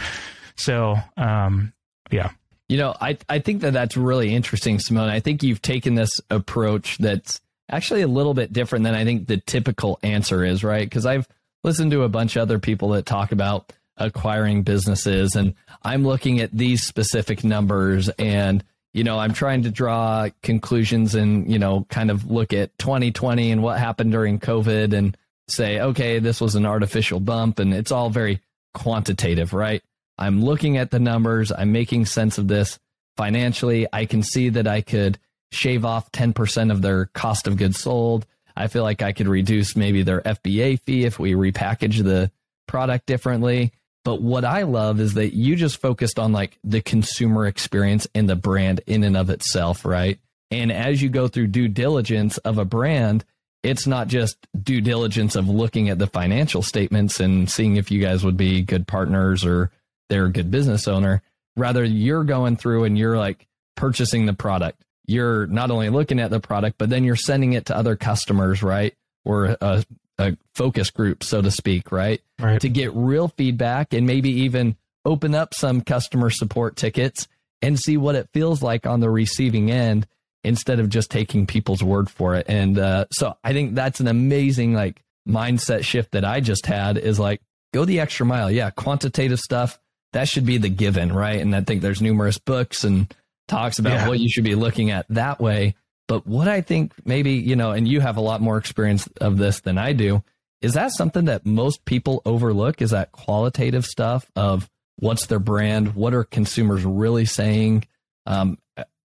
So 0.56 0.96
um, 1.16 1.72
yeah, 2.10 2.30
you 2.70 2.76
know, 2.76 2.94
I, 3.00 3.18
I 3.28 3.40
think 3.40 3.62
that 3.62 3.72
that's 3.72 3.96
really 3.96 4.32
interesting, 4.32 4.78
Simon. 4.78 5.08
I 5.08 5.18
think 5.18 5.42
you've 5.42 5.60
taken 5.60 5.96
this 5.96 6.20
approach 6.30 6.98
that's 6.98 7.40
actually 7.68 8.02
a 8.02 8.06
little 8.06 8.32
bit 8.32 8.52
different 8.52 8.84
than 8.84 8.94
I 8.94 9.04
think 9.04 9.26
the 9.26 9.38
typical 9.38 9.98
answer 10.04 10.44
is, 10.44 10.62
right? 10.62 10.88
Because 10.88 11.04
I've 11.04 11.26
listened 11.64 11.90
to 11.90 12.04
a 12.04 12.08
bunch 12.08 12.36
of 12.36 12.42
other 12.42 12.60
people 12.60 12.90
that 12.90 13.06
talk 13.06 13.32
about 13.32 13.72
acquiring 13.96 14.62
businesses, 14.62 15.34
and 15.34 15.54
I'm 15.82 16.06
looking 16.06 16.38
at 16.38 16.52
these 16.52 16.84
specific 16.84 17.42
numbers 17.42 18.08
and 18.10 18.62
you 18.92 19.04
know, 19.04 19.18
I'm 19.18 19.32
trying 19.32 19.62
to 19.62 19.70
draw 19.70 20.28
conclusions 20.42 21.14
and, 21.14 21.50
you 21.50 21.58
know, 21.58 21.86
kind 21.90 22.10
of 22.10 22.30
look 22.30 22.52
at 22.52 22.76
2020 22.78 23.52
and 23.52 23.62
what 23.62 23.78
happened 23.78 24.12
during 24.12 24.40
COVID 24.40 24.92
and 24.92 25.16
say, 25.48 25.80
okay, 25.80 26.18
this 26.18 26.40
was 26.40 26.54
an 26.56 26.66
artificial 26.66 27.20
bump. 27.20 27.58
And 27.58 27.72
it's 27.72 27.92
all 27.92 28.10
very 28.10 28.40
quantitative, 28.74 29.52
right? 29.52 29.82
I'm 30.18 30.42
looking 30.42 30.76
at 30.76 30.90
the 30.90 30.98
numbers, 30.98 31.52
I'm 31.52 31.72
making 31.72 32.06
sense 32.06 32.36
of 32.36 32.48
this 32.48 32.78
financially. 33.16 33.86
I 33.92 34.06
can 34.06 34.22
see 34.22 34.48
that 34.50 34.66
I 34.66 34.80
could 34.80 35.18
shave 35.52 35.84
off 35.84 36.10
10% 36.12 36.70
of 36.70 36.82
their 36.82 37.06
cost 37.06 37.46
of 37.46 37.56
goods 37.56 37.78
sold. 37.78 38.26
I 38.56 38.66
feel 38.66 38.82
like 38.82 39.02
I 39.02 39.12
could 39.12 39.28
reduce 39.28 39.76
maybe 39.76 40.02
their 40.02 40.20
FBA 40.20 40.80
fee 40.80 41.04
if 41.04 41.18
we 41.18 41.32
repackage 41.32 42.02
the 42.02 42.30
product 42.66 43.06
differently. 43.06 43.72
But 44.04 44.22
what 44.22 44.44
I 44.44 44.62
love 44.62 44.98
is 44.98 45.14
that 45.14 45.34
you 45.34 45.56
just 45.56 45.80
focused 45.80 46.18
on 46.18 46.32
like 46.32 46.58
the 46.64 46.80
consumer 46.80 47.46
experience 47.46 48.06
and 48.14 48.28
the 48.28 48.36
brand 48.36 48.80
in 48.86 49.04
and 49.04 49.16
of 49.16 49.28
itself, 49.30 49.84
right? 49.84 50.18
And 50.50 50.72
as 50.72 51.02
you 51.02 51.08
go 51.08 51.28
through 51.28 51.48
due 51.48 51.68
diligence 51.68 52.38
of 52.38 52.58
a 52.58 52.64
brand, 52.64 53.24
it's 53.62 53.86
not 53.86 54.08
just 54.08 54.38
due 54.60 54.80
diligence 54.80 55.36
of 55.36 55.48
looking 55.48 55.90
at 55.90 55.98
the 55.98 56.06
financial 56.06 56.62
statements 56.62 57.20
and 57.20 57.50
seeing 57.50 57.76
if 57.76 57.90
you 57.90 58.00
guys 58.00 58.24
would 58.24 58.36
be 58.36 58.62
good 58.62 58.86
partners 58.86 59.44
or 59.44 59.70
they're 60.08 60.26
a 60.26 60.32
good 60.32 60.50
business 60.50 60.88
owner. 60.88 61.22
Rather, 61.56 61.84
you're 61.84 62.24
going 62.24 62.56
through 62.56 62.84
and 62.84 62.96
you're 62.96 63.18
like 63.18 63.46
purchasing 63.76 64.24
the 64.26 64.32
product. 64.32 64.82
You're 65.06 65.46
not 65.46 65.70
only 65.70 65.90
looking 65.90 66.20
at 66.20 66.30
the 66.30 66.40
product, 66.40 66.78
but 66.78 66.88
then 66.88 67.04
you're 67.04 67.16
sending 67.16 67.52
it 67.52 67.66
to 67.66 67.76
other 67.76 67.96
customers, 67.96 68.62
right? 68.62 68.94
Or 69.24 69.56
a, 69.60 69.84
a 70.20 70.36
focus 70.54 70.90
group, 70.90 71.24
so 71.24 71.42
to 71.42 71.50
speak, 71.50 71.92
right? 71.92 72.20
right? 72.38 72.60
To 72.60 72.68
get 72.68 72.94
real 72.94 73.28
feedback 73.28 73.92
and 73.92 74.06
maybe 74.06 74.30
even 74.42 74.76
open 75.04 75.34
up 75.34 75.54
some 75.54 75.80
customer 75.80 76.30
support 76.30 76.76
tickets 76.76 77.26
and 77.62 77.78
see 77.78 77.96
what 77.96 78.14
it 78.14 78.28
feels 78.32 78.62
like 78.62 78.86
on 78.86 79.00
the 79.00 79.10
receiving 79.10 79.70
end 79.70 80.06
instead 80.44 80.80
of 80.80 80.88
just 80.88 81.10
taking 81.10 81.46
people's 81.46 81.82
word 81.82 82.10
for 82.10 82.34
it. 82.34 82.46
And 82.48 82.78
uh, 82.78 83.06
so 83.12 83.34
I 83.44 83.52
think 83.52 83.74
that's 83.74 84.00
an 84.00 84.08
amazing 84.08 84.74
like 84.74 85.02
mindset 85.28 85.84
shift 85.84 86.12
that 86.12 86.24
I 86.24 86.40
just 86.40 86.66
had 86.66 86.96
is 86.96 87.18
like 87.18 87.40
go 87.74 87.84
the 87.84 88.00
extra 88.00 88.26
mile. 88.26 88.50
Yeah, 88.50 88.70
quantitative 88.70 89.40
stuff 89.40 89.78
that 90.12 90.28
should 90.28 90.46
be 90.46 90.58
the 90.58 90.68
given, 90.68 91.12
right? 91.12 91.40
And 91.40 91.54
I 91.54 91.60
think 91.60 91.82
there's 91.82 92.02
numerous 92.02 92.38
books 92.38 92.84
and 92.84 93.12
talks 93.48 93.78
about 93.78 93.92
yeah. 93.92 94.08
what 94.08 94.20
you 94.20 94.28
should 94.28 94.44
be 94.44 94.54
looking 94.54 94.90
at 94.90 95.06
that 95.10 95.40
way. 95.40 95.74
But 96.10 96.26
what 96.26 96.48
I 96.48 96.60
think 96.60 96.92
maybe, 97.04 97.34
you 97.34 97.54
know, 97.54 97.70
and 97.70 97.86
you 97.86 98.00
have 98.00 98.16
a 98.16 98.20
lot 98.20 98.40
more 98.40 98.58
experience 98.58 99.08
of 99.20 99.38
this 99.38 99.60
than 99.60 99.78
I 99.78 99.92
do, 99.92 100.24
is 100.60 100.74
that 100.74 100.90
something 100.90 101.26
that 101.26 101.46
most 101.46 101.84
people 101.84 102.20
overlook? 102.26 102.82
Is 102.82 102.90
that 102.90 103.12
qualitative 103.12 103.86
stuff 103.86 104.28
of 104.34 104.68
what's 104.96 105.26
their 105.26 105.38
brand? 105.38 105.94
What 105.94 106.12
are 106.12 106.24
consumers 106.24 106.84
really 106.84 107.26
saying? 107.26 107.84
Um, 108.26 108.58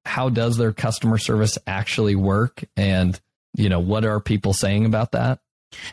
how 0.04 0.30
does 0.30 0.58
their 0.58 0.74
customer 0.74 1.20
service 1.20 1.60
actually 1.68 2.16
work? 2.16 2.64
And, 2.76 3.22
you 3.54 3.70
know, 3.70 3.82
what 3.82 4.04
are 4.04 4.20
people 4.20 4.54
saying 4.54 4.88
about 4.88 5.12
that? 5.12 5.38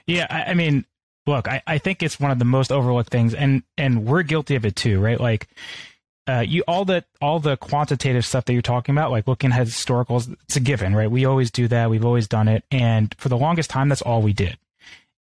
Yeah, 0.06 0.26
I, 0.30 0.52
I 0.52 0.54
mean, 0.54 0.86
look, 1.26 1.46
I, 1.46 1.60
I 1.66 1.76
think 1.76 2.02
it's 2.02 2.18
one 2.18 2.30
of 2.30 2.38
the 2.38 2.46
most 2.46 2.72
overlooked 2.72 3.10
things, 3.10 3.34
and 3.34 3.64
and 3.76 4.06
we're 4.06 4.22
guilty 4.22 4.54
of 4.54 4.64
it 4.64 4.76
too, 4.76 4.98
right? 4.98 5.20
Like, 5.20 5.46
uh, 6.26 6.44
you 6.46 6.62
all 6.68 6.84
the 6.84 7.04
all 7.20 7.40
the 7.40 7.56
quantitative 7.56 8.24
stuff 8.24 8.44
that 8.44 8.52
you're 8.52 8.62
talking 8.62 8.94
about, 8.94 9.10
like 9.10 9.26
looking 9.26 9.52
at 9.52 9.66
historicals, 9.66 10.32
it's 10.44 10.56
a 10.56 10.60
given, 10.60 10.94
right? 10.94 11.10
We 11.10 11.24
always 11.24 11.50
do 11.50 11.68
that. 11.68 11.90
We've 11.90 12.04
always 12.04 12.28
done 12.28 12.48
it, 12.48 12.64
and 12.70 13.14
for 13.18 13.28
the 13.28 13.36
longest 13.36 13.70
time, 13.70 13.88
that's 13.88 14.02
all 14.02 14.22
we 14.22 14.32
did. 14.32 14.56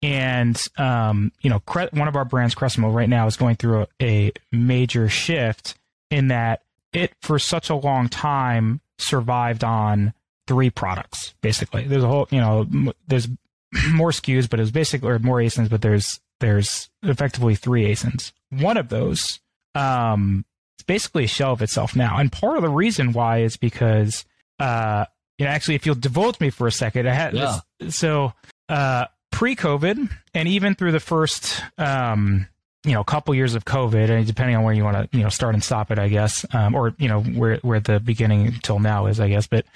And 0.03 0.61
um, 0.79 1.33
you 1.41 1.51
know, 1.51 1.63
one 1.93 2.09
of 2.09 2.17
our 2.17 2.25
brands, 2.25 2.55
Cresimo, 2.55 2.93
right 2.93 3.09
now 3.09 3.27
is 3.27 3.37
going 3.37 3.57
through 3.57 3.87
a, 4.01 4.27
a 4.29 4.33
major 4.53 5.09
shift 5.09 5.75
in 6.11 6.29
that 6.29 6.63
it, 6.93 7.13
for 7.21 7.39
such 7.39 7.71
a 7.71 7.75
long 7.75 8.09
time, 8.09 8.81
survived 8.99 9.65
on 9.65 10.15
three 10.47 10.71
products 10.71 11.35
basically. 11.41 11.85
There's 11.85 12.05
a 12.05 12.09
whole, 12.09 12.29
you 12.31 12.41
know, 12.41 12.93
there's 13.09 13.29
more 13.91 14.11
SKUs, 14.11 14.49
but 14.49 14.61
it 14.61 14.63
was 14.63 14.71
basically 14.71 15.11
or 15.11 15.19
more 15.19 15.39
ASINs, 15.39 15.69
but 15.69 15.83
there's 15.83 16.21
there's 16.41 16.89
effectively 17.03 17.55
three 17.55 17.85
ASINs. 17.91 18.33
One 18.51 18.77
of 18.77 18.89
those 18.89 19.41
um, 19.75 20.45
it's 20.77 20.85
basically 20.85 21.25
a 21.25 21.29
shell 21.29 21.53
of 21.53 21.63
itself 21.63 21.97
now, 21.97 22.19
and 22.19 22.31
part 22.31 22.57
of 22.57 22.63
the 22.63 22.69
reason 22.69 23.13
why 23.13 23.39
is 23.39 23.57
because 23.57 24.25
uh, 24.59 25.07
you 25.39 25.45
know 25.45 25.51
actually 25.51 25.75
if 25.75 25.87
you'll 25.87 25.95
devote 25.95 26.41
me 26.41 26.51
for 26.51 26.67
a 26.67 26.73
second, 26.73 27.09
I 27.09 27.15
had 27.15 27.35
yeah. 27.35 27.61
this, 27.81 27.97
so 27.97 28.33
uh, 28.69 29.07
pre-COVID 29.33 30.11
and 30.35 30.49
even 30.49 30.75
through 30.75 30.93
the 30.93 31.01
first 31.01 31.63
um, 31.79 32.47
you 32.85 32.93
know 32.93 33.03
couple 33.05 33.35
years 33.35 33.55
of 33.55 33.65
COVID, 33.65 34.11
and 34.11 34.27
depending 34.27 34.57
on 34.57 34.63
where 34.63 34.73
you 34.73 34.85
want 34.85 35.11
to 35.11 35.17
you 35.17 35.23
know 35.23 35.29
start 35.29 35.55
and 35.55 35.63
stop 35.63 35.91
it, 35.91 35.99
I 35.99 36.09
guess, 36.09 36.47
um, 36.55 36.75
or 36.75 36.95
you 36.99 37.09
know 37.09 37.21
where 37.21 37.57
where 37.57 37.81
the 37.81 38.01
beginning 38.01 38.47
until 38.47 38.79
now 38.79 39.07
is, 39.07 39.19
I 39.19 39.29
guess. 39.29 39.47
But 39.47 39.67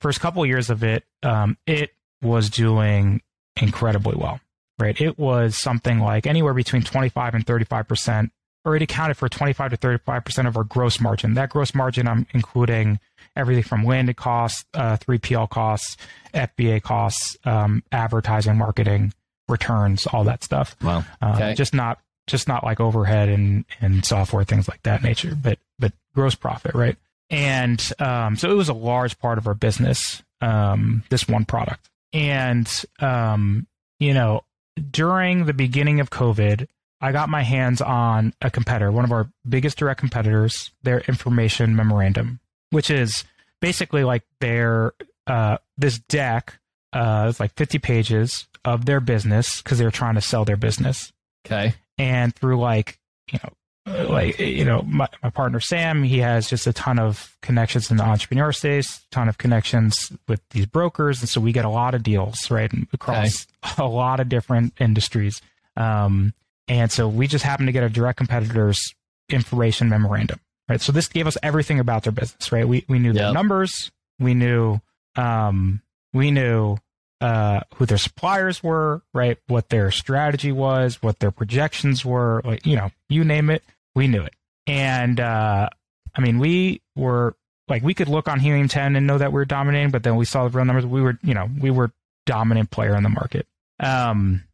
first 0.00 0.20
couple 0.20 0.44
years 0.44 0.68
of 0.68 0.82
it, 0.82 1.04
um, 1.22 1.56
it 1.66 1.94
was 2.22 2.50
doing 2.50 3.22
incredibly 3.60 4.16
well, 4.16 4.40
right? 4.78 5.00
It 5.00 5.18
was 5.18 5.56
something 5.56 6.00
like 6.00 6.26
anywhere 6.26 6.54
between 6.54 6.82
25 6.82 7.34
and 7.34 7.46
35%, 7.46 8.30
or 8.66 8.74
it 8.74 8.82
accounted 8.82 9.16
for 9.16 9.28
25 9.28 9.70
to 9.70 9.76
35% 9.76 10.48
of 10.48 10.56
our 10.56 10.64
gross 10.64 11.00
margin. 11.00 11.34
That 11.34 11.50
gross 11.50 11.72
margin, 11.72 12.08
I'm 12.08 12.26
including 12.34 12.98
everything 13.36 13.62
from 13.62 13.84
landed 13.84 14.16
costs, 14.16 14.64
uh, 14.74 14.96
3PL 14.96 15.48
costs, 15.48 15.96
FBA 16.34 16.82
costs, 16.82 17.36
um, 17.44 17.84
advertising, 17.92 18.58
marketing, 18.58 19.14
returns, 19.48 20.06
all 20.08 20.24
that 20.24 20.42
stuff. 20.42 20.76
Wow. 20.82 21.04
Uh, 21.22 21.32
okay. 21.36 21.52
Uh, 21.52 21.54
just 21.54 21.72
not 21.72 22.00
just 22.26 22.48
not 22.48 22.64
like 22.64 22.80
overhead 22.80 23.28
and 23.28 23.64
and 23.80 24.04
software 24.04 24.42
things 24.42 24.68
like 24.68 24.82
that 24.82 25.04
nature, 25.04 25.38
but 25.40 25.60
but 25.78 25.92
gross 26.12 26.34
profit, 26.34 26.74
right? 26.74 26.96
And 27.30 27.80
um, 28.00 28.36
so 28.36 28.50
it 28.50 28.54
was 28.54 28.68
a 28.68 28.74
large 28.74 29.16
part 29.20 29.38
of 29.38 29.46
our 29.46 29.54
business, 29.54 30.24
um, 30.40 31.04
this 31.08 31.28
one 31.28 31.44
product. 31.44 31.88
And 32.12 32.68
um, 32.98 33.68
you 34.00 34.12
know, 34.12 34.42
during 34.90 35.44
the 35.44 35.54
beginning 35.54 36.00
of 36.00 36.10
COVID, 36.10 36.66
I 37.00 37.12
got 37.12 37.28
my 37.28 37.42
hands 37.42 37.80
on 37.80 38.32
a 38.40 38.50
competitor, 38.50 38.90
one 38.90 39.04
of 39.04 39.12
our 39.12 39.30
biggest 39.48 39.78
direct 39.78 40.00
competitors, 40.00 40.70
their 40.82 41.00
information 41.00 41.76
memorandum, 41.76 42.40
which 42.70 42.90
is 42.90 43.24
basically 43.60 44.04
like 44.04 44.22
their 44.40 44.92
uh, 45.26 45.58
this 45.76 45.98
deck. 45.98 46.58
Uh, 46.92 47.26
it's 47.28 47.40
like 47.40 47.54
50 47.54 47.78
pages 47.78 48.46
of 48.64 48.86
their 48.86 49.00
business 49.00 49.60
because 49.60 49.78
they 49.78 49.84
were 49.84 49.90
trying 49.90 50.14
to 50.14 50.20
sell 50.20 50.44
their 50.44 50.56
business. 50.56 51.12
Okay. 51.46 51.74
And 51.98 52.34
through 52.34 52.58
like 52.58 52.98
you 53.30 53.38
know 53.42 53.52
like 54.08 54.38
you 54.38 54.64
know 54.64 54.82
my, 54.82 55.08
my 55.22 55.30
partner 55.30 55.60
sam 55.60 56.02
he 56.02 56.18
has 56.18 56.50
just 56.50 56.66
a 56.66 56.72
ton 56.72 56.98
of 56.98 57.36
connections 57.40 57.90
in 57.90 57.96
the 57.96 58.02
entrepreneur 58.02 58.52
space 58.52 59.06
ton 59.12 59.28
of 59.28 59.38
connections 59.38 60.12
with 60.26 60.40
these 60.50 60.66
brokers 60.66 61.20
and 61.20 61.28
so 61.28 61.40
we 61.40 61.52
get 61.52 61.64
a 61.64 61.68
lot 61.70 61.94
of 61.94 62.02
deals 62.02 62.50
right 62.50 62.72
across 62.92 63.46
okay. 63.64 63.82
a 63.82 63.86
lot 63.86 64.18
of 64.18 64.28
different 64.28 64.72
industries 64.80 65.40
um, 65.76 66.34
and 66.68 66.90
so 66.90 67.08
we 67.08 67.26
just 67.26 67.44
happened 67.44 67.68
to 67.68 67.72
get 67.72 67.84
a 67.84 67.88
direct 67.88 68.18
competitor's 68.18 68.94
information 69.28 69.88
memorandum 69.88 70.40
right 70.68 70.80
so 70.80 70.92
this 70.92 71.08
gave 71.08 71.26
us 71.26 71.36
everything 71.42 71.78
about 71.78 72.02
their 72.02 72.12
business 72.12 72.52
right 72.52 72.68
we, 72.68 72.84
we 72.88 72.98
knew 72.98 73.12
yep. 73.12 73.16
their 73.16 73.32
numbers 73.32 73.90
we 74.18 74.34
knew 74.34 74.80
um, 75.16 75.80
we 76.12 76.30
knew 76.30 76.76
uh, 77.22 77.60
who 77.76 77.86
their 77.86 77.96
suppliers 77.96 78.62
were, 78.62 79.00
right? 79.14 79.38
What 79.46 79.70
their 79.70 79.90
strategy 79.90 80.52
was, 80.52 81.02
what 81.02 81.18
their 81.18 81.30
projections 81.30 82.04
were, 82.04 82.42
like, 82.44 82.66
you 82.66 82.76
know, 82.76 82.90
you 83.08 83.24
name 83.24 83.48
it 83.48 83.62
we 83.96 84.06
knew 84.06 84.22
it. 84.22 84.34
And 84.68 85.18
uh, 85.18 85.68
I 86.14 86.20
mean, 86.20 86.38
we 86.38 86.82
were 86.94 87.34
like, 87.66 87.82
we 87.82 87.94
could 87.94 88.08
look 88.08 88.28
on 88.28 88.38
Helium 88.38 88.68
10 88.68 88.94
and 88.94 89.06
know 89.06 89.18
that 89.18 89.32
we 89.32 89.40
are 89.40 89.46
dominating, 89.46 89.90
but 89.90 90.04
then 90.04 90.14
we 90.14 90.24
saw 90.24 90.44
the 90.44 90.50
real 90.50 90.64
numbers. 90.64 90.86
We 90.86 91.00
were, 91.00 91.18
you 91.22 91.34
know, 91.34 91.48
we 91.58 91.70
were 91.70 91.90
dominant 92.26 92.70
player 92.70 92.94
in 92.94 93.02
the 93.02 93.08
market. 93.08 93.46
Um, 93.80 94.44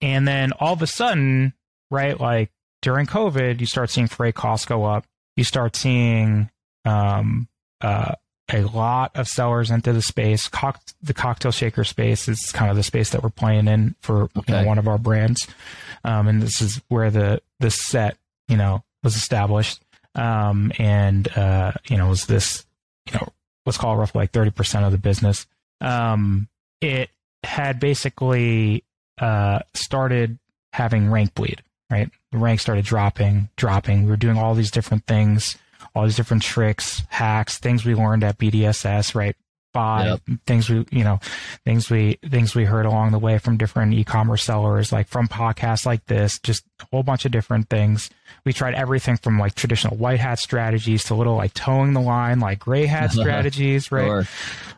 and 0.00 0.26
then 0.26 0.52
all 0.52 0.72
of 0.72 0.80
a 0.80 0.86
sudden, 0.86 1.52
right, 1.92 2.18
like 2.18 2.50
during 2.80 3.06
COVID, 3.06 3.60
you 3.60 3.66
start 3.66 3.90
seeing 3.90 4.08
freight 4.08 4.34
costs 4.34 4.66
go 4.66 4.84
up. 4.84 5.06
You 5.36 5.44
start 5.44 5.76
seeing 5.76 6.50
um, 6.84 7.48
uh, 7.80 8.14
a 8.52 8.62
lot 8.62 9.12
of 9.14 9.28
sellers 9.28 9.70
into 9.70 9.92
the 9.92 10.02
space. 10.02 10.48
Cock- 10.48 10.82
the 11.02 11.14
cocktail 11.14 11.52
shaker 11.52 11.84
space 11.84 12.28
is 12.28 12.50
kind 12.52 12.70
of 12.70 12.76
the 12.76 12.82
space 12.82 13.10
that 13.10 13.22
we're 13.22 13.30
playing 13.30 13.68
in 13.68 13.94
for 14.00 14.24
okay. 14.36 14.40
you 14.48 14.54
know, 14.54 14.66
one 14.66 14.78
of 14.78 14.88
our 14.88 14.98
brands, 14.98 15.46
um, 16.04 16.28
and 16.28 16.42
this 16.42 16.60
is 16.60 16.80
where 16.88 17.10
the 17.10 17.40
the 17.60 17.70
set 17.70 18.16
you 18.48 18.56
know 18.56 18.82
was 19.02 19.16
established, 19.16 19.82
um, 20.14 20.72
and 20.78 21.28
uh, 21.36 21.72
you 21.88 21.96
know 21.96 22.08
was 22.08 22.26
this 22.26 22.66
you 23.06 23.14
know 23.18 23.28
let's 23.64 23.78
call 23.78 23.94
it 23.94 23.98
roughly 23.98 24.20
like 24.20 24.32
thirty 24.32 24.50
percent 24.50 24.84
of 24.84 24.92
the 24.92 24.98
business. 24.98 25.46
Um, 25.80 26.48
it 26.80 27.10
had 27.44 27.80
basically 27.80 28.84
uh, 29.18 29.60
started 29.74 30.38
having 30.72 31.10
rank 31.10 31.34
bleed. 31.34 31.62
Right, 31.92 32.10
the 32.30 32.38
rank 32.38 32.58
started 32.58 32.86
dropping, 32.86 33.50
dropping. 33.56 34.04
We 34.04 34.10
were 34.10 34.16
doing 34.16 34.38
all 34.38 34.54
these 34.54 34.70
different 34.70 35.06
things, 35.06 35.58
all 35.94 36.04
these 36.04 36.16
different 36.16 36.42
tricks, 36.42 37.02
hacks, 37.10 37.58
things 37.58 37.84
we 37.84 37.94
learned 37.94 38.24
at 38.24 38.38
BDSS. 38.38 39.14
Right, 39.14 39.36
by 39.72 40.06
yep. 40.06 40.20
things 40.46 40.68
we 40.68 40.84
you 40.90 41.04
know 41.04 41.18
things 41.64 41.90
we 41.90 42.18
things 42.28 42.54
we 42.54 42.64
heard 42.64 42.86
along 42.86 43.10
the 43.12 43.18
way 43.18 43.38
from 43.38 43.56
different 43.56 43.94
e-commerce 43.94 44.44
sellers 44.44 44.92
like 44.92 45.08
from 45.08 45.26
podcasts 45.28 45.86
like 45.86 46.04
this 46.06 46.38
just 46.40 46.64
a 46.80 46.86
whole 46.92 47.02
bunch 47.02 47.24
of 47.24 47.32
different 47.32 47.68
things 47.68 48.10
we 48.44 48.52
tried 48.52 48.74
everything 48.74 49.16
from 49.16 49.38
like 49.38 49.54
traditional 49.54 49.96
white 49.96 50.20
hat 50.20 50.38
strategies 50.38 51.04
to 51.04 51.14
little 51.14 51.36
like 51.36 51.54
toeing 51.54 51.92
the 51.94 52.00
line 52.00 52.40
like 52.40 52.58
gray 52.58 52.86
hat 52.86 53.10
strategies 53.12 53.90
right 53.90 54.06
sure. 54.06 54.24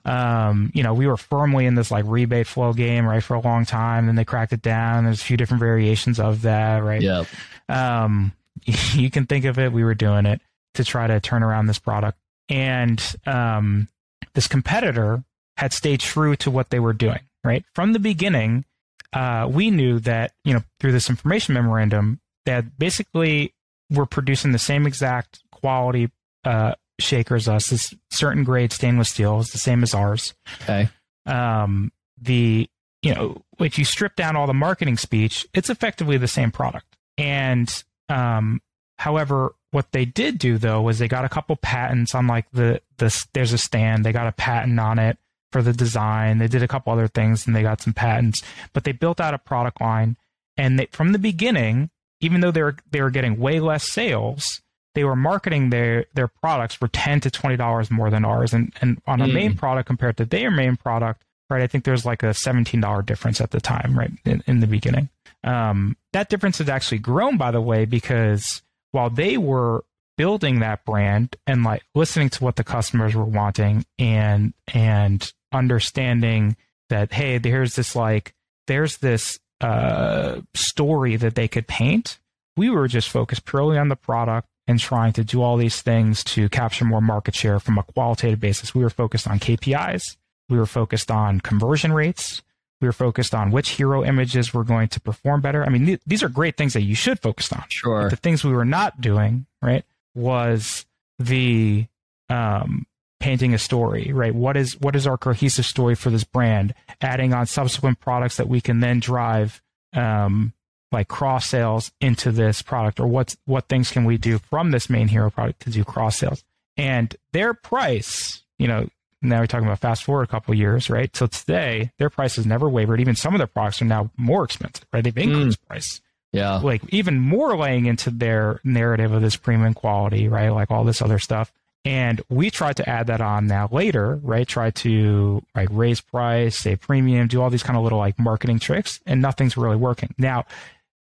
um 0.05 0.71
you 0.75 0.83
know 0.83 0.95
we 0.95 1.07
were 1.07 1.17
firmly 1.17 1.67
in 1.67 1.75
this 1.75 1.91
like 1.91 2.05
rebate 2.07 2.47
flow 2.47 2.73
game 2.73 3.07
right 3.07 3.23
for 3.23 3.35
a 3.35 3.41
long 3.41 3.65
time 3.65 4.09
and 4.09 4.17
they 4.17 4.25
cracked 4.25 4.53
it 4.53 4.63
down 4.63 5.05
there's 5.05 5.21
a 5.21 5.25
few 5.25 5.37
different 5.37 5.61
variations 5.61 6.21
of 6.21 6.43
that 6.43 6.79
right 6.79 7.03
yep. 7.03 7.27
um 7.69 8.33
you 8.93 9.11
can 9.11 9.27
think 9.27 9.45
of 9.45 9.59
it 9.59 9.73
we 9.73 9.85
were 9.85 9.95
doing 9.95 10.27
it 10.27 10.41
to 10.75 10.85
try 10.85 11.07
to 11.07 11.21
turn 11.21 11.43
around 11.43 11.67
this 11.67 11.79
product 11.79 12.19
and 12.49 13.17
um 13.27 13.89
this 14.35 14.49
competitor 14.49 15.25
had 15.57 15.73
stayed 15.73 16.01
true 16.01 16.37
to 16.37 16.51
what 16.51 16.71
they 16.71 16.81
were 16.81 16.93
doing, 16.93 17.21
right? 17.45 17.65
From 17.75 17.93
the 17.93 17.99
beginning, 17.99 18.65
uh, 19.13 19.49
we 19.51 19.71
knew 19.71 20.01
that, 20.01 20.33
you 20.45 20.53
know, 20.53 20.63
through 20.81 20.93
this 20.93 21.09
information 21.09 21.55
memorandum, 21.55 22.21
that 22.47 22.79
basically 22.79 23.55
we're 23.91 24.07
producing 24.07 24.53
the 24.53 24.59
same 24.59 24.87
exact 24.87 25.43
quality 25.53 26.11
uh, 26.45 26.75
shaker 26.99 27.37
as 27.37 27.49
us. 27.49 27.69
This 27.69 27.95
certain 28.11 28.45
grade 28.45 28.73
stainless 28.73 29.11
steel 29.11 29.41
is 29.41 29.51
the 29.51 29.59
same 29.59 29.83
as 29.83 29.95
ours. 29.95 30.35
Okay. 30.63 30.89
Um, 31.27 31.93
the, 32.21 32.69
you 33.03 33.15
know, 33.15 33.43
if 33.61 33.79
you 33.79 33.85
strip 33.85 34.17
down 34.17 34.37
all 34.37 34.47
the 34.47 34.55
marketing 34.55 34.97
speech, 34.97 35.47
it's 35.55 35.71
effectively 35.71 36.17
the 36.17 36.29
same 36.29 36.51
product. 36.51 36.97
And, 37.17 37.85
um, 38.09 38.61
however, 38.99 39.55
what 39.75 39.93
they 39.93 40.05
did 40.05 40.39
do 40.39 40.57
though 40.57 40.81
was 40.81 40.99
they 40.99 41.09
got 41.09 41.25
a 41.25 41.29
couple 41.29 41.57
patents 41.57 42.15
on 42.15 42.27
like 42.27 42.51
the 42.53 42.81
the 42.99 43.27
there's 43.33 43.53
a 43.53 43.59
stand 43.59 44.05
they 44.05 44.13
got 44.13 44.27
a 44.27 44.33
patent 44.33 44.79
on 44.79 44.99
it 44.99 45.19
for 45.55 45.63
the 45.63 45.73
design. 45.73 46.39
They 46.39 46.49
did 46.49 46.65
a 46.65 46.69
couple 46.69 46.93
other 46.93 47.07
things 47.07 47.47
and 47.47 47.55
they 47.55 47.63
got 47.63 47.81
some 47.81 47.93
patents, 47.93 48.43
but 48.73 48.83
they 48.83 48.91
built 48.91 49.21
out 49.21 49.35
a 49.35 49.39
product 49.39 49.81
line 49.81 50.17
and 50.57 50.79
they, 50.79 50.87
from 50.87 51.13
the 51.13 51.19
beginning, 51.19 51.91
even 52.21 52.41
though 52.41 52.51
they 52.51 52.63
were 52.63 52.77
they 52.91 53.01
were 53.01 53.11
getting 53.11 53.39
way 53.39 53.61
less 53.61 53.91
sales, 53.91 54.61
they 54.95 55.05
were 55.05 55.17
marketing 55.17 55.71
their 55.71 56.07
their 56.15 56.29
products 56.29 56.75
for 56.75 56.89
ten 56.89 57.21
to 57.21 57.31
twenty 57.31 57.57
dollars 57.57 57.91
more 57.91 58.11
than 58.11 58.25
ours. 58.25 58.53
And 58.53 58.73
and 58.81 59.01
on 59.07 59.21
a 59.21 59.27
mm. 59.27 59.35
main 59.35 59.57
product 59.57 59.87
compared 59.87 60.17
to 60.17 60.25
their 60.25 60.51
main 60.51 60.77
product, 60.77 61.23
right? 61.51 61.63
I 61.63 61.67
think 61.67 61.85
there's 61.85 62.05
like 62.05 62.23
a 62.23 62.35
seventeen 62.35 62.81
dollar 62.81 63.03
difference 63.03 63.41
at 63.41 63.51
the 63.51 63.61
time, 63.61 63.97
right? 63.99 64.11
In, 64.25 64.43
in 64.47 64.61
the 64.61 64.67
beginning. 64.67 65.09
Um, 65.43 65.97
that 66.13 66.31
difference 66.31 66.59
has 66.59 66.69
actually 66.69 66.99
grown, 66.99 67.37
by 67.37 67.51
the 67.51 67.61
way, 67.61 67.85
because 67.85 68.63
while 68.95 69.11
they 69.11 69.37
were 69.37 69.85
building 70.17 70.61
that 70.61 70.85
brand 70.85 71.37
and 71.47 71.65
like 71.65 71.83
listening 71.95 72.31
to 72.31 72.45
what 72.45 72.57
the 72.57 72.65
customers 72.65 73.15
were 73.15 73.25
wanting 73.25 73.85
and 73.99 74.55
and 74.73 75.33
understanding 75.53 76.57
that 76.89 77.13
hey 77.13 77.39
there's 77.39 77.75
this 77.75 77.97
like 77.97 78.33
there's 78.67 78.99
this 78.99 79.39
uh, 79.61 80.41
story 80.55 81.17
that 81.17 81.35
they 81.35 81.49
could 81.49 81.67
paint 81.67 82.19
we 82.57 82.71
were 82.71 82.87
just 82.87 83.09
focused 83.09 83.45
purely 83.45 83.77
on 83.77 83.89
the 83.89 83.97
product 83.97 84.47
and 84.67 84.79
trying 84.79 85.13
to 85.13 85.25
do 85.25 85.43
all 85.43 85.57
these 85.57 85.83
things 85.83 86.23
to 86.23 86.49
capture 86.49 86.85
more 86.85 87.01
market 87.01 87.35
share 87.35 87.59
from 87.61 87.77
a 87.77 87.83
qualitative 87.83 88.41
basis. 88.41 88.75
We 88.75 88.83
were 88.83 88.91
focused 88.91 89.27
on 89.27 89.39
kpis 89.41 90.17
we 90.49 90.59
were 90.59 90.67
focused 90.67 91.11
on 91.11 91.41
conversion 91.41 91.93
rates 91.93 92.43
we 92.85 92.89
were 92.89 92.93
focused 92.93 93.35
on 93.35 93.51
which 93.51 93.71
hero 93.71 94.05
images 94.05 94.53
were 94.53 94.63
going 94.63 94.89
to 94.89 95.01
perform 95.01 95.41
better. 95.41 95.65
I 95.65 95.71
mean, 95.71 95.87
th- 95.87 96.01
these 96.07 96.23
are 96.23 96.29
great 96.29 96.59
things 96.59 96.75
that 96.75 96.83
you 96.83 96.95
should 96.95 97.19
focus 97.19 97.51
on. 97.51 97.65
Sure. 97.71 98.03
But 98.03 98.11
the 98.11 98.17
things 98.17 98.45
we 98.45 98.53
were 98.53 98.67
not 98.67 99.01
doing, 99.01 99.47
right, 99.63 99.87
was 100.15 100.85
the 101.19 101.87
um, 102.29 102.87
painting 103.21 103.55
a 103.55 103.59
story, 103.59 104.13
right? 104.13 104.35
What 104.35 104.59
is 104.59 104.79
what 104.79 104.95
is 104.95 105.07
our 105.07 105.17
cohesive 105.17 105.65
story 105.65 105.95
for 105.95 106.11
this 106.11 106.25
brand? 106.25 106.75
Adding 107.01 107.33
on 107.33 107.47
subsequent 107.47 108.01
products 108.01 108.37
that 108.37 108.49
we 108.49 108.61
can 108.61 108.81
then 108.81 109.01
drive 109.01 109.63
um, 109.95 110.53
like 110.93 111.09
cross 111.09 111.47
sales 111.47 111.91
into 112.03 112.33
this 112.33 112.61
product, 112.61 113.01
or 113.01 113.07
what's 113.07 113.39
what 113.47 113.67
things 113.67 113.91
can 113.91 114.05
we 114.05 114.19
do 114.19 114.39
from 114.51 114.73
this 114.73 114.91
main 114.91 115.09
hero 115.09 115.31
product 115.31 115.61
to 115.61 115.71
do 115.71 115.85
cross 115.85 116.19
sales? 116.19 116.45
And 116.77 117.17
their 117.33 117.55
price, 117.55 118.43
you 118.59 118.69
know, 118.69 118.91
now 119.25 119.41
we're 119.41 119.47
talking 119.47 119.67
about 119.67 119.81
fast 119.81 120.05
forward 120.05 120.25
a 120.25 120.27
couple 120.27 120.55
years, 120.55 120.91
right? 120.91 121.15
So 121.15 121.27
today, 121.27 121.91
their 121.99 122.11
price 122.11 122.37
has 122.37 122.47
never 122.47 122.69
wavered. 122.69 123.01
Even 123.01 123.17
some 123.17 123.35
of 123.35 123.39
their 123.39 123.47
products 123.47 123.83
are 123.83 123.87
now 123.87 124.11
more 124.17 124.45
expensive, 124.45 124.87
right? 124.93 125.03
They've 125.03 125.17
increased 125.17 125.63
mm. 125.63 125.69
price. 125.69 126.01
Yeah. 126.33 126.57
Like 126.57 126.83
even 126.89 127.21
more 127.21 127.57
laying 127.57 127.87
into 127.87 128.11
their 128.11 128.61
narrative 128.65 129.13
of 129.13 129.23
this 129.23 129.37
premium 129.37 129.73
quality, 129.73 130.29
right? 130.29 130.49
Like 130.49 130.71
all 130.71 130.83
this 130.83 131.01
other 131.01 131.21
stuff. 131.21 131.53
And 131.85 132.23
we 132.29 132.51
tried 132.51 132.77
to 132.79 132.89
add 132.89 133.09
that 133.09 133.21
on 133.21 133.47
now 133.47 133.69
later, 133.71 134.19
right? 134.23 134.49
Try 134.49 134.71
to 134.71 135.45
like 135.55 135.69
raise 135.71 136.01
price, 136.01 136.57
say 136.57 136.77
premium, 136.77 137.29
do 137.29 137.43
all 137.43 137.51
these 137.51 137.63
kind 137.63 137.77
of 137.77 137.85
little 137.85 137.99
like 137.99 138.19
marketing 138.19 138.59
tricks, 138.59 139.01
and 139.07 139.21
nothing's 139.21 139.57
really 139.57 139.77
working. 139.77 140.15
Now, 140.17 140.47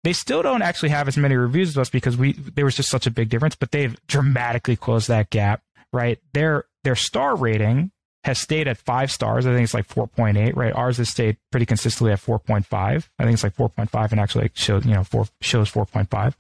they 0.04 0.14
still 0.14 0.42
don't 0.42 0.62
actually 0.62 0.90
have 0.90 1.08
as 1.08 1.18
many 1.18 1.36
reviews 1.36 1.70
as 1.70 1.78
us 1.78 1.90
because 1.90 2.18
we 2.18 2.34
there 2.34 2.66
was 2.66 2.76
just 2.76 2.90
such 2.90 3.06
a 3.06 3.12
big 3.12 3.30
difference, 3.30 3.56
but 3.56 3.72
they've 3.72 3.96
dramatically 4.08 4.76
closed 4.76 5.10
that 5.10 5.30
gap, 5.30 5.62
right? 5.92 6.20
Their 6.34 6.66
their 6.84 6.96
star 6.96 7.36
rating 7.36 7.92
has 8.24 8.38
stayed 8.38 8.68
at 8.68 8.78
five 8.78 9.12
stars. 9.12 9.46
I 9.46 9.54
think 9.54 9.64
it's 9.64 9.74
like 9.74 9.88
4.8, 9.88 10.56
right? 10.56 10.74
Ours 10.74 10.98
has 10.98 11.10
stayed 11.10 11.38
pretty 11.52 11.66
consistently 11.66 12.12
at 12.12 12.20
4.5. 12.20 12.66
I 12.72 13.24
think 13.24 13.34
it's 13.34 13.44
like 13.44 13.56
4.5 13.56 14.12
and 14.12 14.20
actually 14.20 14.52
shows, 14.54 14.86
you 14.86 14.94
know, 14.94 15.04
four, 15.04 15.26
shows 15.42 15.72
4.5. 15.72 16.34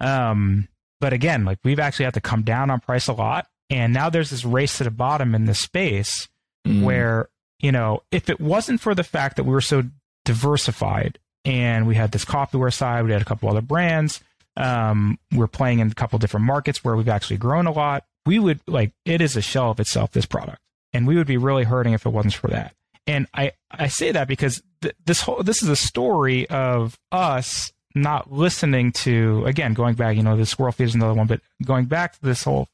Um, 0.00 0.68
but 1.00 1.12
again, 1.12 1.44
like 1.44 1.58
we've 1.62 1.80
actually 1.80 2.06
had 2.06 2.14
to 2.14 2.20
come 2.20 2.42
down 2.42 2.70
on 2.70 2.80
price 2.80 3.08
a 3.08 3.12
lot. 3.12 3.46
And 3.70 3.92
now 3.92 4.08
there's 4.08 4.30
this 4.30 4.44
race 4.44 4.78
to 4.78 4.84
the 4.84 4.90
bottom 4.90 5.34
in 5.34 5.44
this 5.44 5.60
space 5.60 6.28
mm. 6.66 6.82
where, 6.82 7.28
you 7.60 7.72
know, 7.72 8.02
if 8.10 8.30
it 8.30 8.40
wasn't 8.40 8.80
for 8.80 8.94
the 8.94 9.04
fact 9.04 9.36
that 9.36 9.44
we 9.44 9.52
were 9.52 9.60
so 9.60 9.84
diversified 10.24 11.18
and 11.44 11.86
we 11.86 11.94
had 11.94 12.12
this 12.12 12.24
coffeeware 12.24 12.72
side. 12.72 13.04
We 13.04 13.12
had 13.12 13.22
a 13.22 13.26
couple 13.26 13.48
other 13.48 13.60
brands. 13.60 14.20
Um, 14.56 15.18
we're 15.32 15.46
playing 15.46 15.80
in 15.80 15.90
a 15.90 15.94
couple 15.94 16.18
different 16.18 16.46
markets 16.46 16.84
where 16.84 16.96
we've 16.96 17.08
actually 17.08 17.38
grown 17.38 17.66
a 17.66 17.72
lot. 17.72 18.04
We 18.26 18.38
would 18.38 18.60
like 18.66 18.92
it 19.04 19.20
is 19.20 19.36
a 19.36 19.42
shell 19.42 19.70
of 19.70 19.80
itself. 19.80 20.12
This 20.12 20.26
product, 20.26 20.60
and 20.94 21.06
we 21.06 21.16
would 21.16 21.26
be 21.26 21.36
really 21.36 21.64
hurting 21.64 21.92
if 21.92 22.06
it 22.06 22.10
wasn't 22.10 22.34
for 22.34 22.48
that. 22.48 22.74
And 23.06 23.26
I 23.34 23.52
I 23.70 23.88
say 23.88 24.12
that 24.12 24.28
because 24.28 24.62
th- 24.80 24.94
this 25.04 25.20
whole 25.20 25.42
this 25.42 25.62
is 25.62 25.68
a 25.68 25.76
story 25.76 26.48
of 26.48 26.98
us 27.12 27.72
not 27.94 28.32
listening 28.32 28.92
to 28.92 29.44
again 29.44 29.74
going 29.74 29.94
back. 29.94 30.16
You 30.16 30.22
know, 30.22 30.36
the 30.36 30.46
squirrel 30.46 30.72
feed 30.72 30.84
is 30.84 30.94
another 30.94 31.12
one, 31.12 31.26
but 31.26 31.40
going 31.62 31.84
back 31.84 32.14
to 32.14 32.22
this 32.22 32.44
whole 32.44 32.68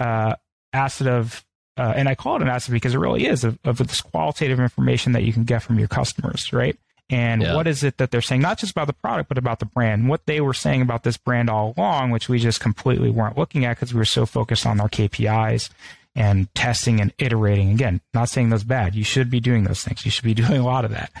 uh, 0.00 0.36
asset 0.72 1.08
of 1.08 1.44
uh, 1.76 1.92
and 1.94 2.08
I 2.08 2.14
call 2.14 2.36
it 2.36 2.42
an 2.42 2.48
asset 2.48 2.72
because 2.72 2.94
it 2.94 2.98
really 2.98 3.26
is 3.26 3.44
of, 3.44 3.58
of 3.64 3.76
this 3.76 4.00
qualitative 4.00 4.58
information 4.58 5.12
that 5.12 5.24
you 5.24 5.32
can 5.34 5.44
get 5.44 5.62
from 5.62 5.78
your 5.78 5.88
customers, 5.88 6.50
right? 6.52 6.78
And 7.10 7.42
yeah. 7.42 7.54
what 7.54 7.66
is 7.66 7.84
it 7.84 7.98
that 7.98 8.10
they're 8.10 8.22
saying, 8.22 8.40
not 8.40 8.58
just 8.58 8.72
about 8.72 8.86
the 8.86 8.92
product, 8.94 9.28
but 9.28 9.38
about 9.38 9.60
the 9.60 9.66
brand? 9.66 10.08
What 10.08 10.26
they 10.26 10.40
were 10.40 10.54
saying 10.54 10.80
about 10.82 11.04
this 11.04 11.16
brand 11.18 11.50
all 11.50 11.74
along, 11.76 12.10
which 12.10 12.28
we 12.28 12.38
just 12.38 12.60
completely 12.60 13.10
weren't 13.10 13.38
looking 13.38 13.64
at 13.64 13.76
because 13.76 13.92
we 13.92 13.98
were 13.98 14.06
so 14.06 14.26
focused 14.26 14.66
on 14.66 14.80
our 14.80 14.88
KPIs 14.88 15.68
and 16.16 16.52
testing 16.54 17.00
and 17.00 17.12
iterating. 17.18 17.70
Again, 17.70 18.00
not 18.14 18.30
saying 18.30 18.48
those 18.48 18.64
bad. 18.64 18.94
You 18.94 19.04
should 19.04 19.30
be 19.30 19.38
doing 19.38 19.64
those 19.64 19.84
things. 19.84 20.04
You 20.04 20.10
should 20.10 20.24
be 20.24 20.34
doing 20.34 20.58
a 20.60 20.64
lot 20.64 20.84
of 20.84 20.90
that. 20.90 21.12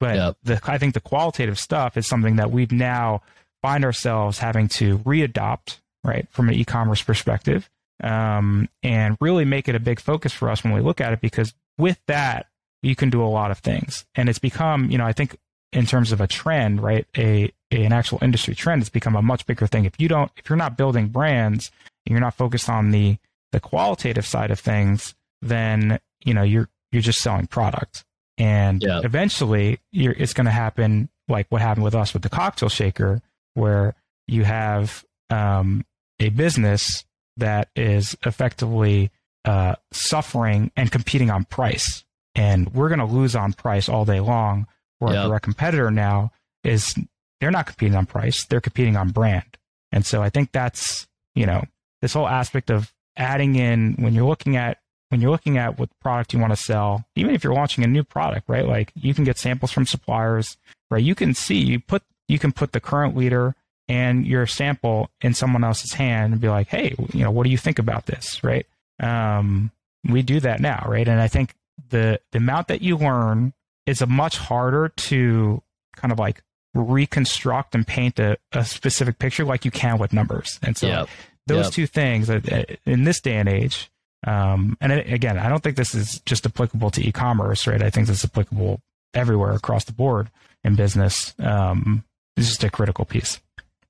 But 0.00 0.16
yep. 0.16 0.36
the, 0.42 0.60
I 0.64 0.78
think 0.78 0.94
the 0.94 1.00
qualitative 1.00 1.58
stuff 1.58 1.96
is 1.96 2.06
something 2.06 2.36
that 2.36 2.50
we've 2.50 2.72
now 2.72 3.22
find 3.62 3.84
ourselves 3.84 4.38
having 4.38 4.68
to 4.68 4.98
readopt, 4.98 5.78
right, 6.02 6.26
from 6.30 6.48
an 6.48 6.54
e-commerce 6.54 7.02
perspective, 7.02 7.68
um, 8.02 8.68
and 8.82 9.16
really 9.20 9.44
make 9.44 9.68
it 9.68 9.74
a 9.74 9.80
big 9.80 10.00
focus 10.00 10.32
for 10.32 10.48
us 10.48 10.64
when 10.64 10.72
we 10.72 10.80
look 10.80 11.00
at 11.00 11.12
it. 11.12 11.20
Because 11.20 11.52
with 11.76 12.00
that, 12.06 12.46
you 12.82 12.96
can 12.96 13.10
do 13.10 13.22
a 13.22 13.26
lot 13.26 13.50
of 13.50 13.58
things. 13.58 14.06
And 14.14 14.28
it's 14.28 14.38
become, 14.38 14.90
you 14.90 14.98
know, 14.98 15.06
I 15.06 15.12
think 15.12 15.36
in 15.72 15.84
terms 15.84 16.12
of 16.12 16.20
a 16.20 16.26
trend, 16.26 16.80
right, 16.80 17.06
a, 17.16 17.52
a 17.70 17.84
an 17.84 17.92
actual 17.92 18.18
industry 18.22 18.54
trend, 18.54 18.80
it's 18.80 18.88
become 18.88 19.16
a 19.16 19.20
much 19.20 19.44
bigger 19.46 19.66
thing. 19.66 19.84
If 19.84 20.00
you 20.00 20.08
don't, 20.08 20.30
if 20.36 20.48
you're 20.48 20.56
not 20.56 20.78
building 20.78 21.08
brands, 21.08 21.70
and 22.06 22.12
you're 22.12 22.20
not 22.20 22.34
focused 22.34 22.70
on 22.70 22.90
the 22.90 23.18
the 23.52 23.60
qualitative 23.60 24.26
side 24.26 24.50
of 24.50 24.60
things, 24.60 25.14
then 25.42 25.98
you 26.24 26.34
know 26.34 26.42
you're 26.42 26.68
you're 26.92 27.02
just 27.02 27.20
selling 27.20 27.46
product. 27.46 28.04
And 28.36 28.82
yeah. 28.82 29.00
eventually, 29.02 29.80
it's 29.92 30.32
going 30.32 30.44
to 30.44 30.52
happen 30.52 31.08
like 31.26 31.46
what 31.48 31.60
happened 31.60 31.84
with 31.84 31.94
us 31.94 32.12
with 32.12 32.22
the 32.22 32.28
cocktail 32.28 32.68
shaker, 32.68 33.20
where 33.54 33.94
you 34.26 34.44
have 34.44 35.04
um, 35.30 35.84
a 36.20 36.28
business 36.28 37.04
that 37.36 37.68
is 37.74 38.16
effectively 38.24 39.10
uh, 39.44 39.74
suffering 39.92 40.70
and 40.76 40.92
competing 40.92 41.30
on 41.30 41.44
price 41.44 42.04
and 42.38 42.72
we're 42.72 42.88
going 42.88 43.00
to 43.00 43.04
lose 43.04 43.34
on 43.34 43.52
price 43.52 43.88
all 43.88 44.04
day 44.04 44.20
long. 44.20 44.66
Where 45.00 45.12
a 45.12 45.22
direct 45.28 45.44
competitor 45.44 45.92
now 45.92 46.32
is 46.64 46.94
they're 47.40 47.52
not 47.52 47.66
competing 47.66 47.94
on 47.94 48.06
price; 48.06 48.44
they're 48.44 48.60
competing 48.60 48.96
on 48.96 49.10
brand. 49.10 49.58
And 49.92 50.04
so 50.04 50.22
I 50.22 50.30
think 50.30 50.50
that's 50.50 51.06
you 51.34 51.46
know 51.46 51.62
this 52.02 52.14
whole 52.14 52.26
aspect 52.26 52.70
of 52.70 52.92
adding 53.18 53.56
in 53.56 53.94
when 53.98 54.14
you're 54.14 54.26
looking 54.26 54.56
at 54.56 54.78
when 55.10 55.20
you're 55.20 55.30
looking 55.30 55.58
at 55.58 55.78
what 55.78 55.88
product 56.00 56.32
you 56.32 56.38
want 56.38 56.52
to 56.52 56.56
sell, 56.56 57.04
even 57.16 57.34
if 57.34 57.42
you're 57.42 57.54
launching 57.54 57.82
a 57.82 57.86
new 57.86 58.04
product, 58.04 58.48
right? 58.48 58.66
Like 58.66 58.92
you 58.94 59.14
can 59.14 59.24
get 59.24 59.38
samples 59.38 59.72
from 59.72 59.86
suppliers, 59.86 60.56
right? 60.90 61.02
You 61.02 61.14
can 61.14 61.34
see 61.34 61.56
you 61.56 61.80
put 61.80 62.02
you 62.28 62.38
can 62.38 62.52
put 62.52 62.72
the 62.72 62.80
current 62.80 63.16
leader 63.16 63.54
and 63.88 64.26
your 64.26 64.46
sample 64.46 65.10
in 65.22 65.34
someone 65.34 65.64
else's 65.64 65.92
hand 65.94 66.32
and 66.32 66.42
be 66.42 66.48
like, 66.48 66.68
hey, 66.68 66.94
you 67.12 67.24
know, 67.24 67.30
what 67.30 67.44
do 67.44 67.50
you 67.50 67.56
think 67.56 67.78
about 67.78 68.06
this, 68.06 68.44
right? 68.44 68.66
Um, 69.00 69.70
we 70.08 70.22
do 70.22 70.40
that 70.40 70.60
now, 70.60 70.84
right? 70.86 71.08
And 71.08 71.20
I 71.20 71.28
think 71.28 71.54
the 71.90 72.20
the 72.32 72.38
amount 72.38 72.68
that 72.68 72.82
you 72.82 72.96
learn 72.96 73.54
is 73.86 74.02
a 74.02 74.06
much 74.06 74.36
harder 74.36 74.90
to 74.90 75.62
kind 75.96 76.12
of 76.12 76.18
like 76.18 76.42
reconstruct 76.74 77.74
and 77.74 77.86
paint 77.86 78.18
a, 78.18 78.36
a 78.52 78.64
specific 78.64 79.18
picture 79.18 79.44
like 79.44 79.64
you 79.64 79.70
can 79.70 79.98
with 79.98 80.12
numbers. 80.12 80.58
And 80.62 80.76
so 80.76 80.86
yep. 80.86 81.08
Those 81.48 81.66
yep. 81.66 81.72
two 81.72 81.86
things 81.86 82.30
uh, 82.30 82.40
uh, 82.50 82.62
in 82.86 83.04
this 83.04 83.20
day 83.20 83.36
and 83.36 83.48
age, 83.48 83.90
um, 84.26 84.76
and 84.80 84.92
again, 84.92 85.38
I 85.38 85.48
don't 85.48 85.62
think 85.62 85.76
this 85.76 85.94
is 85.94 86.20
just 86.26 86.46
applicable 86.46 86.90
to 86.90 87.06
e-commerce, 87.06 87.66
right? 87.66 87.82
I 87.82 87.90
think 87.90 88.06
this 88.06 88.18
is 88.18 88.24
applicable 88.24 88.80
everywhere 89.14 89.52
across 89.52 89.84
the 89.84 89.92
board 89.92 90.30
in 90.64 90.74
business. 90.74 91.34
Um, 91.38 92.04
it's 92.36 92.48
just 92.48 92.64
a 92.64 92.70
critical 92.70 93.04
piece. 93.04 93.40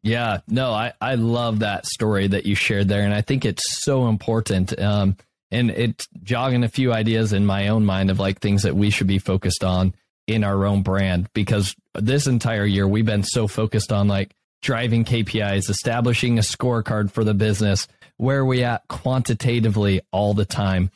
Yeah, 0.03 0.39
no, 0.47 0.73
I, 0.73 0.93
I 1.01 1.17
love 1.17 1.61
that 1.61 1.87
story 1.87 2.29
that 2.29 2.47
you 2.47 2.55
shared 2.55 2.89
there. 2.89 3.03
And 3.03 3.13
I 3.13 3.21
think 3.21 3.45
it's 3.45 3.83
so 3.83 4.09
important. 4.09 4.79
Um, 4.79 5.17
and 5.51 5.71
it's 5.71 6.07
jogging 6.23 6.63
a 6.63 6.69
few 6.69 6.93
ideas 6.93 7.33
in 7.33 7.47
my 7.47 7.69
own 7.69 7.85
mind 7.85 8.11
of 8.11 8.21
like 8.21 8.39
things 8.39 8.63
that 8.63 8.77
we 8.77 8.91
should 8.91 9.07
be 9.07 9.19
focused 9.19 9.65
on 9.65 9.95
in 10.27 10.45
our 10.45 10.67
own 10.67 10.83
brand 10.83 11.29
because 11.33 11.75
this 11.95 12.27
entire 12.27 12.67
year 12.67 12.87
we've 12.87 13.07
been 13.07 13.23
so 13.23 13.49
focused 13.49 13.93
on 13.93 14.09
like 14.09 14.31
driving 14.63 15.05
KPIs, 15.05 15.71
establishing 15.71 16.39
a 16.39 16.43
scorecard 16.43 17.11
for 17.11 17.25
the 17.25 17.35
business, 17.35 17.89
where 18.17 18.45
we 18.45 18.65
at 18.65 18.87
quantitatively 18.89 20.01
all 20.13 20.35
the 20.35 20.45
time. 20.45 20.91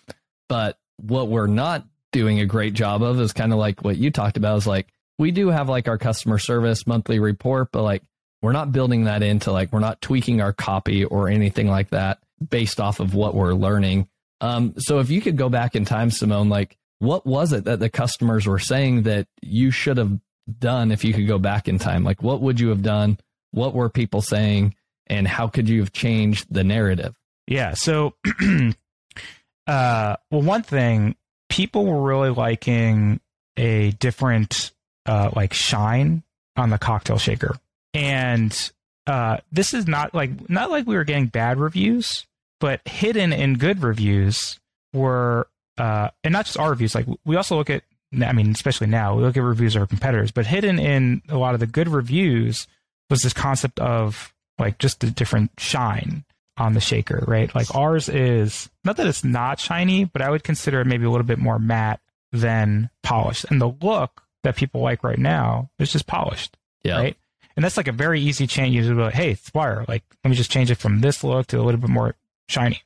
But 0.49 0.79
what 0.97 1.29
we're 1.29 1.47
not 1.47 1.85
doing 2.13 2.41
a 2.41 2.47
great 2.47 2.75
job 2.75 3.03
of 3.03 3.21
is 3.21 3.33
kind 3.33 3.53
of 3.53 3.59
like 3.59 3.83
what 3.83 3.97
you 3.97 4.11
talked 4.11 4.37
about 4.37 4.59
is 4.59 4.67
like 4.67 4.89
we 5.19 5.31
do 5.31 5.49
have 5.49 5.69
like 5.69 5.89
our 5.89 5.99
customer 5.99 6.39
service 6.39 6.87
monthly 6.87 7.19
report, 7.19 7.69
but 7.73 7.83
like 7.83 8.03
we're 8.43 8.53
not 8.53 8.73
building 8.73 9.05
that 9.05 9.23
into 9.23 9.53
like 9.53 9.73
we're 9.73 9.79
not 9.79 10.01
tweaking 10.01 10.41
our 10.41 10.53
copy 10.53 11.05
or 11.05 11.29
anything 11.29 11.69
like 11.69 11.91
that 11.91 12.19
based 12.51 12.81
off 12.81 13.01
of 13.01 13.15
what 13.15 13.35
we're 13.35 13.55
learning 13.55 14.09
um, 14.43 14.75
so 14.77 14.99
if 14.99 15.09
you 15.09 15.21
could 15.21 15.37
go 15.37 15.49
back 15.49 15.77
in 15.77 15.85
time, 15.85 16.11
Simon, 16.11 16.49
like 16.49 16.77
what 16.99 17.25
was 17.25 17.53
it 17.53 17.65
that 17.65 17.79
the 17.79 17.89
customers 17.89 18.47
were 18.47 18.59
saying 18.59 19.05
that 19.05 19.29
you 19.41 19.71
should 19.71 19.97
have 19.97 20.19
done 20.59 20.91
if 20.91 21.05
you 21.05 21.15
could 21.15 21.29
go 21.29 21.39
back 21.39 21.69
in 21.69 21.79
time? 21.79 22.03
Like 22.03 22.23
what 22.23 22.43
would 22.43 22.59
you 22.59 22.69
have 22.69 22.83
done? 22.83 23.19
What 23.53 23.75
were 23.75 23.89
people 23.89 24.23
saying? 24.23 24.75
And 25.07 25.29
how 25.29 25.49
could 25.49 25.69
you 25.69 25.81
have 25.81 25.93
changed 25.93 26.47
the 26.51 26.65
narrative? 26.65 27.15
Yeah. 27.47 27.75
So, 27.75 28.15
uh, 29.67 30.17
well, 30.31 30.43
one 30.43 30.63
thing 30.63 31.17
people 31.49 31.85
were 31.85 32.03
really 32.03 32.31
liking 32.31 33.21
a 33.57 33.91
different, 33.93 34.73
uh, 35.07 35.31
like 35.35 35.53
shine 35.53 36.23
on 36.57 36.71
the 36.71 36.79
cocktail 36.79 37.19
shaker. 37.19 37.57
And, 37.95 38.73
uh, 39.07 39.39
this 39.51 39.75
is 39.75 39.87
not 39.87 40.15
like, 40.15 40.49
not 40.49 40.71
like 40.71 40.87
we 40.87 40.95
were 40.95 41.05
getting 41.05 41.27
bad 41.27 41.59
reviews, 41.59 42.27
but 42.61 42.81
hidden 42.87 43.33
in 43.33 43.59
good 43.59 43.83
reviews 43.83 44.61
were, 44.95 45.49
uh, 45.77 46.09
and 46.25 46.33
not 46.33 46.47
just 46.47 46.59
our 46.59 46.71
reviews. 46.71 46.95
Like 46.95 47.07
we 47.25 47.37
also 47.37 47.57
look 47.57 47.69
at, 47.69 47.83
I 48.21 48.33
mean, 48.33 48.51
especially 48.51 48.87
now, 48.87 49.17
we 49.17 49.23
look 49.23 49.37
at 49.37 49.43
reviews 49.43 49.75
of 49.75 49.83
our 49.83 49.87
competitors. 49.87 50.31
But 50.31 50.47
hidden 50.47 50.79
in 50.79 51.23
a 51.29 51.37
lot 51.39 51.55
of 51.55 51.61
the 51.61 51.67
good 51.67 51.89
reviews 51.89 52.67
was 53.13 53.21
this 53.21 53.35
concept 53.35 53.79
of 53.79 54.33
like 54.59 54.79
just 54.79 55.05
a 55.05 55.11
different 55.11 55.51
shine 55.59 56.25
on 56.57 56.73
the 56.73 56.81
shaker, 56.81 57.23
right? 57.29 57.55
Like 57.55 57.75
ours 57.75 58.09
is 58.09 58.71
not 58.85 58.97
that 58.97 59.07
it's 59.07 59.23
not 59.23 59.61
shiny, 59.61 60.07
but 60.07 60.23
I 60.23 60.31
would 60.31 60.43
consider 60.43 60.81
it 60.81 60.87
maybe 60.87 61.05
a 61.05 61.11
little 61.11 61.27
bit 61.27 61.39
more 61.39 61.59
matte 61.59 62.01
than 62.33 62.89
polished. 63.03 63.45
And 63.51 63.61
the 63.61 63.69
look 63.83 64.23
that 64.45 64.57
people 64.57 64.81
like 64.81 65.05
right 65.05 65.19
now 65.19 65.69
is 65.79 65.93
just 65.93 66.07
polished, 66.07 66.57
yeah. 66.85 66.97
right? 66.97 67.17
And 67.55 67.63
that's 67.63 67.77
like 67.77 67.87
a 67.87 67.93
very 67.93 68.19
easy 68.19 68.47
change. 68.47 68.75
You 68.75 68.83
be 68.83 69.03
like, 69.03 69.13
hey, 69.13 69.35
Squire, 69.35 69.85
like 69.89 70.05
let 70.25 70.31
me 70.31 70.37
just 70.37 70.51
change 70.51 70.71
it 70.71 70.77
from 70.77 71.03
this 71.03 71.23
look 71.23 71.49
to 71.49 71.61
a 71.61 71.63
little 71.63 71.81
bit 71.81 71.91
more 71.91 72.15
shiny. 72.49 72.83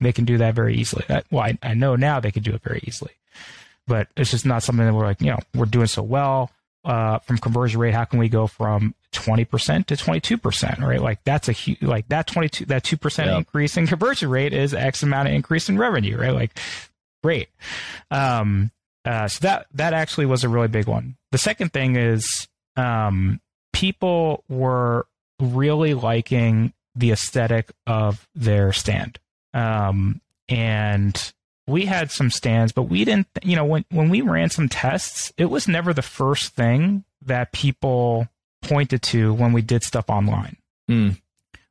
They 0.00 0.12
can 0.12 0.26
do 0.26 0.36
that 0.36 0.54
very 0.54 0.76
easily. 0.76 1.06
well, 1.30 1.44
I, 1.44 1.58
I 1.62 1.72
know 1.72 1.96
now 1.96 2.20
they 2.20 2.30
can 2.30 2.42
do 2.42 2.52
it 2.52 2.62
very 2.62 2.84
easily, 2.86 3.12
but 3.86 4.08
it's 4.18 4.32
just 4.32 4.44
not 4.44 4.62
something 4.62 4.84
that 4.84 4.92
we're 4.92 5.06
like, 5.06 5.22
you 5.22 5.30
know, 5.30 5.38
we're 5.54 5.64
doing 5.64 5.86
so 5.86 6.02
well 6.02 6.50
uh, 6.84 7.20
from 7.20 7.38
conversion 7.38 7.80
rate. 7.80 7.94
How 7.94 8.04
can 8.04 8.18
we 8.18 8.28
go 8.28 8.46
from 8.46 8.94
20% 9.12 9.86
to 9.86 9.94
22%, 9.94 10.78
right? 10.80 11.00
Like 11.00 11.22
that's 11.24 11.48
a 11.48 11.52
huge, 11.52 11.82
like 11.82 12.08
that 12.08 12.26
22, 12.26 12.66
that 12.66 12.82
2% 12.84 13.24
yep. 13.24 13.38
increase 13.38 13.76
in 13.76 13.86
conversion 13.86 14.30
rate 14.30 14.52
is 14.52 14.74
X 14.74 15.02
amount 15.02 15.28
of 15.28 15.34
increase 15.34 15.68
in 15.68 15.78
revenue, 15.78 16.16
right? 16.16 16.34
Like 16.34 16.58
great. 17.22 17.48
Um, 18.10 18.70
uh, 19.04 19.28
so 19.28 19.40
that, 19.42 19.66
that 19.74 19.92
actually 19.92 20.26
was 20.26 20.44
a 20.44 20.48
really 20.48 20.68
big 20.68 20.86
one. 20.86 21.16
The 21.30 21.38
second 21.38 21.72
thing 21.72 21.96
is, 21.96 22.46
um, 22.76 23.40
people 23.72 24.44
were 24.48 25.06
really 25.40 25.94
liking 25.94 26.72
the 26.94 27.10
aesthetic 27.10 27.72
of 27.86 28.28
their 28.34 28.72
stand. 28.72 29.18
Um, 29.54 30.20
and 30.48 31.32
we 31.66 31.86
had 31.86 32.10
some 32.10 32.30
stands, 32.30 32.72
but 32.72 32.84
we 32.84 33.04
didn't, 33.04 33.28
you 33.42 33.56
know, 33.56 33.64
when, 33.64 33.84
when 33.90 34.08
we 34.08 34.20
ran 34.20 34.50
some 34.50 34.68
tests, 34.68 35.32
it 35.36 35.46
was 35.46 35.68
never 35.68 35.92
the 35.92 36.02
first 36.02 36.54
thing 36.54 37.04
that 37.24 37.52
people 37.52 38.28
pointed 38.62 39.02
to 39.02 39.34
when 39.34 39.52
we 39.52 39.62
did 39.62 39.82
stuff 39.82 40.08
online. 40.08 40.56
Mm. 40.90 41.20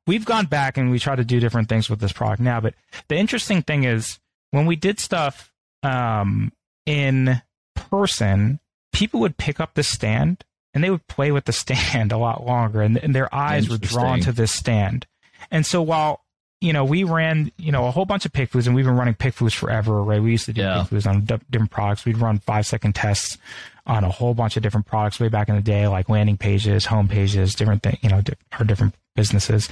We've 0.07 0.25
gone 0.25 0.45
back 0.45 0.77
and 0.77 0.91
we 0.91 0.99
try 0.99 1.15
to 1.15 1.23
do 1.23 1.39
different 1.39 1.69
things 1.69 1.89
with 1.89 1.99
this 1.99 2.11
product 2.11 2.41
now, 2.41 2.59
but 2.59 2.73
the 3.07 3.15
interesting 3.15 3.61
thing 3.61 3.83
is 3.83 4.19
when 4.51 4.65
we 4.65 4.75
did 4.75 4.99
stuff 4.99 5.51
um, 5.83 6.51
in 6.85 7.41
person, 7.75 8.59
people 8.93 9.19
would 9.21 9.37
pick 9.37 9.59
up 9.59 9.73
the 9.73 9.83
stand 9.83 10.43
and 10.73 10.83
they 10.83 10.89
would 10.89 11.07
play 11.07 11.31
with 11.31 11.45
the 11.45 11.53
stand 11.53 12.11
a 12.11 12.17
lot 12.17 12.45
longer 12.45 12.81
and, 12.81 12.97
and 12.97 13.15
their 13.15 13.33
eyes 13.33 13.69
were 13.69 13.77
drawn 13.77 14.19
to 14.21 14.31
this 14.31 14.51
stand. 14.51 15.07
And 15.49 15.65
so 15.65 15.81
while 15.81 16.21
you 16.61 16.73
know, 16.73 16.85
we 16.85 17.03
ran, 17.03 17.51
you 17.57 17.71
know, 17.71 17.87
a 17.87 17.91
whole 17.91 18.05
bunch 18.05 18.25
of 18.25 18.31
PickFus 18.31 18.67
and 18.67 18.75
we've 18.75 18.85
been 18.85 18.95
running 18.95 19.15
PickFus 19.15 19.53
forever, 19.53 20.03
right? 20.03 20.21
We 20.21 20.31
used 20.31 20.45
to 20.45 20.53
do 20.53 20.61
yeah. 20.61 20.85
PickFus 20.87 21.07
on 21.07 21.25
different 21.25 21.71
products. 21.71 22.05
We'd 22.05 22.19
run 22.19 22.37
five 22.37 22.67
second 22.67 22.93
tests 22.93 23.39
on 23.85 24.03
a 24.03 24.09
whole 24.09 24.33
bunch 24.33 24.57
of 24.57 24.63
different 24.63 24.85
products 24.85 25.19
way 25.19 25.27
back 25.27 25.49
in 25.49 25.55
the 25.55 25.61
day, 25.61 25.87
like 25.87 26.09
landing 26.09 26.37
pages, 26.37 26.85
home 26.85 27.07
pages, 27.07 27.55
different 27.55 27.83
things, 27.83 27.97
you 28.01 28.09
know, 28.09 28.21
our 28.57 28.65
different 28.65 28.95
businesses. 29.15 29.69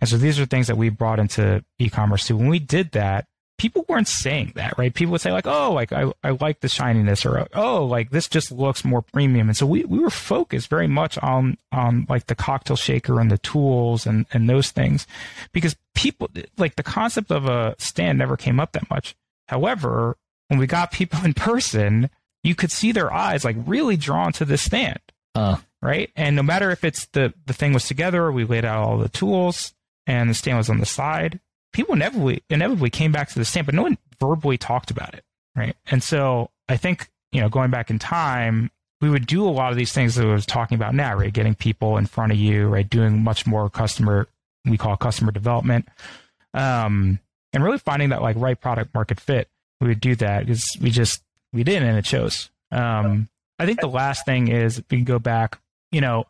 And 0.00 0.08
so 0.08 0.16
these 0.16 0.40
are 0.40 0.46
things 0.46 0.66
that 0.66 0.76
we 0.76 0.88
brought 0.88 1.18
into 1.18 1.64
e-commerce 1.78 2.26
too. 2.26 2.36
When 2.36 2.48
we 2.48 2.58
did 2.58 2.92
that, 2.92 3.26
people 3.58 3.84
weren't 3.88 4.08
saying 4.08 4.52
that, 4.56 4.76
right? 4.76 4.92
People 4.92 5.12
would 5.12 5.20
say 5.20 5.30
like, 5.30 5.46
oh, 5.46 5.72
like 5.72 5.92
I, 5.92 6.10
I 6.24 6.30
like 6.30 6.60
the 6.60 6.68
shininess 6.68 7.24
or, 7.24 7.46
oh, 7.54 7.84
like 7.84 8.10
this 8.10 8.28
just 8.28 8.50
looks 8.50 8.84
more 8.84 9.02
premium. 9.02 9.48
And 9.48 9.56
so 9.56 9.66
we, 9.66 9.84
we 9.84 10.00
were 10.00 10.10
focused 10.10 10.68
very 10.68 10.88
much 10.88 11.16
on, 11.18 11.58
on 11.70 12.06
like 12.08 12.26
the 12.26 12.34
cocktail 12.34 12.76
shaker 12.76 13.20
and 13.20 13.30
the 13.30 13.38
tools 13.38 14.06
and, 14.06 14.26
and 14.32 14.48
those 14.48 14.72
things 14.72 15.06
because 15.52 15.76
people 15.94 16.28
like 16.58 16.74
the 16.74 16.82
concept 16.82 17.30
of 17.30 17.46
a 17.46 17.76
stand 17.78 18.18
never 18.18 18.36
came 18.36 18.58
up 18.58 18.72
that 18.72 18.90
much. 18.90 19.14
However, 19.46 20.16
when 20.48 20.58
we 20.58 20.66
got 20.66 20.90
people 20.90 21.24
in 21.24 21.34
person, 21.34 22.10
you 22.42 22.54
could 22.54 22.70
see 22.70 22.92
their 22.92 23.12
eyes 23.12 23.44
like 23.44 23.56
really 23.66 23.96
drawn 23.96 24.32
to 24.34 24.44
this 24.44 24.62
stand. 24.62 25.00
Uh. 25.34 25.56
Right. 25.80 26.10
And 26.14 26.36
no 26.36 26.44
matter 26.44 26.70
if 26.70 26.84
it's 26.84 27.06
the, 27.06 27.34
the 27.46 27.52
thing 27.52 27.72
was 27.72 27.86
together, 27.88 28.30
we 28.30 28.44
laid 28.44 28.64
out 28.64 28.84
all 28.84 28.98
the 28.98 29.08
tools 29.08 29.74
and 30.06 30.30
the 30.30 30.34
stand 30.34 30.58
was 30.58 30.70
on 30.70 30.78
the 30.78 30.86
side, 30.86 31.40
people 31.72 31.94
inevitably, 31.94 32.44
inevitably 32.48 32.90
came 32.90 33.10
back 33.10 33.30
to 33.30 33.38
the 33.38 33.44
stand, 33.44 33.66
but 33.66 33.74
no 33.74 33.82
one 33.82 33.98
verbally 34.20 34.56
talked 34.56 34.92
about 34.92 35.14
it. 35.14 35.24
Right. 35.56 35.74
And 35.90 36.00
so 36.00 36.50
I 36.68 36.76
think, 36.76 37.10
you 37.32 37.40
know, 37.40 37.48
going 37.48 37.70
back 37.70 37.90
in 37.90 37.98
time, 37.98 38.70
we 39.00 39.10
would 39.10 39.26
do 39.26 39.44
a 39.44 39.50
lot 39.50 39.72
of 39.72 39.76
these 39.76 39.92
things 39.92 40.14
that 40.14 40.24
I 40.24 40.32
was 40.32 40.46
talking 40.46 40.76
about 40.76 40.94
now, 40.94 41.16
right? 41.16 41.32
Getting 41.32 41.56
people 41.56 41.96
in 41.96 42.06
front 42.06 42.30
of 42.30 42.38
you, 42.38 42.68
right? 42.68 42.88
Doing 42.88 43.24
much 43.24 43.44
more 43.44 43.68
customer, 43.68 44.28
we 44.64 44.78
call 44.78 44.96
customer 44.96 45.32
development. 45.32 45.88
Um, 46.54 47.18
and 47.52 47.64
really 47.64 47.78
finding 47.78 48.10
that 48.10 48.22
like 48.22 48.36
right 48.36 48.58
product 48.60 48.94
market 48.94 49.18
fit. 49.18 49.48
We 49.80 49.88
would 49.88 50.00
do 50.00 50.14
that 50.16 50.46
because 50.46 50.64
we 50.80 50.90
just, 50.90 51.24
we 51.52 51.64
didn't 51.64 51.88
and 51.88 51.98
it 51.98 52.06
shows. 52.06 52.50
Um, 52.70 53.28
I 53.58 53.66
think 53.66 53.80
the 53.80 53.88
last 53.88 54.24
thing 54.24 54.48
is 54.48 54.78
if 54.78 54.84
we 54.90 54.98
can 54.98 55.04
go 55.04 55.18
back, 55.18 55.60
you 55.90 56.00
know, 56.00 56.26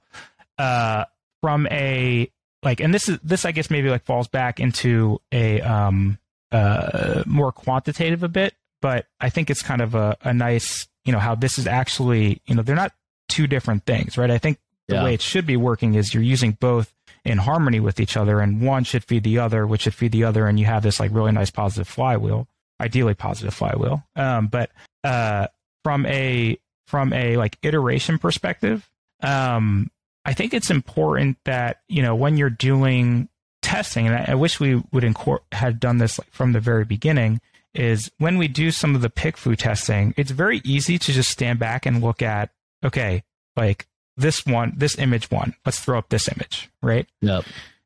uh, 0.59 1.05
from 1.41 1.67
a 1.71 2.31
like, 2.63 2.81
and 2.81 2.93
this 2.93 3.09
is 3.09 3.19
this 3.23 3.45
I 3.45 3.53
guess 3.53 3.71
maybe 3.71 3.91
like 3.91 4.05
falls 4.05 4.29
back 4.29 4.61
into 4.61 5.21
a 5.33 5.61
um 5.61 6.19
uh 6.51 7.23
more 7.27 7.53
quantitative 7.53 8.23
a 8.23 8.29
bit, 8.29 8.55
but 8.81 9.07
I 9.21 9.31
think 9.31 9.51
it's 9.51 9.63
kind 9.63 9.81
of 9.81 9.95
a, 9.95 10.17
a 10.23 10.35
nice 10.35 10.89
you 11.05 11.13
know 11.13 11.19
how 11.19 11.35
this 11.35 11.59
is 11.59 11.67
actually 11.67 12.41
you 12.47 12.55
know 12.55 12.63
they're 12.63 12.77
not 12.77 12.93
two 13.29 13.47
different 13.47 13.87
things, 13.87 14.19
right? 14.19 14.31
I 14.31 14.39
think 14.39 14.59
the 14.89 14.97
yeah. 14.97 15.05
way 15.05 15.15
it 15.15 15.23
should 15.23 15.47
be 15.47 15.57
working 15.57 15.95
is 15.95 16.13
you're 16.13 16.23
using 16.23 16.53
both 16.61 16.93
in 17.25 17.39
harmony 17.39 17.81
with 17.81 18.01
each 18.01 18.17
other, 18.17 18.41
and 18.41 18.61
one 18.61 18.85
should 18.85 19.05
feed 19.05 19.23
the 19.23 19.39
other, 19.39 19.67
which 19.67 19.83
should 19.83 19.95
feed 19.95 20.13
the 20.13 20.25
other, 20.25 20.47
and 20.47 20.59
you 20.59 20.67
have 20.67 20.83
this 20.83 21.01
like 21.01 21.11
really 21.13 21.33
nice 21.33 21.51
positive 21.51 21.89
flywheel, 21.89 22.47
ideally 22.81 23.15
positive 23.15 23.55
flywheel. 23.55 24.03
Um, 24.17 24.49
but 24.49 24.71
uh, 25.05 25.49
from 25.83 26.07
a 26.07 26.59
from 26.87 27.13
a 27.13 27.37
like 27.37 27.59
iteration 27.63 28.19
perspective, 28.19 28.89
um, 29.23 29.91
I 30.25 30.33
think 30.35 30.55
it's 30.55 30.71
important 30.71 31.39
that 31.45 31.81
you 31.89 32.03
know 32.03 32.15
when 32.15 32.37
you're 32.37 32.51
doing 32.51 33.29
testing, 33.63 34.07
and 34.07 34.17
I, 34.17 34.33
I 34.33 34.35
wish 34.35 34.61
we 34.61 34.83
would 34.93 35.05
incor- 35.05 35.41
had 35.53 35.81
done 35.81 35.99
this 35.99 36.19
like 36.19 36.31
from 36.31 36.53
the 36.53 36.61
very 36.61 36.85
beginning. 36.85 37.41
Is 37.75 38.11
when 38.19 38.37
we 38.37 38.49
do 38.49 38.71
some 38.71 38.95
of 38.95 39.01
the 39.01 39.09
PickFu 39.09 39.57
testing, 39.57 40.13
it's 40.19 40.31
very 40.31 40.61
easy 40.63 40.99
to 40.99 41.13
just 41.13 41.31
stand 41.31 41.59
back 41.59 41.87
and 41.87 42.03
look 42.03 42.21
at 42.21 42.51
okay, 42.85 43.25
like 43.57 43.87
this 44.17 44.45
one, 44.45 44.75
this 44.77 44.99
image 44.99 45.31
one. 45.31 45.55
Let's 45.65 45.81
throw 45.81 45.99
up 45.99 46.11
this 46.11 46.29
image, 46.29 46.71
right? 46.83 47.07
Yep. 47.23 47.45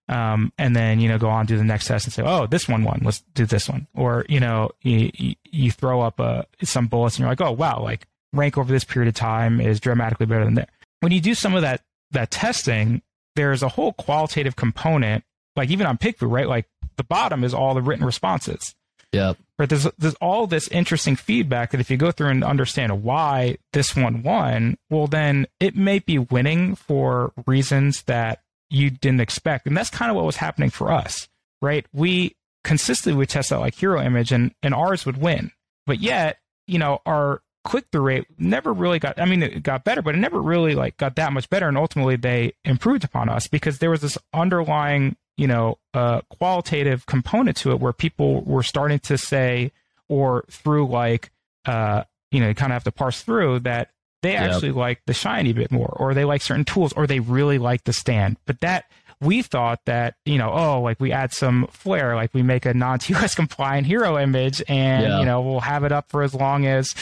Um, 0.09 0.53
and 0.57 0.77
then 0.77 1.01
you 1.01 1.09
know 1.09 1.19
go 1.19 1.29
on 1.29 1.47
to 1.49 1.57
the 1.57 1.65
next 1.65 1.87
test 1.87 2.07
and 2.07 2.13
say, 2.13 2.23
oh, 2.25 2.47
this 2.47 2.69
one 2.69 2.85
won. 2.85 3.01
Let's 3.03 3.23
do 3.35 3.47
this 3.47 3.69
one. 3.69 3.87
Or 3.95 4.25
you 4.29 4.41
know 4.41 4.71
you 4.83 5.11
you 5.45 5.71
throw 5.71 6.01
up 6.01 6.21
uh, 6.21 6.43
some 6.63 6.87
bullets 6.87 7.17
and 7.17 7.21
you're 7.21 7.29
like, 7.29 7.41
oh 7.41 7.53
wow, 7.53 7.81
like 7.83 8.07
rank 8.33 8.57
over 8.59 8.73
this 8.73 8.85
period 8.85 9.09
of 9.09 9.15
time 9.15 9.61
is 9.61 9.81
dramatically 9.81 10.27
better 10.27 10.45
than 10.45 10.55
that. 10.55 10.71
When 11.01 11.13
you 11.13 11.21
do 11.21 11.35
some 11.35 11.55
of 11.55 11.63
that 11.63 11.83
that 12.13 12.31
testing, 12.31 13.03
there's 13.35 13.63
a 13.63 13.69
whole 13.69 13.93
qualitative 13.93 14.57
component, 14.57 15.25
like 15.57 15.71
even 15.71 15.87
on 15.87 15.99
PickFu, 15.99 16.31
right? 16.31 16.49
Like 16.49 16.67
the 16.97 17.05
bottom 17.05 17.45
is 17.45 17.55
all 17.55 17.75
the 17.75 17.83
written 17.83 18.05
responses. 18.05 18.75
Yep. 19.13 19.39
Right. 19.59 19.69
There's 19.69 19.89
there's 19.99 20.15
all 20.17 20.47
this 20.47 20.69
interesting 20.69 21.17
feedback 21.17 21.71
that 21.71 21.81
if 21.81 21.91
you 21.91 21.97
go 21.97 22.11
through 22.11 22.29
and 22.29 22.45
understand 22.45 23.03
why 23.03 23.57
this 23.73 23.97
one 23.97 24.23
won, 24.23 24.77
well 24.91 25.07
then 25.07 25.47
it 25.61 25.75
may 25.77 25.99
be 25.99 26.19
winning 26.19 26.75
for 26.75 27.33
reasons 27.47 28.03
that 28.03 28.43
you 28.71 28.91
didn't 28.91 29.21
expect. 29.21 29.67
And 29.67 29.77
that's 29.77 29.91
kind 29.91 30.11
of 30.11 30.17
what 30.17 30.25
was 30.25 30.37
happening 30.37 30.71
for 30.71 30.91
us. 30.91 31.29
Right. 31.63 31.87
We 31.93 32.37
consistently 32.65 33.17
would 33.19 33.29
test 33.29 33.53
out 33.53 33.61
like 33.61 33.75
hero 33.75 34.03
image 34.03 34.33
and, 34.33 34.55
and 34.63 34.75
ours 34.75 35.07
would 35.07 35.17
win. 35.19 35.53
But 35.87 36.01
yet, 36.01 36.39
you 36.67 36.79
know, 36.79 37.01
our 37.07 37.43
click 37.65 37.87
through 37.91 38.03
rate 38.03 38.27
never 38.39 38.73
really 38.73 38.99
got, 38.99 39.21
I 39.21 39.25
mean, 39.25 39.43
it 39.43 39.63
got 39.63 39.85
better, 39.85 40.03
but 40.03 40.15
it 40.15 40.19
never 40.19 40.41
really 40.41 40.75
like 40.75 40.97
got 40.97 41.17
that 41.17 41.33
much 41.33 41.49
better. 41.49 41.69
And 41.69 41.79
ultimately 41.79 42.17
they 42.17 42.53
improved 42.65 43.05
upon 43.05 43.29
us 43.29 43.47
because 43.47 43.79
there 43.79 43.91
was 43.91 44.01
this 44.01 44.19
underlying, 44.35 45.17
you 45.37 45.47
know, 45.47 45.79
uh, 45.95 46.21
qualitative 46.31 47.07
component 47.07 47.57
to 47.59 47.71
it 47.71 47.81
where 47.81 47.93
people 47.93 48.43
were 48.43 48.63
starting 48.63 48.99
to 49.01 49.17
say, 49.19 49.73
or 50.09 50.45
through 50.51 50.87
like, 50.89 51.31
uh, 51.67 52.05
you 52.31 52.41
know, 52.41 52.49
you 52.49 52.55
kind 52.55 52.73
of 52.73 52.75
have 52.75 52.85
to 52.85 52.93
parse 52.93 53.23
through 53.23 53.61
that 53.61 53.91
they 54.23 54.37
actually 54.37 54.73
like 54.73 55.03
the 55.07 55.15
shiny 55.15 55.53
bit 55.53 55.71
more, 55.71 55.95
or 55.99 56.15
they 56.15 56.25
like 56.25 56.43
certain 56.43 56.65
tools, 56.65 56.93
or 56.95 57.07
they 57.07 57.21
really 57.21 57.59
like 57.59 57.85
the 57.85 57.93
stand. 57.93 58.37
But 58.47 58.61
that 58.61 58.87
we 59.21 59.43
thought 59.43 59.81
that 59.87 60.15
you 60.25 60.37
know 60.37 60.51
oh 60.53 60.81
like 60.83 61.01
we 61.01 61.11
add 61.13 61.33
some 61.33 61.67
flair 61.71 62.15
like 62.15 62.35
we 62.35 62.43
make 62.43 62.67
a 62.67 62.75
non-TOS 62.75 63.35
compliant 63.37 63.87
hero 63.87 64.19
image 64.19 64.63
and 64.69 65.05
yeah. 65.05 65.19
you 65.21 65.25
know 65.25 65.41
we'll 65.41 65.61
have 65.61 65.85
it 65.85 65.93
up 65.93 66.11
for 66.11 66.23
as 66.23 66.35
long 66.35 66.67
as 66.67 66.95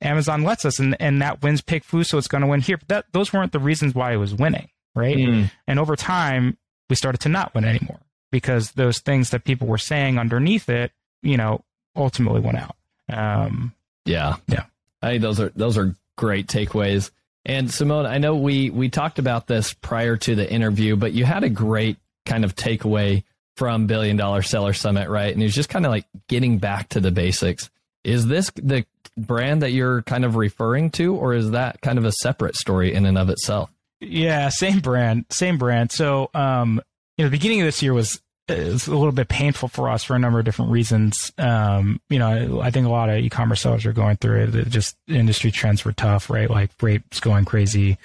Amazon 0.00 0.42
lets 0.42 0.64
us, 0.64 0.78
and 0.78 0.96
and 1.00 1.22
that 1.22 1.42
wins 1.42 1.62
PickFu, 1.62 2.04
so 2.04 2.18
it's 2.18 2.28
going 2.28 2.42
to 2.42 2.46
win 2.46 2.60
here. 2.60 2.76
But 2.76 2.88
that 2.88 3.04
those 3.12 3.32
weren't 3.32 3.52
the 3.52 3.58
reasons 3.58 3.94
why 3.94 4.12
it 4.12 4.16
was 4.16 4.34
winning, 4.34 4.68
right? 4.94 5.16
Mm. 5.16 5.50
And 5.66 5.78
over 5.78 5.96
time, 5.96 6.58
we 6.90 6.96
started 6.96 7.20
to 7.22 7.28
not 7.28 7.54
win 7.54 7.64
anymore 7.64 8.00
because 8.30 8.72
those 8.72 8.98
things 8.98 9.30
that 9.30 9.44
people 9.44 9.66
were 9.66 9.78
saying 9.78 10.18
underneath 10.18 10.68
it, 10.68 10.92
you 11.22 11.36
know, 11.36 11.64
ultimately 11.94 12.40
went 12.40 12.58
out. 12.58 12.76
Um, 13.08 13.72
yeah, 14.04 14.36
yeah. 14.48 14.64
I 15.00 15.12
think 15.12 15.22
those 15.22 15.40
are 15.40 15.50
those 15.56 15.78
are 15.78 15.94
great 16.16 16.46
takeaways. 16.46 17.10
And 17.44 17.70
Simon, 17.70 18.06
I 18.06 18.18
know 18.18 18.34
we 18.34 18.70
we 18.70 18.88
talked 18.88 19.18
about 19.18 19.46
this 19.46 19.72
prior 19.72 20.16
to 20.16 20.34
the 20.34 20.50
interview, 20.50 20.96
but 20.96 21.12
you 21.12 21.24
had 21.24 21.44
a 21.44 21.48
great 21.48 21.96
kind 22.24 22.44
of 22.44 22.56
takeaway 22.56 23.22
from 23.56 23.86
Billion 23.86 24.16
Dollar 24.16 24.42
Seller 24.42 24.72
Summit, 24.72 25.08
right? 25.08 25.32
And 25.32 25.42
it 25.42 25.46
was 25.46 25.54
just 25.54 25.68
kind 25.68 25.86
of 25.86 25.92
like 25.92 26.06
getting 26.28 26.58
back 26.58 26.88
to 26.90 27.00
the 27.00 27.10
basics. 27.10 27.70
Is 28.04 28.26
this 28.26 28.50
the 28.56 28.84
brand 29.16 29.62
that 29.62 29.72
you're 29.72 30.02
kind 30.02 30.24
of 30.24 30.36
referring 30.36 30.90
to, 30.90 31.14
or 31.14 31.34
is 31.34 31.52
that 31.52 31.80
kind 31.80 31.98
of 31.98 32.04
a 32.04 32.12
separate 32.12 32.56
story 32.56 32.92
in 32.92 33.06
and 33.06 33.16
of 33.16 33.30
itself? 33.30 33.70
Yeah, 34.00 34.48
same 34.50 34.80
brand, 34.80 35.24
same 35.30 35.56
brand. 35.56 35.90
So, 35.90 36.30
um, 36.34 36.80
you 37.16 37.24
know, 37.24 37.30
the 37.30 37.36
beginning 37.36 37.62
of 37.62 37.66
this 37.66 37.82
year 37.82 37.94
was 37.94 38.20
was 38.48 38.86
a 38.86 38.94
little 38.94 39.12
bit 39.12 39.28
painful 39.28 39.68
for 39.68 39.88
us 39.88 40.04
for 40.04 40.14
a 40.14 40.18
number 40.18 40.38
of 40.38 40.44
different 40.44 40.70
reasons. 40.70 41.32
Um, 41.38 42.00
you 42.08 42.18
know, 42.18 42.60
I 42.60 42.70
think 42.70 42.86
a 42.86 42.90
lot 42.90 43.08
of 43.08 43.18
e-commerce 43.18 43.60
sellers 43.60 43.86
are 43.86 43.92
going 43.92 44.16
through 44.16 44.44
it. 44.44 44.54
it 44.54 44.68
just 44.68 44.96
industry 45.08 45.50
trends 45.50 45.84
were 45.84 45.92
tough, 45.92 46.30
right? 46.30 46.48
Like 46.48 46.70
rates 46.80 47.20
going 47.20 47.44
crazy. 47.44 47.98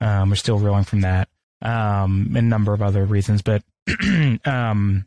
Um, 0.00 0.30
we're 0.30 0.36
still 0.36 0.58
reeling 0.58 0.84
from 0.84 1.02
that. 1.02 1.28
Um, 1.62 2.26
and 2.28 2.38
a 2.38 2.42
number 2.42 2.74
of 2.74 2.82
other 2.82 3.04
reasons, 3.04 3.40
but, 3.40 3.62
um, 4.44 5.06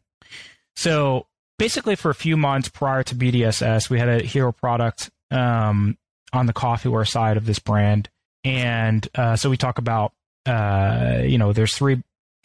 so 0.75 1.27
basically 1.59 1.95
for 1.95 2.09
a 2.09 2.15
few 2.15 2.37
months 2.37 2.69
prior 2.69 3.03
to 3.03 3.15
BDSS, 3.15 3.89
we 3.89 3.99
had 3.99 4.09
a 4.09 4.23
hero 4.23 4.51
product 4.51 5.09
um, 5.29 5.97
on 6.33 6.45
the 6.45 6.53
coffeeware 6.53 7.07
side 7.07 7.37
of 7.37 7.45
this 7.45 7.59
brand. 7.59 8.09
And 8.43 9.07
uh, 9.15 9.35
so 9.35 9.49
we 9.49 9.57
talk 9.57 9.77
about, 9.77 10.13
uh, 10.45 11.21
you 11.23 11.37
know, 11.37 11.53
there's 11.53 11.75
three, 11.75 12.01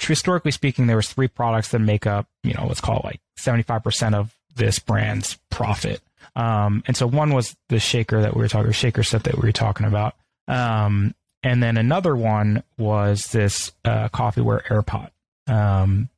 historically 0.07 0.50
speaking, 0.50 0.86
there 0.86 0.96
was 0.96 1.12
three 1.12 1.28
products 1.28 1.68
that 1.70 1.80
make 1.80 2.07
up, 2.07 2.26
you 2.42 2.55
know, 2.55 2.66
let's 2.66 2.80
call 2.80 2.98
it 2.98 3.05
like 3.05 3.20
75% 3.38 4.14
of 4.14 4.34
this 4.55 4.78
brand's 4.78 5.38
profit. 5.50 6.00
Um, 6.34 6.82
and 6.86 6.96
so 6.96 7.07
one 7.07 7.32
was 7.32 7.57
the 7.68 7.78
shaker 7.78 8.20
that 8.22 8.34
we 8.34 8.42
were 8.42 8.48
talking, 8.48 8.72
shaker 8.72 9.03
set 9.03 9.24
that 9.24 9.36
we 9.36 9.48
were 9.48 9.53
talking 9.53 9.86
about. 9.86 10.14
Um, 10.48 11.14
and 11.42 11.62
then 11.62 11.76
another 11.76 12.14
one 12.14 12.62
was 12.78 13.28
this 13.32 13.72
uh, 13.84 14.09
coffeeware 14.09 14.62
airpot. 14.64 15.11
Um, 15.46 16.09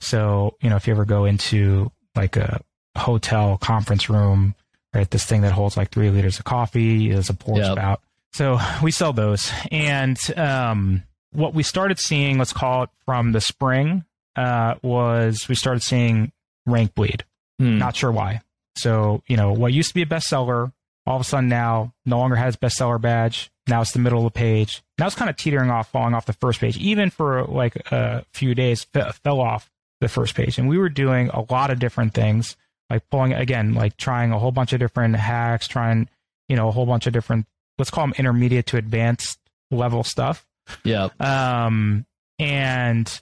so, 0.00 0.56
you 0.60 0.70
know, 0.70 0.76
if 0.76 0.86
you 0.86 0.92
ever 0.92 1.04
go 1.04 1.24
into 1.24 1.90
like 2.16 2.36
a 2.36 2.60
hotel 2.96 3.58
conference 3.58 4.10
room, 4.10 4.54
right? 4.94 5.10
This 5.10 5.24
thing 5.24 5.42
that 5.42 5.52
holds 5.52 5.76
like 5.76 5.90
three 5.90 6.10
liters 6.10 6.38
of 6.38 6.44
coffee 6.44 7.10
is 7.10 7.30
a 7.30 7.34
pour 7.34 7.58
yep. 7.58 7.72
spout. 7.72 8.00
So 8.32 8.58
we 8.82 8.90
sell 8.90 9.12
those. 9.12 9.50
And 9.70 10.18
um, 10.36 11.02
what 11.32 11.54
we 11.54 11.62
started 11.62 11.98
seeing, 11.98 12.38
let's 12.38 12.52
call 12.52 12.84
it 12.84 12.90
from 13.04 13.32
the 13.32 13.40
spring, 13.40 14.04
uh, 14.36 14.74
was 14.82 15.48
we 15.48 15.54
started 15.54 15.82
seeing 15.82 16.32
rank 16.66 16.94
bleed. 16.94 17.24
Hmm. 17.58 17.78
Not 17.78 17.96
sure 17.96 18.12
why. 18.12 18.40
So, 18.76 19.22
you 19.26 19.36
know, 19.36 19.52
what 19.52 19.72
used 19.72 19.88
to 19.88 19.94
be 19.94 20.02
a 20.02 20.06
bestseller, 20.06 20.72
all 21.06 21.16
of 21.16 21.20
a 21.20 21.24
sudden 21.24 21.48
now 21.48 21.92
no 22.06 22.18
longer 22.18 22.36
has 22.36 22.56
bestseller 22.56 23.00
badge. 23.00 23.50
Now 23.68 23.80
it's 23.80 23.92
the 23.92 23.98
middle 23.98 24.26
of 24.26 24.32
the 24.32 24.38
page. 24.38 24.82
Now 24.98 25.06
it's 25.06 25.14
kind 25.16 25.30
of 25.30 25.36
teetering 25.36 25.70
off, 25.70 25.90
falling 25.90 26.14
off 26.14 26.26
the 26.26 26.32
first 26.32 26.60
page. 26.60 26.76
Even 26.78 27.10
for 27.10 27.44
like 27.44 27.76
a 27.92 28.24
few 28.32 28.54
days, 28.54 28.86
f- 28.94 29.20
fell 29.22 29.40
off 29.40 29.70
the 30.00 30.08
first 30.08 30.34
page. 30.34 30.58
And 30.58 30.68
we 30.68 30.78
were 30.78 30.88
doing 30.88 31.28
a 31.30 31.44
lot 31.52 31.70
of 31.70 31.78
different 31.78 32.14
things, 32.14 32.56
like 32.90 33.08
pulling 33.10 33.32
again, 33.32 33.74
like 33.74 33.96
trying 33.96 34.32
a 34.32 34.38
whole 34.38 34.52
bunch 34.52 34.72
of 34.72 34.80
different 34.80 35.14
hacks, 35.16 35.68
trying, 35.68 36.08
you 36.48 36.56
know, 36.56 36.68
a 36.68 36.72
whole 36.72 36.86
bunch 36.86 37.06
of 37.06 37.12
different 37.12 37.46
let's 37.78 37.90
call 37.90 38.04
them 38.04 38.14
intermediate 38.16 38.66
to 38.66 38.76
advanced 38.76 39.38
level 39.70 40.04
stuff. 40.04 40.46
Yeah. 40.84 41.08
Um, 41.20 42.06
and 42.38 43.20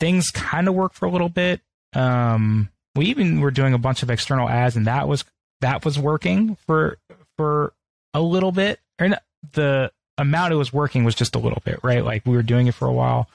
things 0.00 0.30
kind 0.30 0.68
of 0.68 0.74
work 0.74 0.94
for 0.94 1.06
a 1.06 1.10
little 1.10 1.28
bit. 1.28 1.60
Um, 1.94 2.68
we 2.94 3.06
even 3.06 3.40
were 3.40 3.50
doing 3.50 3.74
a 3.74 3.78
bunch 3.78 4.02
of 4.02 4.10
external 4.10 4.48
ads, 4.48 4.76
and 4.76 4.86
that 4.86 5.08
was 5.08 5.24
that 5.60 5.84
was 5.84 5.98
working 5.98 6.56
for 6.66 6.98
for 7.36 7.72
a 8.14 8.20
little 8.20 8.52
bit. 8.52 8.80
And 8.98 9.18
the 9.52 9.92
amount 10.16 10.52
it 10.52 10.56
was 10.56 10.72
working 10.72 11.04
was 11.04 11.14
just 11.14 11.34
a 11.34 11.38
little 11.38 11.62
bit, 11.64 11.80
right? 11.82 12.04
Like 12.04 12.26
we 12.26 12.36
were 12.36 12.42
doing 12.42 12.66
it 12.66 12.74
for 12.74 12.86
a 12.86 12.92
while. 12.92 13.28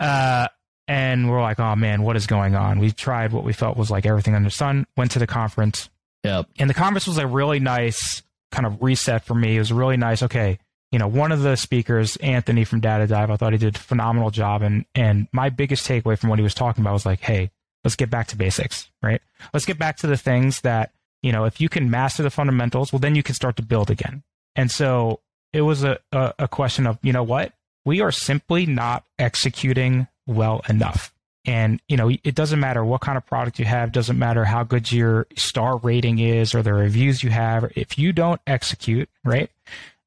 Uh, 0.00 0.48
and 0.88 1.30
we're 1.30 1.40
like, 1.40 1.60
oh 1.60 1.76
man, 1.76 2.02
what 2.02 2.16
is 2.16 2.26
going 2.26 2.54
on? 2.56 2.78
We 2.78 2.90
tried 2.90 3.32
what 3.32 3.44
we 3.44 3.52
felt 3.52 3.76
was 3.76 3.90
like 3.90 4.04
everything 4.06 4.34
under 4.34 4.48
the 4.48 4.54
sun, 4.54 4.86
went 4.96 5.12
to 5.12 5.18
the 5.18 5.26
conference. 5.26 5.88
Yep. 6.24 6.48
And 6.58 6.68
the 6.68 6.74
conference 6.74 7.06
was 7.06 7.18
a 7.18 7.26
really 7.26 7.60
nice 7.60 8.22
kind 8.50 8.66
of 8.66 8.82
reset 8.82 9.24
for 9.24 9.34
me. 9.34 9.56
It 9.56 9.58
was 9.58 9.72
really 9.72 9.96
nice. 9.96 10.22
Okay. 10.22 10.58
You 10.92 10.98
know, 10.98 11.08
one 11.08 11.32
of 11.32 11.42
the 11.42 11.56
speakers, 11.56 12.16
Anthony 12.18 12.64
from 12.64 12.80
Data 12.80 13.06
Dive, 13.06 13.30
I 13.30 13.36
thought 13.36 13.52
he 13.52 13.58
did 13.58 13.76
a 13.76 13.78
phenomenal 13.78 14.30
job. 14.30 14.62
And, 14.62 14.84
and 14.94 15.26
my 15.32 15.48
biggest 15.48 15.88
takeaway 15.88 16.18
from 16.18 16.28
what 16.28 16.38
he 16.38 16.42
was 16.42 16.54
talking 16.54 16.82
about 16.82 16.92
was 16.92 17.06
like, 17.06 17.20
hey, 17.20 17.50
let's 17.82 17.96
get 17.96 18.10
back 18.10 18.28
to 18.28 18.36
basics, 18.36 18.90
right? 19.02 19.20
Let's 19.52 19.66
get 19.66 19.78
back 19.78 19.96
to 19.98 20.06
the 20.06 20.16
things 20.16 20.60
that, 20.60 20.92
you 21.22 21.32
know, 21.32 21.44
if 21.44 21.60
you 21.60 21.68
can 21.68 21.90
master 21.90 22.22
the 22.22 22.30
fundamentals, 22.30 22.92
well, 22.92 23.00
then 23.00 23.14
you 23.14 23.22
can 23.22 23.34
start 23.34 23.56
to 23.56 23.62
build 23.62 23.90
again. 23.90 24.22
And 24.54 24.70
so 24.70 25.20
it 25.52 25.62
was 25.62 25.82
a, 25.82 25.98
a, 26.12 26.34
a 26.40 26.48
question 26.48 26.86
of, 26.86 26.98
you 27.02 27.12
know 27.12 27.22
what? 27.22 27.52
We 27.84 28.00
are 28.00 28.12
simply 28.12 28.66
not 28.66 29.04
executing 29.18 30.08
well 30.26 30.62
enough. 30.68 31.12
And, 31.44 31.80
you 31.88 31.96
know, 31.96 32.08
it 32.08 32.36
doesn't 32.36 32.60
matter 32.60 32.84
what 32.84 33.00
kind 33.00 33.18
of 33.18 33.26
product 33.26 33.58
you 33.58 33.64
have, 33.64 33.90
doesn't 33.90 34.18
matter 34.18 34.44
how 34.44 34.62
good 34.62 34.92
your 34.92 35.26
star 35.34 35.78
rating 35.78 36.20
is 36.20 36.54
or 36.54 36.62
the 36.62 36.72
reviews 36.72 37.24
you 37.24 37.30
have. 37.30 37.72
If 37.74 37.98
you 37.98 38.12
don't 38.12 38.40
execute, 38.46 39.08
right? 39.24 39.50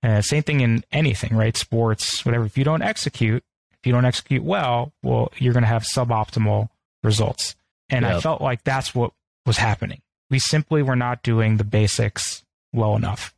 Uh, 0.06 0.22
same 0.22 0.44
thing 0.44 0.60
in 0.60 0.84
anything, 0.92 1.36
right? 1.36 1.58
Sports, 1.58 2.24
whatever. 2.24 2.46
If 2.46 2.60
you 2.60 2.64
don't 2.64 2.84
execute, 2.84 3.44
if 3.72 3.88
you 3.88 3.92
don't 3.92 4.06
execute 4.06 4.44
well, 4.44 4.94
well, 5.02 5.32
you're 5.38 5.54
going 5.54 5.64
to 5.64 5.68
have 5.68 5.82
suboptimal 5.82 6.70
results. 7.04 7.56
And 7.90 8.06
yep. 8.06 8.18
I 8.18 8.20
felt 8.20 8.40
like 8.40 8.64
that's 8.64 8.94
what 8.94 9.14
was 9.48 9.58
happening. 9.58 10.02
We 10.30 10.38
simply 10.38 10.84
were 10.84 10.96
not 10.96 11.24
doing 11.24 11.58
the 11.58 11.64
basics 11.64 12.44
well 12.72 12.96
enough. 12.96 13.34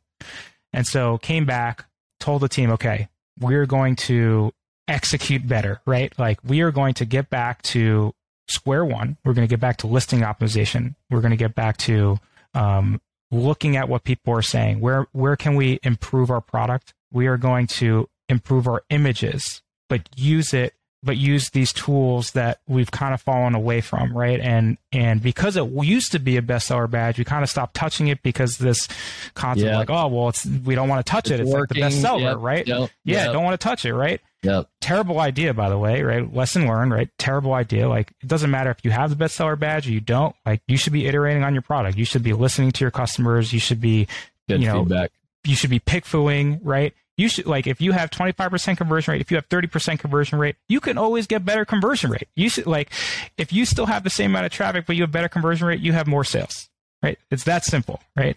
And 0.74 0.86
so 0.86 1.16
came 1.16 1.46
back, 1.46 1.86
told 2.20 2.42
the 2.42 2.50
team, 2.50 2.70
okay, 2.72 3.08
we're 3.40 3.66
going 3.66 3.96
to 3.96 4.52
execute 4.88 5.48
better, 5.48 5.80
right? 5.86 6.12
Like 6.18 6.38
we 6.44 6.60
are 6.60 6.70
going 6.70 6.92
to 6.94 7.06
get 7.06 7.30
back 7.30 7.62
to 7.62 8.14
square 8.46 8.84
one. 8.84 9.16
We're 9.24 9.32
going 9.32 9.48
to 9.48 9.50
get 9.50 9.60
back 9.60 9.78
to 9.78 9.86
listing 9.86 10.20
optimization. 10.20 10.96
We're 11.08 11.22
going 11.22 11.30
to 11.30 11.38
get 11.38 11.54
back 11.54 11.78
to 11.78 12.18
um, 12.52 13.00
looking 13.30 13.76
at 13.76 13.88
what 13.88 14.04
people 14.04 14.34
are 14.34 14.42
saying. 14.42 14.80
Where 14.80 15.06
where 15.12 15.36
can 15.36 15.54
we 15.54 15.80
improve 15.82 16.30
our 16.30 16.40
product? 16.40 16.94
We 17.12 17.26
are 17.26 17.36
going 17.36 17.66
to 17.68 18.08
improve 18.28 18.66
our 18.66 18.82
images, 18.90 19.62
but 19.88 20.08
use 20.16 20.52
it 20.52 20.74
but 21.02 21.16
use 21.16 21.50
these 21.50 21.72
tools 21.72 22.32
that 22.32 22.60
we've 22.66 22.90
kind 22.90 23.14
of 23.14 23.20
fallen 23.20 23.54
away 23.54 23.80
from, 23.80 24.16
right? 24.16 24.40
And 24.40 24.78
and 24.92 25.22
because 25.22 25.56
it 25.56 25.64
used 25.64 26.12
to 26.12 26.18
be 26.18 26.36
a 26.36 26.42
bestseller 26.42 26.90
badge, 26.90 27.18
we 27.18 27.24
kind 27.24 27.44
of 27.44 27.50
stopped 27.50 27.74
touching 27.74 28.08
it 28.08 28.22
because 28.22 28.58
this 28.58 28.88
concept 29.34 29.66
yeah. 29.66 29.78
like, 29.78 29.90
oh 29.90 30.08
well, 30.08 30.28
it's 30.28 30.44
we 30.44 30.74
don't 30.74 30.88
want 30.88 31.04
to 31.04 31.10
touch 31.10 31.30
it. 31.30 31.40
It's, 31.40 31.48
it's 31.48 31.58
like 31.58 31.68
the 31.68 31.76
bestseller, 31.76 32.20
yep. 32.20 32.36
right? 32.40 32.66
Yep. 32.66 32.90
Yeah, 33.04 33.24
yep. 33.24 33.32
don't 33.32 33.44
want 33.44 33.58
to 33.58 33.64
touch 33.64 33.84
it, 33.84 33.94
right? 33.94 34.20
Yep. 34.42 34.68
Terrible 34.80 35.18
idea, 35.20 35.52
by 35.52 35.68
the 35.68 35.78
way, 35.78 36.02
right? 36.02 36.32
Lesson 36.32 36.66
learned, 36.66 36.92
right? 36.92 37.08
Terrible 37.18 37.54
idea. 37.54 37.88
Like 37.88 38.12
it 38.22 38.28
doesn't 38.28 38.50
matter 38.50 38.70
if 38.70 38.78
you 38.84 38.90
have 38.90 39.10
the 39.16 39.24
bestseller 39.24 39.58
badge 39.58 39.88
or 39.88 39.92
you 39.92 40.00
don't. 40.00 40.34
Like 40.46 40.62
you 40.68 40.76
should 40.76 40.92
be 40.92 41.06
iterating 41.06 41.42
on 41.42 41.54
your 41.54 41.62
product. 41.62 41.98
You 41.98 42.04
should 42.04 42.22
be 42.22 42.32
listening 42.32 42.70
to 42.72 42.84
your 42.84 42.90
customers. 42.92 43.52
You 43.52 43.58
should 43.60 43.80
be, 43.80 44.06
Good 44.48 44.60
you 44.62 44.66
know, 44.68 44.84
feedback. 44.84 45.10
you 45.44 45.56
should 45.56 45.70
be 45.70 45.80
pick 45.80 46.04
fooing, 46.04 46.60
right? 46.62 46.94
you 47.18 47.28
should 47.28 47.46
like 47.46 47.66
if 47.66 47.80
you 47.82 47.92
have 47.92 48.10
25% 48.10 48.78
conversion 48.78 49.12
rate 49.12 49.20
if 49.20 49.30
you 49.30 49.36
have 49.36 49.48
30% 49.48 49.98
conversion 49.98 50.38
rate 50.38 50.54
you 50.68 50.80
can 50.80 50.96
always 50.96 51.26
get 51.26 51.44
better 51.44 51.64
conversion 51.64 52.10
rate 52.10 52.28
you 52.36 52.48
should 52.48 52.66
like 52.66 52.90
if 53.36 53.52
you 53.52 53.66
still 53.66 53.86
have 53.86 54.04
the 54.04 54.10
same 54.10 54.30
amount 54.30 54.46
of 54.46 54.52
traffic 54.52 54.86
but 54.86 54.94
you 54.96 55.02
have 55.02 55.12
better 55.12 55.28
conversion 55.28 55.66
rate 55.66 55.80
you 55.80 55.92
have 55.92 56.06
more 56.06 56.22
sales 56.24 56.70
right 57.02 57.18
it's 57.30 57.44
that 57.44 57.64
simple 57.64 58.00
right 58.16 58.36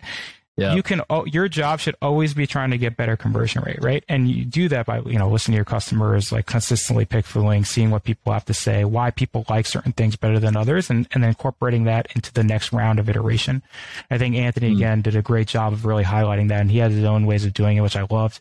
yeah. 0.58 0.76
you 0.76 0.84
can 0.84 1.02
your 1.28 1.48
job 1.48 1.80
should 1.80 1.96
always 2.02 2.34
be 2.34 2.46
trying 2.46 2.72
to 2.72 2.78
get 2.78 2.98
better 2.98 3.16
conversion 3.16 3.64
rate 3.64 3.80
right 3.82 4.04
and 4.10 4.30
you 4.30 4.44
do 4.44 4.68
that 4.68 4.86
by 4.86 5.00
you 5.02 5.18
know 5.18 5.30
listening 5.30 5.54
to 5.54 5.58
your 5.58 5.66
customers 5.66 6.32
like 6.32 6.46
consistently 6.46 7.06
pick 7.06 7.26
fooling 7.26 7.64
seeing 7.64 7.90
what 7.90 8.04
people 8.04 8.34
have 8.34 8.46
to 8.46 8.54
say 8.54 8.84
why 8.84 9.12
people 9.12 9.46
like 9.50 9.66
certain 9.66 9.92
things 9.94 10.16
better 10.16 10.40
than 10.40 10.58
others 10.58 10.90
and, 10.90 11.08
and 11.14 11.24
then 11.24 11.30
incorporating 11.30 11.86
that 11.86 12.08
into 12.16 12.34
the 12.34 12.44
next 12.44 12.74
round 12.74 13.00
of 13.00 13.10
iteration 13.10 13.62
i 14.10 14.18
think 14.18 14.36
anthony 14.36 14.72
mm. 14.72 14.76
again 14.76 15.02
did 15.02 15.16
a 15.16 15.22
great 15.22 15.48
job 15.48 15.74
of 15.74 15.86
really 15.86 16.04
highlighting 16.04 16.50
that 16.50 16.62
and 16.62 16.72
he 16.72 16.80
has 16.80 16.94
his 16.94 17.06
own 17.06 17.26
ways 17.26 17.46
of 17.46 17.54
doing 17.54 17.78
it 17.78 17.82
which 17.82 17.96
i 17.96 18.06
loved 18.10 18.40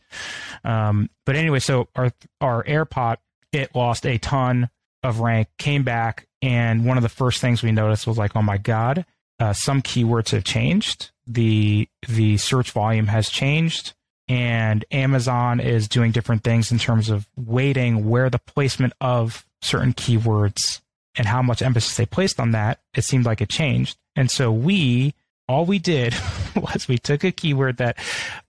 um, 0.64 1.08
but 1.24 1.36
anyway 1.36 1.60
so 1.60 1.88
our 1.94 2.12
our 2.40 2.64
airpot 2.64 3.16
it 3.52 3.74
lost 3.74 4.04
a 4.04 4.18
ton 4.18 4.68
of 5.02 5.20
rank 5.20 5.48
came 5.58 5.82
back 5.82 6.26
and 6.42 6.84
one 6.84 6.96
of 6.96 7.02
the 7.02 7.08
first 7.08 7.40
things 7.40 7.62
we 7.62 7.72
noticed 7.72 8.06
was 8.06 8.18
like 8.18 8.34
oh 8.34 8.42
my 8.42 8.58
god 8.58 9.04
uh, 9.38 9.54
some 9.54 9.80
keywords 9.80 10.30
have 10.30 10.44
changed 10.44 11.12
the 11.32 11.88
the 12.08 12.36
search 12.36 12.70
volume 12.72 13.06
has 13.06 13.28
changed 13.28 13.94
and 14.28 14.84
Amazon 14.92 15.58
is 15.58 15.88
doing 15.88 16.12
different 16.12 16.44
things 16.44 16.70
in 16.70 16.78
terms 16.78 17.10
of 17.10 17.26
weighting 17.36 18.08
where 18.08 18.30
the 18.30 18.38
placement 18.38 18.92
of 19.00 19.44
certain 19.60 19.92
keywords 19.92 20.80
and 21.16 21.26
how 21.26 21.42
much 21.42 21.62
emphasis 21.62 21.96
they 21.96 22.06
placed 22.06 22.38
on 22.38 22.52
that. 22.52 22.80
It 22.94 23.02
seemed 23.02 23.24
like 23.24 23.40
it 23.40 23.48
changed. 23.48 23.98
And 24.14 24.30
so 24.30 24.52
we, 24.52 25.14
all 25.48 25.66
we 25.66 25.80
did 25.80 26.14
was 26.56 26.86
we 26.86 26.96
took 26.96 27.24
a 27.24 27.32
keyword 27.32 27.78
that 27.78 27.96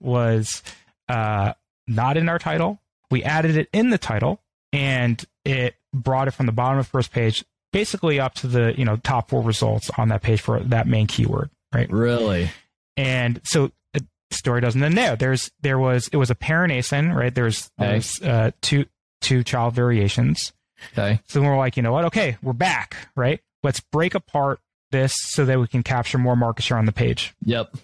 was 0.00 0.62
uh, 1.08 1.54
not 1.88 2.16
in 2.16 2.28
our 2.28 2.38
title, 2.38 2.78
we 3.10 3.24
added 3.24 3.56
it 3.56 3.68
in 3.72 3.90
the 3.90 3.98
title, 3.98 4.40
and 4.72 5.24
it 5.44 5.74
brought 5.92 6.28
it 6.28 6.30
from 6.30 6.46
the 6.46 6.52
bottom 6.52 6.78
of 6.78 6.86
the 6.86 6.90
first 6.90 7.12
page 7.12 7.44
basically 7.72 8.20
up 8.20 8.34
to 8.34 8.46
the 8.46 8.74
you 8.78 8.84
know 8.84 8.96
top 8.96 9.30
four 9.30 9.42
results 9.42 9.90
on 9.98 10.08
that 10.08 10.22
page 10.22 10.40
for 10.40 10.60
that 10.60 10.86
main 10.86 11.06
keyword 11.06 11.50
right 11.74 11.90
really 11.90 12.50
and 12.96 13.40
so 13.44 13.70
the 13.92 14.04
story 14.30 14.60
doesn't 14.60 14.82
end 14.82 14.96
there. 14.96 15.16
There's 15.16 15.50
there 15.60 15.78
was 15.78 16.08
it 16.08 16.16
was 16.16 16.30
a 16.30 16.34
parent 16.34 16.72
ASIN, 16.72 17.14
right? 17.14 17.34
There's 17.34 17.70
okay. 17.80 17.90
there's 17.90 18.22
uh, 18.22 18.50
two 18.60 18.86
two 19.20 19.42
child 19.42 19.74
variations. 19.74 20.52
Okay. 20.92 21.20
So 21.28 21.40
we're 21.40 21.56
like, 21.56 21.76
you 21.76 21.82
know 21.82 21.92
what? 21.92 22.06
Okay, 22.06 22.36
we're 22.42 22.52
back, 22.52 22.96
right? 23.14 23.40
Let's 23.62 23.80
break 23.80 24.14
apart 24.14 24.60
this 24.90 25.14
so 25.16 25.44
that 25.44 25.58
we 25.58 25.66
can 25.66 25.82
capture 25.82 26.18
more 26.18 26.36
market 26.36 26.62
share 26.62 26.78
on 26.78 26.86
the 26.86 26.92
page. 26.92 27.34
Yep. 27.44 27.76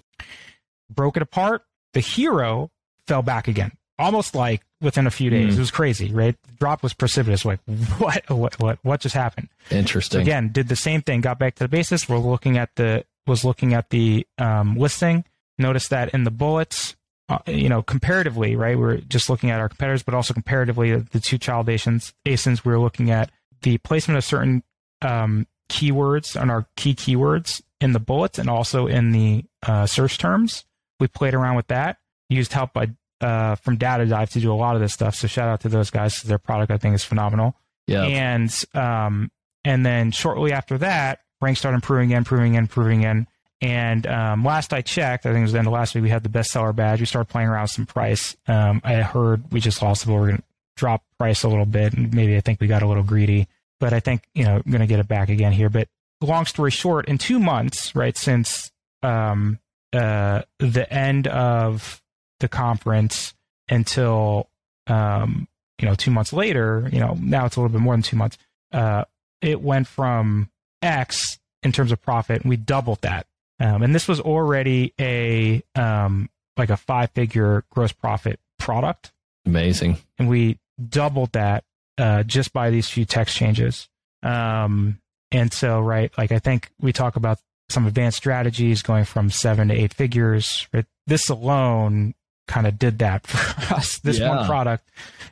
Broke 0.90 1.16
it 1.16 1.22
apart. 1.22 1.62
The 1.94 2.00
hero 2.00 2.70
fell 3.06 3.22
back 3.22 3.48
again, 3.48 3.72
almost 3.98 4.34
like 4.34 4.62
within 4.80 5.06
a 5.06 5.10
few 5.10 5.30
days. 5.30 5.54
Mm. 5.54 5.56
It 5.56 5.60
was 5.60 5.70
crazy, 5.70 6.12
right? 6.12 6.36
The 6.42 6.52
drop 6.54 6.82
was 6.82 6.94
precipitous. 6.94 7.44
Like, 7.44 7.60
what, 7.98 8.28
what, 8.30 8.58
what, 8.60 8.78
what 8.82 9.00
just 9.00 9.14
happened? 9.14 9.48
Interesting. 9.70 10.20
Again, 10.20 10.50
did 10.52 10.68
the 10.68 10.76
same 10.76 11.02
thing. 11.02 11.20
Got 11.20 11.38
back 11.38 11.56
to 11.56 11.64
the 11.64 11.68
basis. 11.68 12.08
We're 12.08 12.18
looking 12.18 12.58
at 12.58 12.70
the 12.76 13.04
was 13.28 13.44
looking 13.44 13.74
at 13.74 13.90
the 13.90 14.26
um, 14.38 14.76
listing. 14.76 15.24
Notice 15.58 15.88
that 15.88 16.14
in 16.14 16.24
the 16.24 16.30
bullets, 16.30 16.96
uh, 17.28 17.38
you 17.46 17.68
know, 17.68 17.82
comparatively, 17.82 18.56
right? 18.56 18.78
We're 18.78 18.98
just 18.98 19.28
looking 19.28 19.50
at 19.50 19.60
our 19.60 19.68
competitors, 19.68 20.02
but 20.02 20.14
also 20.14 20.32
comparatively, 20.34 20.96
the 20.96 21.20
two 21.20 21.38
child 21.38 21.66
ASINs, 21.66 22.12
ASINs 22.26 22.64
we 22.64 22.72
are 22.72 22.78
looking 22.78 23.10
at 23.10 23.30
the 23.62 23.78
placement 23.78 24.18
of 24.18 24.24
certain 24.24 24.62
um, 25.02 25.46
keywords 25.68 26.40
on 26.40 26.50
our 26.50 26.66
key 26.76 26.94
keywords 26.94 27.60
in 27.80 27.92
the 27.92 28.00
bullets 28.00 28.38
and 28.38 28.48
also 28.48 28.86
in 28.86 29.12
the 29.12 29.44
uh, 29.66 29.86
search 29.86 30.18
terms. 30.18 30.64
We 31.00 31.06
played 31.06 31.34
around 31.34 31.56
with 31.56 31.68
that. 31.68 31.98
Used 32.28 32.52
help 32.52 32.72
by 32.72 32.88
uh, 33.20 33.56
from 33.56 33.76
Data 33.76 34.06
Dive 34.06 34.30
to 34.30 34.40
do 34.40 34.52
a 34.52 34.54
lot 34.54 34.74
of 34.74 34.80
this 34.80 34.92
stuff. 34.92 35.14
So 35.14 35.26
shout 35.26 35.48
out 35.48 35.60
to 35.60 35.68
those 35.68 35.90
guys. 35.90 36.22
Their 36.22 36.38
product 36.38 36.70
I 36.70 36.78
think 36.78 36.94
is 36.94 37.04
phenomenal. 37.04 37.56
Yeah. 37.86 38.04
And 38.04 38.64
um, 38.74 39.30
and 39.64 39.84
then 39.84 40.10
shortly 40.10 40.52
after 40.52 40.78
that, 40.78 41.20
ranks 41.40 41.60
started 41.60 41.76
improving 41.76 42.06
again, 42.06 42.18
improving 42.18 42.52
again, 42.52 42.64
improving 42.64 42.98
again. 43.00 43.26
And 43.60 44.06
um, 44.06 44.44
last 44.44 44.72
I 44.72 44.82
checked, 44.82 45.26
I 45.26 45.30
think 45.30 45.40
it 45.40 45.42
was 45.42 45.52
the 45.52 45.58
end 45.58 45.66
of 45.66 45.72
last 45.72 45.94
week, 45.94 46.04
we 46.04 46.10
had 46.10 46.22
the 46.22 46.28
bestseller 46.28 46.74
badge. 46.74 47.00
We 47.00 47.06
started 47.06 47.30
playing 47.30 47.48
around 47.48 47.62
with 47.62 47.70
some 47.72 47.86
price. 47.86 48.36
Um, 48.46 48.80
I 48.84 48.94
heard 48.94 49.50
we 49.50 49.60
just 49.60 49.82
lost 49.82 50.06
it, 50.06 50.10
we're 50.10 50.26
going 50.26 50.36
to 50.38 50.44
drop 50.76 51.02
price 51.18 51.42
a 51.42 51.48
little 51.48 51.66
bit. 51.66 51.94
And 51.94 52.14
maybe 52.14 52.36
I 52.36 52.40
think 52.40 52.60
we 52.60 52.68
got 52.68 52.82
a 52.82 52.86
little 52.86 53.02
greedy, 53.02 53.48
but 53.80 53.92
I 53.92 54.00
think, 54.00 54.22
you 54.34 54.44
know, 54.44 54.56
I'm 54.56 54.70
going 54.70 54.80
to 54.80 54.86
get 54.86 55.00
it 55.00 55.08
back 55.08 55.28
again 55.28 55.52
here. 55.52 55.68
But 55.68 55.88
long 56.20 56.46
story 56.46 56.70
short, 56.70 57.08
in 57.08 57.18
two 57.18 57.40
months, 57.40 57.94
right, 57.96 58.16
since 58.16 58.70
um, 59.02 59.58
uh, 59.92 60.42
the 60.58 60.86
end 60.92 61.26
of 61.26 62.00
the 62.40 62.48
conference 62.48 63.34
until, 63.68 64.48
um, 64.86 65.48
you 65.80 65.86
know, 65.86 65.94
two 65.96 66.12
months 66.12 66.32
later, 66.32 66.88
you 66.92 67.00
know, 67.00 67.16
now 67.20 67.44
it's 67.46 67.56
a 67.56 67.60
little 67.60 67.72
bit 67.72 67.82
more 67.82 67.94
than 67.94 68.02
two 68.02 68.16
months, 68.16 68.38
uh, 68.72 69.04
it 69.40 69.60
went 69.60 69.86
from 69.88 70.48
X 70.82 71.38
in 71.62 71.72
terms 71.72 71.92
of 71.92 72.00
profit, 72.02 72.42
and 72.42 72.50
we 72.50 72.56
doubled 72.56 73.00
that. 73.02 73.26
Um, 73.60 73.82
and 73.82 73.94
this 73.94 74.06
was 74.06 74.20
already 74.20 74.94
a 75.00 75.62
um, 75.74 76.28
like 76.56 76.70
a 76.70 76.76
five 76.76 77.10
figure 77.10 77.64
gross 77.70 77.92
profit 77.92 78.38
product. 78.58 79.12
Amazing. 79.46 79.98
And 80.18 80.28
we 80.28 80.58
doubled 80.88 81.32
that 81.32 81.64
uh, 81.96 82.22
just 82.22 82.52
by 82.52 82.70
these 82.70 82.88
few 82.88 83.04
text 83.04 83.36
changes. 83.36 83.88
Um, 84.22 85.00
and 85.32 85.52
so, 85.52 85.80
right, 85.80 86.12
like 86.16 86.32
I 86.32 86.38
think 86.38 86.70
we 86.80 86.92
talk 86.92 87.16
about 87.16 87.38
some 87.68 87.86
advanced 87.86 88.16
strategies 88.18 88.82
going 88.82 89.04
from 89.04 89.30
seven 89.30 89.68
to 89.68 89.74
eight 89.74 89.92
figures. 89.92 90.66
Right? 90.72 90.86
This 91.06 91.28
alone 91.28 92.14
kind 92.46 92.66
of 92.66 92.78
did 92.78 93.00
that 93.00 93.26
for 93.26 93.74
us. 93.74 93.98
This 93.98 94.18
Yeah. 94.18 94.28
one 94.36 94.46
product 94.46 94.88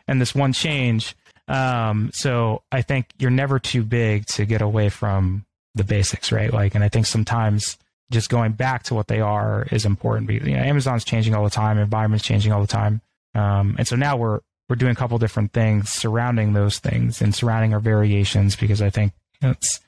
and 0.08 0.20
this 0.20 0.34
one 0.34 0.52
change. 0.52 1.14
Um, 1.48 2.10
so 2.12 2.62
I 2.72 2.82
think 2.82 3.06
you're 3.18 3.30
never 3.30 3.58
too 3.58 3.82
big 3.82 4.26
to 4.26 4.44
get 4.44 4.62
away 4.62 4.88
from 4.88 5.44
the 5.74 5.84
basics, 5.84 6.32
right? 6.32 6.52
Like, 6.52 6.74
and 6.74 6.82
I 6.82 6.88
think 6.88 7.06
sometimes 7.06 7.78
just 8.10 8.30
going 8.30 8.52
back 8.52 8.84
to 8.84 8.94
what 8.94 9.08
they 9.08 9.20
are 9.20 9.66
is 9.70 9.84
important. 9.84 10.30
You 10.30 10.56
know, 10.56 10.62
Amazon's 10.62 11.04
changing 11.04 11.34
all 11.34 11.44
the 11.44 11.50
time, 11.50 11.78
environment's 11.78 12.24
changing 12.24 12.52
all 12.52 12.60
the 12.60 12.66
time, 12.66 13.00
um, 13.34 13.76
and 13.78 13.86
so 13.86 13.96
now 13.96 14.16
we're 14.16 14.40
we're 14.68 14.76
doing 14.76 14.92
a 14.92 14.96
couple 14.96 15.16
different 15.18 15.52
things 15.52 15.90
surrounding 15.90 16.52
those 16.52 16.78
things 16.78 17.22
and 17.22 17.34
surrounding 17.34 17.72
our 17.72 17.80
variations 17.80 18.56
because 18.56 18.82
I 18.82 18.90
think 18.90 19.12
it's 19.40 19.80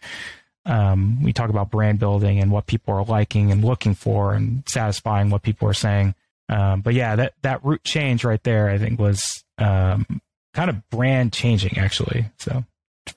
um, 0.67 1.23
we 1.23 1.33
talk 1.33 1.51
about 1.51 1.71
brand 1.71 1.99
building 1.99 2.39
and 2.39 2.53
what 2.53 2.67
people 2.67 2.95
are 2.95 3.05
liking 3.05 3.51
and 3.51 3.65
looking 3.65 3.95
for 3.95 4.35
and 4.35 4.63
satisfying 4.69 5.31
what 5.31 5.43
people 5.43 5.69
are 5.69 5.75
saying. 5.75 6.15
Um, 6.49 6.81
but 6.83 6.95
yeah, 6.95 7.17
that 7.17 7.35
that 7.43 7.65
root 7.65 7.83
change 7.85 8.25
right 8.25 8.43
there, 8.43 8.69
I 8.69 8.79
think, 8.79 8.99
was 8.99 9.45
um, 9.59 10.21
kind 10.55 10.70
of 10.70 10.88
brand 10.90 11.32
changing 11.32 11.78
actually. 11.78 12.26
So 12.38 12.64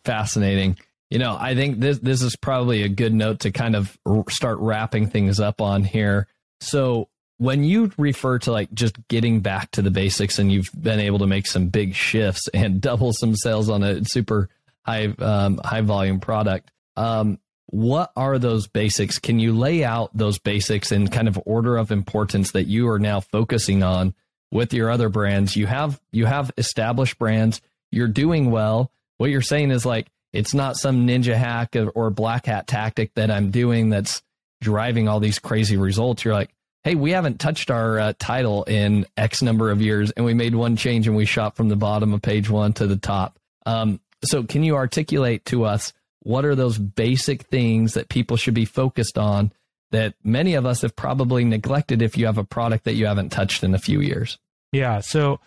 fascinating. 0.04 0.78
You 1.10 1.20
know, 1.20 1.36
I 1.38 1.56
think 1.56 1.80
this 1.80 2.00
this 2.00 2.22
is 2.22 2.36
probably 2.36 2.84
a 2.84 2.90
good 2.90 3.14
note 3.14 3.42
to 3.42 3.52
kind 3.52 3.76
of 3.76 3.98
start 4.30 4.60
wrapping 4.60 5.08
things 5.08 5.40
up 5.40 5.60
on 5.60 5.84
here. 5.84 6.28
So, 6.62 7.10
when 7.38 7.64
you 7.64 7.92
refer 7.98 8.40
to 8.40 8.52
like 8.52 8.72
just 8.72 8.96
getting 9.08 9.42
back 9.42 9.72
to 9.72 9.82
the 9.82 9.92
basics 9.92 10.40
and 10.40 10.52
you've 10.52 10.70
been 10.80 11.00
able 11.00 11.20
to 11.20 11.28
make 11.28 11.48
some 11.48 11.68
big 11.68 11.96
shifts 11.96 12.48
and 12.54 12.80
double 12.80 13.12
some 13.14 13.36
sales 13.36 13.70
on 13.70 13.84
a 13.84 14.06
super 14.06 14.50
high 14.86 15.08
um, 15.20 15.60
high 15.64 15.82
volume 15.82 16.22
product, 16.22 16.72
um, 16.96 17.40
what 17.66 18.12
are 18.16 18.38
those 18.38 18.68
basics? 18.68 19.20
Can 19.20 19.40
you 19.40 19.54
lay 19.54 19.84
out 19.84 20.16
those 20.16 20.40
basics 20.40 20.92
in 20.92 21.08
kind 21.08 21.28
of 21.28 21.40
order 21.46 21.78
of 21.78 21.92
importance 21.92 22.52
that 22.52 22.68
you 22.68 22.88
are 22.90 23.00
now 23.00 23.20
focusing 23.20 23.84
on 23.84 24.14
with 24.52 24.74
your 24.74 24.90
other 24.90 25.10
brands? 25.10 25.56
You 25.56 25.68
have 25.68 26.00
you 26.12 26.26
have 26.26 26.52
established 26.58 27.18
brands. 27.18 27.62
You're 27.92 28.08
doing 28.08 28.52
well. 28.52 28.92
What 29.18 29.30
you're 29.30 29.42
saying 29.42 29.72
is 29.72 29.86
like 29.86 30.08
it's 30.34 30.54
not 30.54 30.78
some 30.78 31.08
ninja 31.08 31.36
hack 31.36 31.76
or- 31.76 32.10
black 32.10 32.46
hat 32.46 32.68
tactic 32.68 33.14
that 33.16 33.30
I'm 33.30 33.52
doing 33.52 33.90
that's 33.90 34.22
driving 34.62 35.08
all 35.08 35.20
these 35.20 35.40
crazy 35.40 35.76
results. 35.76 36.24
You're 36.24 36.34
like, 36.34 36.54
hey, 36.84 36.96
we 36.96 37.12
haven't 37.12 37.40
touched 37.40 37.70
our 37.70 38.00
uh, 38.00 38.14
title 38.18 38.64
in 38.64 39.06
X 39.18 39.42
number 39.42 39.72
of 39.72 39.82
years, 39.82 40.12
and 40.12 40.26
we 40.26 40.34
made 40.34 40.56
one 40.56 40.76
change 40.76 41.08
and 41.08 41.16
we 41.16 41.26
shot 41.26 41.56
from 41.56 41.70
the 41.70 41.76
bottom 41.76 42.14
of 42.14 42.22
page 42.22 42.50
one 42.50 42.74
to 42.74 42.88
the 42.88 42.98
top. 42.98 43.38
Um, 43.66 44.00
so, 44.24 44.44
can 44.44 44.64
you 44.64 44.76
articulate 44.76 45.46
to 45.46 45.66
us 45.66 45.94
what 46.24 46.46
are 46.46 46.56
those 46.56 46.78
basic 46.78 47.44
things 47.44 47.96
that 47.96 48.10
people 48.10 48.38
should 48.38 48.54
be 48.54 48.66
focused 48.66 49.18
on 49.18 49.52
that 49.92 50.16
many 50.24 50.56
of 50.56 50.66
us 50.66 50.82
have 50.82 50.96
probably 50.96 51.44
neglected 51.46 52.02
if 52.02 52.18
you 52.18 52.26
have 52.26 52.38
a 52.38 52.44
product 52.44 52.86
that 52.86 52.94
you 52.94 53.06
haven't 53.06 53.30
touched 53.30 53.64
in 53.64 53.76
a 53.76 53.80
few 53.80 54.02
years? 54.02 54.38
Yeah. 54.72 55.02
So, 55.02 55.40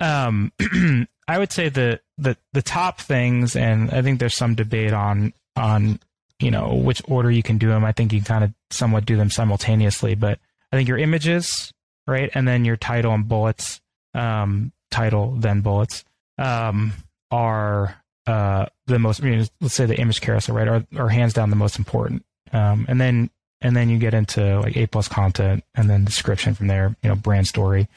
um, 0.00 0.52
I 1.28 1.38
would 1.38 1.52
say 1.52 1.68
the, 1.68 2.00
the, 2.18 2.36
the 2.52 2.62
top 2.62 3.00
things, 3.00 3.56
and 3.56 3.90
I 3.90 4.02
think 4.02 4.20
there's 4.20 4.36
some 4.36 4.54
debate 4.54 4.92
on, 4.92 5.32
on, 5.56 6.00
you 6.40 6.50
know, 6.50 6.74
which 6.74 7.02
order 7.08 7.30
you 7.30 7.42
can 7.42 7.58
do 7.58 7.68
them. 7.68 7.84
I 7.84 7.92
think 7.92 8.12
you 8.12 8.22
kind 8.22 8.44
of 8.44 8.52
somewhat 8.70 9.06
do 9.06 9.16
them 9.16 9.30
simultaneously, 9.30 10.14
but 10.14 10.38
I 10.72 10.76
think 10.76 10.88
your 10.88 10.98
images, 10.98 11.72
right? 12.06 12.30
And 12.34 12.46
then 12.46 12.64
your 12.64 12.76
title 12.76 13.14
and 13.14 13.26
bullets, 13.26 13.80
um, 14.14 14.72
title, 14.90 15.34
then 15.36 15.60
bullets, 15.60 16.04
um, 16.38 16.92
are, 17.30 18.02
uh, 18.26 18.66
the 18.86 18.98
most, 18.98 19.22
I 19.22 19.26
mean, 19.26 19.48
let's 19.60 19.74
say 19.74 19.86
the 19.86 19.98
image 19.98 20.20
carousel, 20.20 20.56
right? 20.56 20.68
Are, 20.68 20.86
are 20.96 21.08
hands 21.08 21.32
down 21.32 21.50
the 21.50 21.56
most 21.56 21.78
important. 21.78 22.24
Um, 22.52 22.86
and 22.88 23.00
then, 23.00 23.30
and 23.62 23.74
then 23.76 23.88
you 23.88 23.98
get 23.98 24.14
into 24.14 24.60
like 24.60 24.76
A 24.76 24.86
plus 24.86 25.08
content 25.08 25.64
and 25.74 25.88
then 25.88 26.04
description 26.04 26.54
from 26.54 26.66
there, 26.66 26.94
you 27.02 27.08
know, 27.08 27.14
brand 27.16 27.46
story 27.48 27.88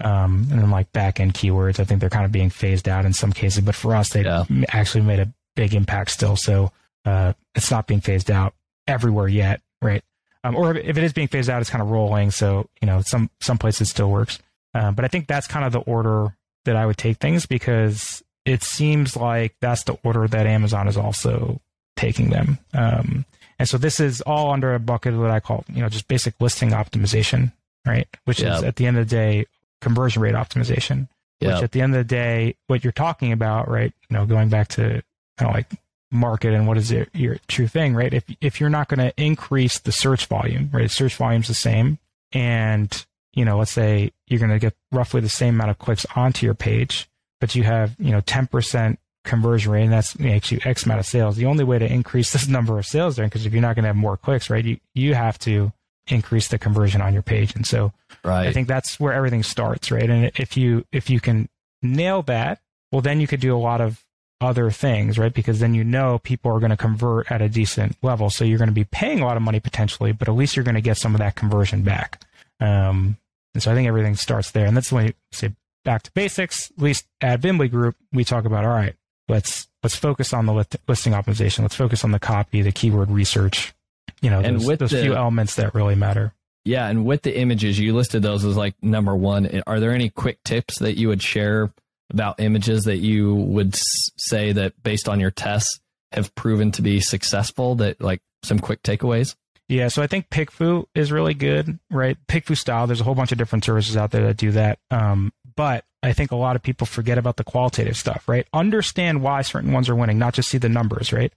um, 0.00 0.46
and 0.50 0.60
then 0.60 0.70
like 0.70 0.92
back 0.92 1.18
end 1.20 1.34
keywords. 1.34 1.80
I 1.80 1.84
think 1.84 2.00
they're 2.00 2.10
kind 2.10 2.24
of 2.24 2.32
being 2.32 2.50
phased 2.50 2.88
out 2.88 3.04
in 3.04 3.12
some 3.12 3.32
cases, 3.32 3.62
but 3.64 3.74
for 3.74 3.94
us, 3.94 4.10
they 4.10 4.22
Yeah. 4.24 4.44
actually 4.68 5.02
made 5.02 5.18
a 5.18 5.32
big 5.56 5.74
impact 5.74 6.10
still. 6.10 6.36
So 6.36 6.72
uh, 7.04 7.32
it's 7.54 7.70
not 7.70 7.86
being 7.86 8.00
phased 8.00 8.30
out 8.30 8.54
everywhere 8.86 9.28
yet, 9.28 9.60
right? 9.82 10.02
Um, 10.44 10.54
or 10.56 10.76
if 10.76 10.96
it 10.96 11.02
is 11.02 11.12
being 11.12 11.28
phased 11.28 11.50
out, 11.50 11.60
it's 11.60 11.70
kind 11.70 11.82
of 11.82 11.90
rolling. 11.90 12.30
So 12.30 12.68
you 12.80 12.86
know, 12.86 13.00
some 13.02 13.30
some 13.40 13.58
places 13.58 13.90
still 13.90 14.10
works. 14.10 14.38
Um, 14.74 14.94
but 14.94 15.04
I 15.04 15.08
think 15.08 15.26
that's 15.26 15.46
kind 15.46 15.64
of 15.64 15.72
the 15.72 15.80
order 15.80 16.36
that 16.64 16.76
I 16.76 16.86
would 16.86 16.98
take 16.98 17.16
things 17.18 17.46
because 17.46 18.22
it 18.44 18.62
seems 18.62 19.16
like 19.16 19.54
that's 19.60 19.82
the 19.84 19.98
order 20.04 20.28
that 20.28 20.46
Amazon 20.46 20.86
is 20.86 20.96
also 20.96 21.60
taking 21.96 22.30
them. 22.30 22.58
Um, 22.74 23.24
and 23.58 23.68
so 23.68 23.78
this 23.78 24.00
is 24.00 24.20
all 24.22 24.50
under 24.52 24.74
a 24.74 24.78
bucket 24.78 25.14
of 25.14 25.20
what 25.20 25.30
I 25.30 25.40
call, 25.40 25.64
you 25.72 25.82
know, 25.82 25.88
just 25.88 26.08
basic 26.08 26.34
listing 26.40 26.70
optimization, 26.70 27.52
right? 27.86 28.06
Which 28.24 28.40
Yeah. 28.40 28.56
is 28.58 28.62
at 28.64 28.76
the 28.76 28.86
end 28.86 28.98
of 28.98 29.08
the 29.08 29.14
day, 29.16 29.46
conversion 29.80 30.22
rate 30.22 30.34
optimization. 30.34 31.08
Yeah. 31.40 31.54
Which 31.54 31.62
at 31.64 31.72
the 31.72 31.80
end 31.82 31.94
of 31.94 31.98
the 31.98 32.04
day, 32.14 32.56
what 32.66 32.82
you're 32.82 32.92
talking 32.92 33.30
about, 33.32 33.68
right? 33.68 33.92
You 34.08 34.16
know, 34.16 34.26
going 34.26 34.48
back 34.48 34.68
to 34.70 35.02
kind 35.38 35.48
of 35.48 35.54
like 35.54 35.70
market 36.10 36.52
and 36.54 36.66
what 36.66 36.76
is 36.78 36.90
your, 36.90 37.06
your 37.12 37.36
true 37.46 37.68
thing, 37.68 37.94
right? 37.94 38.12
If 38.12 38.24
if 38.40 38.60
you're 38.60 38.70
not 38.70 38.88
going 38.88 38.98
to 38.98 39.12
increase 39.22 39.78
the 39.78 39.92
search 39.92 40.26
volume, 40.26 40.68
right? 40.72 40.90
Search 40.90 41.14
volume's 41.16 41.46
the 41.48 41.54
same, 41.54 41.98
and 42.32 43.04
you 43.34 43.44
know, 43.44 43.58
let's 43.58 43.70
say 43.70 44.10
you're 44.26 44.40
going 44.40 44.50
to 44.50 44.58
get 44.58 44.74
roughly 44.90 45.20
the 45.20 45.28
same 45.28 45.54
amount 45.54 45.70
of 45.70 45.78
clicks 45.78 46.04
onto 46.16 46.44
your 46.44 46.54
page, 46.54 47.08
but 47.40 47.54
you 47.54 47.62
have 47.62 47.94
you 48.00 48.10
know 48.10 48.20
10% 48.22 48.96
conversion 49.28 49.70
rate, 49.70 49.84
and 49.84 49.92
that's 49.92 50.18
makes 50.18 50.50
you 50.50 50.58
X 50.64 50.84
amount 50.84 51.00
of 51.00 51.06
sales. 51.06 51.36
The 51.36 51.46
only 51.46 51.64
way 51.64 51.78
to 51.78 51.86
increase 51.86 52.32
this 52.32 52.48
number 52.56 52.78
of 52.78 52.86
sales 52.86 53.16
there, 53.16 53.26
because 53.26 53.46
if 53.46 53.52
you're 53.52 53.62
not 53.62 53.76
going 53.76 53.84
to 53.84 53.88
have 53.88 53.96
more 53.96 54.16
clicks, 54.16 54.50
right, 54.50 54.64
you 54.64 54.78
you 54.94 55.14
have 55.14 55.38
to 55.40 55.72
increase 56.08 56.48
the 56.48 56.58
conversion 56.58 57.00
on 57.00 57.12
your 57.12 57.22
page, 57.22 57.54
and 57.54 57.66
so 57.66 57.92
Right. 58.24 58.48
I 58.48 58.52
think 58.52 58.68
that's 58.68 58.98
where 58.98 59.12
everything 59.12 59.42
starts, 59.42 59.90
right? 59.90 60.08
And 60.08 60.30
if 60.36 60.56
you 60.56 60.84
if 60.92 61.08
you 61.10 61.20
can 61.20 61.48
nail 61.82 62.22
that, 62.22 62.60
well, 62.90 63.00
then 63.00 63.20
you 63.20 63.26
could 63.26 63.40
do 63.40 63.56
a 63.56 63.58
lot 63.58 63.80
of 63.80 64.04
other 64.40 64.70
things, 64.70 65.18
right? 65.18 65.32
Because 65.32 65.60
then 65.60 65.74
you 65.74 65.84
know 65.84 66.18
people 66.18 66.50
are 66.52 66.60
going 66.60 66.70
to 66.70 66.76
convert 66.76 67.30
at 67.30 67.42
a 67.42 67.48
decent 67.48 67.96
level, 68.02 68.30
so 68.30 68.44
you're 68.44 68.58
going 68.58 68.68
to 68.68 68.74
be 68.74 68.84
paying 68.84 69.20
a 69.20 69.24
lot 69.24 69.36
of 69.36 69.42
money 69.42 69.60
potentially, 69.60 70.12
but 70.12 70.28
at 70.28 70.34
least 70.34 70.56
you're 70.56 70.64
going 70.64 70.74
to 70.74 70.80
get 70.80 70.96
some 70.96 71.14
of 71.14 71.20
that 71.20 71.36
conversion 71.36 71.82
back. 71.82 72.22
Um, 72.60 73.16
and 73.54 73.62
so 73.62 73.70
I 73.70 73.74
think 73.74 73.88
everything 73.88 74.16
starts 74.16 74.50
there, 74.50 74.66
and 74.66 74.76
that's 74.76 74.92
when 74.92 75.06
you 75.06 75.12
say 75.32 75.52
back 75.84 76.02
to 76.02 76.12
basics. 76.12 76.70
At 76.72 76.82
least 76.82 77.06
at 77.20 77.40
Vimbly 77.40 77.70
Group, 77.70 77.96
we 78.12 78.24
talk 78.24 78.44
about 78.44 78.64
all 78.64 78.70
right, 78.70 78.94
let's 79.28 79.68
let's 79.82 79.94
focus 79.96 80.32
on 80.32 80.46
the 80.46 80.52
lit- 80.52 80.80
listing 80.88 81.12
optimization, 81.12 81.60
let's 81.60 81.74
focus 81.76 82.04
on 82.04 82.10
the 82.12 82.18
copy, 82.18 82.62
the 82.62 82.72
keyword 82.72 83.10
research, 83.10 83.74
you 84.20 84.30
know, 84.30 84.40
And 84.40 84.56
those, 84.56 84.66
with 84.66 84.78
those 84.80 84.90
the- 84.90 85.02
few 85.02 85.14
elements 85.14 85.54
that 85.56 85.74
really 85.74 85.94
matter. 85.94 86.32
Yeah, 86.64 86.88
and 86.88 87.06
with 87.06 87.22
the 87.22 87.38
images, 87.38 87.78
you 87.78 87.94
listed 87.94 88.22
those 88.22 88.44
as 88.44 88.56
like 88.56 88.74
number 88.82 89.14
one. 89.16 89.62
Are 89.66 89.80
there 89.80 89.92
any 89.92 90.10
quick 90.10 90.42
tips 90.44 90.80
that 90.80 90.98
you 90.98 91.08
would 91.08 91.22
share 91.22 91.72
about 92.10 92.40
images 92.40 92.82
that 92.82 92.98
you 92.98 93.34
would 93.34 93.74
say 94.18 94.52
that 94.52 94.82
based 94.82 95.08
on 95.08 95.18
your 95.20 95.30
tests 95.30 95.80
have 96.12 96.34
proven 96.34 96.70
to 96.72 96.82
be 96.82 97.00
successful? 97.00 97.76
That 97.76 98.00
like 98.02 98.20
some 98.42 98.58
quick 98.58 98.82
takeaways? 98.82 99.34
Yeah, 99.68 99.88
so 99.88 100.02
I 100.02 100.06
think 100.08 100.28
PickFu 100.30 100.86
is 100.94 101.12
really 101.12 101.34
good, 101.34 101.78
right? 101.90 102.16
PickFu 102.26 102.56
style. 102.56 102.86
There's 102.86 103.00
a 103.02 103.04
whole 103.04 103.14
bunch 103.14 103.32
of 103.32 103.38
different 103.38 103.64
services 103.64 103.96
out 103.96 104.10
there 104.10 104.26
that 104.26 104.36
do 104.38 104.50
that. 104.52 104.78
Um, 104.90 105.32
but 105.58 105.84
I 106.04 106.12
think 106.12 106.30
a 106.30 106.36
lot 106.36 106.54
of 106.54 106.62
people 106.62 106.86
forget 106.86 107.18
about 107.18 107.36
the 107.36 107.42
qualitative 107.42 107.96
stuff, 107.96 108.28
right? 108.28 108.46
Understand 108.52 109.20
why 109.22 109.42
certain 109.42 109.72
ones 109.72 109.88
are 109.88 109.96
winning, 109.96 110.16
not 110.16 110.32
just 110.34 110.48
see 110.48 110.58
the 110.58 110.68
numbers, 110.68 111.12
right? 111.12 111.32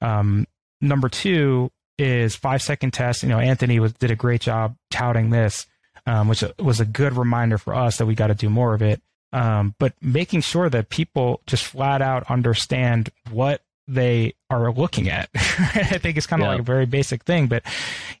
Um, 0.00 0.46
number 0.80 1.08
two 1.08 1.72
is 1.98 2.36
five 2.36 2.62
second 2.62 2.92
test. 2.92 3.24
You 3.24 3.28
know, 3.30 3.40
Anthony 3.40 3.80
was, 3.80 3.92
did 3.94 4.12
a 4.12 4.14
great 4.14 4.40
job 4.42 4.76
touting 4.92 5.30
this, 5.30 5.66
um, 6.06 6.28
which 6.28 6.44
was 6.60 6.78
a 6.78 6.84
good 6.84 7.14
reminder 7.14 7.58
for 7.58 7.74
us 7.74 7.96
that 7.98 8.06
we 8.06 8.14
got 8.14 8.28
to 8.28 8.34
do 8.36 8.48
more 8.48 8.74
of 8.74 8.82
it. 8.82 9.02
Um, 9.32 9.74
but 9.80 9.94
making 10.00 10.42
sure 10.42 10.70
that 10.70 10.88
people 10.88 11.40
just 11.48 11.64
flat 11.64 12.00
out 12.00 12.30
understand 12.30 13.10
what 13.32 13.62
they 13.88 14.34
are 14.50 14.70
looking 14.72 15.08
at. 15.08 15.30
I 15.34 15.98
think 15.98 16.16
it's 16.16 16.26
kind 16.28 16.40
of 16.42 16.46
Yeah. 16.46 16.52
like 16.52 16.60
a 16.60 16.62
very 16.62 16.86
basic 16.86 17.24
thing, 17.24 17.48
but 17.48 17.64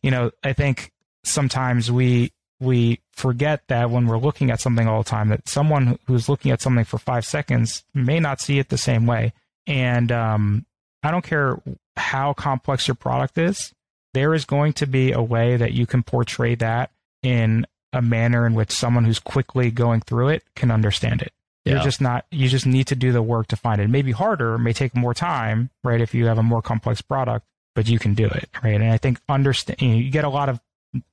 you 0.02 0.10
know, 0.10 0.32
I 0.42 0.52
think 0.52 0.90
sometimes 1.22 1.92
we 1.92 2.32
we 2.60 3.00
forget 3.12 3.62
that 3.68 3.90
when 3.90 4.06
we're 4.06 4.18
looking 4.18 4.50
at 4.50 4.60
something 4.60 4.88
all 4.88 5.02
the 5.02 5.08
time, 5.08 5.28
that 5.28 5.48
someone 5.48 5.98
who's 6.06 6.28
looking 6.28 6.50
at 6.50 6.60
something 6.60 6.84
for 6.84 6.98
five 6.98 7.24
seconds 7.24 7.84
may 7.94 8.20
not 8.20 8.40
see 8.40 8.58
it 8.58 8.68
the 8.68 8.78
same 8.78 9.06
way. 9.06 9.32
And 9.66 10.10
um, 10.10 10.66
I 11.02 11.10
don't 11.10 11.24
care 11.24 11.60
how 11.96 12.32
complex 12.32 12.88
your 12.88 12.94
product 12.94 13.38
is, 13.38 13.72
there 14.14 14.34
is 14.34 14.44
going 14.44 14.72
to 14.74 14.86
be 14.86 15.12
a 15.12 15.22
way 15.22 15.56
that 15.56 15.72
you 15.72 15.86
can 15.86 16.02
portray 16.02 16.54
that 16.56 16.90
in 17.22 17.66
a 17.92 18.02
manner 18.02 18.46
in 18.46 18.54
which 18.54 18.70
someone 18.70 19.04
who's 19.04 19.18
quickly 19.18 19.70
going 19.70 20.00
through 20.00 20.28
it 20.28 20.42
can 20.54 20.70
understand 20.70 21.22
it. 21.22 21.32
You're 21.64 21.82
just 21.82 22.00
not, 22.00 22.24
you 22.30 22.48
just 22.48 22.66
need 22.66 22.86
to 22.86 22.94
do 22.94 23.12
the 23.12 23.22
work 23.22 23.48
to 23.48 23.56
find 23.56 23.78
it. 23.80 23.84
It 23.84 23.90
may 23.90 24.00
be 24.00 24.12
harder, 24.12 24.56
may 24.56 24.72
take 24.72 24.96
more 24.96 25.12
time, 25.12 25.68
right? 25.84 26.00
If 26.00 26.14
you 26.14 26.24
have 26.26 26.38
a 26.38 26.42
more 26.42 26.62
complex 26.62 27.02
product, 27.02 27.44
but 27.74 27.88
you 27.88 27.98
can 27.98 28.14
do 28.14 28.24
it, 28.24 28.48
right? 28.62 28.80
And 28.80 28.90
I 28.90 28.96
think 28.96 29.20
understand, 29.28 29.82
you, 29.82 29.88
know, 29.88 29.94
you 29.96 30.10
get 30.10 30.24
a 30.24 30.30
lot 30.30 30.48
of 30.48 30.60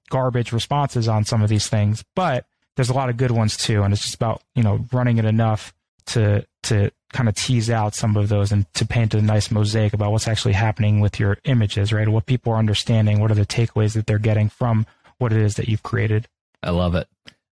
garbage 0.09 0.51
responses 0.51 1.07
on 1.07 1.25
some 1.25 1.41
of 1.41 1.49
these 1.49 1.67
things, 1.67 2.03
but 2.15 2.45
there's 2.75 2.89
a 2.89 2.93
lot 2.93 3.09
of 3.09 3.17
good 3.17 3.31
ones 3.31 3.57
too. 3.57 3.83
And 3.83 3.93
it's 3.93 4.03
just 4.03 4.15
about, 4.15 4.41
you 4.53 4.63
know, 4.63 4.85
running 4.91 5.17
it 5.17 5.25
enough 5.25 5.73
to, 6.07 6.45
to 6.63 6.91
kind 7.13 7.29
of 7.29 7.35
tease 7.35 7.69
out 7.69 7.95
some 7.95 8.17
of 8.17 8.29
those 8.29 8.51
and 8.51 8.71
to 8.73 8.85
paint 8.85 9.13
a 9.13 9.21
nice 9.21 9.49
mosaic 9.49 9.93
about 9.93 10.11
what's 10.11 10.27
actually 10.27 10.53
happening 10.53 10.99
with 10.99 11.19
your 11.19 11.37
images, 11.45 11.93
right? 11.93 12.07
What 12.07 12.25
people 12.25 12.53
are 12.53 12.57
understanding, 12.57 13.19
what 13.19 13.31
are 13.31 13.35
the 13.35 13.45
takeaways 13.45 13.93
that 13.93 14.05
they're 14.05 14.19
getting 14.19 14.49
from 14.49 14.85
what 15.17 15.31
it 15.31 15.41
is 15.41 15.55
that 15.55 15.67
you've 15.67 15.83
created. 15.83 16.27
I 16.61 16.71
love 16.71 16.95
it. 16.95 17.07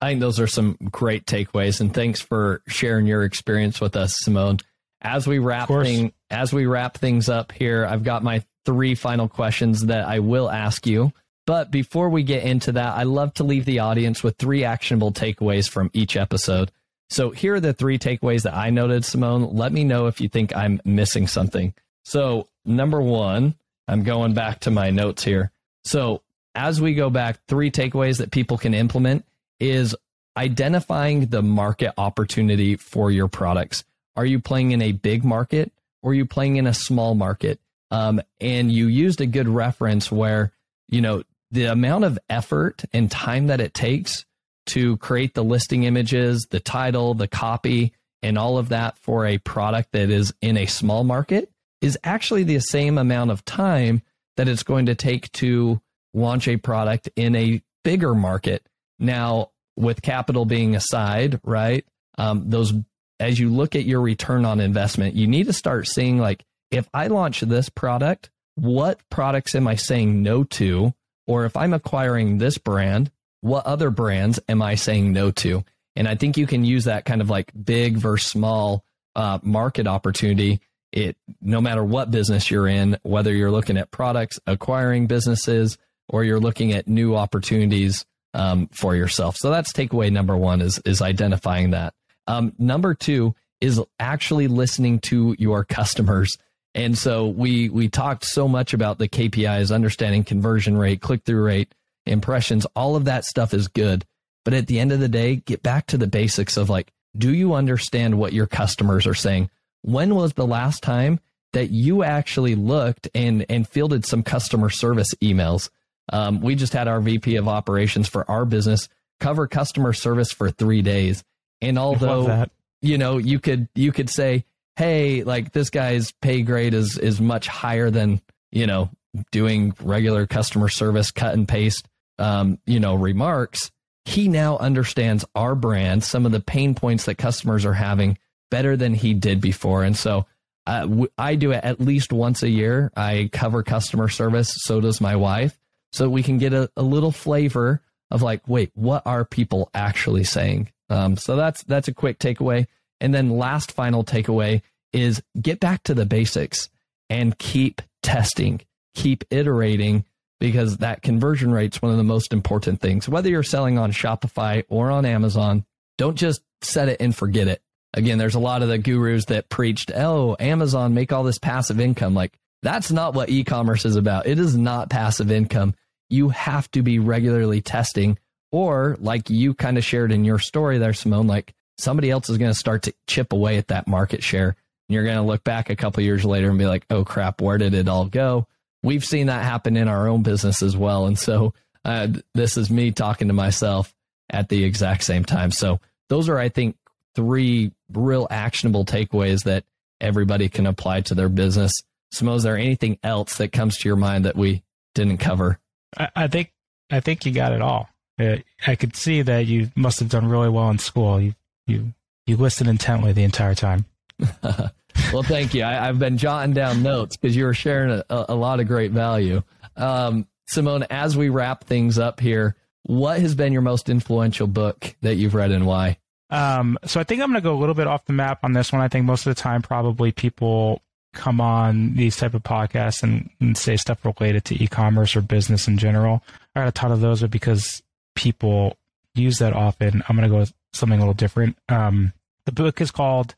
I 0.00 0.10
think 0.10 0.20
those 0.20 0.38
are 0.40 0.46
some 0.46 0.76
great 0.90 1.24
takeaways, 1.24 1.80
and 1.80 1.92
thanks 1.92 2.20
for 2.20 2.60
sharing 2.68 3.06
your 3.06 3.24
experience 3.24 3.80
with 3.80 3.96
us, 3.96 4.14
Simon. 4.18 4.58
As 5.00 5.26
we 5.26 5.38
wrap 5.38 5.68
thing, 5.68 6.12
as 6.30 6.52
we 6.52 6.66
wrap 6.66 6.98
things 6.98 7.28
up 7.28 7.52
here, 7.52 7.86
I've 7.86 8.04
got 8.04 8.22
my 8.22 8.44
three 8.64 8.94
final 8.94 9.28
questions 9.28 9.86
that 9.86 10.06
I 10.06 10.18
will 10.18 10.50
ask 10.50 10.86
you. 10.86 11.12
But 11.46 11.70
before 11.70 12.08
we 12.08 12.24
get 12.24 12.42
into 12.42 12.72
that, 12.72 12.96
I 12.96 13.04
love 13.04 13.32
to 13.34 13.44
leave 13.44 13.64
the 13.64 13.78
audience 13.78 14.22
with 14.22 14.36
three 14.36 14.64
actionable 14.64 15.12
takeaways 15.12 15.70
from 15.70 15.90
each 15.92 16.16
episode. 16.16 16.72
So 17.08 17.30
here 17.30 17.54
are 17.54 17.60
the 17.60 17.72
three 17.72 17.98
takeaways 17.98 18.42
that 18.42 18.54
I 18.54 18.70
noted, 18.70 19.04
Simon. 19.04 19.54
Let 19.54 19.72
me 19.72 19.84
know 19.84 20.08
if 20.08 20.20
you 20.20 20.28
think 20.28 20.54
I'm 20.56 20.80
missing 20.84 21.28
something. 21.28 21.72
So, 22.04 22.48
number 22.64 23.00
one, 23.00 23.54
I'm 23.88 24.02
going 24.02 24.34
back 24.34 24.60
to 24.60 24.70
my 24.70 24.90
notes 24.90 25.22
here. 25.24 25.52
So, 25.84 26.22
as 26.54 26.80
we 26.80 26.94
go 26.94 27.10
back, 27.10 27.38
three 27.46 27.70
takeaways 27.70 28.18
that 28.18 28.32
people 28.32 28.58
can 28.58 28.74
implement 28.74 29.24
is 29.60 29.94
identifying 30.36 31.26
the 31.26 31.42
market 31.42 31.92
opportunity 31.96 32.76
for 32.76 33.10
your 33.10 33.28
products. 33.28 33.84
Are 34.16 34.26
you 34.26 34.40
playing 34.40 34.72
in 34.72 34.82
a 34.82 34.92
big 34.92 35.24
market 35.24 35.72
or 36.02 36.10
are 36.10 36.14
you 36.14 36.26
playing 36.26 36.56
in 36.56 36.66
a 36.66 36.74
small 36.74 37.14
market? 37.14 37.60
Um, 37.90 38.20
and 38.40 38.72
you 38.72 38.86
used 38.86 39.20
a 39.20 39.26
good 39.26 39.48
reference 39.48 40.10
where, 40.10 40.52
you 40.88 41.00
know, 41.00 41.22
the 41.56 41.64
amount 41.64 42.04
of 42.04 42.18
effort 42.28 42.84
and 42.92 43.10
time 43.10 43.46
that 43.46 43.62
it 43.62 43.72
takes 43.72 44.26
to 44.66 44.98
create 44.98 45.32
the 45.32 45.42
listing 45.42 45.84
images, 45.84 46.46
the 46.50 46.60
title, 46.60 47.14
the 47.14 47.26
copy, 47.26 47.94
and 48.22 48.36
all 48.36 48.58
of 48.58 48.68
that 48.68 48.98
for 48.98 49.24
a 49.24 49.38
product 49.38 49.92
that 49.92 50.10
is 50.10 50.34
in 50.42 50.58
a 50.58 50.66
small 50.66 51.02
market 51.02 51.50
is 51.80 51.98
actually 52.04 52.42
the 52.42 52.58
same 52.58 52.98
amount 52.98 53.30
of 53.30 53.42
time 53.46 54.02
that 54.36 54.48
it's 54.48 54.64
going 54.64 54.84
to 54.86 54.94
take 54.94 55.32
to 55.32 55.80
launch 56.12 56.46
a 56.46 56.58
product 56.58 57.08
in 57.16 57.34
a 57.34 57.62
bigger 57.84 58.14
market. 58.14 58.66
Now, 58.98 59.52
with 59.76 60.02
capital 60.02 60.44
being 60.44 60.76
aside, 60.76 61.40
right? 61.42 61.86
Um, 62.18 62.50
those 62.50 62.74
as 63.18 63.38
you 63.38 63.48
look 63.48 63.74
at 63.74 63.86
your 63.86 64.02
return 64.02 64.44
on 64.44 64.60
investment, 64.60 65.14
you 65.14 65.26
need 65.26 65.46
to 65.46 65.54
start 65.54 65.86
seeing 65.86 66.18
like 66.18 66.44
if 66.70 66.86
I 66.92 67.06
launch 67.06 67.40
this 67.40 67.70
product, 67.70 68.28
what 68.56 69.00
products 69.08 69.54
am 69.54 69.66
I 69.66 69.76
saying 69.76 70.22
no 70.22 70.44
to? 70.44 70.92
Or 71.26 71.44
if 71.44 71.56
I'm 71.56 71.72
acquiring 71.72 72.38
this 72.38 72.58
brand, 72.58 73.10
what 73.40 73.66
other 73.66 73.90
brands 73.90 74.40
am 74.48 74.62
I 74.62 74.74
saying 74.74 75.12
no 75.12 75.30
to? 75.32 75.64
And 75.94 76.06
I 76.06 76.14
think 76.14 76.36
you 76.36 76.46
can 76.46 76.64
use 76.64 76.84
that 76.84 77.04
kind 77.04 77.20
of 77.20 77.30
like 77.30 77.52
big 77.64 77.96
versus 77.96 78.30
small 78.30 78.84
uh, 79.14 79.38
market 79.42 79.86
opportunity. 79.86 80.60
It 80.92 81.16
no 81.40 81.60
matter 81.60 81.82
what 81.82 82.10
business 82.10 82.50
you're 82.50 82.68
in, 82.68 82.98
whether 83.02 83.32
you're 83.32 83.50
looking 83.50 83.76
at 83.76 83.90
products, 83.90 84.38
acquiring 84.46 85.06
businesses, 85.06 85.78
or 86.08 86.22
you're 86.22 86.40
looking 86.40 86.72
at 86.72 86.86
new 86.86 87.16
opportunities 87.16 88.04
um, 88.34 88.68
for 88.68 88.94
yourself. 88.94 89.36
So 89.36 89.50
that's 89.50 89.72
takeaway 89.72 90.12
number 90.12 90.36
one 90.36 90.60
is 90.60 90.78
is 90.84 91.02
identifying 91.02 91.70
that. 91.70 91.94
Um, 92.26 92.52
number 92.58 92.94
two 92.94 93.34
is 93.60 93.80
actually 93.98 94.48
listening 94.48 95.00
to 95.00 95.34
your 95.38 95.64
customers. 95.64 96.36
And 96.76 96.96
so 96.96 97.26
we 97.26 97.70
we 97.70 97.88
talked 97.88 98.24
so 98.24 98.46
much 98.46 98.74
about 98.74 98.98
the 98.98 99.08
KPIs, 99.08 99.74
understanding 99.74 100.24
conversion 100.24 100.76
rate, 100.76 101.00
click 101.00 101.24
through 101.24 101.42
rate, 101.42 101.74
impressions, 102.04 102.66
all 102.76 102.96
of 102.96 103.06
that 103.06 103.24
stuff 103.24 103.54
is 103.54 103.66
good. 103.66 104.04
But 104.44 104.52
at 104.52 104.66
the 104.66 104.78
end 104.78 104.92
of 104.92 105.00
the 105.00 105.08
day, 105.08 105.36
get 105.36 105.62
back 105.62 105.86
to 105.88 105.96
the 105.96 106.06
basics 106.06 106.58
of 106.58 106.68
like, 106.68 106.92
do 107.16 107.32
you 107.32 107.54
understand 107.54 108.18
what 108.18 108.34
your 108.34 108.46
customers 108.46 109.06
are 109.06 109.14
saying? 109.14 109.48
When 109.80 110.14
was 110.14 110.34
the 110.34 110.46
last 110.46 110.82
time 110.82 111.18
that 111.54 111.70
you 111.70 112.04
actually 112.04 112.54
looked 112.54 113.08
and 113.14 113.46
and 113.48 113.66
fielded 113.66 114.04
some 114.04 114.22
customer 114.22 114.68
service 114.68 115.14
emails? 115.22 115.70
Um, 116.12 116.42
we 116.42 116.56
just 116.56 116.74
had 116.74 116.88
our 116.88 117.00
VP 117.00 117.36
of 117.36 117.48
operations 117.48 118.06
for 118.06 118.30
our 118.30 118.44
business 118.44 118.90
cover 119.18 119.46
customer 119.46 119.94
service 119.94 120.30
for 120.30 120.50
three 120.50 120.82
days. 120.82 121.24
And 121.62 121.78
although 121.78 122.44
you 122.82 122.98
know 122.98 123.16
you 123.16 123.40
could 123.40 123.70
you 123.74 123.92
could 123.92 124.10
say, 124.10 124.44
hey, 124.76 125.22
like 125.24 125.52
this 125.52 125.70
guy's 125.70 126.12
pay 126.12 126.42
grade 126.42 126.74
is 126.74 126.98
is 126.98 127.20
much 127.20 127.48
higher 127.48 127.90
than 127.90 128.20
you 128.52 128.66
know 128.66 128.90
doing 129.30 129.74
regular 129.80 130.26
customer 130.26 130.68
service 130.68 131.10
cut 131.10 131.34
and 131.34 131.48
paste 131.48 131.86
um, 132.18 132.58
you 132.66 132.80
know 132.80 132.94
remarks. 132.94 133.70
He 134.04 134.28
now 134.28 134.56
understands 134.58 135.24
our 135.34 135.56
brand, 135.56 136.04
some 136.04 136.26
of 136.26 136.32
the 136.32 136.40
pain 136.40 136.74
points 136.74 137.06
that 137.06 137.16
customers 137.16 137.64
are 137.64 137.72
having 137.72 138.18
better 138.50 138.76
than 138.76 138.94
he 138.94 139.14
did 139.14 139.40
before, 139.40 139.82
and 139.82 139.96
so. 139.96 140.26
Uh, 140.68 141.06
I 141.16 141.36
do 141.36 141.52
it 141.52 141.62
at 141.62 141.80
least 141.80 142.12
once 142.12 142.42
a 142.42 142.48
year. 142.48 142.90
I 142.96 143.30
cover 143.32 143.62
customer 143.62 144.08
service. 144.08 144.52
So 144.64 144.80
does 144.80 145.00
my 145.00 145.14
wife 145.14 145.56
so 145.92 146.08
we 146.08 146.22
can 146.22 146.38
get 146.38 146.52
a, 146.52 146.70
a 146.76 146.82
little 146.82 147.12
flavor 147.12 147.80
of 148.10 148.22
like, 148.22 148.46
wait, 148.46 148.70
what 148.74 149.02
are 149.06 149.24
people 149.24 149.70
actually 149.74 150.24
saying? 150.24 150.70
Um, 150.90 151.16
so 151.16 151.36
that's 151.36 151.62
that's 151.64 151.88
a 151.88 151.94
quick 151.94 152.18
takeaway. 152.18 152.66
And 153.00 153.14
then 153.14 153.30
last 153.30 153.72
final 153.72 154.04
takeaway 154.04 154.62
is 154.92 155.22
get 155.40 155.60
back 155.60 155.82
to 155.84 155.94
the 155.94 156.06
basics 156.06 156.68
and 157.10 157.38
keep 157.38 157.82
testing, 158.02 158.60
keep 158.94 159.24
iterating 159.30 160.04
because 160.40 160.78
that 160.78 161.02
conversion 161.02 161.50
rate 161.50 161.74
is 161.74 161.82
one 161.82 161.92
of 161.92 161.98
the 161.98 162.04
most 162.04 162.32
important 162.32 162.80
things. 162.80 163.08
Whether 163.08 163.30
you're 163.30 163.42
selling 163.42 163.78
on 163.78 163.92
Shopify 163.92 164.64
or 164.68 164.90
on 164.90 165.04
Amazon, 165.04 165.64
don't 165.98 166.16
just 166.16 166.42
set 166.62 166.88
it 166.88 167.00
and 167.00 167.14
forget 167.14 167.48
it. 167.48 167.62
Again, 167.94 168.18
there's 168.18 168.34
a 168.34 168.40
lot 168.40 168.62
of 168.62 168.68
the 168.68 168.78
gurus 168.78 169.26
that 169.26 169.48
preached, 169.48 169.90
oh, 169.94 170.36
Amazon, 170.38 170.92
make 170.92 171.12
all 171.12 171.22
this 171.22 171.38
passive 171.38 171.80
income. 171.80 172.14
Like, 172.14 172.38
that's 172.62 172.90
not 172.90 173.14
what 173.14 173.30
e 173.30 173.44
commerce 173.44 173.84
is 173.84 173.96
about. 173.96 174.26
It 174.26 174.38
is 174.38 174.56
not 174.56 174.90
passive 174.90 175.30
income 175.30 175.74
you 176.08 176.28
have 176.30 176.70
to 176.72 176.82
be 176.82 176.98
regularly 176.98 177.60
testing. 177.60 178.18
Or, 178.52 178.96
like 179.00 179.28
you 179.28 179.54
kind 179.54 179.76
of 179.76 179.84
shared 179.84 180.12
in 180.12 180.24
your 180.24 180.38
story 180.38 180.78
there, 180.78 180.92
Simon, 180.92 181.26
like 181.26 181.52
somebody 181.78 182.10
else 182.10 182.28
is 182.28 182.38
going 182.38 182.50
to 182.50 182.58
start 182.58 182.82
to 182.84 182.94
chip 183.06 183.32
away 183.32 183.58
at 183.58 183.68
that 183.68 183.86
market 183.86 184.22
share. 184.22 184.48
And 184.88 184.94
you're 184.94 185.04
going 185.04 185.16
to 185.16 185.22
look 185.22 185.44
back 185.44 185.70
a 185.70 185.76
couple 185.76 186.02
years 186.02 186.24
later 186.24 186.48
and 186.48 186.58
be 186.58 186.66
like, 186.66 186.86
oh 186.90 187.04
crap, 187.04 187.40
where 187.40 187.58
did 187.58 187.74
it 187.74 187.88
all 187.88 188.06
go? 188.06 188.46
We've 188.82 189.04
seen 189.04 189.26
that 189.26 189.44
happen 189.44 189.76
in 189.76 189.88
our 189.88 190.08
own 190.08 190.22
business 190.22 190.62
as 190.62 190.76
well. 190.76 191.06
And 191.06 191.18
so, 191.18 191.54
uh, 191.84 192.08
this 192.34 192.56
is 192.56 192.70
me 192.70 192.92
talking 192.92 193.28
to 193.28 193.34
myself 193.34 193.94
at 194.30 194.48
the 194.48 194.64
exact 194.64 195.04
same 195.04 195.24
time. 195.24 195.50
So, 195.50 195.80
those 196.08 196.28
are, 196.28 196.38
I 196.38 196.48
think, 196.48 196.76
three 197.16 197.72
real 197.92 198.28
actionable 198.30 198.84
takeaways 198.84 199.44
that 199.44 199.64
everybody 200.00 200.48
can 200.48 200.66
apply 200.66 201.00
to 201.02 201.14
their 201.14 201.28
business. 201.28 201.72
Simon, 202.12 202.34
is 202.34 202.42
there 202.44 202.56
anything 202.56 202.98
else 203.02 203.38
that 203.38 203.52
comes 203.52 203.78
to 203.78 203.88
your 203.88 203.96
mind 203.96 204.24
that 204.24 204.36
we 204.36 204.62
didn't 204.94 205.18
cover? 205.18 205.58
I, 205.98 206.08
I 206.14 206.28
think 206.28 206.52
I 206.90 207.00
think 207.00 207.26
you 207.26 207.32
got 207.32 207.52
it 207.52 207.62
all. 207.62 207.88
Uh, 208.20 208.36
I 208.66 208.76
could 208.76 208.96
see 208.96 209.22
that 209.22 209.46
you 209.46 209.70
must 209.74 209.98
have 210.00 210.08
done 210.08 210.28
really 210.28 210.48
well 210.48 210.70
in 210.70 210.78
school. 210.78 211.20
You 211.20 211.34
you 211.66 211.92
you 212.26 212.36
listened 212.36 212.68
intently 212.68 213.12
the 213.12 213.24
entire 213.24 213.54
time. 213.54 213.84
well, 214.42 215.22
thank 215.22 215.54
you. 215.54 215.62
I, 215.62 215.86
have 215.86 215.98
been 215.98 216.18
jotting 216.18 216.54
down 216.54 216.82
notes 216.82 217.16
because 217.16 217.36
you 217.36 217.44
were 217.44 217.54
sharing 217.54 218.02
a, 218.08 218.26
a, 218.30 218.34
lot 218.34 218.60
of 218.60 218.66
great 218.66 218.90
value. 218.90 219.42
Um, 219.76 220.26
Simon, 220.46 220.86
as 220.90 221.16
we 221.16 221.28
wrap 221.28 221.64
things 221.64 221.98
up 221.98 222.18
here, 222.18 222.56
what 222.82 223.20
has 223.20 223.34
been 223.34 223.52
your 223.52 223.62
most 223.62 223.88
influential 223.88 224.46
book 224.46 224.96
that 225.02 225.16
you've 225.16 225.34
read 225.34 225.50
and 225.50 225.66
why? 225.66 225.98
Um, 226.30 226.78
so 226.84 226.98
I 226.98 227.04
think 227.04 227.20
I'm 227.20 227.30
going 227.30 227.40
to 227.40 227.46
go 227.46 227.54
a 227.54 227.60
little 227.60 227.74
bit 227.74 227.86
off 227.86 228.04
the 228.04 228.12
map 228.12 228.40
on 228.42 228.52
this 228.52 228.72
one. 228.72 228.80
I 228.80 228.88
think 228.88 229.04
most 229.04 229.26
of 229.26 229.34
the 229.34 229.40
time, 229.40 229.62
probably 229.62 230.12
people 230.12 230.82
come 231.12 231.40
on 231.40 231.94
these 231.94 232.16
type 232.16 232.34
of 232.34 232.42
podcasts 232.42 233.02
and, 233.02 233.30
and 233.40 233.56
say 233.56 233.76
stuff 233.76 234.04
related 234.04 234.44
to 234.44 234.62
e-commerce 234.62 235.16
or 235.16 235.20
business 235.20 235.66
in 235.66 235.78
general. 235.78 236.22
I 236.54 236.60
got 236.60 236.68
a 236.68 236.72
ton 236.72 236.92
of 236.92 237.00
those, 237.00 237.22
but 237.22 237.30
because 237.30 237.82
people 238.14 238.76
use 239.14 239.38
that 239.38 239.52
often, 239.52 240.02
I'm 240.08 240.16
going 240.16 240.28
to 240.28 240.32
go 240.32 240.40
with 240.40 240.52
something 240.76 240.98
a 240.98 241.02
little 241.02 241.14
different. 241.14 241.56
Um, 241.68 242.12
the 242.44 242.52
book 242.52 242.80
is 242.80 242.90
called 242.90 243.34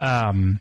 um, 0.00 0.60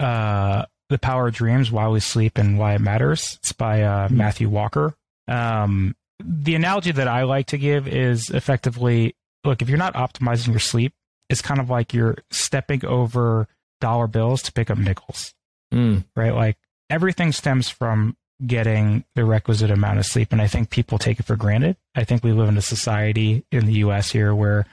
uh, 0.00 0.66
"The 0.88 0.98
Power 0.98 1.28
of 1.28 1.34
Dreams: 1.34 1.70
Why 1.70 1.88
We 1.88 2.00
Sleep 2.00 2.38
and 2.38 2.58
Why 2.58 2.74
It 2.74 2.80
Matters." 2.80 3.36
It's 3.40 3.52
by 3.52 3.82
uh, 3.82 4.06
mm-hmm. 4.06 4.16
Matthew 4.16 4.48
Walker. 4.48 4.94
Um, 5.28 5.94
the 6.18 6.54
analogy 6.54 6.92
that 6.92 7.08
I 7.08 7.24
like 7.24 7.46
to 7.48 7.58
give 7.58 7.86
is 7.86 8.30
effectively, 8.30 9.14
look, 9.44 9.62
if 9.62 9.68
you're 9.68 9.78
not 9.78 9.94
optimizing 9.94 10.48
your 10.48 10.58
sleep, 10.58 10.94
it's 11.28 11.42
kind 11.42 11.60
of 11.60 11.68
like 11.68 11.92
you're 11.92 12.16
stepping 12.30 12.84
over 12.84 13.48
dollar 13.80 14.06
bills 14.06 14.42
to 14.42 14.52
pick 14.52 14.70
up 14.70 14.78
nickels. 14.78 15.34
Mm. 15.72 16.04
Right? 16.14 16.34
Like 16.34 16.56
everything 16.88 17.32
stems 17.32 17.68
from 17.68 18.16
getting 18.44 19.04
the 19.14 19.24
requisite 19.24 19.70
amount 19.70 19.98
of 19.98 20.06
sleep. 20.06 20.32
And 20.32 20.42
I 20.42 20.46
think 20.46 20.70
people 20.70 20.98
take 20.98 21.18
it 21.18 21.26
for 21.26 21.36
granted. 21.36 21.76
I 21.94 22.04
think 22.04 22.22
we 22.22 22.32
live 22.32 22.48
in 22.48 22.58
a 22.58 22.62
society 22.62 23.44
in 23.50 23.66
the 23.66 23.72
US 23.74 24.10
here 24.10 24.34
where, 24.34 24.66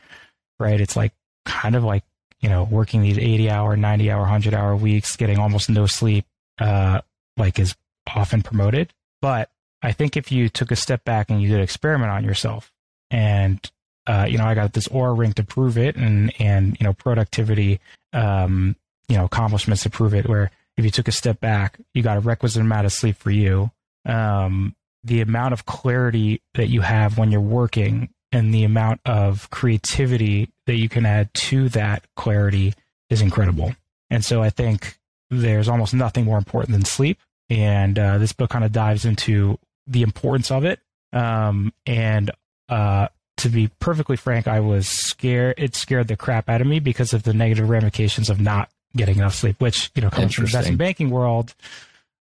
right, 0.64 0.80
it's 0.80 0.96
like 0.96 1.14
kind 1.46 1.76
of 1.76 1.84
like, 1.84 2.04
you 2.40 2.50
know, 2.50 2.64
working 2.64 3.02
these 3.02 3.18
80 3.18 3.50
hour, 3.50 3.78
90 3.78 4.12
hour, 4.12 4.22
100 4.22 4.54
hour 4.54 4.76
weeks, 4.76 5.16
getting 5.16 5.38
almost 5.38 5.70
no 5.70 5.86
sleep, 5.86 6.26
uh, 6.60 7.02
like 7.38 7.60
is 7.60 7.76
often 8.14 8.42
promoted. 8.42 8.94
But 9.22 9.50
I 9.82 9.92
think 9.92 10.18
if 10.18 10.32
you 10.32 10.50
took 10.50 10.72
a 10.72 10.76
step 10.76 11.04
back 11.04 11.30
and 11.30 11.42
you 11.42 11.48
did 11.50 11.58
an 11.58 11.64
experiment 11.64 12.12
on 12.12 12.24
yourself 12.24 12.72
and, 13.12 13.60
uh, 14.08 14.26
you 14.30 14.38
know, 14.38 14.46
I 14.46 14.56
got 14.56 14.74
this 14.74 14.88
Oura 14.88 15.18
ring 15.18 15.34
to 15.34 15.44
prove 15.44 15.78
it 15.78 15.96
and, 15.96 16.34
and, 16.40 16.78
you 16.80 16.84
know, 16.86 16.94
productivity, 16.94 17.80
um, 18.12 18.76
you 19.08 19.18
know, 19.18 19.26
accomplishments 19.26 19.84
to 19.84 19.90
prove 19.90 20.14
it 20.14 20.28
where 20.28 20.52
if 20.78 20.84
you 20.84 20.92
took 20.92 21.08
a 21.08 21.12
step 21.12 21.40
back, 21.40 21.80
you 21.94 22.02
got 22.02 22.18
a 22.18 22.22
requisite 22.22 22.62
amount 22.62 22.86
of 22.86 22.92
sleep 22.92 23.16
for 23.16 23.32
you. 23.32 23.72
Um, 24.06 24.76
the 25.04 25.22
amount 25.22 25.54
of 25.54 25.66
clarity 25.66 26.42
that 26.54 26.68
you 26.68 26.82
have 26.82 27.18
when 27.18 27.32
you're 27.32 27.42
working 27.42 28.10
and 28.34 28.54
the 28.54 28.64
amount 28.64 29.00
of 29.06 29.50
creativity 29.52 30.50
that 30.66 30.76
you 30.76 30.90
can 30.90 31.06
add 31.06 31.32
to 31.36 31.70
that 31.70 32.04
clarity 32.16 32.74
is 33.10 33.22
incredible. 33.22 33.76
And 34.10 34.26
so 34.26 34.42
I 34.42 34.50
think 34.50 34.98
there's 35.30 35.70
almost 35.70 35.94
nothing 35.94 36.26
more 36.26 36.40
important 36.40 36.74
than 36.74 36.84
sleep. 36.84 37.20
And 37.50 37.98
uh, 37.98 38.18
this 38.18 38.34
book 38.34 38.50
kind 38.50 38.66
of 38.66 38.72
dives 38.72 39.06
into 39.06 39.60
the 39.86 40.02
importance 40.02 40.50
of 40.50 40.66
it. 40.66 40.80
Um, 41.14 41.74
and 41.86 42.32
uh, 42.70 43.10
to 43.38 43.50
be 43.50 43.70
perfectly 43.80 44.18
frank, 44.18 44.48
I 44.48 44.62
was 44.62 44.88
scared. 44.88 45.56
It 45.58 45.76
scared 45.76 46.08
the 46.08 46.18
crap 46.18 46.50
out 46.50 46.60
of 46.60 46.66
me 46.66 46.80
because 46.80 47.14
of 47.14 47.24
the 47.24 47.34
negative 47.34 47.70
ramifications 47.70 48.32
of 48.32 48.42
not 48.42 48.70
getting 48.96 49.18
enough 49.18 49.36
sleep, 49.36 49.62
which, 49.62 49.92
you 49.94 50.02
know, 50.02 50.10
coming 50.10 50.30
from 50.30 50.46
the 50.46 50.50
investment 50.50 50.80
banking 50.80 51.12
world, 51.12 51.54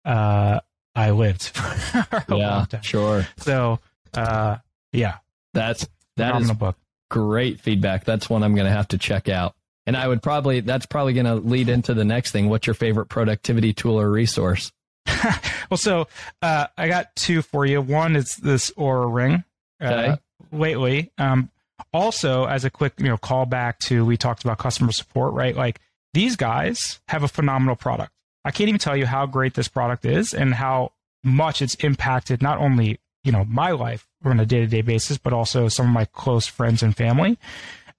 uh, 0.06 0.60
I 0.96 1.12
lived 1.12 1.44
for 1.50 2.24
a 2.28 2.36
yeah, 2.36 2.56
long 2.56 2.66
time. 2.66 2.82
Sure. 2.82 3.28
So, 3.38 3.80
uh, 4.16 4.58
yeah, 4.92 5.18
that's 5.54 5.88
that 6.20 6.28
phenomenal 6.28 6.52
is 6.52 6.58
book. 6.58 6.78
great 7.10 7.60
feedback. 7.60 8.06
That's 8.06 8.30
one 8.30 8.44
I'm 8.44 8.54
going 8.56 8.66
to 8.68 8.72
have 8.72 8.88
to 8.90 8.98
check 8.98 9.28
out. 9.30 9.56
And 9.86 9.98
I 9.98 10.08
would 10.08 10.22
probably 10.22 10.60
that's 10.60 10.86
probably 10.86 11.14
going 11.14 11.26
to 11.26 11.36
lead 11.36 11.68
into 11.70 11.94
the 11.96 12.06
next 12.06 12.32
thing. 12.32 12.48
What's 12.50 12.68
your 12.68 12.76
favorite 12.76 13.08
productivity 13.08 13.74
tool 13.74 14.00
or 14.00 14.10
resource? 14.12 14.72
well, 15.72 15.78
so 15.78 16.08
uh, 16.42 16.68
I 16.78 16.88
got 16.88 17.16
two 17.16 17.42
for 17.42 17.66
you. 17.66 17.82
One 17.82 18.16
is 18.16 18.36
this 18.42 18.72
Oura 18.72 19.12
Ring. 19.14 19.44
Uh, 19.82 19.86
Okay. 19.86 20.18
lately. 20.52 21.12
Um, 21.18 21.50
also, 21.94 22.46
as 22.46 22.66
a 22.66 22.70
quick 22.70 22.94
you 23.00 23.06
know 23.08 23.18
callback 23.18 23.80
to 23.86 24.06
we 24.06 24.18
talked 24.18 24.44
about 24.44 24.58
customer 24.60 24.92
support, 24.92 25.34
right? 25.34 25.56
Like 25.56 25.80
these 26.14 26.36
guys 26.36 27.00
have 27.08 27.24
a 27.24 27.28
phenomenal 27.28 27.76
product. 27.76 28.12
I 28.46 28.52
can't 28.52 28.68
even 28.68 28.80
tell 28.80 28.96
you 28.98 29.06
how 29.06 29.26
great 29.26 29.54
this 29.56 29.68
product 29.68 30.06
is 30.06 30.34
and 30.34 30.54
how 30.54 30.92
much 31.24 31.62
it's 31.62 31.76
impacted 31.76 32.42
not 32.42 32.58
only 32.60 33.00
you 33.30 33.34
know 33.38 33.46
my 33.46 33.70
life 33.72 34.08
on 34.26 34.40
a 34.40 34.46
day 34.46 34.60
to 34.62 34.66
day 34.68 34.82
basis, 34.82 35.20
but 35.20 35.34
also 35.34 35.68
some 35.68 35.86
of 35.86 35.94
my 35.94 36.06
close 36.06 36.48
friends 36.48 36.82
and 36.82 36.98
family. 36.98 37.38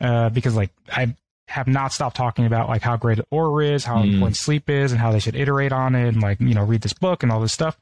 Uh, 0.00 0.28
because 0.30 0.56
like 0.56 0.70
I 0.90 1.14
have 1.46 1.68
not 1.68 1.92
stopped 1.92 2.16
talking 2.16 2.46
about 2.46 2.68
like 2.68 2.82
how 2.82 2.96
great 2.96 3.20
Oura 3.32 3.72
is, 3.72 3.84
how 3.84 4.02
Mm. 4.02 4.12
important 4.14 4.36
sleep 4.36 4.68
is, 4.68 4.90
and 4.92 5.00
how 5.00 5.12
they 5.12 5.20
should 5.20 5.36
iterate 5.36 5.72
on 5.72 5.94
it, 5.94 6.08
and 6.08 6.20
like 6.20 6.40
you 6.40 6.54
know 6.54 6.64
read 6.64 6.80
this 6.80 6.92
book 6.94 7.22
and 7.22 7.30
all 7.30 7.40
this 7.40 7.52
stuff. 7.52 7.78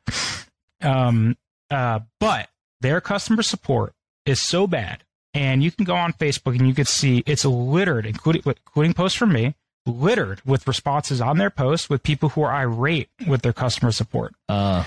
Um, 0.82 1.36
uh, 1.70 2.00
but 2.20 2.48
their 2.80 3.00
customer 3.00 3.42
support 3.42 3.94
is 4.26 4.40
so 4.40 4.66
bad, 4.66 5.04
and 5.32 5.62
you 5.62 5.70
can 5.70 5.84
go 5.86 5.94
on 5.96 6.12
Facebook 6.12 6.56
and 6.58 6.66
you 6.68 6.74
can 6.74 6.84
see 6.84 7.22
it's 7.26 7.44
littered, 7.46 8.04
including 8.06 8.42
including 8.44 8.92
posts 8.94 9.16
from 9.18 9.32
me, 9.32 9.54
littered 9.86 10.40
with 10.44 10.66
responses 10.66 11.20
on 11.20 11.38
their 11.38 11.50
posts 11.50 11.88
with 11.88 12.02
people 12.02 12.28
who 12.30 12.42
are 12.42 12.52
irate 12.52 13.08
with 13.26 13.40
their 13.42 13.52
customer 13.54 13.90
support 13.92 14.34
Uh, 14.48 14.84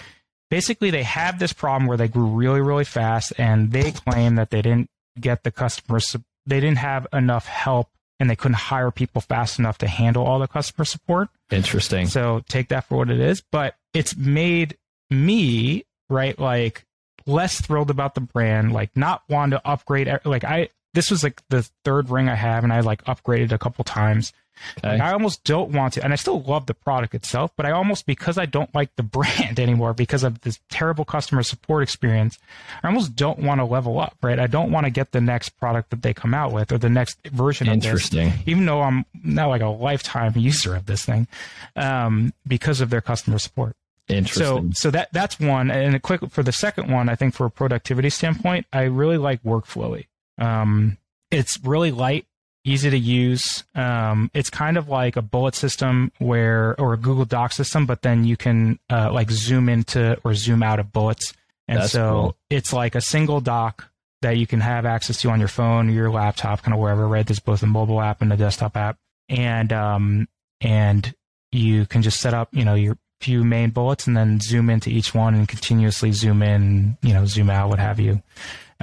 basically 0.52 0.92
they 0.92 1.02
have 1.02 1.40
this 1.40 1.54
problem 1.54 1.88
where 1.88 1.98
they 1.98 2.08
grew 2.08 2.28
really 2.28 2.62
really 2.62 2.84
fast 2.84 3.34
and 3.40 3.72
they 3.72 3.92
claim 3.92 4.36
that 4.36 4.52
they 4.52 4.62
didn't 4.62 4.88
get 5.20 5.44
the 5.44 5.52
customers 5.52 6.16
they 6.46 6.60
didn't 6.60 6.78
have 6.78 7.08
enough 7.12 7.48
help 7.48 7.90
and 8.20 8.30
they 8.30 8.36
couldn't 8.36 8.56
hire 8.56 8.92
people 8.92 9.22
fast 9.22 9.58
enough 9.58 9.80
to 9.80 9.88
handle 9.88 10.24
all 10.24 10.38
the 10.38 10.48
customer 10.48 10.86
support 10.86 11.30
interesting. 11.50 12.06
so 12.06 12.44
take 12.48 12.68
that 12.68 12.86
for 12.86 12.98
what 12.98 13.10
it 13.10 13.20
is 13.20 13.42
but 13.52 13.76
it's 13.96 14.16
made 14.16 14.78
me 15.10 15.84
right 16.10 16.38
like 16.38 16.84
less 17.26 17.62
thrilled 17.62 17.90
about 17.90 18.14
the 18.14 18.22
brand 18.22 18.72
like 18.72 18.96
not 18.96 19.24
want 19.30 19.52
to 19.52 19.68
upgrade 19.68 20.12
like 20.26 20.44
i 20.44 20.68
this 20.94 21.12
was 21.12 21.24
like 21.24 21.42
the 21.50 21.68
third 21.84 22.10
ring 22.10 22.30
i 22.30 22.36
have 22.36 22.64
and 22.64 22.74
i 22.74 22.80
like 22.80 23.04
upgraded 23.06 23.52
a 23.52 23.58
couple 23.58 23.84
times 23.84 24.34
Okay. 24.78 25.00
I 25.00 25.12
almost 25.14 25.44
don't 25.44 25.72
want 25.72 25.94
to, 25.94 26.04
and 26.04 26.14
I 26.14 26.16
still 26.16 26.42
love 26.42 26.66
the 26.66 26.74
product 26.74 27.16
itself, 27.16 27.52
but 27.56 27.66
I 27.66 27.72
almost 27.72 28.06
because 28.06 28.38
I 28.38 28.46
don't 28.46 28.74
like 28.76 28.96
the 28.96 29.04
brand 29.18 29.60
anymore 29.60 29.94
because 29.94 30.24
of 30.24 30.42
this 30.42 30.60
terrible 30.70 31.06
customer 31.06 31.44
support 31.44 31.84
experience, 31.84 32.38
I 32.84 32.88
almost 32.88 33.16
don't 33.16 33.40
want 33.40 33.60
to 33.60 33.66
level 33.66 34.00
up, 34.00 34.18
right? 34.22 34.40
I 34.40 34.48
don't 34.48 34.72
want 34.72 34.86
to 34.86 34.90
get 34.90 35.12
the 35.12 35.22
next 35.22 35.50
product 35.50 35.90
that 35.92 36.02
they 36.02 36.14
come 36.14 36.34
out 36.34 36.52
with 36.52 36.72
or 36.72 36.78
the 36.78 36.90
next 36.90 37.20
version 37.28 37.68
of 37.70 37.76
this, 37.82 37.86
Interesting. 37.86 38.34
even 38.46 38.66
though 38.66 38.82
I'm 38.82 39.06
now 39.24 39.50
like 39.50 39.62
a 39.62 39.68
lifetime 39.68 40.34
user 40.36 40.76
of 40.76 40.86
this 40.86 41.06
thing, 41.06 41.28
um, 41.76 42.34
because 42.48 42.82
of 42.82 42.90
their 42.90 43.02
customer 43.02 43.40
support. 43.40 43.76
Interesting. 44.08 44.74
So, 44.74 44.88
so 44.88 44.92
that 44.92 45.14
that's 45.14 45.40
one. 45.40 45.72
And 45.72 45.96
a 45.96 46.00
quick 46.00 46.22
for 46.32 46.44
the 46.44 46.52
second 46.52 46.92
one, 46.92 47.08
I 47.08 47.16
think 47.16 47.34
for 47.34 47.46
a 47.46 47.52
productivity 47.52 48.10
standpoint, 48.10 48.66
I 48.74 48.82
really 48.84 49.18
like 49.18 49.42
Workflowy. 49.44 50.08
Um, 50.38 50.98
it's 51.30 51.60
really 51.64 51.92
light, 51.92 52.26
easy 52.64 52.90
to 52.90 52.98
use. 52.98 53.64
Um, 53.76 54.30
it's 54.34 54.50
kind 54.50 54.78
of 54.78 54.90
like 54.90 55.16
a 55.16 55.22
bullet 55.22 55.56
system 55.56 56.12
where, 56.20 56.80
or 56.80 56.94
a 56.94 56.98
Google 56.98 57.26
Doc 57.26 57.54
system, 57.54 57.86
but 57.86 58.02
then 58.02 58.24
you 58.24 58.38
can 58.38 58.80
uh, 58.90 59.12
like 59.12 59.32
zoom 59.32 59.70
into 59.70 60.18
or 60.24 60.34
zoom 60.34 60.64
out 60.64 60.80
of 60.80 60.92
bullets. 60.92 61.34
And 61.68 61.80
That's 61.80 61.94
so 61.94 62.10
cool. 62.10 62.38
it's 62.50 62.74
like 62.74 62.96
a 62.96 63.02
single 63.02 63.40
doc 63.40 63.90
that 64.22 64.38
you 64.38 64.46
can 64.46 64.60
have 64.60 64.86
access 64.86 65.22
to 65.22 65.30
on 65.30 65.40
your 65.40 65.48
phone 65.48 65.90
or 65.90 65.94
your 65.94 66.12
laptop, 66.12 66.64
kind 66.64 66.74
of 66.74 66.80
wherever. 66.80 67.08
Right, 67.08 67.26
there's 67.26 67.40
both 67.40 67.64
a 67.64 67.68
mobile 67.68 68.02
app 68.02 68.22
and 68.22 68.32
a 68.34 68.38
desktop 68.38 68.76
app, 68.76 68.98
and 69.30 69.72
um, 69.72 70.28
and 70.60 71.14
you 71.52 71.86
can 71.86 72.02
just 72.02 72.20
set 72.20 72.34
up, 72.34 72.50
you 72.52 72.66
know, 72.66 72.76
your 72.76 72.98
few 73.22 73.44
main 73.44 73.70
bullets 73.70 74.08
and 74.08 74.18
then 74.18 74.40
zoom 74.40 74.70
into 74.70 74.90
each 74.90 75.14
one 75.14 75.36
and 75.36 75.48
continuously 75.48 76.12
zoom 76.12 76.42
in, 76.42 76.98
you 77.02 77.14
know, 77.14 77.26
zoom 77.26 77.50
out, 77.50 77.70
what 77.70 77.80
have 77.80 78.00
you. 78.00 78.22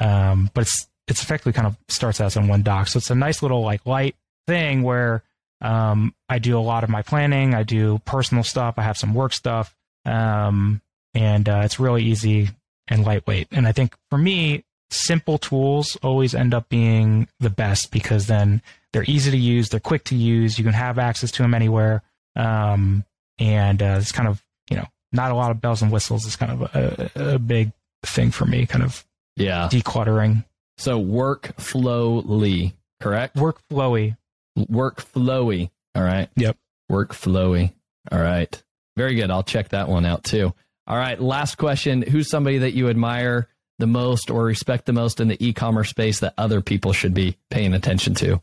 Um, 0.00 0.50
but 0.54 0.62
it's 0.62 0.88
it's 1.08 1.22
effectively 1.22 1.52
kind 1.52 1.66
of 1.66 1.76
starts 1.88 2.20
out 2.20 2.26
as 2.26 2.36
in 2.36 2.48
one 2.48 2.62
doc, 2.62 2.88
so 2.88 2.98
it's 2.98 3.10
a 3.10 3.14
nice 3.14 3.42
little 3.42 3.62
like 3.62 3.84
light 3.86 4.14
thing 4.46 4.82
where 4.82 5.22
um, 5.60 6.14
I 6.28 6.38
do 6.38 6.58
a 6.58 6.60
lot 6.60 6.84
of 6.84 6.90
my 6.90 7.02
planning. 7.02 7.54
I 7.54 7.62
do 7.62 7.98
personal 8.04 8.44
stuff. 8.44 8.74
I 8.76 8.82
have 8.82 8.98
some 8.98 9.14
work 9.14 9.32
stuff, 9.32 9.74
um, 10.04 10.80
and 11.14 11.48
uh, 11.48 11.62
it's 11.64 11.80
really 11.80 12.04
easy 12.04 12.50
and 12.86 13.04
lightweight. 13.04 13.48
And 13.50 13.66
I 13.66 13.72
think 13.72 13.96
for 14.10 14.18
me, 14.18 14.64
simple 14.90 15.38
tools 15.38 15.96
always 16.02 16.34
end 16.34 16.54
up 16.54 16.68
being 16.68 17.28
the 17.40 17.50
best 17.50 17.90
because 17.90 18.26
then 18.26 18.62
they're 18.92 19.04
easy 19.04 19.30
to 19.30 19.36
use, 19.36 19.68
they're 19.68 19.80
quick 19.80 20.04
to 20.04 20.16
use, 20.16 20.58
you 20.58 20.64
can 20.64 20.72
have 20.72 20.98
access 20.98 21.30
to 21.32 21.42
them 21.42 21.54
anywhere, 21.54 22.02
um, 22.36 23.04
and 23.38 23.82
uh, 23.82 23.96
it's 23.98 24.12
kind 24.12 24.28
of 24.28 24.42
you 24.70 24.76
know 24.76 24.86
not 25.12 25.30
a 25.30 25.34
lot 25.34 25.50
of 25.50 25.60
bells 25.60 25.82
and 25.82 25.90
whistles. 25.90 26.26
It's 26.26 26.36
kind 26.36 26.52
of 26.52 26.62
a, 26.74 27.34
a 27.34 27.38
big 27.38 27.72
thing 28.04 28.30
for 28.30 28.46
me, 28.46 28.66
kind 28.66 28.84
of 28.84 29.04
yeah. 29.36 29.68
decluttering, 29.70 30.44
So 30.78 31.02
workflowy, 31.02 32.72
correct? 33.00 33.36
workflowy. 33.36 34.16
Workflowy. 34.56 35.70
All 35.94 36.02
right. 36.02 36.28
Yep. 36.36 36.56
Workflowy. 36.90 37.72
All 38.10 38.18
right. 38.20 38.62
Very 38.96 39.14
good. 39.14 39.30
I'll 39.30 39.42
check 39.42 39.70
that 39.70 39.88
one 39.88 40.06
out 40.06 40.24
too. 40.24 40.54
All 40.86 40.96
right. 40.96 41.20
Last 41.20 41.56
question. 41.56 42.02
Who's 42.02 42.30
somebody 42.30 42.58
that 42.58 42.72
you 42.72 42.88
admire 42.88 43.48
the 43.78 43.86
most 43.86 44.30
or 44.30 44.44
respect 44.44 44.86
the 44.86 44.92
most 44.92 45.20
in 45.20 45.28
the 45.28 45.46
e-commerce 45.46 45.90
space 45.90 46.20
that 46.20 46.34
other 46.38 46.60
people 46.60 46.92
should 46.92 47.14
be 47.14 47.36
paying 47.50 47.74
attention 47.74 48.14
to? 48.16 48.40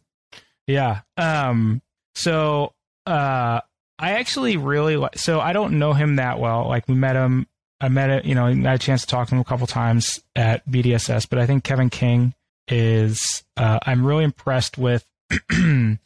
Yeah. 0.67 1.01
Um. 1.17 1.81
So, 2.15 2.73
uh, 3.05 3.59
I 3.97 4.11
actually 4.11 4.57
really 4.57 4.97
like. 4.97 5.17
So 5.17 5.39
I 5.39 5.53
don't 5.53 5.79
know 5.79 5.93
him 5.93 6.17
that 6.17 6.39
well. 6.39 6.67
Like 6.67 6.87
we 6.87 6.95
met 6.95 7.15
him. 7.15 7.47
I 7.85 7.89
met 7.89 8.09
it. 8.09 8.25
You 8.25 8.35
know, 8.35 8.47
I 8.47 8.55
had 8.55 8.75
a 8.75 8.79
chance 8.79 9.01
to 9.01 9.07
talk 9.07 9.27
to 9.29 9.35
him 9.35 9.41
a 9.41 9.45
couple 9.45 9.67
times 9.67 10.19
at 10.35 10.67
BDSS. 10.69 11.29
But 11.29 11.39
I 11.39 11.45
think 11.45 11.63
Kevin 11.63 11.89
King 11.89 12.33
is. 12.67 13.43
Uh, 13.55 13.79
I'm 13.85 14.05
really 14.05 14.23
impressed 14.23 14.77
with. 14.77 15.05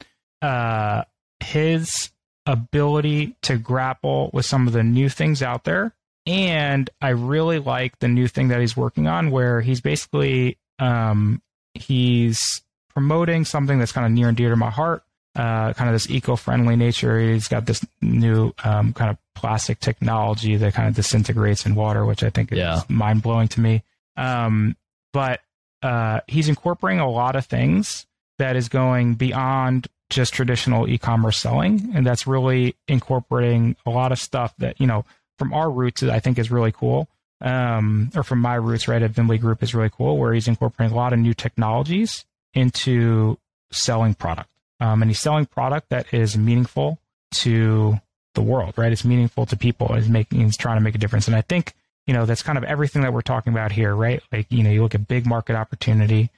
uh, 0.41 1.03
his 1.41 2.11
ability 2.45 3.35
to 3.43 3.57
grapple 3.57 4.29
with 4.33 4.45
some 4.45 4.67
of 4.67 4.73
the 4.73 4.83
new 4.83 5.09
things 5.09 5.41
out 5.41 5.63
there. 5.63 5.93
And 6.25 6.89
I 7.01 7.09
really 7.09 7.59
like 7.59 7.99
the 7.99 8.07
new 8.07 8.27
thing 8.27 8.49
that 8.49 8.59
he's 8.59 8.77
working 8.77 9.07
on 9.07 9.31
where 9.31 9.61
he's 9.61 9.81
basically 9.81 10.57
um, 10.77 11.41
he's 11.73 12.61
promoting 12.89 13.45
something 13.45 13.79
that's 13.79 13.91
kind 13.91 14.05
of 14.05 14.11
near 14.11 14.27
and 14.27 14.37
dear 14.37 14.49
to 14.49 14.55
my 14.55 14.69
heart, 14.69 15.03
uh, 15.35 15.73
kind 15.73 15.89
of 15.89 15.93
this 15.93 16.09
eco-friendly 16.09 16.75
nature. 16.75 17.19
He's 17.19 17.47
got 17.47 17.65
this 17.65 17.85
new 18.01 18.53
um, 18.63 18.93
kind 18.93 19.11
of 19.11 19.17
plastic 19.39 19.79
technology 19.79 20.55
that 20.57 20.73
kind 20.73 20.87
of 20.87 20.95
disintegrates 20.95 21.65
in 21.65 21.73
water, 21.75 22.05
which 22.05 22.23
I 22.23 22.29
think 22.29 22.51
is 22.51 22.57
Yeah. 22.59 22.81
mind 22.89 23.21
blowing 23.21 23.47
to 23.49 23.61
me. 23.61 23.83
Um, 24.17 24.75
but 25.13 25.39
uh, 25.81 26.19
he's 26.27 26.49
incorporating 26.49 26.99
a 26.99 27.09
lot 27.09 27.35
of 27.35 27.45
things 27.45 28.05
that 28.37 28.55
is 28.55 28.67
going 28.69 29.15
beyond 29.15 29.87
just 30.09 30.33
traditional 30.33 30.87
e-commerce 30.89 31.37
selling, 31.37 31.91
and 31.95 32.05
that's 32.05 32.25
really 32.27 32.75
incorporating 32.87 33.75
a 33.85 33.89
lot 33.89 34.11
of 34.11 34.19
stuff 34.19 34.53
that 34.57 34.79
you 34.81 34.87
know 34.87 35.05
from 35.37 35.53
our 35.53 35.69
roots. 35.69 36.03
I 36.03 36.19
think 36.19 36.37
is 36.39 36.51
really 36.51 36.71
cool. 36.71 37.07
Um, 37.41 38.09
or 38.15 38.23
from 38.23 38.39
my 38.39 38.55
roots, 38.55 38.87
right 38.89 39.01
at 39.01 39.13
Vimbly 39.13 39.39
Group 39.39 39.63
is 39.63 39.73
really 39.73 39.89
cool, 39.91 40.17
where 40.17 40.33
he's 40.33 40.47
incorporating 40.49 40.93
a 40.93 40.97
lot 40.99 41.13
of 41.13 41.19
new 41.19 41.33
technologies 41.33 42.25
into 42.53 43.37
selling 43.71 44.13
product. 44.15 44.49
Um, 44.81 45.01
and 45.01 45.09
he's 45.11 45.19
selling 45.19 45.45
product 45.45 45.89
that 45.89 46.13
is 46.13 46.37
meaningful 46.37 46.99
to 47.35 47.99
the 48.39 48.43
world, 48.43 48.73
right? 48.77 48.91
It's 48.91 49.03
meaningful 49.03 49.45
to 49.47 49.57
people. 49.57 49.93
It's 49.95 50.07
making, 50.07 50.39
it's 50.41 50.55
trying 50.55 50.77
to 50.77 50.81
make 50.81 50.95
a 50.95 50.97
difference. 50.97 51.27
And 51.27 51.35
I 51.35 51.41
think, 51.41 51.73
you 52.07 52.13
know, 52.13 52.25
that's 52.25 52.41
kind 52.41 52.57
of 52.57 52.63
everything 52.63 53.01
that 53.01 53.11
we're 53.11 53.21
talking 53.21 53.51
about 53.51 53.73
here, 53.73 53.93
right? 53.93 54.23
Like, 54.31 54.47
you 54.49 54.63
know, 54.63 54.69
you 54.69 54.81
look 54.81 54.95
at 54.95 55.09
big 55.09 55.25
market 55.25 55.57
opportunity, 55.57 56.29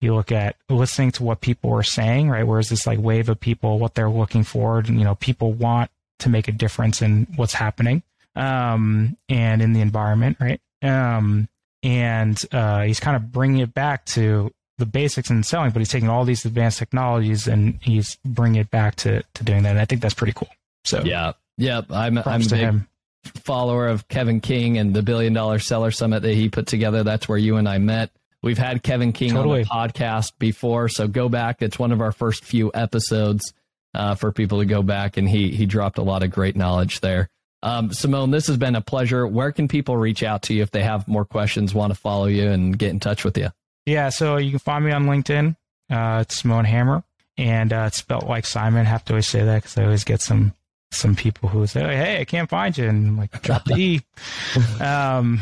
you 0.00 0.14
look 0.14 0.32
at 0.32 0.56
listening 0.70 1.10
to 1.12 1.22
what 1.22 1.42
people 1.42 1.70
are 1.74 1.82
saying, 1.82 2.30
right? 2.30 2.46
Whereas 2.46 2.70
this 2.70 2.86
like 2.86 2.98
wave 2.98 3.28
of 3.28 3.38
people, 3.38 3.78
what 3.78 3.94
they're 3.94 4.08
looking 4.08 4.42
for, 4.42 4.78
and, 4.78 4.98
you 4.98 5.04
know, 5.04 5.16
people 5.16 5.52
want 5.52 5.90
to 6.20 6.30
make 6.30 6.48
a 6.48 6.52
difference 6.52 7.02
in 7.02 7.26
what's 7.36 7.52
happening, 7.52 8.02
um, 8.34 9.18
and 9.28 9.60
in 9.60 9.74
the 9.74 9.82
environment, 9.82 10.38
right? 10.40 10.60
Um, 10.80 11.46
and, 11.82 12.42
uh, 12.52 12.84
he's 12.84 13.00
kind 13.00 13.16
of 13.16 13.30
bringing 13.30 13.60
it 13.60 13.74
back 13.74 14.06
to 14.06 14.50
the 14.78 14.86
basics 14.86 15.28
in 15.28 15.42
selling, 15.42 15.72
but 15.72 15.80
he's 15.80 15.90
taking 15.90 16.08
all 16.08 16.24
these 16.24 16.46
advanced 16.46 16.78
technologies 16.78 17.46
and 17.46 17.78
he's 17.82 18.16
bringing 18.24 18.60
it 18.60 18.70
back 18.70 18.96
to, 18.96 19.22
to 19.34 19.44
doing 19.44 19.62
that. 19.64 19.72
And 19.72 19.78
I 19.78 19.84
think 19.84 20.00
that's 20.00 20.14
pretty 20.14 20.32
cool. 20.32 20.48
So 20.84 21.02
yeah, 21.04 21.32
yeah, 21.56 21.82
I'm 21.90 22.18
I'm 22.18 22.42
a 22.42 22.48
big 22.48 22.58
him. 22.58 22.88
follower 23.22 23.88
of 23.88 24.08
Kevin 24.08 24.40
King 24.40 24.78
and 24.78 24.94
the 24.94 25.02
Billion 25.02 25.32
Dollar 25.32 25.58
Seller 25.58 25.90
Summit 25.90 26.22
that 26.22 26.34
he 26.34 26.48
put 26.48 26.66
together. 26.66 27.02
That's 27.02 27.28
where 27.28 27.38
you 27.38 27.56
and 27.56 27.68
I 27.68 27.78
met. 27.78 28.10
We've 28.42 28.58
had 28.58 28.82
Kevin 28.82 29.12
King 29.12 29.32
totally. 29.32 29.64
on 29.70 29.88
the 29.88 29.92
podcast 29.92 30.32
before, 30.38 30.90
so 30.90 31.08
go 31.08 31.30
back. 31.30 31.62
It's 31.62 31.78
one 31.78 31.92
of 31.92 32.02
our 32.02 32.12
first 32.12 32.44
few 32.44 32.70
episodes 32.74 33.54
uh, 33.94 34.14
for 34.16 34.32
people 34.32 34.58
to 34.58 34.66
go 34.66 34.82
back, 34.82 35.16
and 35.16 35.28
he 35.28 35.50
he 35.50 35.64
dropped 35.66 35.98
a 35.98 36.02
lot 36.02 36.22
of 36.22 36.30
great 36.30 36.56
knowledge 36.56 37.00
there. 37.00 37.30
Um, 37.62 37.94
Simon, 37.94 38.30
this 38.30 38.46
has 38.48 38.58
been 38.58 38.76
a 38.76 38.82
pleasure. 38.82 39.26
Where 39.26 39.50
can 39.50 39.68
people 39.68 39.96
reach 39.96 40.22
out 40.22 40.42
to 40.42 40.54
you 40.54 40.62
if 40.62 40.70
they 40.70 40.82
have 40.82 41.08
more 41.08 41.24
questions, 41.24 41.72
want 41.72 41.94
to 41.94 41.98
follow 41.98 42.26
you, 42.26 42.50
and 42.50 42.78
get 42.78 42.90
in 42.90 43.00
touch 43.00 43.24
with 43.24 43.38
you? 43.38 43.48
Yeah, 43.86 44.10
so 44.10 44.36
you 44.36 44.50
can 44.50 44.58
find 44.58 44.84
me 44.84 44.92
on 44.92 45.06
LinkedIn. 45.06 45.56
Uh, 45.90 46.18
it's 46.20 46.42
Simone 46.42 46.66
Hammer, 46.66 47.02
and 47.38 47.72
uh, 47.72 47.84
it's 47.86 47.96
spelled 47.96 48.24
like 48.24 48.44
Simon. 48.44 48.82
I 48.86 48.90
have 48.90 49.04
to 49.06 49.14
always 49.14 49.26
say 49.26 49.42
that 49.42 49.62
because 49.62 49.78
I 49.78 49.84
always 49.84 50.04
get 50.04 50.20
some 50.20 50.52
some 50.94 51.16
people 51.16 51.48
who 51.48 51.66
say, 51.66 51.80
"Hey, 51.80 52.20
I 52.20 52.24
can't 52.24 52.48
find 52.48 52.76
you," 52.76 52.88
and 52.88 53.08
I'm 53.08 53.18
like, 53.18 53.42
"Drop 53.42 53.64
the 53.64 53.74
e." 53.76 54.00
um, 54.80 55.40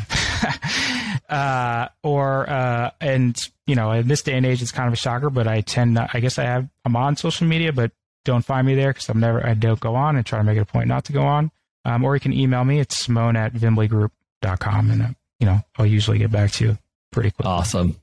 uh, 1.29 1.89
or 2.03 2.49
uh, 2.49 2.91
and 3.01 3.51
you 3.67 3.75
know, 3.75 3.93
in 3.93 4.09
this 4.09 4.23
day 4.23 4.35
and 4.35 4.47
age, 4.47 4.63
it's 4.63 4.73
kind 4.73 4.89
of 4.89 4.93
a 4.93 4.97
shocker, 4.97 5.31
but 5.31 5.47
I 5.47 5.61
tend 5.61 5.95
not. 5.95 6.11
I 6.15 6.21
guess 6.21 6.39
I 6.39 6.45
have. 6.45 6.69
I'm 6.85 6.97
on 6.97 7.17
social 7.17 7.47
media, 7.47 7.73
but 7.73 7.93
don't 8.25 8.45
find 8.45 8.67
me 8.67 8.75
there 8.75 8.93
because 8.93 9.09
I'm 9.09 9.21
never. 9.21 9.45
I 9.45 9.55
don't 9.55 9.81
go 9.81 9.95
on 9.95 10.17
and 10.17 10.25
try 10.25 10.39
to 10.39 10.45
make 10.45 10.57
it 10.57 10.63
a 10.63 10.67
point 10.67 10.89
not 10.89 11.05
to 11.07 11.13
go 11.13 11.23
on. 11.23 11.51
Um, 11.85 12.05
or 12.05 12.15
you 12.15 12.21
can 12.21 12.33
email 12.33 12.65
me. 12.65 12.81
It's 12.81 12.97
simone 12.97 13.37
at 13.37 13.53
vimblygroup.com. 13.55 14.91
And, 14.91 15.03
uh, 15.03 15.09
you 15.41 15.47
know, 15.47 15.61
I'll 15.77 15.87
usually 15.87 16.19
get 16.19 16.31
back 16.31 16.53
to 16.53 16.65
you 16.65 16.79
pretty 17.11 17.33
quick. 17.33 17.47
Awesome. 17.47 17.97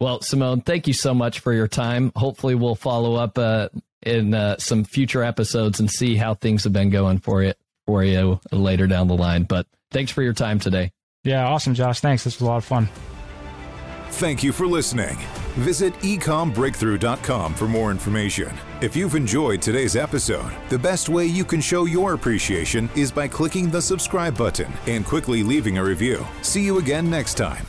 Well, 0.00 0.20
Simon, 0.22 0.60
thank 0.60 0.88
you 0.88 0.92
so 0.92 1.14
much 1.14 1.40
for 1.40 1.52
your 1.52 1.68
time. 1.68 2.12
Hopefully, 2.16 2.54
we'll 2.54 2.74
follow 2.74 3.14
up 3.14 3.38
uh, 3.38 3.68
in 4.06 4.34
uh, 4.34 4.56
some 4.58 4.84
future 4.84 5.22
episodes 5.22 5.80
and 5.80 5.90
see 5.90 6.16
how 6.16 6.34
things 6.34 6.64
have 6.64 6.72
been 6.72 6.90
going 6.90 7.18
for 7.18 7.42
you 7.42 7.54
for 7.86 8.02
you 8.02 8.40
later 8.50 8.86
down 8.86 9.08
the 9.08 9.16
line. 9.16 9.44
But 9.44 9.66
thanks 9.90 10.10
for 10.10 10.22
your 10.22 10.32
time 10.32 10.58
today. 10.58 10.92
Yeah, 11.22 11.46
awesome, 11.46 11.74
Josh. 11.74 12.00
Thanks. 12.00 12.24
This 12.24 12.36
was 12.36 12.42
a 12.42 12.50
lot 12.50 12.56
of 12.58 12.64
fun. 12.64 12.88
Thank 14.10 14.44
you 14.44 14.52
for 14.52 14.66
listening. 14.66 15.16
Visit 15.56 15.94
ecommbreakthrough.com 15.94 17.54
for 17.54 17.66
more 17.66 17.90
information. 17.90 18.52
If 18.80 18.94
you've 18.94 19.14
enjoyed 19.14 19.62
today's 19.62 19.96
episode, 19.96 20.52
the 20.68 20.78
best 20.78 21.08
way 21.08 21.26
you 21.26 21.44
can 21.44 21.60
show 21.60 21.84
your 21.84 22.14
appreciation 22.14 22.88
is 22.96 23.10
by 23.10 23.28
clicking 23.28 23.70
the 23.70 23.82
subscribe 23.82 24.36
button 24.36 24.72
and 24.86 25.04
quickly 25.04 25.42
leaving 25.42 25.78
a 25.78 25.84
review. 25.84 26.24
See 26.42 26.62
you 26.62 26.78
again 26.78 27.08
next 27.10 27.34
time. 27.34 27.66